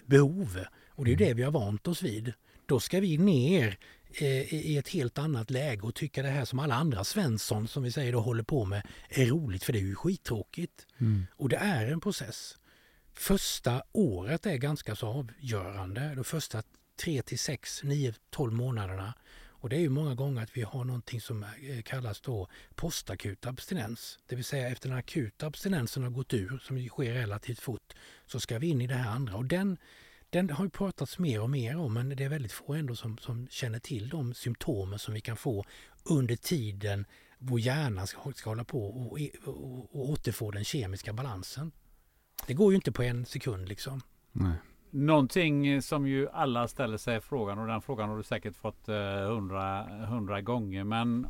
behov 0.06 0.60
och 0.90 1.06
det 1.06 1.10
är 1.10 1.18
ju 1.18 1.24
mm. 1.24 1.28
det 1.28 1.34
vi 1.34 1.44
har 1.44 1.52
vant 1.52 1.88
oss 1.88 2.04
vid. 2.04 2.34
Då 2.66 2.80
ska 2.80 3.00
vi 3.00 3.18
ner 3.18 3.78
eh, 4.14 4.54
i 4.54 4.78
ett 4.78 4.90
helt 4.90 5.18
annat 5.18 5.52
läge 5.52 5.82
och 5.82 5.96
tycka 5.96 6.22
det 6.22 6.30
här 6.30 6.46
som 6.46 6.60
alla 6.60 6.76
andra 6.76 7.04
Svensson 7.04 7.68
som 7.68 7.84
vi 7.84 7.92
säger 7.92 8.12
då 8.12 8.20
håller 8.20 8.44
på 8.44 8.66
med 8.66 8.88
är 9.10 9.26
roligt 9.26 9.64
för 9.64 9.74
det 9.74 9.80
är 9.80 9.84
ju 9.84 9.96
skittråkigt. 9.96 10.88
Mm. 10.98 11.28
Och 11.32 11.50
det 11.50 11.56
är 11.56 11.88
en 11.88 12.02
process. 12.02 12.58
Första 13.20 13.84
året 13.92 14.46
är 14.46 14.58
ganska 14.58 14.96
så 14.96 15.08
avgörande. 15.08 16.16
De 16.16 16.24
första 16.24 16.64
3 17.04 17.22
till 17.22 17.40
6, 17.40 17.84
9, 17.84 18.14
12 18.30 18.54
månaderna. 18.54 19.14
Och 19.48 19.70
det 19.70 19.76
är 19.76 19.80
ju 19.80 19.90
många 19.90 20.16
gånger 20.16 20.44
att 20.44 20.58
vi 20.58 20.62
har 20.62 20.84
någonting 20.84 21.22
som 21.22 21.44
eh, 21.44 21.82
kallas 21.84 22.22
då 22.22 22.48
postakut 22.76 23.46
abstinens. 23.46 24.20
Det 24.28 24.36
vill 24.36 24.46
säga 24.46 24.70
efter 24.70 24.90
den 24.90 24.98
akuta 24.98 25.48
abstinensen 25.48 26.04
har 26.04 26.10
gått 26.10 26.34
ur, 26.34 26.58
som 26.64 26.88
sker 26.88 27.14
relativt 27.14 27.60
fort, 27.60 27.94
så 28.26 28.40
ska 28.40 28.60
vi 28.60 28.68
in 28.68 28.82
i 28.82 28.88
det 28.88 28.94
här 28.94 29.12
andra. 29.12 29.36
Och 29.36 29.46
den, 29.46 29.78
den 30.30 30.50
har 30.50 30.64
ju 30.64 30.70
pratats 30.70 31.20
mer 31.20 31.42
och 31.42 31.50
mer 31.50 31.78
om, 31.78 31.94
men 31.94 32.10
det 32.10 32.24
är 32.24 32.30
väldigt 32.30 32.52
få 32.52 32.74
ändå 32.74 32.96
som, 32.96 33.18
som 33.18 33.48
känner 33.48 33.80
till 33.80 34.10
de 34.10 34.34
symptomen 34.34 35.00
som 35.00 35.14
vi 35.14 35.22
kan 35.22 35.38
få 35.38 35.66
under 36.04 36.36
tiden 36.36 37.06
vår 37.38 37.60
hjärna 37.60 38.08
ska, 38.08 38.34
ska 38.36 38.50
hålla 38.50 38.64
på 38.64 38.88
och, 38.88 39.20
och, 39.46 39.96
och 39.96 40.10
återfå 40.10 40.52
den 40.52 40.64
kemiska 40.64 41.14
balansen. 41.14 41.72
Det 42.46 42.54
går 42.54 42.72
ju 42.72 42.76
inte 42.76 42.92
på 42.92 43.04
en 43.04 43.26
sekund 43.26 43.70
liksom. 43.70 44.02
Nej. 44.32 44.54
Någonting 44.90 45.82
som 45.82 46.08
ju 46.08 46.30
alla 46.30 46.68
ställer 46.68 46.98
sig 46.98 47.22
frågan 47.22 47.60
och 47.60 47.68
den 47.68 47.82
frågan 47.82 48.10
har 48.10 48.18
du 48.18 48.24
säkert 48.24 48.56
fått 48.56 48.90
eh, 48.90 48.96
hundra, 49.30 49.84
hundra 49.84 50.42
gånger. 50.42 50.84
Men 50.84 51.28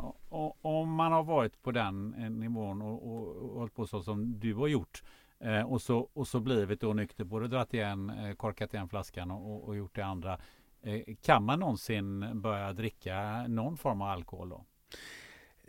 om 0.61 0.93
man 0.93 1.11
har 1.11 1.23
varit 1.23 1.63
på 1.63 1.71
den 1.71 2.13
eh, 2.13 2.29
nivån 2.29 2.81
och, 2.81 3.07
och, 3.07 3.35
och 3.35 3.59
hållit 3.59 3.75
på 3.75 3.87
så 3.87 4.03
som 4.03 4.39
du 4.39 4.53
har 4.53 4.67
gjort 4.67 5.03
eh, 5.39 5.61
och, 5.61 5.81
så, 5.81 6.09
och 6.13 6.27
så 6.27 6.39
blivit 6.39 6.81
då 6.81 6.93
nykter, 6.93 7.23
både 7.23 7.47
dratt 7.47 7.73
igen, 7.73 8.09
eh, 8.09 8.35
korkat 8.35 8.73
igen 8.73 8.89
flaskan 8.89 9.31
och, 9.31 9.67
och 9.67 9.75
gjort 9.75 9.95
det 9.95 10.05
andra. 10.05 10.39
Eh, 10.81 11.15
kan 11.21 11.43
man 11.43 11.59
någonsin 11.59 12.41
börja 12.41 12.73
dricka 12.73 13.47
någon 13.47 13.77
form 13.77 14.01
av 14.01 14.09
alkohol 14.09 14.49
då? 14.49 14.65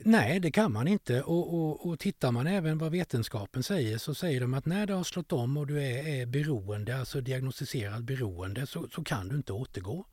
Nej, 0.05 0.41
det 0.41 0.51
kan 0.51 0.73
man 0.73 0.89
inte. 0.89 1.23
Och, 1.23 1.55
och, 1.55 1.87
och 1.87 1.99
tittar 1.99 2.33
man 2.33 2.47
även 2.47 2.79
vad 2.79 2.93
vetenskapen 2.93 3.63
säger 3.63 3.99
så 3.99 4.15
säger 4.15 4.41
de 4.41 4.55
att 4.55 4.67
när 4.67 4.87
det 4.87 4.95
har 4.95 5.05
slått 5.05 5.33
om 5.33 5.57
och 5.57 5.67
du 5.67 5.83
är, 5.83 6.09
är 6.09 6.27
beroende, 6.27 6.99
alltså 6.99 7.21
diagnostiserad 7.21 8.05
beroende, 8.05 8.67
så, 8.67 8.89
så 8.95 9.05
kan 9.05 9.29
du 9.29 9.37
inte 9.37 9.53
återgå. 9.53 10.05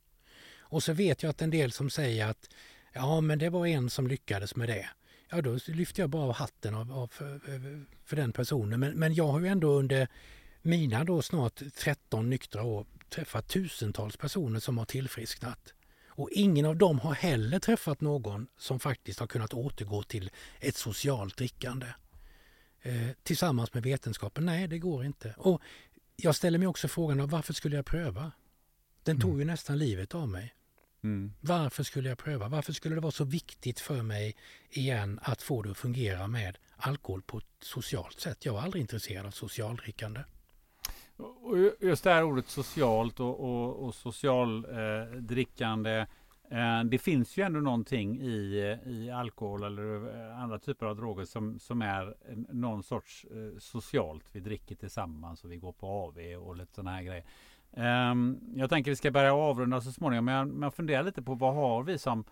Och 0.58 0.82
så 0.82 0.92
vet 0.92 1.22
jag 1.22 1.30
att 1.30 1.42
en 1.42 1.50
del 1.50 1.72
som 1.72 1.90
säger 1.90 2.26
att 2.26 2.50
ja, 2.92 3.20
men 3.20 3.38
det 3.38 3.50
var 3.50 3.66
en 3.66 3.90
som 3.90 4.06
lyckades 4.06 4.56
med 4.56 4.68
det. 4.68 4.88
Ja, 5.30 5.42
då 5.42 5.58
lyfter 5.66 6.02
jag 6.02 6.10
bara 6.10 6.22
av 6.22 6.32
hatten 6.32 6.74
av, 6.74 6.92
av 6.92 7.08
för, 7.08 7.40
för, 8.04 8.16
den 8.16 8.32
personen. 8.32 8.80
Men, 8.80 8.92
men 8.92 9.14
jag 9.14 9.28
har 9.28 9.40
ju 9.40 9.46
ändå 9.46 9.72
under 9.72 10.08
mina 10.62 11.04
då 11.04 11.22
snart 11.22 11.62
13 11.76 12.30
nyktra 12.30 12.62
år 12.62 12.86
träffat 13.08 13.48
tusentals 13.48 14.16
personer 14.16 14.60
som 14.60 14.78
har 14.78 14.84
tillfrisknat. 14.84 15.74
Och 16.16 16.30
ingen 16.32 16.66
av 16.66 16.76
dem 16.76 16.98
har 16.98 17.14
heller 17.14 17.58
träffat 17.58 18.00
någon 18.00 18.46
som 18.58 18.80
faktiskt 18.80 19.20
har 19.20 19.26
kunnat 19.26 19.54
återgå 19.54 20.02
till 20.02 20.30
ett 20.60 20.76
socialt 20.76 21.36
drickande. 21.36 21.86
Eh, 22.82 23.08
tillsammans 23.22 23.74
med 23.74 23.82
vetenskapen, 23.82 24.46
nej 24.46 24.68
det 24.68 24.78
går 24.78 25.04
inte. 25.04 25.34
Och 25.38 25.62
jag 26.16 26.34
ställer 26.34 26.58
mig 26.58 26.68
också 26.68 26.88
frågan, 26.88 27.28
varför 27.28 27.52
skulle 27.52 27.76
jag 27.76 27.86
pröva? 27.86 28.32
Den 29.02 29.20
tog 29.20 29.30
mm. 29.30 29.40
ju 29.40 29.44
nästan 29.44 29.78
livet 29.78 30.14
av 30.14 30.28
mig. 30.28 30.54
Mm. 31.04 31.32
Varför 31.40 31.82
skulle 31.82 32.08
jag 32.08 32.18
pröva? 32.18 32.48
Varför 32.48 32.72
skulle 32.72 32.94
det 32.94 33.00
vara 33.00 33.12
så 33.12 33.24
viktigt 33.24 33.80
för 33.80 34.02
mig 34.02 34.36
igen 34.70 35.18
att 35.22 35.42
få 35.42 35.62
det 35.62 35.70
att 35.70 35.76
fungera 35.76 36.26
med 36.26 36.58
alkohol 36.76 37.22
på 37.22 37.38
ett 37.38 37.44
socialt 37.60 38.20
sätt? 38.20 38.44
Jag 38.44 38.52
var 38.52 38.60
aldrig 38.60 38.80
intresserad 38.80 39.26
av 39.26 39.30
socialdrickande. 39.30 40.20
Och 41.16 41.58
just 41.80 42.04
det 42.04 42.10
här 42.10 42.24
ordet 42.24 42.48
socialt 42.48 43.20
och, 43.20 43.40
och, 43.40 43.84
och 43.84 43.94
socialdrickande. 43.94 46.06
Eh, 46.50 46.78
eh, 46.78 46.84
det 46.84 46.98
finns 46.98 47.36
ju 47.36 47.42
ändå 47.42 47.60
någonting 47.60 48.20
i, 48.20 48.78
i 48.86 49.10
alkohol 49.10 49.62
eller 49.62 50.14
eh, 50.14 50.42
andra 50.42 50.58
typer 50.58 50.86
av 50.86 50.96
droger 50.96 51.24
som, 51.24 51.58
som 51.58 51.82
är 51.82 52.14
någon 52.52 52.82
sorts 52.82 53.26
eh, 53.30 53.58
socialt. 53.58 54.24
Vi 54.32 54.40
dricker 54.40 54.74
tillsammans 54.74 55.44
och 55.44 55.52
vi 55.52 55.56
går 55.56 55.72
på 55.72 55.86
AV 55.86 56.18
och 56.46 56.56
lite 56.56 56.74
sådana 56.74 56.90
här 56.90 57.02
grejer. 57.02 57.24
Ehm, 57.72 58.38
jag 58.54 58.70
tänker 58.70 58.90
vi 58.90 58.96
ska 58.96 59.10
börja 59.10 59.34
avrunda 59.34 59.80
så 59.80 59.92
småningom, 59.92 60.24
men 60.24 60.34
jag, 60.34 60.48
men 60.48 60.62
jag 60.62 60.74
funderar 60.74 61.02
lite 61.02 61.22
på 61.22 61.34
vad 61.34 61.54
har 61.54 61.82
vi 61.82 61.98
som, 61.98 62.24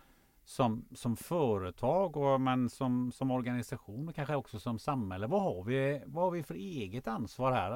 som, 0.44 0.84
som 0.94 1.16
företag 1.16 2.16
och 2.16 2.40
men 2.40 2.70
som, 2.70 3.12
som 3.12 3.30
organisation 3.30 4.08
och 4.08 4.14
kanske 4.14 4.34
också 4.34 4.60
som 4.60 4.78
samhälle. 4.78 5.26
Vad 5.26 5.42
har, 5.42 5.64
vi, 5.64 6.02
vad 6.06 6.24
har 6.24 6.30
vi 6.30 6.42
för 6.42 6.54
eget 6.54 7.08
ansvar 7.08 7.52
här? 7.52 7.70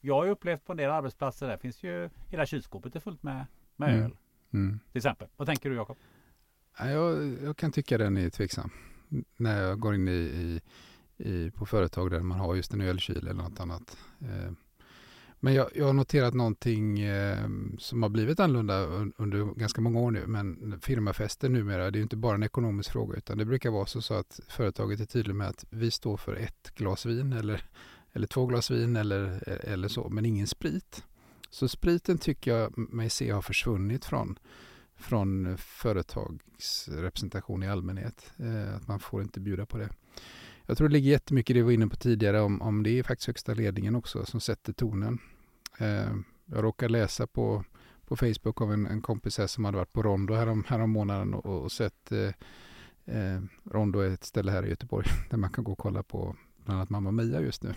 Jag 0.00 0.14
har 0.14 0.24
ju 0.24 0.30
upplevt 0.30 0.64
på 0.64 0.72
en 0.72 0.76
del 0.76 0.90
arbetsplatser 0.90 1.46
där 1.46 1.56
finns 1.56 1.82
ju 1.82 2.10
hela 2.28 2.46
kylskåpet 2.46 2.96
är 2.96 3.00
fullt 3.00 3.22
med, 3.22 3.46
med 3.76 3.88
mm. 3.88 4.04
öl. 4.04 4.16
Mm. 4.52 4.80
Till 4.92 4.98
exempel. 4.98 5.28
Vad 5.36 5.48
tänker 5.48 5.70
du 5.70 5.76
Jakob? 5.76 5.96
Jag, 6.78 7.38
jag 7.42 7.56
kan 7.56 7.72
tycka 7.72 7.98
den 7.98 8.16
är 8.16 8.30
tveksam. 8.30 8.70
När 9.36 9.62
jag 9.62 9.80
går 9.80 9.94
in 9.94 10.08
i, 10.08 10.12
i, 10.12 10.60
i 11.16 11.50
på 11.50 11.66
företag 11.66 12.10
där 12.10 12.20
man 12.20 12.40
har 12.40 12.54
just 12.54 12.72
en 12.72 12.80
ölkyl 12.80 13.16
eller 13.16 13.42
något 13.42 13.60
annat. 13.60 13.98
Eh, 14.20 14.52
men 15.44 15.54
jag, 15.54 15.68
jag 15.74 15.86
har 15.86 15.92
noterat 15.92 16.34
någonting 16.34 17.00
eh, 17.00 17.48
som 17.78 18.02
har 18.02 18.10
blivit 18.10 18.40
annorlunda 18.40 18.82
under 19.16 19.54
ganska 19.54 19.80
många 19.80 20.00
år 20.00 20.10
nu. 20.10 20.26
Men 20.26 20.80
firmafester 20.80 21.48
numera, 21.48 21.90
det 21.90 21.98
är 21.98 22.02
inte 22.02 22.16
bara 22.16 22.34
en 22.34 22.42
ekonomisk 22.42 22.92
fråga 22.92 23.16
utan 23.16 23.38
det 23.38 23.44
brukar 23.44 23.70
vara 23.70 23.86
så, 23.86 24.02
så 24.02 24.14
att 24.14 24.40
företaget 24.48 25.00
är 25.00 25.04
tydligt 25.04 25.36
med 25.36 25.48
att 25.48 25.64
vi 25.70 25.90
står 25.90 26.16
för 26.16 26.36
ett 26.36 26.74
glas 26.74 27.06
vin 27.06 27.32
eller, 27.32 27.64
eller 28.12 28.26
två 28.26 28.46
glas 28.46 28.70
vin 28.70 28.96
eller, 28.96 29.48
eller 29.64 29.88
så, 29.88 30.08
men 30.08 30.26
ingen 30.26 30.46
sprit. 30.46 31.04
Så 31.50 31.68
spriten 31.68 32.18
tycker 32.18 32.56
jag 32.56 32.78
mig 32.78 33.10
se 33.10 33.30
har 33.30 33.42
försvunnit 33.42 34.04
från, 34.04 34.38
från 34.96 35.58
företagsrepresentation 35.58 37.62
i 37.62 37.68
allmänhet. 37.68 38.32
Eh, 38.36 38.76
att 38.76 38.88
man 38.88 39.00
får 39.00 39.22
inte 39.22 39.40
bjuda 39.40 39.66
på 39.66 39.78
det. 39.78 39.88
Jag 40.66 40.76
tror 40.76 40.88
det 40.88 40.92
ligger 40.92 41.10
jättemycket 41.10 41.50
i 41.50 41.54
det 41.54 41.60
vi 41.60 41.64
var 41.64 41.72
inne 41.72 41.86
på 41.86 41.96
tidigare 41.96 42.40
om, 42.40 42.62
om 42.62 42.82
det 42.82 42.98
är 42.98 43.02
faktiskt 43.02 43.26
högsta 43.26 43.54
ledningen 43.54 43.94
också 43.94 44.26
som 44.26 44.40
sätter 44.40 44.72
tonen. 44.72 45.18
Eh, 45.78 46.16
jag 46.46 46.64
råkade 46.64 46.92
läsa 46.92 47.26
på, 47.26 47.64
på 48.06 48.16
Facebook 48.16 48.60
av 48.60 48.72
en, 48.72 48.86
en 48.86 49.02
kompis 49.02 49.38
här 49.38 49.46
som 49.46 49.64
hade 49.64 49.76
varit 49.76 49.92
på 49.92 50.02
Rondo 50.02 50.34
härom, 50.34 50.64
härom 50.66 50.90
månaden 50.90 51.34
och, 51.34 51.62
och 51.62 51.72
sett 51.72 52.12
eh, 52.12 52.28
eh, 53.16 53.40
Rondo 53.64 53.98
är 53.98 54.10
ett 54.10 54.24
ställe 54.24 54.52
här 54.52 54.66
i 54.66 54.68
Göteborg 54.68 55.06
där 55.30 55.36
man 55.36 55.50
kan 55.50 55.64
gå 55.64 55.72
och 55.72 55.78
kolla 55.78 56.02
på 56.02 56.36
bland 56.64 56.78
annat 56.78 56.90
Mamma 56.90 57.10
Mia 57.10 57.40
just 57.40 57.62
nu. 57.62 57.74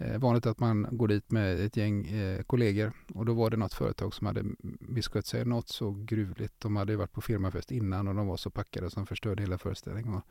Eh, 0.00 0.18
vanligt 0.18 0.46
att 0.46 0.60
man 0.60 0.86
går 0.90 1.08
dit 1.08 1.30
med 1.30 1.60
ett 1.60 1.76
gäng 1.76 2.06
eh, 2.06 2.42
kollegor 2.42 2.92
och 3.14 3.26
då 3.26 3.34
var 3.34 3.50
det 3.50 3.56
något 3.56 3.74
företag 3.74 4.14
som 4.14 4.26
hade 4.26 4.44
misskött 4.80 5.26
sig 5.26 5.44
något 5.44 5.68
så 5.68 5.90
gruvligt. 5.90 6.60
De 6.60 6.76
hade 6.76 6.96
varit 6.96 7.12
på 7.12 7.20
firmafest 7.20 7.70
innan 7.70 8.08
och 8.08 8.14
de 8.14 8.26
var 8.26 8.36
så 8.36 8.50
packade 8.50 8.90
som 8.90 9.06
förstörde 9.06 9.42
hela 9.42 9.58
föreställningen. 9.58 10.14
Och, 10.14 10.22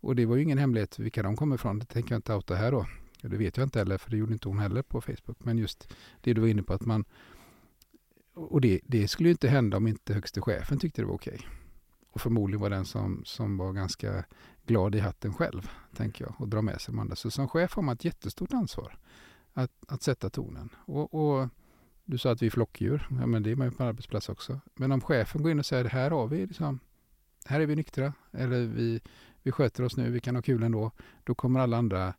och 0.00 0.16
det 0.16 0.26
var 0.26 0.36
ju 0.36 0.42
ingen 0.42 0.58
hemlighet 0.58 0.98
vilka 0.98 1.22
de 1.22 1.36
kommer 1.36 1.54
ifrån. 1.54 1.78
Det 1.78 1.86
tänker 1.86 2.12
jag 2.12 2.18
inte 2.18 2.34
outa 2.34 2.54
här 2.54 2.72
då. 2.72 2.86
Det 3.20 3.36
vet 3.36 3.56
jag 3.56 3.64
inte 3.64 3.78
heller, 3.78 3.98
för 3.98 4.10
det 4.10 4.16
gjorde 4.16 4.32
inte 4.32 4.48
hon 4.48 4.58
heller 4.58 4.82
på 4.82 5.00
Facebook. 5.00 5.44
Men 5.44 5.58
just 5.58 5.94
det 6.20 6.34
du 6.34 6.40
var 6.40 6.48
inne 6.48 6.62
på 6.62 6.72
att 6.72 6.86
man... 6.86 7.04
Och 8.34 8.60
det, 8.60 8.80
det 8.84 9.08
skulle 9.08 9.28
ju 9.28 9.32
inte 9.32 9.48
hända 9.48 9.76
om 9.76 9.86
inte 9.86 10.14
högste 10.14 10.40
chefen 10.40 10.78
tyckte 10.78 11.02
det 11.02 11.06
var 11.06 11.14
okej. 11.14 11.40
Och 12.10 12.20
förmodligen 12.20 12.60
var 12.60 12.70
den 12.70 12.84
som, 12.84 13.22
som 13.24 13.56
var 13.56 13.72
ganska 13.72 14.24
glad 14.66 14.94
i 14.94 14.98
hatten 14.98 15.34
själv, 15.34 15.70
tänker 15.96 16.24
jag, 16.24 16.34
och 16.38 16.48
dra 16.48 16.62
med 16.62 16.80
sig 16.80 16.94
de 16.94 16.98
andra. 16.98 17.16
Så 17.16 17.30
som 17.30 17.48
chef 17.48 17.74
har 17.74 17.82
man 17.82 17.94
ett 17.94 18.04
jättestort 18.04 18.52
ansvar 18.52 18.98
att, 19.52 19.72
att 19.88 20.02
sätta 20.02 20.30
tonen. 20.30 20.68
Och, 20.76 21.14
och 21.14 21.48
du 22.04 22.18
sa 22.18 22.30
att 22.32 22.42
vi 22.42 22.46
är 22.46 22.50
flockdjur, 22.50 23.06
ja 23.10 23.26
men 23.26 23.42
det 23.42 23.50
är 23.50 23.56
man 23.56 23.66
ju 23.66 23.70
på 23.70 23.84
arbetsplats 23.84 24.28
också. 24.28 24.60
Men 24.74 24.92
om 24.92 25.00
chefen 25.00 25.42
går 25.42 25.50
in 25.50 25.58
och 25.58 25.66
säger 25.66 25.84
här 25.84 26.10
har 26.10 26.26
vi 26.26 26.46
liksom, 26.46 26.80
här 27.44 27.60
är 27.60 27.66
vi 27.66 27.76
nyktra, 27.76 28.12
eller 28.30 28.66
vi, 28.66 29.00
vi 29.42 29.52
sköter 29.52 29.84
oss 29.84 29.96
nu, 29.96 30.10
vi 30.10 30.20
kan 30.20 30.34
ha 30.34 30.42
kul 30.42 30.62
ändå, 30.62 30.90
då 31.24 31.34
kommer 31.34 31.60
alla 31.60 31.76
andra 31.76 32.14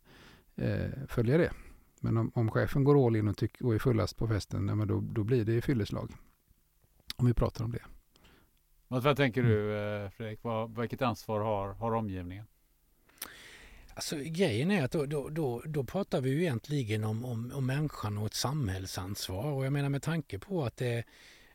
följa 1.08 1.38
det. 1.38 1.52
Men 2.00 2.16
om, 2.16 2.32
om 2.34 2.50
chefen 2.50 2.84
går 2.84 3.06
all 3.06 3.16
in 3.16 3.28
och, 3.28 3.36
tyck, 3.36 3.60
och 3.60 3.74
är 3.74 3.78
fullast 3.78 4.16
på 4.16 4.28
festen, 4.28 4.68
ja, 4.68 4.74
men 4.74 4.88
då, 4.88 5.00
då 5.00 5.24
blir 5.24 5.44
det 5.44 5.60
fylleslag. 5.60 6.12
Om 7.16 7.26
vi 7.26 7.34
pratar 7.34 7.64
om 7.64 7.72
det. 7.72 7.82
Vad 8.88 9.16
tänker 9.16 9.42
du 9.42 9.76
eh, 9.76 10.10
Fredrik? 10.10 10.38
Vad, 10.42 10.78
vilket 10.78 11.02
ansvar 11.02 11.40
har, 11.40 11.72
har 11.72 11.92
omgivningen? 11.92 12.44
Alltså, 13.94 14.16
grejen 14.16 14.70
är 14.70 14.84
att 14.84 14.90
då, 14.90 15.06
då, 15.06 15.28
då, 15.28 15.62
då 15.66 15.84
pratar 15.84 16.20
vi 16.20 16.30
ju 16.30 16.40
egentligen 16.40 17.04
om, 17.04 17.24
om, 17.24 17.52
om 17.54 17.66
människan 17.66 18.18
och 18.18 18.26
ett 18.26 18.34
samhällsansvar. 18.34 19.52
Och 19.52 19.66
jag 19.66 19.72
menar 19.72 19.88
med 19.88 20.02
tanke 20.02 20.38
på 20.38 20.64
att 20.64 20.76
det, 20.76 21.04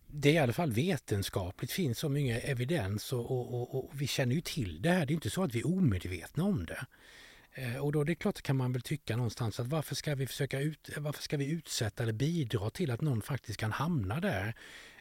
det 0.08 0.32
i 0.32 0.38
alla 0.38 0.54
fall 0.54 0.72
vetenskapligt 0.72 1.72
finns 1.72 2.00
så 2.00 2.10
mycket 2.10 2.50
evidens 2.50 3.14
och, 3.14 3.32
och, 3.32 3.54
och, 3.54 3.76
och, 3.76 3.92
vi 3.94 4.08
känner 4.08 4.36
ju 4.36 4.42
till 4.42 4.82
det 4.82 4.90
här. 4.90 5.06
Det 5.06 5.12
är 5.12 5.16
inte 5.16 5.30
så 5.30 5.44
att 5.44 5.56
vi 5.56 5.60
är 5.60 5.68
omedvetna 5.68 6.44
om 6.44 6.66
det. 6.66 6.86
Eh, 7.56 7.78
och 7.78 7.92
då 7.92 8.04
det 8.04 8.12
är 8.12 8.16
klart 8.16 8.42
kan 8.42 8.56
man 8.56 8.74
väl 8.74 8.82
tycka 8.82 9.16
någonstans 9.16 9.60
att 9.60 9.68
varför 9.68 9.96
ska 9.96 10.16
vi 10.16 10.28
försöka 10.28 10.60
ut, 10.60 10.90
varför 10.98 11.24
ska 11.24 11.38
vi 11.38 11.52
utsätta 11.52 12.04
eller 12.04 12.14
bidra 12.14 12.70
till 12.70 12.92
att 12.92 13.02
någon 13.02 13.22
faktiskt 13.22 13.60
kan 13.60 13.72
hamna 13.72 14.20
där 14.20 14.56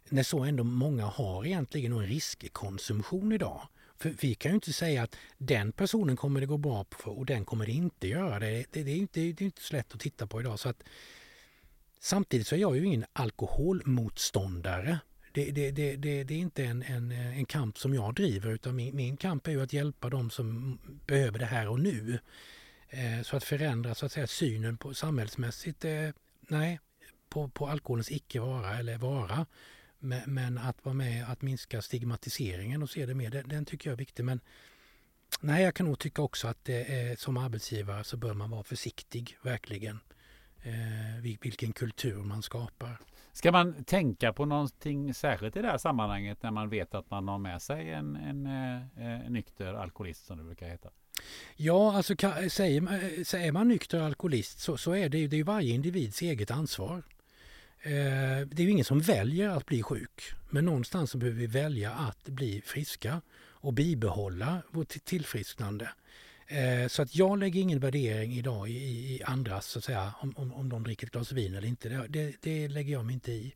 när 0.08 0.22
så 0.22 0.44
ändå 0.44 0.64
många 0.64 1.04
har 1.04 1.46
egentligen 1.46 1.92
en 1.92 2.06
riskkonsumtion 2.06 3.32
idag. 3.32 3.68
För 3.98 4.14
vi 4.20 4.34
kan 4.34 4.50
ju 4.50 4.54
inte 4.54 4.72
säga 4.72 5.02
att 5.02 5.16
den 5.38 5.72
personen 5.72 6.16
kommer 6.16 6.40
det 6.40 6.46
gå 6.46 6.56
bra 6.56 6.84
på 6.84 7.10
och 7.10 7.26
den 7.26 7.44
kommer 7.44 7.66
det 7.66 7.72
inte 7.72 8.08
göra. 8.08 8.38
Det, 8.38 8.64
det, 8.70 8.82
det, 8.82 8.90
är, 8.90 8.96
inte, 8.96 9.20
det 9.20 9.40
är 9.40 9.42
inte 9.42 9.62
så 9.62 9.76
lätt 9.76 9.94
att 9.94 10.00
titta 10.00 10.26
på 10.26 10.40
idag. 10.40 10.58
Så 10.58 10.68
att, 10.68 10.82
samtidigt 12.00 12.46
så 12.46 12.54
är 12.54 12.58
jag 12.58 12.76
ju 12.76 12.86
ingen 12.86 13.04
alkoholmotståndare. 13.12 14.98
Det, 15.32 15.50
det, 15.50 15.70
det, 15.70 15.96
det, 15.96 16.24
det 16.24 16.34
är 16.34 16.38
inte 16.38 16.64
en, 16.64 16.82
en, 16.82 17.12
en 17.12 17.46
kamp 17.46 17.78
som 17.78 17.94
jag 17.94 18.14
driver 18.14 18.50
utan 18.50 18.76
min, 18.76 18.96
min 18.96 19.16
kamp 19.16 19.46
är 19.46 19.52
ju 19.52 19.62
att 19.62 19.72
hjälpa 19.72 20.10
de 20.10 20.30
som 20.30 20.78
behöver 21.06 21.38
det 21.38 21.46
här 21.46 21.68
och 21.68 21.80
nu. 21.80 22.18
Eh, 22.88 23.22
så 23.22 23.36
att 23.36 23.44
förändra 23.44 23.94
så 23.94 24.06
att 24.06 24.12
säga, 24.12 24.26
synen 24.26 24.76
på 24.76 24.94
samhällsmässigt, 24.94 25.84
eh, 25.84 26.08
nej, 26.40 26.80
på, 27.28 27.48
på 27.48 27.68
alkoholens 27.68 28.10
icke-vara 28.10 28.78
eller 28.78 28.98
vara. 28.98 29.46
Men, 29.98 30.34
men, 30.34 30.58
att 30.58 30.84
vara 30.84 30.94
med 30.94 31.30
att 31.30 31.42
minska 31.42 31.82
stigmatiseringen 31.82 32.82
och 32.82 32.90
se 32.90 33.06
det 33.06 33.14
mer, 33.14 33.30
den, 33.30 33.48
den, 33.48 33.64
tycker 33.64 33.90
jag 33.90 33.92
är 33.94 33.98
viktig. 33.98 34.24
Men 34.24 34.40
nej, 35.40 35.64
jag 35.64 35.74
kan 35.74 35.86
nog 35.86 35.98
tycka 35.98 36.22
också 36.22 36.48
att 36.48 36.68
eh, 36.68 36.76
eh 36.76 37.16
som 37.16 37.36
arbetsgivare 37.36 38.04
så 38.04 38.16
bör 38.16 38.34
man 38.34 38.50
vara 38.50 38.62
försiktig, 38.62 39.36
verkligen. 39.42 40.00
Eh, 40.62 41.22
vilken 41.22 41.72
kultur 41.72 42.16
man 42.16 42.42
skapar. 42.42 43.00
Ska 43.32 43.52
man 43.52 43.84
tänka 43.84 44.32
på 44.32 44.44
någonting 44.44 45.14
särskilt 45.14 45.56
i 45.56 45.62
det 45.62 45.68
här 45.68 45.78
sammanhanget 45.78 46.42
när 46.42 46.50
man 46.50 46.68
vet 46.68 46.94
att 46.94 47.10
man 47.10 47.28
har 47.28 47.38
med 47.38 47.62
sig 47.62 47.90
en, 47.90 48.16
en, 48.16 48.46
en, 48.46 49.32
nykter 49.32 49.74
alkoholist 49.74 50.26
som 50.26 50.38
det 50.38 50.44
brukar 50.44 50.68
heta? 50.68 50.90
Ja, 51.56 51.96
alltså 51.96 52.14
säger 52.50 52.80
man, 52.80 53.00
säger 53.24 53.52
man 53.52 53.68
nykter 53.68 54.00
alkoholist 54.00 54.58
så, 54.58 54.76
så 54.76 54.92
är 54.92 55.08
det, 55.08 55.26
det 55.26 55.40
är 55.40 55.44
varje 55.44 55.74
individs 55.74 56.22
eget 56.22 56.50
ansvar. 56.50 57.02
Eh, 57.82 58.46
det 58.46 58.58
är 58.58 58.62
ju 58.62 58.70
ingen 58.70 58.84
som 58.84 59.00
väljer 59.00 59.48
att 59.48 59.66
bli 59.66 59.82
sjuk, 59.82 60.32
men 60.50 60.64
någonstans 60.64 61.10
så 61.10 61.18
behöver 61.18 61.38
vi 61.38 61.46
välja 61.46 61.92
att 61.92 62.24
bli 62.24 62.62
friska 62.66 63.20
och 63.62 63.72
bibehålla 63.72 64.62
vårt 64.70 65.04
tillfrisknande. 65.04 65.88
Eh, 66.46 66.88
så 66.88 67.02
att 67.02 67.16
jag 67.16 67.38
lägger 67.38 67.60
ingen 67.60 67.80
värdering 67.80 68.32
idag 68.32 68.68
i, 68.68 68.72
i 68.72 69.22
andras, 69.24 69.66
så 69.66 69.78
att 69.78 69.84
säga, 69.84 70.14
om, 70.20 70.32
om, 70.36 70.52
om 70.52 70.68
de 70.68 70.82
dricker 70.82 71.06
ett 71.06 71.12
glas 71.12 71.32
vin 71.32 71.54
eller 71.54 71.68
inte. 71.68 71.88
Det, 71.88 72.06
det, 72.08 72.36
det 72.42 72.68
lägger 72.68 72.92
jag 72.92 73.04
mig 73.04 73.14
inte 73.14 73.32
i. 73.32 73.54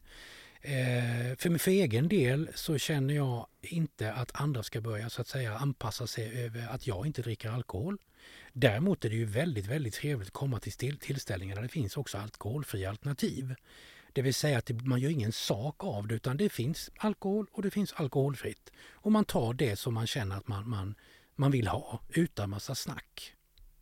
Eh, 0.60 1.36
för, 1.36 1.58
för 1.58 1.70
egen 1.70 2.08
del 2.08 2.48
så 2.54 2.78
känner 2.78 3.14
jag 3.14 3.46
inte 3.62 4.12
att 4.12 4.40
andra 4.40 4.62
ska 4.62 4.80
börja 4.80 5.10
så 5.10 5.20
att 5.20 5.28
säga 5.28 5.56
anpassa 5.56 6.06
sig 6.06 6.44
över 6.44 6.66
att 6.68 6.86
jag 6.86 7.06
inte 7.06 7.22
dricker 7.22 7.50
alkohol. 7.50 7.98
Däremot 8.52 9.04
är 9.04 9.10
det 9.10 9.16
ju 9.16 9.24
väldigt, 9.24 9.66
väldigt 9.66 9.94
trevligt 9.94 10.28
att 10.28 10.32
komma 10.32 10.60
till 10.60 10.72
still, 10.72 10.98
tillställningar 10.98 11.54
där 11.54 11.62
det 11.62 11.68
finns 11.68 11.96
också 11.96 12.18
alkoholfria 12.18 12.90
alternativ. 12.90 13.54
Det 14.12 14.22
vill 14.22 14.34
säga 14.34 14.58
att 14.58 14.70
man 14.70 15.00
gör 15.00 15.10
ingen 15.10 15.32
sak 15.32 15.84
av 15.84 16.06
det 16.06 16.14
utan 16.14 16.36
det 16.36 16.48
finns 16.48 16.90
alkohol 16.96 17.46
och 17.52 17.62
det 17.62 17.70
finns 17.70 17.92
alkoholfritt. 17.92 18.72
Och 18.92 19.12
man 19.12 19.24
tar 19.24 19.54
det 19.54 19.76
som 19.76 19.94
man 19.94 20.06
känner 20.06 20.36
att 20.36 20.48
man, 20.48 20.68
man, 20.68 20.94
man 21.36 21.50
vill 21.50 21.66
ha 21.68 22.00
utan 22.08 22.50
massa 22.50 22.74
snack. 22.74 23.32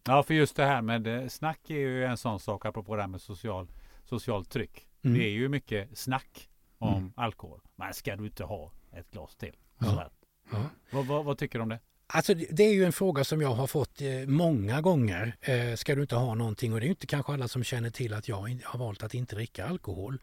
Ja, 0.06 0.22
för 0.22 0.34
just 0.34 0.56
det 0.56 0.64
här 0.64 0.82
med 0.82 1.06
eh, 1.06 1.28
snack 1.28 1.70
är 1.70 1.74
ju 1.74 2.04
en 2.04 2.16
sån 2.16 2.40
sak 2.40 2.64
apropå 2.66 2.96
det 2.96 3.02
här 3.02 3.08
med 3.08 3.20
social, 3.20 3.68
socialt 4.04 4.50
tryck. 4.50 4.86
Mm. 5.04 5.18
Det 5.18 5.24
är 5.24 5.30
ju 5.30 5.48
mycket 5.48 5.98
snack 5.98 6.48
om 6.78 6.94
Mm. 6.94 7.12
alkohol. 7.16 7.60
Men 7.76 7.94
ska 7.94 8.16
du 8.16 8.24
inte 8.24 8.44
ha 8.44 8.72
ett 8.92 9.10
glas 9.10 9.36
till? 9.36 9.52
Ja. 9.78 10.10
Ja. 10.50 10.62
Vad, 10.90 11.06
vad, 11.06 11.24
vad 11.24 11.38
tycker 11.38 11.58
du 11.58 11.62
om 11.62 11.68
det? 11.68 11.78
Alltså 12.06 12.34
det 12.34 12.62
är 12.62 12.72
ju 12.74 12.84
en 12.84 12.92
fråga 12.92 13.24
som 13.24 13.40
jag 13.40 13.54
har 13.54 13.66
fått 13.66 14.00
eh, 14.00 14.08
många 14.26 14.80
gånger. 14.80 15.36
Eh, 15.40 15.74
ska 15.76 15.94
du 15.94 16.00
inte 16.02 16.16
ha 16.16 16.34
någonting? 16.34 16.72
Och 16.72 16.80
det 16.80 16.84
är 16.84 16.86
ju 16.86 16.90
inte 16.92 17.06
kanske 17.06 17.32
alla 17.32 17.48
som 17.48 17.64
känner 17.64 17.90
till 17.90 18.14
att 18.14 18.28
jag 18.28 18.60
har 18.64 18.78
valt 18.78 19.02
att 19.02 19.14
inte 19.14 19.34
dricka 19.36 19.66
alkohol. 19.66 20.18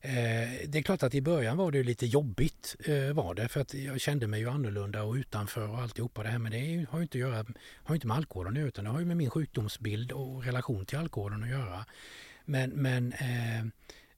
Eh, 0.00 0.68
det 0.68 0.78
är 0.78 0.82
klart 0.82 1.02
att 1.02 1.14
i 1.14 1.20
början 1.22 1.56
var 1.56 1.70
det 1.72 1.82
lite 1.82 2.06
jobbigt 2.06 2.76
eh, 2.84 3.12
var 3.14 3.34
det 3.34 3.48
för 3.48 3.60
att 3.60 3.74
jag 3.74 4.00
kände 4.00 4.26
mig 4.26 4.40
ju 4.40 4.50
annorlunda 4.50 5.02
och 5.02 5.14
utanför 5.14 5.68
och 5.68 5.78
alltihopa 5.78 6.22
det 6.22 6.28
här. 6.28 6.38
Men 6.38 6.52
det 6.52 6.86
har 6.90 6.98
ju 6.98 7.02
inte, 7.02 7.18
att 7.18 7.20
göra, 7.20 7.44
har 7.74 7.94
inte 7.94 8.06
med 8.06 8.16
alkoholen 8.16 8.52
att 8.52 8.58
göra 8.58 8.68
utan 8.68 8.84
det 8.84 8.90
har 8.90 8.98
ju 9.00 9.04
med 9.06 9.16
min 9.16 9.30
sjukdomsbild 9.30 10.12
och 10.12 10.44
relation 10.44 10.86
till 10.86 10.98
alkoholen 10.98 11.42
att 11.42 11.50
göra. 11.50 11.84
Men, 12.44 12.70
men 12.70 13.12
eh, 13.12 13.60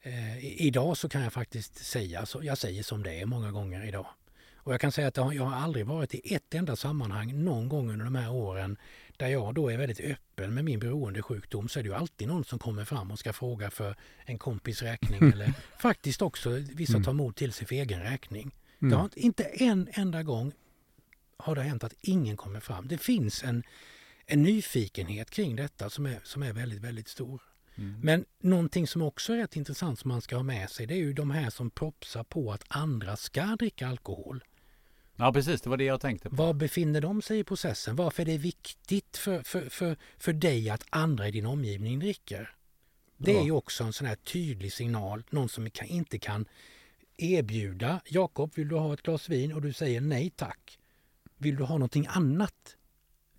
eh, 0.03 0.45
idag 0.66 0.97
så 0.97 1.09
kan 1.09 1.22
jag 1.22 1.33
faktiskt 1.33 1.85
säga, 1.85 2.26
så 2.26 2.41
jag 2.45 2.59
säger 2.59 2.83
som 2.83 3.03
det 3.03 3.20
är 3.20 3.26
många 3.26 3.51
gånger 3.53 3.87
idag. 3.89 4.07
Och 4.57 4.72
jag 4.72 4.81
kan 4.81 4.93
säga 4.93 5.09
att 5.09 5.16
har- 5.16 5.33
jag 5.33 5.45
har 5.45 5.57
aldrig 5.57 5.87
varit 5.87 6.14
i 6.14 6.35
ett 6.35 6.55
enda 6.55 6.76
sammanhang 6.76 7.45
någon 7.45 7.68
gång 7.68 7.91
under 7.91 8.05
de 8.05 8.14
här 8.14 8.31
åren 8.33 8.76
där 9.21 9.29
jag 9.29 9.55
då 9.55 9.68
är 9.71 9.77
väldigt 9.79 10.01
öppen 10.01 10.55
med 10.55 10.64
min 10.64 10.79
beroendesjukdom 10.79 11.68
så 11.68 11.79
är 11.79 11.83
det 11.83 11.89
ju 11.89 11.95
alltid 11.95 12.29
någon 12.29 12.45
som 12.45 12.59
kommer 12.59 12.85
fram 12.85 13.11
och 13.11 13.18
ska 13.18 13.33
fråga 13.33 13.71
för 13.71 13.97
en 14.25 14.39
kompis 14.39 14.83
räkning 14.83 15.33
eller 15.33 15.53
faktiskt 15.79 16.23
också 16.23 16.51
vissa 16.51 16.93
Mm. 16.93 17.05
tar 17.05 17.12
emot 17.12 17.37
till 17.37 17.53
sig 17.53 17.66
för 17.66 17.75
egen 17.75 18.01
räkning. 18.03 18.55
Mm. 18.83 18.91
Det 18.91 18.97
har 18.97 19.11
inte- 19.16 19.45
en 19.45 19.89
enda 19.93 20.23
gång 20.23 20.53
har 21.37 21.55
det 21.55 21.62
hänt 21.62 21.85
att 21.85 21.95
ingen 22.01 22.37
kommer 22.37 22.61
fram. 22.61 22.89
Det 22.89 22.99
finns 22.99 23.45
en, 23.45 23.62
en 24.27 24.43
nyfikenhet 24.43 25.31
kring 25.31 25.57
detta 25.57 25.91
som 25.91 26.07
är, 26.07 26.21
som 26.25 26.43
är 26.43 26.53
väldigt, 26.53 26.81
väldigt 26.81 27.09
stor. 27.09 27.43
Men 28.03 28.25
någonting 28.41 28.87
som 28.87 29.03
också 29.03 29.33
är 29.33 29.37
rätt 29.37 29.57
intressant 29.57 29.99
som 29.99 30.09
man 30.09 30.23
ska 30.23 30.37
ha 30.37 30.43
med 30.43 30.71
sig 30.71 30.87
det 30.87 30.95
är 30.95 30.99
ju 30.99 31.12
de 31.12 31.31
här 31.31 31.51
som 31.51 31.71
propsar 31.71 32.25
på 32.25 32.53
att 32.53 32.64
andra 32.68 33.16
ska 33.16 33.43
dricka 33.45 33.89
alkohol. 33.89 34.45
Ja, 35.21 35.33
precis. 35.33 35.61
Det 35.61 35.71
var 35.71 35.77
det 35.77 35.85
jag 35.85 36.01
tänkte 36.01 36.31
på. 36.31 36.37
Var 36.37 36.53
befinner 36.55 37.01
de 37.01 37.23
sig 37.23 37.39
i 37.39 37.45
processen? 37.45 37.97
Varför 37.97 38.23
är 38.23 38.27
det 38.27 38.39
viktigt 38.39 39.16
för, 39.16 39.43
för, 39.43 39.68
för, 39.68 39.97
för 40.18 40.33
dig 40.33 40.71
att 40.71 40.85
andra 40.91 41.29
i 41.29 41.31
din 41.31 41.47
omgivning 41.47 41.99
dricker? 41.99 42.55
Det 43.16 43.37
är 43.39 43.45
ju 43.45 43.53
också 43.53 43.85
en 43.85 43.93
sån 43.93 44.07
här 44.07 44.16
tydlig 44.16 44.73
signal, 44.73 45.23
någon 45.31 45.49
som 45.49 45.71
kan, 45.71 45.87
inte 45.87 46.18
kan 46.18 46.49
erbjuda 47.16 48.01
Jakob, 48.07 48.53
vill 48.55 48.68
du 48.68 48.77
ha 48.77 48.95
ett 48.95 49.03
glas 49.03 49.29
vin? 49.29 49.53
Och 49.53 49.62
du 49.62 49.73
säger 49.73 50.01
nej 50.01 50.31
tack. 50.37 50.79
Vill 51.37 51.57
du 51.57 51.64
ha 51.64 51.75
någonting 51.75 52.07
annat? 52.09 52.77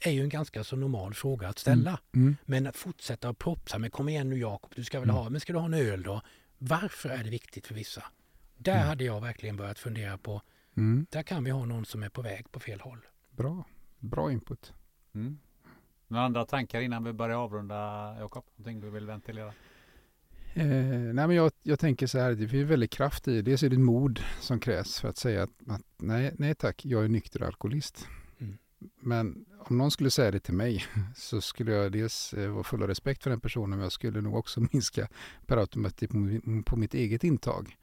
är 0.03 0.11
ju 0.11 0.21
en 0.21 0.29
ganska 0.29 0.63
så 0.63 0.75
normal 0.75 1.13
fråga 1.13 1.47
att 1.47 1.59
ställa. 1.59 1.99
Mm. 2.15 2.38
Men 2.45 2.67
att 2.67 2.77
fortsätta 2.77 3.29
att 3.29 3.38
propsa 3.38 3.77
med 3.77 3.91
kom 3.91 4.09
igen 4.09 4.29
nu 4.29 4.38
Jakob, 4.38 4.71
du 4.75 4.84
ska 4.84 4.99
väl 4.99 5.09
Mm. 5.09 5.15
ha, 5.23 5.29
men 5.29 5.41
ska 5.41 5.53
du 5.53 5.59
ha 5.59 5.65
en 5.65 5.73
öl 5.73 6.03
då? 6.03 6.21
Varför 6.57 7.09
är 7.09 7.23
det 7.23 7.29
viktigt 7.29 7.67
för 7.67 7.75
vissa? 7.75 8.03
Där 8.57 8.75
Mm. 8.75 8.88
hade 8.88 9.03
jag 9.03 9.21
verkligen 9.21 9.57
börjat 9.57 9.79
fundera 9.79 10.17
på, 10.17 10.41
Mm. 10.78 11.05
där 11.09 11.24
kan 11.24 11.43
vi 11.43 11.51
ha 11.51 11.65
någon 11.65 11.86
som 11.86 12.03
är 12.03 12.09
på 12.09 12.22
väg 12.22 12.51
på 12.51 12.59
fel 12.59 12.80
håll. 12.82 13.05
Bra. 13.32 13.63
Bra 13.99 14.32
input. 14.32 14.74
Mm. 15.13 15.39
Några 16.07 16.26
andra 16.26 16.45
tankar 16.45 16.82
innan 16.82 17.03
vi 17.03 17.13
börjar 17.13 17.38
avrunda, 17.38 17.76
Jakob? 18.19 18.45
Någonting 18.55 18.80
du 18.80 18.89
vill 18.89 19.05
ventilera? 19.05 19.53
Eh, 20.53 20.65
nej 20.65 21.28
men 21.28 21.32
jag, 21.32 21.51
jag 21.63 21.80
tänker 21.80 22.07
så 22.07 22.19
här, 22.19 22.32
det 22.32 22.47
finns 22.47 22.69
väldigt 22.69 22.91
kraft 22.91 23.28
i 23.28 23.36
det. 23.36 23.41
Dels 23.41 23.63
är 23.63 23.69
det 23.69 23.78
mod 23.78 24.19
som 24.39 24.59
krävs 24.59 24.99
för 24.99 25.09
att 25.09 25.17
säga 25.17 25.43
att, 25.43 25.49
att 25.67 25.82
nej, 25.97 26.34
nej 26.38 26.55
tack, 26.55 26.86
jag 26.86 27.03
är 27.03 27.07
nykter 27.07 27.43
alkoholist. 27.43 28.07
Mm. 28.39 28.57
Men 28.99 29.45
om 29.59 29.78
någon 29.78 29.91
skulle 29.91 30.09
säga 30.09 30.32
det 30.32 30.39
till 30.39 30.53
mig 30.53 30.86
så 31.15 31.41
skulle 31.41 31.72
jag 31.72 31.91
dels 31.91 32.34
eh, 32.34 32.49
vara 32.49 32.63
full 32.63 32.82
av 32.82 32.88
respekt 32.88 33.24
för 33.24 33.30
den 33.30 33.39
personen 33.39 33.69
men 33.69 33.80
jag 33.80 33.91
skulle 33.91 34.22
nog 34.22 34.36
också 34.36 34.59
minska 34.72 35.07
per 35.45 35.57
automatik 35.57 36.11
på, 36.11 36.39
på 36.65 36.76
mitt 36.76 36.93
eget 36.93 37.24
intag. 37.24 37.78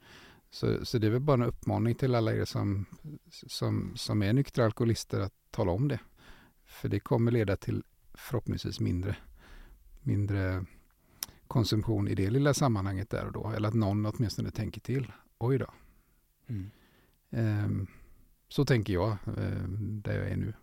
Så, 0.51 0.85
så 0.85 0.97
det 0.97 1.07
är 1.07 1.11
väl 1.11 1.21
bara 1.21 1.33
en 1.33 1.49
uppmaning 1.49 1.95
till 1.95 2.15
alla 2.15 2.33
er 2.33 2.45
som, 2.45 2.85
som, 3.31 3.91
som 3.95 4.21
är 4.21 4.33
nyktra 4.33 4.65
alkoholister 4.65 5.19
att 5.19 5.33
tala 5.51 5.71
om 5.71 5.87
det. 5.87 5.99
För 6.65 6.89
det 6.89 6.99
kommer 6.99 7.31
leda 7.31 7.55
till 7.55 7.83
förhoppningsvis 8.13 8.79
mindre, 8.79 9.15
mindre 10.01 10.65
konsumtion 11.47 12.07
i 12.07 12.15
det 12.15 12.29
lilla 12.29 12.53
sammanhanget 12.53 13.09
där 13.09 13.25
och 13.25 13.31
då. 13.31 13.53
Eller 13.55 13.67
att 13.67 13.75
någon 13.75 14.05
åtminstone 14.05 14.51
tänker 14.51 14.81
till. 14.81 15.11
Oj 15.37 15.57
då. 15.57 15.73
Mm. 16.47 16.71
Ehm, 17.29 17.87
så 18.47 18.65
tänker 18.65 18.93
jag 18.93 19.17
ehm, 19.37 20.01
där 20.01 20.17
jag 20.17 20.29
är 20.29 20.37
nu. 20.37 20.53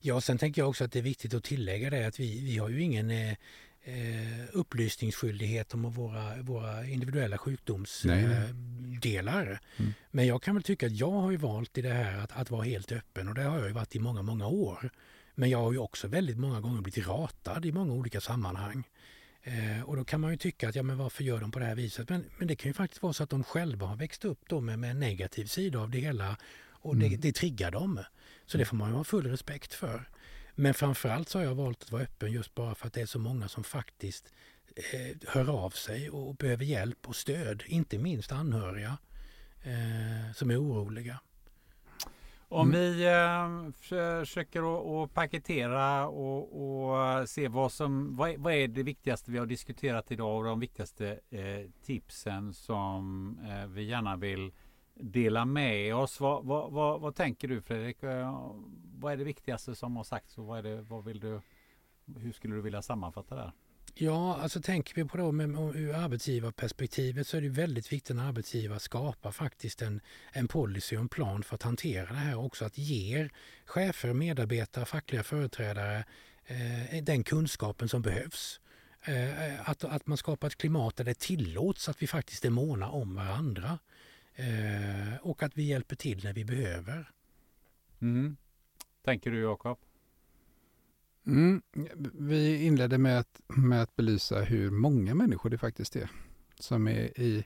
Ja, 0.00 0.20
sen 0.20 0.38
tänker 0.38 0.62
jag 0.62 0.68
också 0.68 0.84
att 0.84 0.92
det 0.92 0.98
är 0.98 1.02
viktigt 1.02 1.34
att 1.34 1.44
tillägga 1.44 1.90
det 1.90 2.06
att 2.06 2.20
vi, 2.20 2.44
vi 2.44 2.58
har 2.58 2.68
ju 2.68 2.82
ingen 2.82 3.10
eh, 3.10 3.36
eh, 3.82 4.44
upplysningsskyldighet 4.52 5.74
om 5.74 5.90
våra, 5.90 6.42
våra 6.42 6.86
individuella 6.86 7.38
sjukdomsdelar. 7.38 9.60
Mm. 9.76 9.92
Men 10.10 10.26
jag 10.26 10.42
kan 10.42 10.54
väl 10.54 10.62
tycka 10.62 10.86
att 10.86 10.92
jag 10.92 11.10
har 11.10 11.30
ju 11.30 11.36
valt 11.36 11.78
i 11.78 11.82
det 11.82 11.92
här 11.92 12.18
att, 12.18 12.32
att 12.32 12.50
vara 12.50 12.62
helt 12.62 12.92
öppen 12.92 13.28
och 13.28 13.34
det 13.34 13.42
har 13.42 13.58
jag 13.58 13.66
ju 13.66 13.72
varit 13.72 13.96
i 13.96 13.98
många, 13.98 14.22
många 14.22 14.46
år. 14.46 14.90
Men 15.34 15.50
jag 15.50 15.58
har 15.58 15.72
ju 15.72 15.78
också 15.78 16.08
väldigt 16.08 16.38
många 16.38 16.60
gånger 16.60 16.82
blivit 16.82 17.08
ratad 17.08 17.66
i 17.66 17.72
många 17.72 17.92
olika 17.92 18.20
sammanhang. 18.20 18.88
Eh, 19.42 19.82
och 19.82 19.96
då 19.96 20.04
kan 20.04 20.20
man 20.20 20.30
ju 20.30 20.36
tycka 20.36 20.68
att 20.68 20.74
ja, 20.74 20.82
men 20.82 20.98
varför 20.98 21.24
gör 21.24 21.40
de 21.40 21.50
på 21.50 21.58
det 21.58 21.64
här 21.64 21.74
viset? 21.74 22.08
Men, 22.08 22.24
men 22.38 22.48
det 22.48 22.56
kan 22.56 22.68
ju 22.68 22.74
faktiskt 22.74 23.02
vara 23.02 23.12
så 23.12 23.22
att 23.22 23.30
de 23.30 23.44
själva 23.44 23.86
har 23.86 23.96
växt 23.96 24.24
upp 24.24 24.40
då 24.48 24.60
med, 24.60 24.78
med 24.78 24.90
en 24.90 25.00
negativ 25.00 25.44
sida 25.44 25.78
av 25.78 25.90
det 25.90 25.98
hela 25.98 26.36
och 26.82 26.96
det, 26.96 27.06
Mm. 27.06 27.20
det 27.20 27.32
triggar 27.32 27.70
dem. 27.70 28.00
Så 28.46 28.58
det 28.58 28.64
får 28.64 28.76
man 28.76 28.90
ju 28.90 28.96
ha 28.96 29.04
full 29.04 29.26
respekt 29.26 29.74
för. 29.74 30.08
Men 30.54 30.74
framförallt 30.74 31.28
så 31.28 31.38
har 31.38 31.44
jag 31.44 31.54
valt 31.54 31.82
att 31.82 31.92
vara 31.92 32.02
öppen 32.02 32.32
just 32.32 32.54
bara 32.54 32.74
för 32.74 32.86
att 32.86 32.92
det 32.92 33.00
är 33.00 33.06
så 33.06 33.18
många 33.18 33.48
som 33.48 33.64
faktiskt 33.64 34.32
eh, 34.76 35.16
hör 35.28 35.64
av 35.64 35.70
sig 35.70 36.10
och 36.10 36.34
behöver 36.34 36.64
hjälp 36.64 37.08
och 37.08 37.16
stöd. 37.16 37.62
Inte 37.66 37.98
minst 37.98 38.32
anhöriga 38.32 38.98
eh, 39.62 40.32
som 40.34 40.50
är 40.50 40.62
oroliga. 40.62 41.20
Om 42.52 42.68
Mm. 42.68 42.80
vi 42.80 43.06
eh, 43.06 43.72
försöker 43.80 44.60
att, 44.60 44.86
att 45.08 45.14
paketera 45.14 46.08
och, 46.08 46.42
och 46.62 47.28
se 47.28 47.48
vad 47.48 47.72
som 47.72 48.16
vad 48.16 48.30
är, 48.30 48.38
vad 48.38 48.52
är 48.52 48.68
det 48.68 48.82
viktigaste 48.82 49.30
vi 49.30 49.38
har 49.38 49.46
diskuterat 49.46 50.12
idag 50.12 50.38
och 50.38 50.44
de 50.44 50.60
viktigaste 50.60 51.20
eh, 51.30 51.70
tipsen 51.86 52.54
som 52.54 53.36
eh, 53.48 53.66
vi 53.66 53.82
gärna 53.82 54.16
vill 54.16 54.52
dela 55.02 55.44
med 55.44 55.94
oss. 55.94 56.20
Vad, 56.20 56.44
vad, 56.44 56.72
vad, 56.72 57.00
vad 57.00 57.14
tänker 57.14 57.48
du 57.48 57.62
Fredrik? 57.62 58.02
Eh, 58.02 58.52
vad 58.98 59.12
är 59.12 59.16
det 59.16 59.24
viktigaste 59.24 59.74
som 59.74 59.96
har 59.96 60.04
sagts 60.04 60.38
och 60.38 60.44
vad, 60.44 60.58
är 60.58 60.62
det, 60.62 60.82
vad 60.82 61.04
vill 61.04 61.20
du, 61.20 61.40
hur 62.16 62.32
skulle 62.32 62.54
du 62.54 62.60
vilja 62.60 62.82
sammanfatta 62.82 63.34
det? 63.34 63.40
här? 63.40 63.52
Ja, 63.94 64.38
alltså 64.42 64.60
tänker 64.60 64.94
vi 64.94 65.04
på 65.04 65.16
det 65.16 65.32
med, 65.32 65.48
med, 65.48 65.76
ur 65.76 65.94
arbetsgivarperspektivet 65.94 67.26
så 67.26 67.36
är 67.36 67.40
det 67.40 67.48
väldigt 67.48 67.92
viktigt 67.92 68.16
när 68.16 68.28
arbetsgivare 68.28 68.80
skapar 68.80 69.30
faktiskt 69.30 69.82
en, 69.82 70.00
en 70.32 70.48
policy 70.48 70.96
och 70.96 71.00
en 71.00 71.08
plan 71.08 71.42
för 71.42 71.54
att 71.54 71.62
hantera 71.62 72.06
det 72.06 72.14
här 72.14 72.38
också. 72.38 72.64
Att 72.64 72.78
ge 72.78 73.28
chefer, 73.64 74.12
medarbetare, 74.12 74.84
fackliga 74.84 75.22
företrädare 75.22 76.04
eh, 76.46 77.02
den 77.02 77.24
kunskapen 77.24 77.88
som 77.88 78.02
behövs. 78.02 78.60
Eh, 79.02 79.70
att, 79.70 79.84
att 79.84 80.06
man 80.06 80.18
skapar 80.18 80.46
ett 80.46 80.56
klimat 80.56 80.96
där 80.96 81.04
det 81.04 81.18
tillåts 81.18 81.88
att 81.88 82.02
vi 82.02 82.06
faktiskt 82.06 82.44
är 82.44 82.50
måna 82.50 82.90
om 82.90 83.14
varandra. 83.14 83.78
Eh, 84.40 85.16
och 85.22 85.42
att 85.42 85.56
vi 85.56 85.62
hjälper 85.62 85.96
till 85.96 86.24
när 86.24 86.32
vi 86.32 86.44
behöver. 86.44 87.10
Mm. 88.00 88.36
Tänker 89.04 89.30
du 89.30 89.40
Jakob? 89.40 89.78
Mm. 91.26 91.62
Vi 92.18 92.64
inledde 92.64 92.98
med 92.98 93.18
att, 93.18 93.40
med 93.46 93.82
att 93.82 93.96
belysa 93.96 94.40
hur 94.40 94.70
många 94.70 95.14
människor 95.14 95.50
det 95.50 95.58
faktiskt 95.58 95.96
är 95.96 96.10
som 96.58 96.88
är 96.88 97.20
i, 97.20 97.44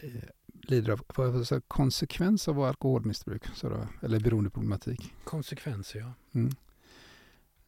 i 0.00 0.22
lider 0.52 0.98
av 1.16 1.44
säga, 1.44 1.60
konsekvens 1.68 2.48
av 2.48 2.60
alkoholmissbruk 2.60 3.46
så 3.54 3.68
då, 3.68 3.88
eller 4.02 4.20
beroendeproblematik. 4.20 5.14
Konsekvenser, 5.24 5.98
ja. 6.00 6.12
Mm. 6.32 6.52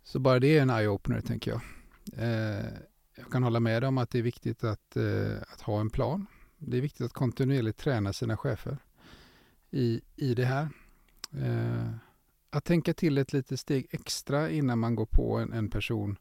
Så 0.02 0.18
bara 0.18 0.40
det 0.40 0.58
är 0.58 0.62
en 0.62 0.70
eye-opener 0.70 1.20
tänker 1.20 1.50
jag. 1.50 1.60
Eh, 2.16 2.64
jag 3.16 3.32
kan 3.32 3.42
hålla 3.42 3.60
med 3.60 3.84
om 3.84 3.98
att 3.98 4.10
det 4.10 4.18
är 4.18 4.22
viktigt 4.22 4.64
att, 4.64 4.96
eh, 4.96 5.42
att 5.52 5.60
ha 5.60 5.80
en 5.80 5.90
plan. 5.90 6.26
Det 6.68 6.76
är 6.76 6.80
viktigt 6.80 7.06
att 7.06 7.12
kontinuerligt 7.12 7.78
träna 7.78 8.12
sina 8.12 8.36
chefer 8.36 8.78
i, 9.70 10.00
i 10.16 10.34
det 10.34 10.44
här. 10.44 10.68
Eh, 11.32 11.90
att 12.50 12.64
tänka 12.64 12.94
till 12.94 13.18
ett 13.18 13.32
litet 13.32 13.60
steg 13.60 13.86
extra 13.90 14.50
innan 14.50 14.78
man 14.78 14.94
går 14.94 15.06
på 15.06 15.36
en, 15.36 15.52
en 15.52 15.70
person 15.70 16.16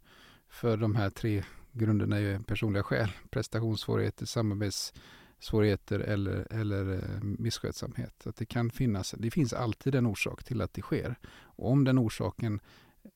för 0.49 0.77
de 0.77 0.95
här 0.95 1.09
tre 1.09 1.43
grunderna 1.71 2.15
är 2.15 2.21
ju 2.21 2.43
personliga 2.43 2.83
skäl, 2.83 3.09
prestationssvårigheter, 3.29 4.25
samarbetssvårigheter 4.25 5.99
eller, 5.99 6.47
eller 6.53 6.93
eh, 6.93 7.23
misskötsamhet. 7.23 8.27
Att 8.27 8.35
det, 8.35 8.45
kan 8.45 8.69
finnas, 8.69 9.15
det 9.17 9.31
finns 9.31 9.53
alltid 9.53 9.95
en 9.95 10.05
orsak 10.05 10.43
till 10.43 10.61
att 10.61 10.73
det 10.73 10.81
sker. 10.81 11.15
Och 11.43 11.71
om 11.71 11.83
den 11.83 11.99
orsaken 11.99 12.59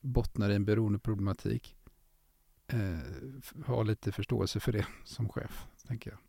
bottnar 0.01 0.49
i 0.49 0.55
en 0.55 0.65
beroendeproblematik, 0.65 1.75
eh, 2.67 3.65
ha 3.65 3.83
lite 3.83 4.11
förståelse 4.11 4.59
för 4.59 4.71
det 4.71 4.85
som 5.03 5.29
chef, 5.29 5.65
tänker 5.87 6.09
jag. 6.11 6.19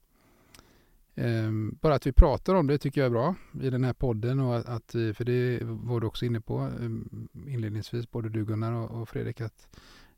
Eh, 1.21 1.51
bara 1.81 1.95
att 1.95 2.07
vi 2.07 2.13
pratar 2.13 2.55
om 2.55 2.67
det 2.67 2.79
tycker 2.79 3.01
jag 3.01 3.07
är 3.07 3.11
bra 3.11 3.35
i 3.63 3.71
den 3.71 3.85
här 3.85 3.93
podden 3.93 4.41
och 4.41 4.57
att 4.57 4.95
vi, 4.95 5.09
eh, 5.09 5.15
för 5.15 5.25
det 5.25 5.59
var 5.63 6.01
du 6.01 6.07
också 6.07 6.25
inne 6.25 6.41
på 6.41 6.61
eh, 6.61 7.53
inledningsvis, 7.53 8.11
både 8.11 8.29
du 8.29 8.45
Gunnar 8.45 8.73
och, 8.73 9.01
och 9.01 9.09
Fredrik, 9.09 9.41
att 9.41 9.69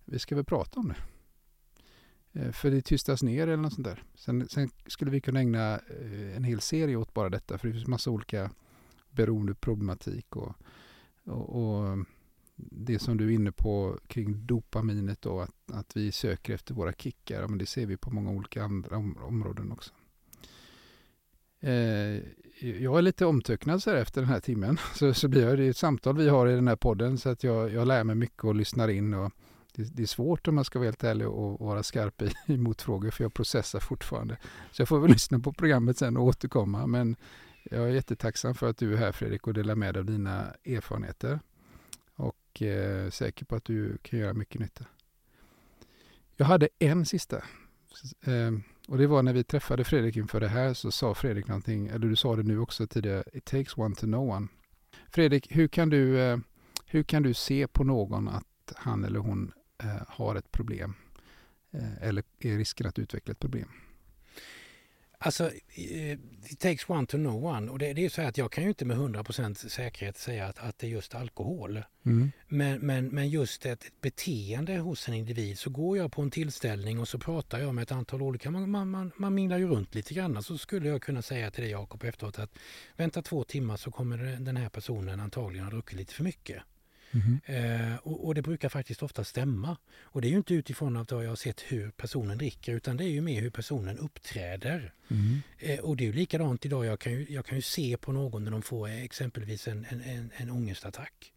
vi 0.05 0.19
ska 0.19 0.35
väl 0.35 0.45
prata 0.45 0.81
om 0.81 0.89
det. 0.89 0.97
Eh, 2.41 2.53
för 2.53 2.71
det 2.71 2.83
tystas 2.83 3.23
ner 3.23 3.43
eller 3.43 3.57
något 3.57 3.73
sånt 3.73 3.87
där. 3.87 4.03
Sen, 4.15 4.49
sen, 4.49 4.71
skulle 4.87 5.11
vi 5.11 5.21
kunna 5.21 5.41
ägna 5.41 5.75
eh, 5.75 6.37
en 6.37 6.45
hel 6.45 6.61
serie 6.61 6.97
åt 6.97 7.15
bara 7.15 7.29
detta, 7.29 7.59
för 7.59 7.69
det 7.69 7.75
finns 7.75 7.87
massa 7.87 8.11
olika 8.11 8.51
beroendeproblematik 9.11 10.37
och, 10.37 10.55
och, 11.25 11.57
och 11.57 11.99
det 12.57 12.99
som 12.99 13.17
du 13.17 13.27
är 13.27 13.35
inne 13.35 13.53
på 13.53 13.99
kring 14.07 14.47
dopaminet 14.47 15.23
då, 15.23 15.41
att, 15.41 15.73
att 15.73 15.97
vi 15.97 16.13
söker 16.13 16.55
efter 16.55 16.75
våra 16.75 16.93
kickar, 16.93 17.49
men 17.49 17.59
det 17.59 17.67
ser 17.67 17.87
vi 17.87 17.97
på 17.97 18.11
många 18.11 18.31
olika 18.31 18.65
andra 18.65 18.97
områden 19.27 19.73
också. 19.73 19.93
Eh, 21.63 22.21
jag 22.61 22.99
är 22.99 23.03
lite 23.03 23.27
omtöcknad 23.27 23.83
så 23.83 23.91
här 23.91 23.97
efter 23.97 24.21
den 24.21 24.31
här 24.31 24.41
timmen, 24.41 24.79
så, 24.95 25.15
så 25.15 25.29
blir 25.29 25.57
det 25.57 25.67
ett 25.67 25.77
samtal 25.77 26.17
vi 26.17 26.29
har 26.29 26.49
i 26.49 26.55
den 26.55 26.69
här 26.69 26.77
podden, 26.77 27.19
så 27.19 27.29
att 27.29 27.45
jag, 27.45 27.73
jag 27.73 27.89
lär 27.89 28.05
mig 28.05 28.17
mycket 28.17 28.45
och 28.45 28.55
lyssnar 28.55 28.89
in 28.89 29.15
och 29.15 29.33
det, 29.75 29.97
det, 29.97 30.03
är 30.03 30.07
svårt 30.07 30.49
om 30.49 30.55
man 30.55 30.65
ska 30.65 30.79
vara 30.79 30.87
helt 30.87 31.05
ärlig 31.05 31.29
och 31.29 31.61
vara 31.61 31.83
skarp 31.83 32.23
i, 32.23 32.33
i 32.53 32.57
motfrågor 32.57 33.11
för 33.11 33.25
jag 33.25 33.35
processar 33.35 33.81
fortfarande. 33.81 34.37
Så 34.73 34.81
jag 34.83 34.89
får 34.89 35.01
väl 35.01 35.11
lyssna 35.13 35.39
på 35.39 35.53
programmet 35.53 35.99
sen 35.99 36.17
och 36.17 36.25
återkomma. 36.25 36.87
Men 36.87 37.17
jag 37.63 37.83
är 37.83 37.89
jättetacksam 37.89 38.55
för 38.55 38.71
att 38.71 38.77
du 38.77 38.93
är 38.93 38.97
här 38.97 39.13
Fredrik 39.13 39.47
och 39.47 39.55
delar 39.55 39.75
med 39.75 39.95
dig 39.95 40.01
av 40.01 40.07
dina 40.07 40.47
erfarenheter. 40.65 41.41
Och 42.15 42.63
eh, 42.63 43.11
säker 43.11 43.45
på 43.45 43.57
att 43.57 43.65
du 43.65 43.99
kan 44.03 44.19
göra 44.19 44.35
mycket 44.35 44.61
nytta. 44.61 44.85
Jag 46.37 46.47
hade 46.47 46.69
en 46.79 47.07
sista. 47.07 47.37
Eh, 48.21 48.53
och 48.93 48.99
det 48.99 49.07
var 49.07 49.23
när 49.23 49.33
vi 49.33 49.45
träffade 49.45 49.85
Fredrik 49.85 50.17
inför 50.17 50.41
det 50.41 50.49
här 50.49 50.75
så 50.75 50.91
sa 50.91 51.15
Fredrik 51.15 51.49
någonting, 51.49 51.87
eller 51.87 52.07
du 52.09 52.17
sa 52.17 52.37
det 52.37 52.43
nu 52.43 52.59
också 52.59 52.87
tidigare, 52.87 53.25
it 53.33 53.45
takes 53.45 53.79
one 53.79 53.95
to 53.95 54.07
know 54.07 54.31
one. 54.31 54.49
Fredrik, 55.11 55.47
hur 55.51 55.69
kan 55.69 55.91
du, 55.91 56.21
eh, 56.21 56.39
hur 56.87 57.03
kan 57.03 57.23
du 57.23 57.35
se 57.35 57.67
på 57.67 57.85
någon 57.85 58.29
att 58.29 58.73
han 58.77 59.05
eller 59.05 59.19
hon 59.19 59.53
eh, 59.83 60.03
har 60.09 60.35
ett 60.37 60.53
problem 60.53 60.95
eh, 61.71 62.09
eller 62.09 62.25
är 62.39 62.59
risken 62.59 62.87
att 62.87 62.99
utveckla 62.99 63.33
ett 63.33 63.39
problem? 63.39 63.69
Alltså, 65.25 65.51
eh, 65.75 66.13
it 66.51 66.59
takes 66.59 66.89
one 66.89 67.07
to 67.07 67.17
know 67.17 67.45
one. 67.45 67.71
Och 67.71 67.79
det, 67.79 67.93
det 67.93 68.05
är 68.05 68.09
så 68.09 68.21
här 68.21 68.29
att 68.29 68.39
jag 68.39 68.53
kan 68.53 68.65
ju 68.65 68.69
inte 68.69 68.85
med 68.85 68.97
100% 68.97 69.69
säkerhet 69.69 70.19
säga 70.19 70.47
att, 70.47 70.59
att 70.59 70.79
det 70.79 70.87
är 70.87 70.91
just 70.91 71.15
alkohol. 71.15 71.83
Mm. 72.07 72.33
Men, 72.49 72.81
men, 72.81 73.07
men 73.07 73.29
just 73.29 73.67
ett, 73.67 73.85
ett, 73.85 74.01
beteende 74.01 74.77
hos 74.77 75.09
en 75.09 75.15
individ 75.15 75.59
så 75.59 75.71
går 75.71 75.99
jag 75.99 76.13
på 76.13 76.23
en 76.23 76.31
tillställning 76.31 77.01
och 77.01 77.09
så 77.09 77.19
pratar 77.19 77.59
jag 77.59 77.75
med 77.75 77.83
ett 77.83 77.93
antal 77.93 78.23
olika, 78.23 78.51
man, 78.51 78.71
man, 78.71 78.91
man, 78.91 79.13
man 79.17 79.35
minglar 79.35 79.59
ju 79.59 79.69
runt 79.69 79.95
lite 79.95 80.15
grann. 80.15 80.43
Så 80.43 80.59
skulle 80.59 80.89
jag 80.89 81.03
kunna 81.03 81.23
säga 81.23 81.51
till 81.51 81.63
dig 81.63 81.71
Jakob 81.71 82.05
efteråt 82.05 82.39
att 82.39 82.51
vänta 82.97 83.23
två 83.23 83.45
timmar 83.45 83.77
så 83.77 83.91
kommer 83.91 84.19
den 84.41 84.57
här 84.57 84.69
personen 84.69 85.21
antagligen 85.21 85.65
ha 85.65 85.71
druckit 85.71 85.99
lite 85.99 86.15
för 86.15 86.25
mycket. 86.25 86.63
Mm. 87.13 87.41
Eh, 87.45 87.97
och, 87.97 88.27
och, 88.27 88.35
det 88.35 88.43
brukar 88.43 88.69
faktiskt 88.69 89.03
ofta 89.03 89.25
stämma. 89.25 89.77
Och 90.03 90.21
det 90.21 90.29
är 90.29 90.31
ju 90.31 90.37
inte 90.37 90.55
utifrån 90.55 90.97
att 90.97 91.11
jag 91.11 91.29
har 91.29 91.37
sett 91.37 91.61
hur 91.61 91.91
personen 91.91 92.39
dricker 92.39 92.73
utan 92.73 92.97
det 92.97 93.05
är 93.05 93.09
ju 93.09 93.21
mer 93.21 93.41
hur 93.41 93.51
personen 93.51 93.99
uppträder. 93.99 94.95
Mm. 95.09 95.43
Eh, 95.59 95.79
och 95.79 95.97
det 95.97 96.05
är 96.05 96.07
ju 96.07 96.13
likadant 96.13 96.67
idag. 96.67 96.85
Jag 96.85 97.01
kan 97.01 97.13
ju, 97.13 97.27
jag 97.29 97.47
kan 97.47 97.57
ju 97.57 97.63
se 97.63 97.97
på 97.97 98.13
någon 98.13 98.45
när 98.45 98.51
de 98.51 98.63
får 98.63 98.89
exempelvis 98.89 99.69
en, 99.69 99.87
en, 99.89 100.01
en, 100.01 100.31
en 100.37 100.51
ångestattack. 100.51 101.33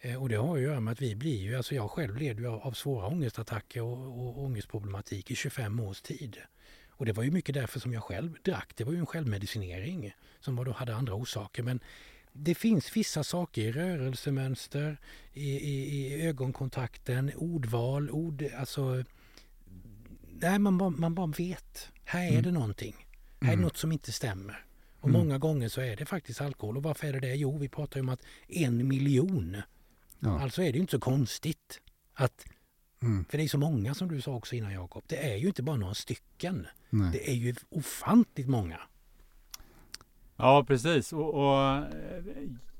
Eh, 0.00 0.22
och 0.22 0.28
det 0.28 0.36
har 0.36 0.56
att 0.56 0.62
göra 0.62 0.80
med 0.80 0.92
att 0.92 1.02
vi 1.02 1.14
blir 1.14 1.38
ju, 1.38 1.56
alltså 1.56 1.74
jag 1.74 1.90
själv 1.90 2.16
led 2.16 2.40
ju 2.40 2.46
av, 2.46 2.60
av 2.60 2.72
svåra 2.72 3.06
ångestattacker 3.06 3.82
och, 3.82 4.26
och 4.26 4.44
ångestproblematik 4.44 5.30
i 5.30 5.34
25 5.34 5.80
års 5.80 6.00
tid. 6.00 6.36
Och 6.90 7.06
det 7.06 7.12
var 7.12 7.22
ju 7.22 7.30
mycket 7.30 7.54
därför 7.54 7.80
som 7.80 7.92
jag 7.92 8.02
själv 8.02 8.36
drack. 8.42 8.72
Det 8.76 8.84
var 8.84 8.92
ju 8.92 8.98
en 8.98 9.06
självmedicinering 9.06 10.12
som 10.40 10.56
var 10.56 10.64
då 10.64 10.72
hade 10.72 10.94
andra 10.94 11.14
orsaker. 11.14 11.62
Men 11.62 11.80
det 12.38 12.54
finns 12.54 12.96
vissa 12.96 13.24
saker 13.24 13.62
i 13.62 13.72
rörelsemönster, 13.72 15.00
i, 15.32 15.50
i, 15.50 16.06
i 16.06 16.26
ögonkontakten, 16.26 17.32
ordval, 17.36 18.10
ord, 18.10 18.44
alltså... 18.58 19.04
Nej, 20.40 20.58
man, 20.58 20.78
bara, 20.78 20.90
man 20.90 21.14
bara 21.14 21.26
vet. 21.26 21.88
Här 22.04 22.24
är 22.24 22.30
mm. 22.30 22.42
det 22.42 22.50
någonting. 22.50 22.94
Här 23.40 23.48
är 23.48 23.52
mm. 23.52 23.62
något 23.62 23.76
som 23.76 23.92
inte 23.92 24.12
stämmer. 24.12 24.64
Och 25.00 25.08
mm. 25.08 25.20
många 25.20 25.38
gånger 25.38 25.68
så 25.68 25.80
är 25.80 25.96
det 25.96 26.06
faktiskt 26.06 26.40
alkohol. 26.40 26.76
Och 26.76 26.82
varför 26.82 27.06
är 27.06 27.12
det 27.12 27.20
det? 27.20 27.34
Jo, 27.34 27.58
vi 27.58 27.68
pratar 27.68 27.96
ju 27.96 28.00
om 28.00 28.08
att 28.08 28.22
en 28.48 28.88
miljon. 28.88 29.56
Ja. 30.20 30.40
Alltså 30.40 30.62
är 30.62 30.66
det 30.66 30.76
ju 30.76 30.80
inte 30.80 30.90
så 30.90 31.00
konstigt 31.00 31.80
att 32.14 32.44
Mm. 33.02 33.24
För 33.24 33.38
det 33.38 33.44
är 33.44 33.48
så 33.48 33.58
många 33.58 33.94
som 33.94 34.08
du 34.08 34.20
sa 34.20 34.34
också 34.34 34.54
innan 34.56 34.72
Jakob. 34.72 35.04
Det 35.06 35.32
är 35.32 35.36
ju 35.36 35.46
inte 35.46 35.62
bara 35.62 35.76
några 35.76 35.94
stycken. 35.94 36.66
Nej. 36.90 37.10
Det 37.12 37.30
är 37.30 37.34
ju 37.34 37.54
ofantligt 37.68 38.48
många. 38.48 38.80
Ja, 40.36 40.64
precis. 40.68 41.12
Och, 41.12 41.34
och, 41.34 41.62
eh, 41.62 41.84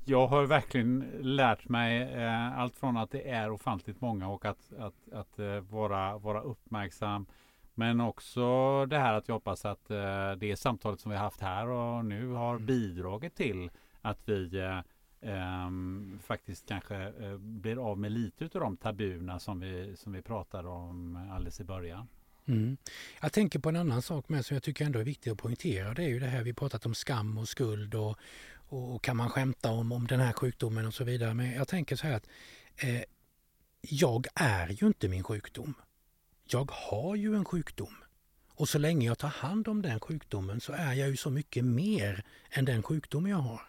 jag 0.05 0.27
har 0.27 0.45
verkligen 0.45 1.11
lärt 1.21 1.69
mig 1.69 2.01
eh, 2.01 2.59
allt 2.59 2.75
från 2.75 2.97
att 2.97 3.11
det 3.11 3.29
är 3.29 3.51
ofantligt 3.51 4.01
många 4.01 4.27
och 4.27 4.45
att, 4.45 4.73
att, 4.79 5.13
att 5.13 5.39
eh, 5.39 5.59
vara, 5.59 6.17
vara 6.17 6.41
uppmärksam. 6.41 7.25
Men 7.73 8.01
också 8.01 8.85
det 8.85 8.97
här 8.97 9.13
att 9.13 9.27
jag 9.27 9.35
hoppas 9.35 9.65
att 9.65 9.91
eh, 9.91 10.31
det 10.31 10.59
samtalet 10.59 10.99
som 10.99 11.11
vi 11.11 11.17
haft 11.17 11.41
här 11.41 11.67
och 11.67 12.05
nu 12.05 12.31
har 12.31 12.53
mm. 12.53 12.65
bidragit 12.65 13.35
till 13.35 13.69
att 14.01 14.19
vi 14.25 14.57
eh, 14.57 14.79
ehm, 15.21 16.19
faktiskt 16.23 16.67
kanske 16.67 16.95
eh, 16.95 17.37
blir 17.37 17.89
av 17.89 17.97
med 17.97 18.11
lite 18.11 18.45
av 18.45 18.49
de 18.61 18.77
tabuna 18.77 19.39
som 19.39 19.59
vi, 19.59 19.95
som 19.95 20.13
vi 20.13 20.21
pratade 20.21 20.67
om 20.67 21.29
alldeles 21.31 21.59
i 21.59 21.63
början. 21.63 22.07
Mm. 22.47 22.77
Jag 23.21 23.33
tänker 23.33 23.59
på 23.59 23.69
en 23.69 23.75
annan 23.75 24.01
sak 24.01 24.29
med 24.29 24.45
som 24.45 24.53
jag 24.53 24.63
tycker 24.63 24.85
ändå 24.85 24.99
är 24.99 25.03
viktig 25.03 25.31
att 25.31 25.37
poängtera. 25.37 25.93
Det 25.93 26.03
är 26.03 26.07
ju 26.07 26.19
det 26.19 26.27
här 26.27 26.43
vi 26.43 26.53
pratat 26.53 26.85
om 26.85 26.95
skam 26.95 27.37
och 27.37 27.49
skuld 27.49 27.95
och, 27.95 28.17
och 28.69 29.03
kan 29.03 29.17
man 29.17 29.29
skämta 29.29 29.71
om, 29.71 29.91
om 29.91 30.07
den 30.07 30.19
här 30.19 30.33
sjukdomen 30.33 30.85
och 30.85 30.93
så 30.93 31.03
vidare. 31.03 31.33
Men 31.33 31.51
jag 31.51 31.67
tänker 31.67 31.95
så 31.95 32.07
här 32.07 32.13
att 32.13 32.27
eh, 32.77 33.01
jag 33.81 34.27
är 34.35 34.69
ju 34.69 34.87
inte 34.87 35.07
min 35.07 35.23
sjukdom. 35.23 35.73
Jag 36.43 36.71
har 36.71 37.15
ju 37.15 37.35
en 37.35 37.45
sjukdom. 37.45 37.95
Och 38.55 38.69
så 38.69 38.77
länge 38.77 39.07
jag 39.07 39.17
tar 39.17 39.27
hand 39.27 39.67
om 39.67 39.81
den 39.81 39.99
sjukdomen 39.99 40.61
så 40.61 40.73
är 40.73 40.93
jag 40.93 41.09
ju 41.09 41.17
så 41.17 41.29
mycket 41.29 41.65
mer 41.65 42.23
än 42.49 42.65
den 42.65 42.83
sjukdom 42.83 43.27
jag 43.27 43.37
har. 43.37 43.61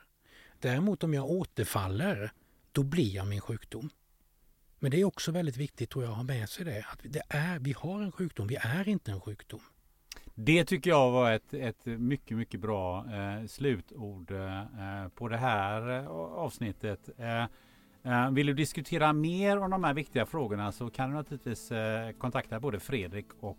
Däremot 0.61 1.05
om 1.05 1.15
jag 1.15 1.31
återfaller, 1.31 2.33
då 2.73 2.83
blir 2.83 3.15
jag 3.15 3.27
min 3.27 3.41
sjukdom. 3.41 3.91
Men 4.79 4.91
det 4.91 5.01
är 5.01 5.05
också 5.05 5.33
väldigt 5.33 5.57
viktigt 5.57 5.91
tror 5.91 6.05
jag 6.05 6.11
att 6.11 6.17
ha 6.17 6.25
med 6.25 6.49
sig 6.49 6.65
det. 6.65 6.85
Att 6.93 7.01
det 7.03 7.23
är, 7.29 7.59
vi 7.59 7.73
har 7.73 8.03
en 8.03 8.13
sjukdom, 8.13 8.47
vi 8.47 8.57
är 8.57 8.89
inte 8.89 9.11
en 9.11 9.21
sjukdom. 9.21 9.61
Det 10.35 10.65
tycker 10.65 10.91
jag 10.91 11.11
var 11.11 11.33
ett, 11.33 11.55
ett 11.55 11.87
mycket, 11.87 12.37
mycket 12.37 12.61
bra 12.61 13.05
eh, 13.13 13.47
slutord 13.47 14.31
eh, 14.31 14.59
eh 14.61 15.09
på 15.15 15.29
det 15.29 15.37
här 15.37 15.99
eh, 15.99 16.09
avsnittet. 16.11 17.09
Eh, 17.19 17.43
eh, 18.03 18.31
vill 18.31 18.47
du 18.47 18.55
diskutera 18.55 19.13
mer 19.13 19.59
om 19.59 19.71
de 19.71 19.85
här 19.85 19.95
viktiga 19.95 20.27
frågorna 20.27 20.73
så 20.73 20.91
kan 20.91 21.11
du 21.11 21.17
naturligtvis 21.17 21.73
eh, 21.73 22.11
kontakta 22.13 22.61
både 22.61 22.81
Fredrik 22.81 23.27
och 23.41 23.59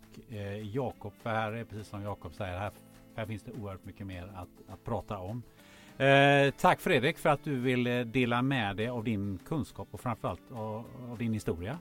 Jakob. 0.62 1.12
För 1.22 1.30
här 1.30 1.52
är 1.52 1.64
precis 1.64 1.88
som 1.88 2.02
Jakob 2.02 2.34
säger, 2.34 2.58
här, 2.58 2.72
här 3.16 3.26
finns 3.26 3.42
det 3.42 3.52
oerhört 3.52 3.84
mycket 3.84 4.06
mer 4.06 4.32
att, 4.34 4.72
att 4.72 4.84
prata 4.84 5.18
om. 5.18 5.42
Eh, 6.00 6.50
tack 6.50 6.80
Fredrik 6.80 7.18
för 7.18 7.28
att 7.28 7.44
du 7.44 7.60
vill 7.60 7.86
eh, 7.86 8.00
dela 8.00 8.42
med 8.42 8.76
dig 8.76 8.88
av 8.88 9.04
din 9.04 9.38
kunskap 9.48 9.88
och 9.90 10.00
framförallt 10.00 10.52
av, 10.52 10.84
av 11.10 11.18
din 11.18 11.32
historia. 11.32 11.78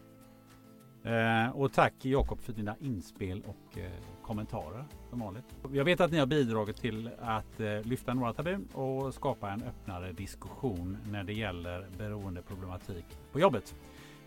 Eh, 1.03 1.49
och 1.49 1.73
tack 1.73 1.93
Jakob 2.01 2.41
för 2.41 2.53
dina 2.53 2.75
inspel 2.81 3.43
och 3.45 3.77
eh, 3.77 3.91
kommentarer 4.21 4.85
som 5.09 5.19
vanligt. 5.19 5.45
Jag 5.71 5.85
vet 5.85 6.01
att 6.01 6.11
ni 6.11 6.17
har 6.17 6.25
bidragit 6.25 6.77
till 6.77 7.09
att 7.19 7.59
eh, 7.59 7.81
lyfta 7.83 8.13
några 8.13 8.33
tabun 8.33 8.67
och 8.73 9.13
skapa 9.13 9.49
en 9.49 9.63
öppnare 9.63 10.11
diskussion 10.11 10.97
när 11.11 11.23
det 11.23 11.33
gäller 11.33 11.87
beroendeproblematik 11.97 13.05
på 13.31 13.39
jobbet. 13.39 13.75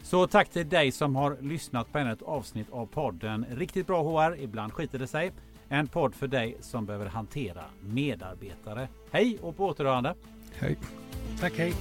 Så 0.02 0.27
tack 0.27 0.48
till 0.48 0.69
dig 0.69 0.93
som 0.93 1.16
har 1.16 1.36
lyssnat 1.40 1.93
på 1.93 1.98
ännu 1.98 2.12
ett 2.12 2.23
avsnitt 2.23 2.70
av 2.70 2.86
podden 2.86 3.47
Riktigt 3.51 3.86
bra 3.86 4.02
HR, 4.02 4.36
ibland 4.40 4.73
skiter 4.73 4.98
det 4.98 5.06
sig. 5.06 5.32
En 5.73 5.89
podd 5.89 6.15
för 6.15 6.27
dig 6.27 6.57
som 6.61 6.86
behöver 6.86 7.07
hantera 7.07 7.65
medarbetare. 7.81 8.89
Hej 9.11 9.39
och 9.43 9.57
på 9.57 9.66
återhörande! 9.66 10.15
Hej! 10.55 10.78
Tack 11.40 11.59
hej! 11.59 11.74